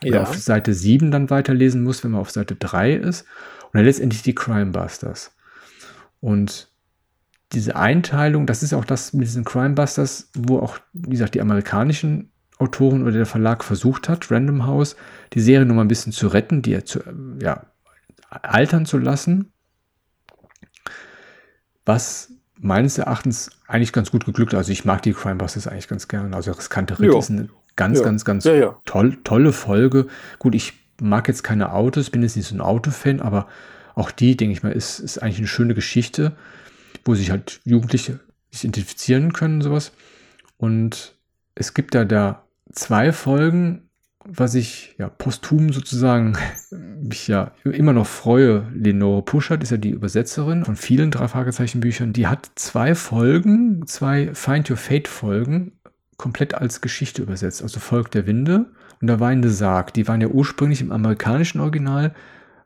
[0.03, 0.23] Oder ja.
[0.23, 3.23] auf Seite 7 dann weiterlesen muss, wenn man auf Seite 3 ist.
[3.65, 5.35] Und dann letztendlich die Crime Busters.
[6.21, 6.69] Und
[7.53, 11.41] diese Einteilung, das ist auch das mit diesen Crime Busters, wo auch, wie gesagt, die
[11.41, 14.97] amerikanischen Autoren oder der Verlag versucht hat, Random House,
[15.33, 17.01] die Serie noch mal ein bisschen zu retten, die zu,
[17.41, 17.67] ja,
[18.29, 19.53] altern zu lassen.
[21.85, 24.55] Was meines Erachtens eigentlich ganz gut geglückt.
[24.55, 26.35] Also ich mag die Crime Busters eigentlich ganz gerne.
[26.35, 27.19] Also riskante Ritt jo.
[27.19, 28.05] ist eine ganz, ja.
[28.05, 28.77] ganz, ganz ja.
[28.85, 30.07] Toll, tolle Folge.
[30.39, 33.47] Gut, ich mag jetzt keine Autos, bin jetzt nicht so ein Autofan, aber
[33.95, 36.33] auch die, denke ich mal, ist, ist eigentlich eine schöne Geschichte,
[37.05, 38.21] wo sich halt Jugendliche
[38.51, 39.93] sich identifizieren können, sowas.
[40.57, 41.15] Und
[41.55, 43.89] es gibt da da zwei Folgen,
[44.25, 46.37] was ich ja posthum sozusagen
[46.71, 48.67] mich ja immer noch freue.
[48.75, 52.13] Lenore Puschert ist ja die Übersetzerin von vielen drei Fragezeichen Büchern.
[52.13, 55.73] Die hat zwei Folgen, zwei Find Your Fate Folgen
[56.17, 57.63] komplett als Geschichte übersetzt.
[57.63, 58.67] Also Volk der Winde
[59.01, 59.95] und der weinende Sarg.
[59.95, 62.15] Die waren ja ursprünglich im amerikanischen Original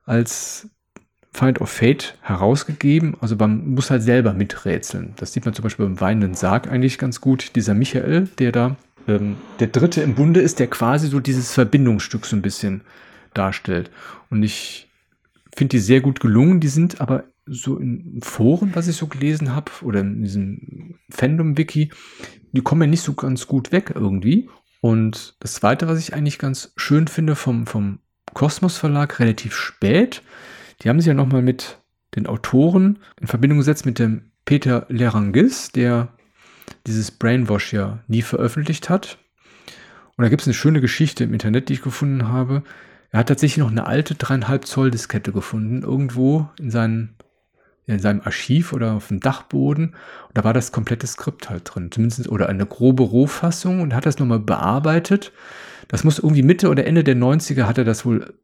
[0.05, 0.69] als
[1.33, 3.17] Find of Fate herausgegeben.
[3.21, 5.15] Also man muss halt selber miträtseln.
[5.17, 7.55] Das sieht man zum Beispiel beim weinenden Sarg eigentlich ganz gut.
[7.57, 8.77] Dieser Michael, der da
[9.09, 12.83] ähm, der Dritte im Bunde ist, der quasi so dieses Verbindungsstück so ein bisschen
[13.35, 13.91] darstellt.
[14.31, 14.91] Und ich
[15.55, 16.61] finde die sehr gut gelungen.
[16.61, 21.91] Die sind aber so in Foren, was ich so gelesen habe, oder in diesem Fandom-Wiki,
[22.53, 24.49] die kommen ja nicht so ganz gut weg irgendwie.
[24.81, 28.01] Und das Zweite, was ich eigentlich ganz schön finde vom, vom
[28.35, 30.23] Kosmos Verlag, relativ spät,
[30.81, 31.79] die haben sich ja nochmal mit
[32.17, 36.09] den Autoren in Verbindung gesetzt mit dem Peter Lerangis, der
[36.87, 39.19] dieses Brainwash ja nie veröffentlicht hat.
[40.17, 42.63] Und da gibt es eine schöne Geschichte im Internet, die ich gefunden habe.
[43.11, 47.15] Er hat tatsächlich noch eine alte dreieinhalb Zoll Diskette gefunden, irgendwo in, seinen,
[47.87, 49.89] in seinem Archiv oder auf dem Dachboden.
[50.29, 54.07] Und da war das komplette Skript halt drin, zumindest oder eine grobe Rohfassung und hat
[54.07, 55.33] das nochmal bearbeitet.
[55.89, 58.35] Das muss irgendwie Mitte oder Ende der 90er hat er das wohl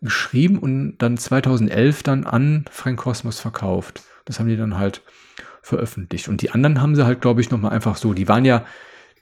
[0.00, 4.02] geschrieben und dann 2011 dann an Frank Kosmos verkauft.
[4.24, 5.02] Das haben die dann halt
[5.62, 6.28] veröffentlicht.
[6.28, 8.64] Und die anderen haben sie halt, glaube ich, nochmal einfach so, die waren ja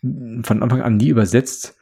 [0.03, 1.77] von Anfang an nie übersetzt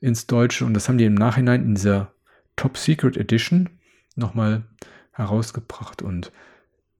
[0.00, 2.12] ins Deutsche und das haben die im Nachhinein in dieser
[2.56, 3.68] Top Secret Edition
[4.16, 4.64] nochmal
[5.12, 6.02] herausgebracht.
[6.02, 6.32] Und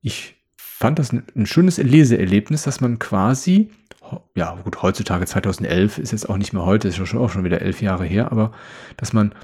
[0.02, 3.70] ich fand das ein, schönes Leseerlebnis, dass man quasi,
[4.34, 7.62] ja gut, heutzutage 2011 ist jetzt auch nicht mehr heute, ist schon auch schon wieder
[7.62, 8.52] elf Jahre her, aber
[8.96, 9.34] dass man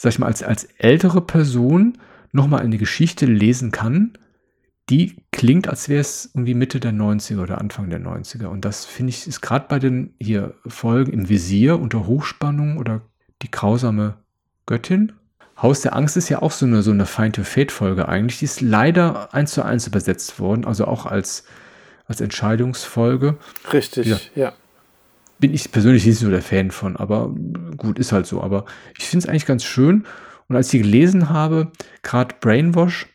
[0.00, 1.98] sag ich mal, als, als ältere Person
[2.32, 4.14] nochmal eine Geschichte lesen kann,
[4.90, 8.46] die klingt, als wäre es irgendwie Mitte der 90er oder Anfang der 90er.
[8.46, 13.00] Und das finde ich, ist gerade bei den hier Folgen im Visier unter Hochspannung oder
[13.42, 14.16] die grausame
[14.66, 15.12] Göttin.
[15.60, 18.40] Haus der Angst ist ja auch so eine, so eine Find to Fate-Folge eigentlich.
[18.40, 21.44] Die ist leider eins zu eins übersetzt worden, also auch als,
[22.06, 23.36] als Entscheidungsfolge.
[23.72, 24.18] Richtig, ja.
[24.34, 24.52] ja
[25.40, 27.34] bin ich persönlich nicht so der Fan von, aber
[27.76, 28.42] gut, ist halt so.
[28.42, 28.66] Aber
[28.98, 30.04] ich finde es eigentlich ganz schön.
[30.48, 31.72] Und als ich gelesen habe,
[32.02, 33.06] gerade Brainwash,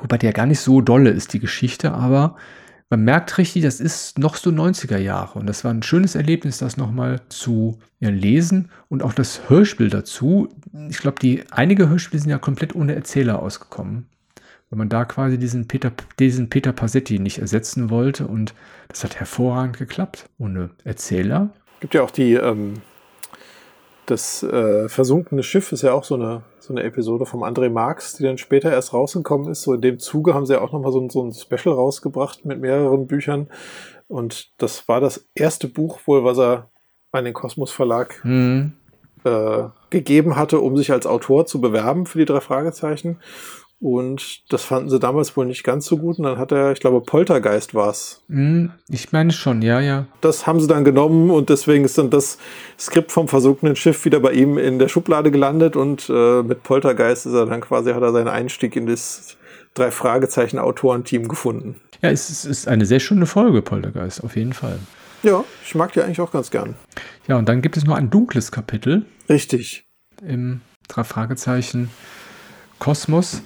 [0.00, 2.36] wobei der gar nicht so dolle ist, die Geschichte, aber
[2.90, 5.38] man merkt richtig, das ist noch so 90er Jahre.
[5.38, 10.50] Und das war ein schönes Erlebnis, das nochmal zu lesen und auch das Hörspiel dazu.
[10.90, 14.08] Ich glaube, die einige Hörspiele sind ja komplett ohne Erzähler ausgekommen
[14.72, 18.26] wenn man da quasi diesen Peter, diesen Peter Passetti nicht ersetzen wollte.
[18.26, 18.54] Und
[18.88, 21.50] das hat hervorragend geklappt, ohne Erzähler.
[21.80, 22.80] Gibt ja auch die, ähm,
[24.06, 28.16] das äh, versunkene Schiff ist ja auch so eine, so eine Episode vom André Marx,
[28.16, 29.62] die dann später erst rausgekommen ist.
[29.62, 32.60] So in dem Zuge haben sie ja auch nochmal so, so ein Special rausgebracht mit
[32.60, 33.48] mehreren Büchern.
[34.08, 36.70] Und das war das erste Buch wohl, was er
[37.10, 38.74] an den Kosmos Verlag mhm.
[39.24, 43.18] äh, gegeben hatte, um sich als Autor zu bewerben für die drei Fragezeichen.
[43.82, 46.18] Und das fanden sie damals wohl nicht ganz so gut.
[46.18, 48.22] Und dann hat er, ich glaube, Poltergeist war es.
[48.28, 50.06] Hm, ich meine schon, ja, ja.
[50.20, 52.38] Das haben sie dann genommen und deswegen ist dann das
[52.78, 57.26] Skript vom versunkenen Schiff wieder bei ihm in der Schublade gelandet und äh, mit Poltergeist
[57.26, 59.36] ist er dann quasi, hat er seinen Einstieg in das
[59.74, 61.80] drei Fragezeichen Autorenteam gefunden.
[62.02, 64.78] Ja, es ist eine sehr schöne Folge, Poltergeist, auf jeden Fall.
[65.24, 66.76] Ja, ich mag die eigentlich auch ganz gern.
[67.26, 69.06] Ja, und dann gibt es noch ein dunkles Kapitel.
[69.28, 69.86] Richtig.
[70.24, 71.90] Im drei Fragezeichen
[72.78, 73.42] Kosmos.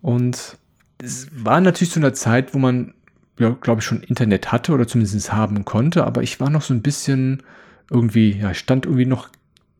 [0.00, 0.56] Und
[1.02, 2.94] es war natürlich zu einer Zeit, wo man,
[3.38, 6.74] ja, glaube ich, schon Internet hatte oder zumindest haben konnte, aber ich war noch so
[6.74, 7.42] ein bisschen
[7.90, 9.30] irgendwie, ja, ich stand irgendwie noch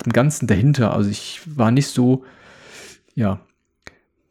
[0.04, 0.94] im Ganzen dahinter.
[0.94, 2.24] Also ich war nicht so,
[3.14, 3.40] ja,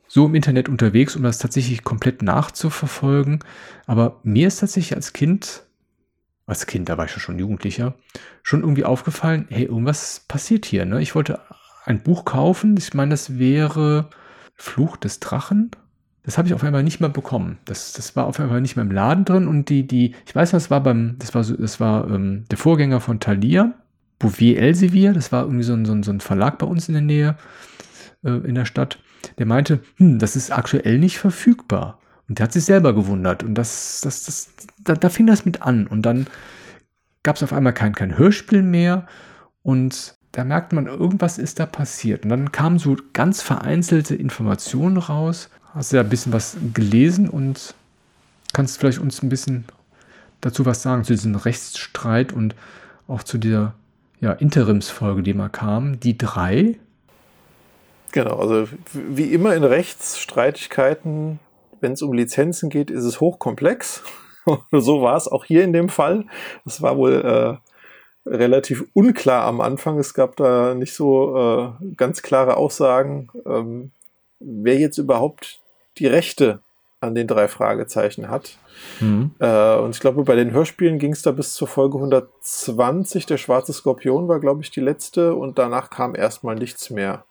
[0.08, 3.40] so im Internet unterwegs, um das tatsächlich komplett nachzuverfolgen.
[3.86, 5.64] Aber mir ist tatsächlich als Kind,
[6.46, 7.96] als Kind, da war ich schon Jugendlicher,
[8.42, 10.86] schon irgendwie aufgefallen, hey, irgendwas passiert hier.
[10.86, 11.02] Ne?
[11.02, 11.42] Ich wollte
[11.84, 12.76] ein Buch kaufen.
[12.78, 14.10] Ich meine, das wäre
[14.58, 15.72] Fluch des Drachen.
[16.24, 17.58] Das habe ich auf einmal nicht mehr bekommen.
[17.64, 20.52] Das, das war auf einmal nicht mehr im Laden drin und die, die, ich weiß,
[20.52, 23.76] was war beim, das war, das war ähm, der Vorgänger von Thalia,
[24.20, 26.96] Bouvier Elsevier, das war irgendwie so ein, so ein, so ein Verlag bei uns in
[26.96, 27.38] der Nähe,
[28.24, 29.00] äh, in der Stadt,
[29.38, 32.00] der meinte, hm, das ist aktuell nicht verfügbar.
[32.28, 33.44] Und der hat sich selber gewundert.
[33.44, 34.54] Und das, das, das,
[34.84, 35.88] da, da fing das mit an.
[35.88, 36.28] Und dann
[37.24, 39.06] gab es auf einmal kein, kein Hörspiel mehr.
[39.64, 42.24] Und da merkte man, irgendwas ist da passiert.
[42.24, 45.50] Und dann kamen so ganz vereinzelte Informationen raus.
[45.74, 47.74] Hast du ja ein bisschen was gelesen und
[48.54, 49.66] kannst vielleicht uns ein bisschen
[50.40, 52.54] dazu was sagen, zu diesem Rechtsstreit und
[53.08, 53.74] auch zu dieser
[54.20, 56.78] ja, Interimsfolge, die mal kam, die drei.
[58.12, 61.40] Genau, also wie immer in Rechtsstreitigkeiten,
[61.82, 64.04] wenn es um Lizenzen geht, ist es hochkomplex.
[64.72, 66.26] so war es auch hier in dem Fall.
[66.64, 67.67] Es war wohl äh,
[68.30, 70.00] relativ unklar am Anfang.
[70.00, 71.38] Es gab da nicht so
[71.82, 73.92] äh, ganz klare Aussagen, ähm,
[74.40, 75.60] wer jetzt überhaupt
[75.98, 76.60] die Rechte
[77.00, 78.58] an den drei Fragezeichen hat.
[79.00, 79.32] Mhm.
[79.40, 83.26] Äh, und ich glaube, bei den Hörspielen ging es da bis zur Folge 120.
[83.26, 87.26] Der Schwarze Skorpion war, glaube ich, die letzte und danach kam erstmal nichts mehr.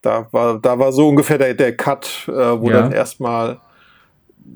[0.00, 2.80] Da war, da war so ungefähr der, der Cut, äh, wo ja.
[2.80, 3.60] dann erstmal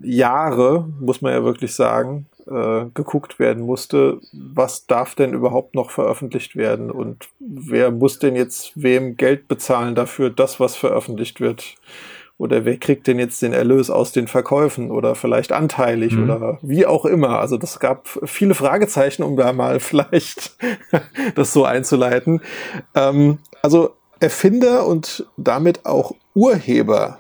[0.03, 5.91] Jahre, muss man ja wirklich sagen, äh, geguckt werden musste, was darf denn überhaupt noch
[5.91, 11.75] veröffentlicht werden und wer muss denn jetzt wem Geld bezahlen dafür, das, was veröffentlicht wird.
[12.39, 16.25] Oder wer kriegt denn jetzt den Erlös aus den Verkäufen oder vielleicht anteilig mhm.
[16.25, 17.39] oder wie auch immer.
[17.41, 20.57] Also das gab viele Fragezeichen, um da mal vielleicht
[21.35, 22.43] das so einzuleiten.
[22.95, 27.19] Ähm, also Erfinder und damit auch Urheber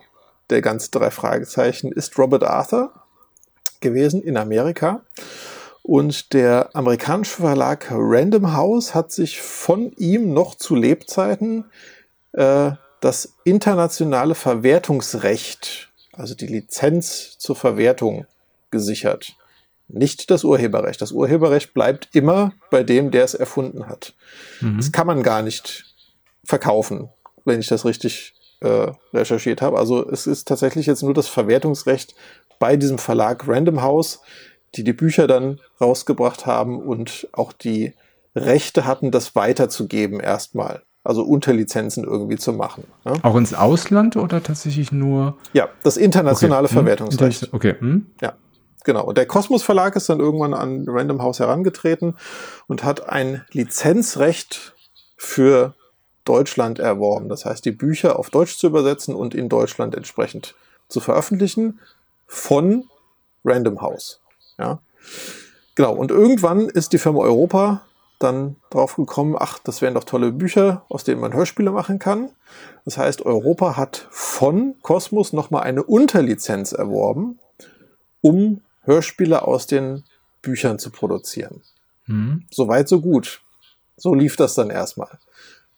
[0.51, 2.93] der ganzen drei Fragezeichen ist Robert Arthur
[3.81, 5.03] gewesen in Amerika.
[5.83, 11.67] Und der amerikanische Verlag Random House hat sich von ihm noch zu Lebzeiten
[12.33, 18.27] äh, das internationale Verwertungsrecht, also die Lizenz zur Verwertung,
[18.73, 19.37] gesichert.
[19.89, 21.01] Nicht das Urheberrecht.
[21.01, 24.15] Das Urheberrecht bleibt immer bei dem, der es erfunden hat.
[24.61, 24.79] Mhm.
[24.79, 25.85] Das kann man gar nicht
[26.45, 27.09] verkaufen,
[27.45, 29.79] wenn ich das richtig äh, recherchiert habe.
[29.79, 32.15] Also es ist tatsächlich jetzt nur das Verwertungsrecht
[32.59, 34.20] bei diesem Verlag Random House,
[34.75, 37.94] die die Bücher dann rausgebracht haben und auch die
[38.35, 40.83] Rechte hatten, das weiterzugeben erstmal.
[41.02, 42.85] Also Unterlizenzen irgendwie zu machen.
[43.05, 43.12] Ja?
[43.23, 45.36] Auch ins Ausland oder tatsächlich nur?
[45.52, 46.75] Ja, das internationale okay.
[46.75, 46.78] Hm?
[46.81, 47.55] Verwertungsrecht.
[47.55, 47.76] Okay.
[47.78, 48.07] Hm?
[48.20, 48.33] Ja,
[48.83, 49.05] genau.
[49.05, 52.17] Und der Kosmos Verlag ist dann irgendwann an Random House herangetreten
[52.67, 54.75] und hat ein Lizenzrecht
[55.17, 55.75] für
[56.25, 57.28] Deutschland erworben.
[57.28, 60.57] Das heißt, die Bücher auf Deutsch zu übersetzen und in Deutschland entsprechend
[60.89, 61.78] zu veröffentlichen
[62.27, 62.89] von
[63.45, 64.21] Random House.
[64.59, 64.81] Ja.
[65.75, 65.95] Genau.
[65.95, 67.83] Und irgendwann ist die Firma Europa
[68.19, 72.31] dann drauf gekommen, ach, das wären doch tolle Bücher, aus denen man Hörspiele machen kann.
[72.87, 77.39] Das heißt, Europa hat von Cosmos nochmal eine Unterlizenz erworben,
[78.23, 80.05] um Hörspiele aus den
[80.41, 81.63] Büchern zu produzieren.
[82.07, 82.47] Mhm.
[82.51, 83.43] Soweit, so gut.
[83.99, 85.19] So lief das dann erstmal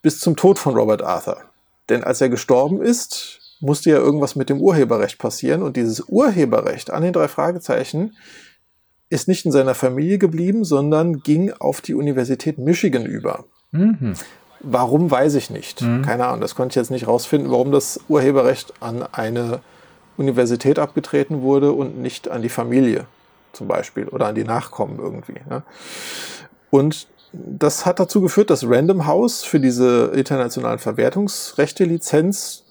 [0.03, 1.43] bis zum Tod von Robert Arthur.
[1.89, 6.91] Denn als er gestorben ist, musste ja irgendwas mit dem Urheberrecht passieren und dieses Urheberrecht
[6.91, 8.17] an den drei Fragezeichen
[9.11, 13.45] ist nicht in seiner Familie geblieben, sondern ging auf die Universität Michigan über.
[13.73, 14.15] Mhm.
[14.61, 15.83] Warum weiß ich nicht.
[15.83, 16.03] Mhm.
[16.03, 19.61] Keine Ahnung, das konnte ich jetzt nicht rausfinden, warum das Urheberrecht an eine
[20.17, 23.07] Universität abgetreten wurde und nicht an die Familie
[23.53, 25.41] zum Beispiel oder an die Nachkommen irgendwie.
[25.49, 25.63] Ne?
[26.71, 32.65] Und das hat dazu geführt, dass Random House für diese internationalen Verwertungsrechte-Lizenz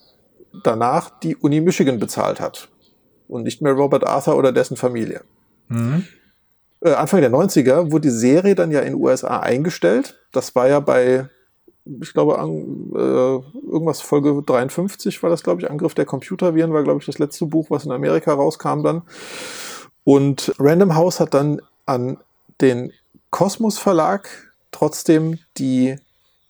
[0.63, 2.69] danach die Uni Michigan bezahlt hat.
[3.27, 5.21] Und nicht mehr Robert Arthur oder dessen Familie.
[5.67, 6.05] Mhm.
[6.81, 10.17] Äh, Anfang der 90er wurde die Serie dann ja in den USA eingestellt.
[10.31, 11.27] Das war ja bei,
[12.01, 16.83] ich glaube, an, äh, irgendwas Folge 53 war das, glaube ich, Angriff der Computerviren, war,
[16.83, 19.01] glaube ich, das letzte Buch, was in Amerika rauskam dann.
[20.03, 22.17] Und Random House hat dann an
[22.61, 22.93] den
[23.29, 25.97] Kosmos Verlag trotzdem die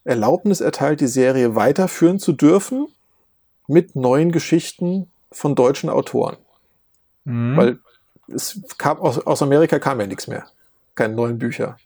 [0.03, 2.87] Erlaubnis erteilt, die Serie weiterführen zu dürfen
[3.67, 6.37] mit neuen Geschichten von deutschen Autoren.
[7.25, 7.57] Mhm.
[7.57, 7.79] Weil
[8.33, 10.47] es kam aus, aus Amerika kam ja nichts mehr.
[10.95, 11.77] Keine neuen Bücher.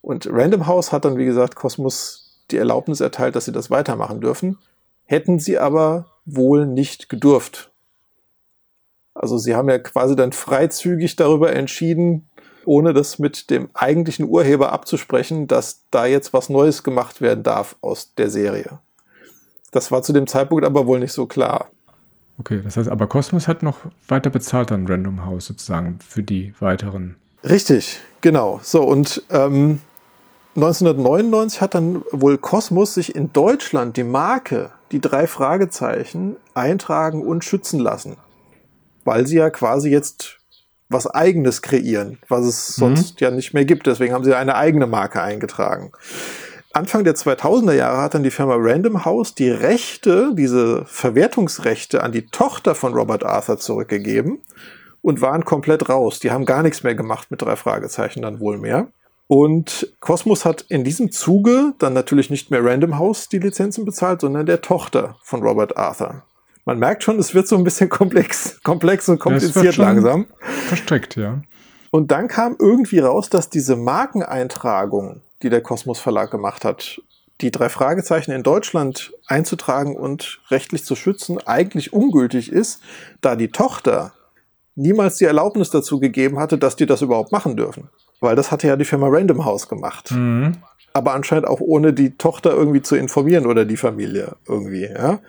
[0.00, 4.20] Und Random House hat dann, wie gesagt, Kosmos die Erlaubnis erteilt, dass sie das weitermachen
[4.20, 4.58] dürfen.
[5.06, 7.70] Hätten sie aber wohl nicht gedurft.
[9.14, 12.28] Also sie haben ja quasi dann freizügig darüber entschieden,
[12.66, 17.76] ohne das mit dem eigentlichen Urheber abzusprechen, dass da jetzt was Neues gemacht werden darf
[17.80, 18.80] aus der Serie.
[19.74, 21.68] Das war zu dem Zeitpunkt aber wohl nicht so klar.
[22.38, 26.54] Okay, das heißt, aber Cosmos hat noch weiter bezahlt an Random House sozusagen für die
[26.60, 27.16] weiteren.
[27.42, 28.60] Richtig, genau.
[28.62, 29.80] So, und ähm,
[30.54, 37.44] 1999 hat dann wohl Cosmos sich in Deutschland die Marke, die drei Fragezeichen, eintragen und
[37.44, 38.16] schützen lassen.
[39.04, 40.38] Weil sie ja quasi jetzt
[40.88, 42.80] was eigenes kreieren, was es mhm.
[42.80, 43.88] sonst ja nicht mehr gibt.
[43.88, 45.90] Deswegen haben sie eine eigene Marke eingetragen.
[46.74, 52.12] Anfang der 2000er Jahre hat dann die Firma Random House die Rechte, diese Verwertungsrechte an
[52.12, 54.40] die Tochter von Robert Arthur zurückgegeben
[55.02, 56.18] und waren komplett raus.
[56.18, 58.88] Die haben gar nichts mehr gemacht mit drei Fragezeichen dann wohl mehr.
[59.26, 64.20] Und Cosmos hat in diesem Zuge dann natürlich nicht mehr Random House die Lizenzen bezahlt,
[64.20, 66.24] sondern der Tochter von Robert Arthur
[66.64, 70.26] man merkt schon, es wird so ein bisschen komplex, komplex und kompliziert langsam.
[70.66, 71.42] Verstrickt, ja.
[71.90, 77.00] Und dann kam irgendwie raus, dass diese Markeneintragung, die der Kosmos Verlag gemacht hat,
[77.40, 82.80] die drei Fragezeichen in Deutschland einzutragen und rechtlich zu schützen, eigentlich ungültig ist,
[83.20, 84.12] da die Tochter
[84.76, 87.90] niemals die Erlaubnis dazu gegeben hatte, dass die das überhaupt machen dürfen.
[88.20, 90.10] Weil das hatte ja die Firma Random House gemacht.
[90.10, 90.56] Mhm.
[90.92, 95.20] Aber anscheinend auch ohne die Tochter irgendwie zu informieren oder die Familie irgendwie, ja.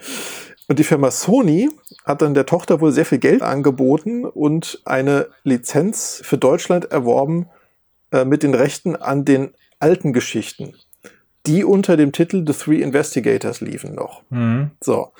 [0.67, 1.69] Und die Firma Sony
[2.05, 7.47] hat dann der Tochter wohl sehr viel Geld angeboten und eine Lizenz für Deutschland erworben
[8.11, 10.75] äh, mit den Rechten an den alten Geschichten.
[11.45, 14.23] die unter dem Titel The Three Investigators liefen noch.
[14.31, 14.71] Mhm.
[14.81, 15.11] So.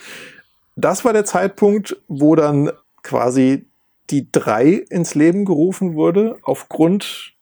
[0.75, 2.71] Das war der Zeitpunkt, wo dann
[3.03, 3.67] quasi
[4.09, 7.33] die drei ins Leben gerufen wurde, aufgrund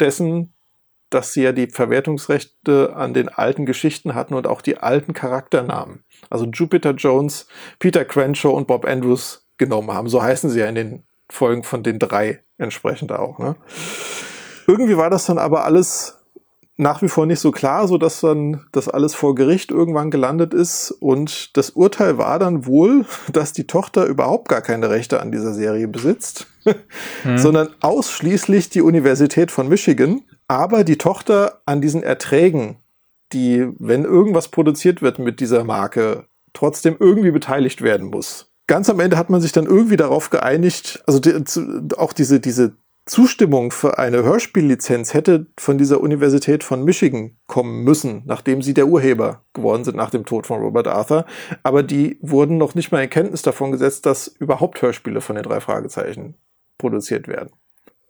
[0.00, 0.52] dessen,
[1.10, 6.04] dass sie ja die Verwertungsrechte an den alten Geschichten hatten und auch die alten Charakternamen.
[6.30, 7.48] Also Jupiter Jones,
[7.78, 10.08] Peter Crenshaw und Bob Andrews genommen haben.
[10.08, 13.38] So heißen sie ja in den Folgen von den drei entsprechend auch.
[13.38, 13.56] Ne?
[14.66, 16.17] Irgendwie war das dann aber alles
[16.78, 20.54] nach wie vor nicht so klar, so dass dann das alles vor Gericht irgendwann gelandet
[20.54, 25.32] ist und das Urteil war dann wohl, dass die Tochter überhaupt gar keine Rechte an
[25.32, 26.46] dieser Serie besitzt,
[27.24, 27.36] mhm.
[27.36, 32.76] sondern ausschließlich die Universität von Michigan, aber die Tochter an diesen Erträgen,
[33.32, 38.52] die, wenn irgendwas produziert wird mit dieser Marke, trotzdem irgendwie beteiligt werden muss.
[38.68, 41.34] Ganz am Ende hat man sich dann irgendwie darauf geeinigt, also die,
[41.96, 42.76] auch diese, diese
[43.08, 48.86] Zustimmung für eine Hörspiellizenz hätte von dieser Universität von Michigan kommen müssen, nachdem sie der
[48.86, 51.24] Urheber geworden sind nach dem Tod von Robert Arthur.
[51.62, 55.42] Aber die wurden noch nicht mal in Kenntnis davon gesetzt, dass überhaupt Hörspiele von den
[55.42, 56.34] drei Fragezeichen
[56.76, 57.50] produziert werden.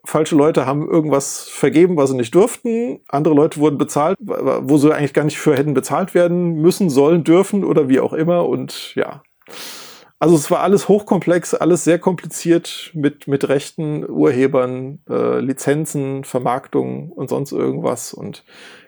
[0.04, 3.00] Falsche Leute haben irgendwas vergeben, was sie nicht durften.
[3.08, 7.24] Andere Leute wurden bezahlt, wo sie eigentlich gar nicht für hätten bezahlt werden müssen, sollen,
[7.24, 8.48] dürfen oder wie auch immer.
[8.48, 9.22] Und ja,
[10.18, 17.12] also es war alles hochkomplex, alles sehr kompliziert mit, mit Rechten, Urhebern, äh, Lizenzen, Vermarktung
[17.12, 18.12] und sonst irgendwas.
[18.12, 18.44] Und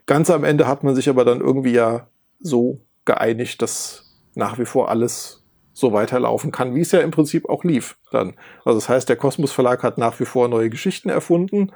[0.07, 2.09] ganz am Ende hat man sich aber dann irgendwie ja
[2.41, 7.49] so geeinigt, dass nach wie vor alles so weiterlaufen kann, wie es ja im Prinzip
[7.49, 8.34] auch lief dann.
[8.65, 11.73] Also das heißt, der Kosmos Verlag hat nach wie vor neue Geschichten erfunden.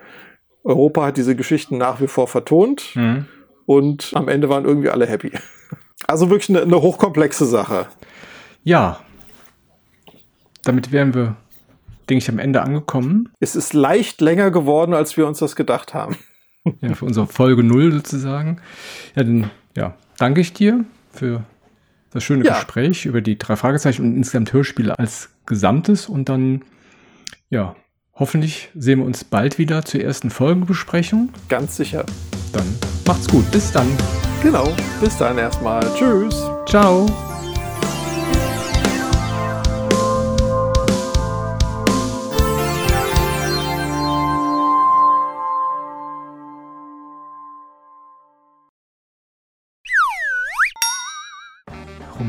[0.64, 2.96] Europa hat diese Geschichten nach wie vor vertont.
[2.96, 3.26] Mhm.
[3.66, 5.32] Und am Ende waren irgendwie alle happy.
[6.06, 7.86] Also wirklich eine, eine hochkomplexe Sache.
[8.62, 9.00] Ja,
[10.64, 11.36] damit wären wir,
[12.08, 13.28] denke ich, am Ende angekommen.
[13.40, 16.16] Es ist leicht länger geworden, als wir uns das gedacht haben.
[16.80, 18.58] Ja, für unsere Folge 0 sozusagen.
[19.14, 21.44] Ja, dann ja, danke ich dir für
[22.10, 22.54] das schöne ja.
[22.54, 26.08] Gespräch über die drei Fragezeichen und insgesamt Hörspiele als Gesamtes.
[26.08, 26.62] Und dann,
[27.50, 27.76] ja,
[28.14, 31.30] hoffentlich sehen wir uns bald wieder zur ersten Folgenbesprechung.
[31.48, 32.06] Ganz sicher.
[32.52, 32.66] Dann
[33.06, 33.50] macht's gut.
[33.50, 33.88] Bis dann.
[34.42, 34.72] Genau.
[35.00, 35.82] Bis dann erstmal.
[35.96, 36.48] Tschüss.
[36.66, 37.33] Ciao.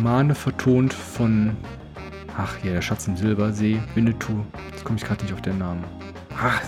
[0.06, 1.58] Romane vertont von,
[2.38, 4.46] ach ja, der Schatz im Silbersee, Winnetou.
[4.70, 5.84] Jetzt komme ich gerade nicht auf den Namen.
[6.40, 6.62] Ach,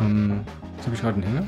[0.00, 0.40] ähm,
[0.76, 1.46] jetzt habe ich gerade einen Hänger.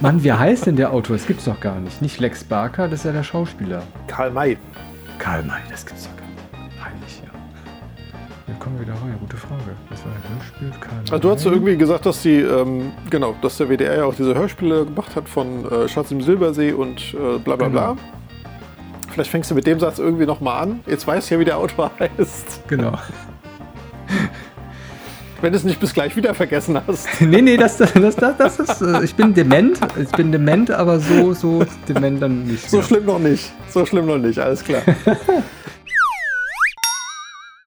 [0.00, 1.16] Mann, wie heißt denn der Autor?
[1.16, 2.02] Das gibt's doch gar nicht.
[2.02, 3.84] Nicht Lex Barker, das ist ja der Schauspieler.
[4.06, 4.58] Karl May.
[5.18, 6.78] Karl May, das gibt's doch gar nicht.
[6.78, 7.30] Peinlich, ja.
[8.46, 9.62] Wir kommen wieder rein, gute Frage.
[9.88, 13.34] Das war ein Hörspiel, Karl also, Du hast ja irgendwie gesagt, dass die, ähm, genau,
[13.40, 17.14] dass der WDR ja auch diese Hörspiele gemacht hat von äh, Schatz im Silbersee und
[17.14, 17.92] äh, bla bla bla.
[17.92, 18.02] Genau.
[19.16, 20.80] Vielleicht fängst du mit dem Satz irgendwie nochmal an.
[20.86, 22.68] Jetzt weißt du ja, wie der Autor heißt.
[22.68, 22.92] Genau.
[25.40, 27.08] Wenn du es nicht bis gleich wieder vergessen hast.
[27.22, 28.82] nee, nee, das, das, das, das ist.
[28.82, 29.80] Äh, ich bin dement.
[29.98, 32.68] Ich bin dement, aber so, so dement dann nicht.
[32.68, 33.50] So schlimm noch nicht.
[33.70, 34.82] So schlimm noch nicht, alles klar.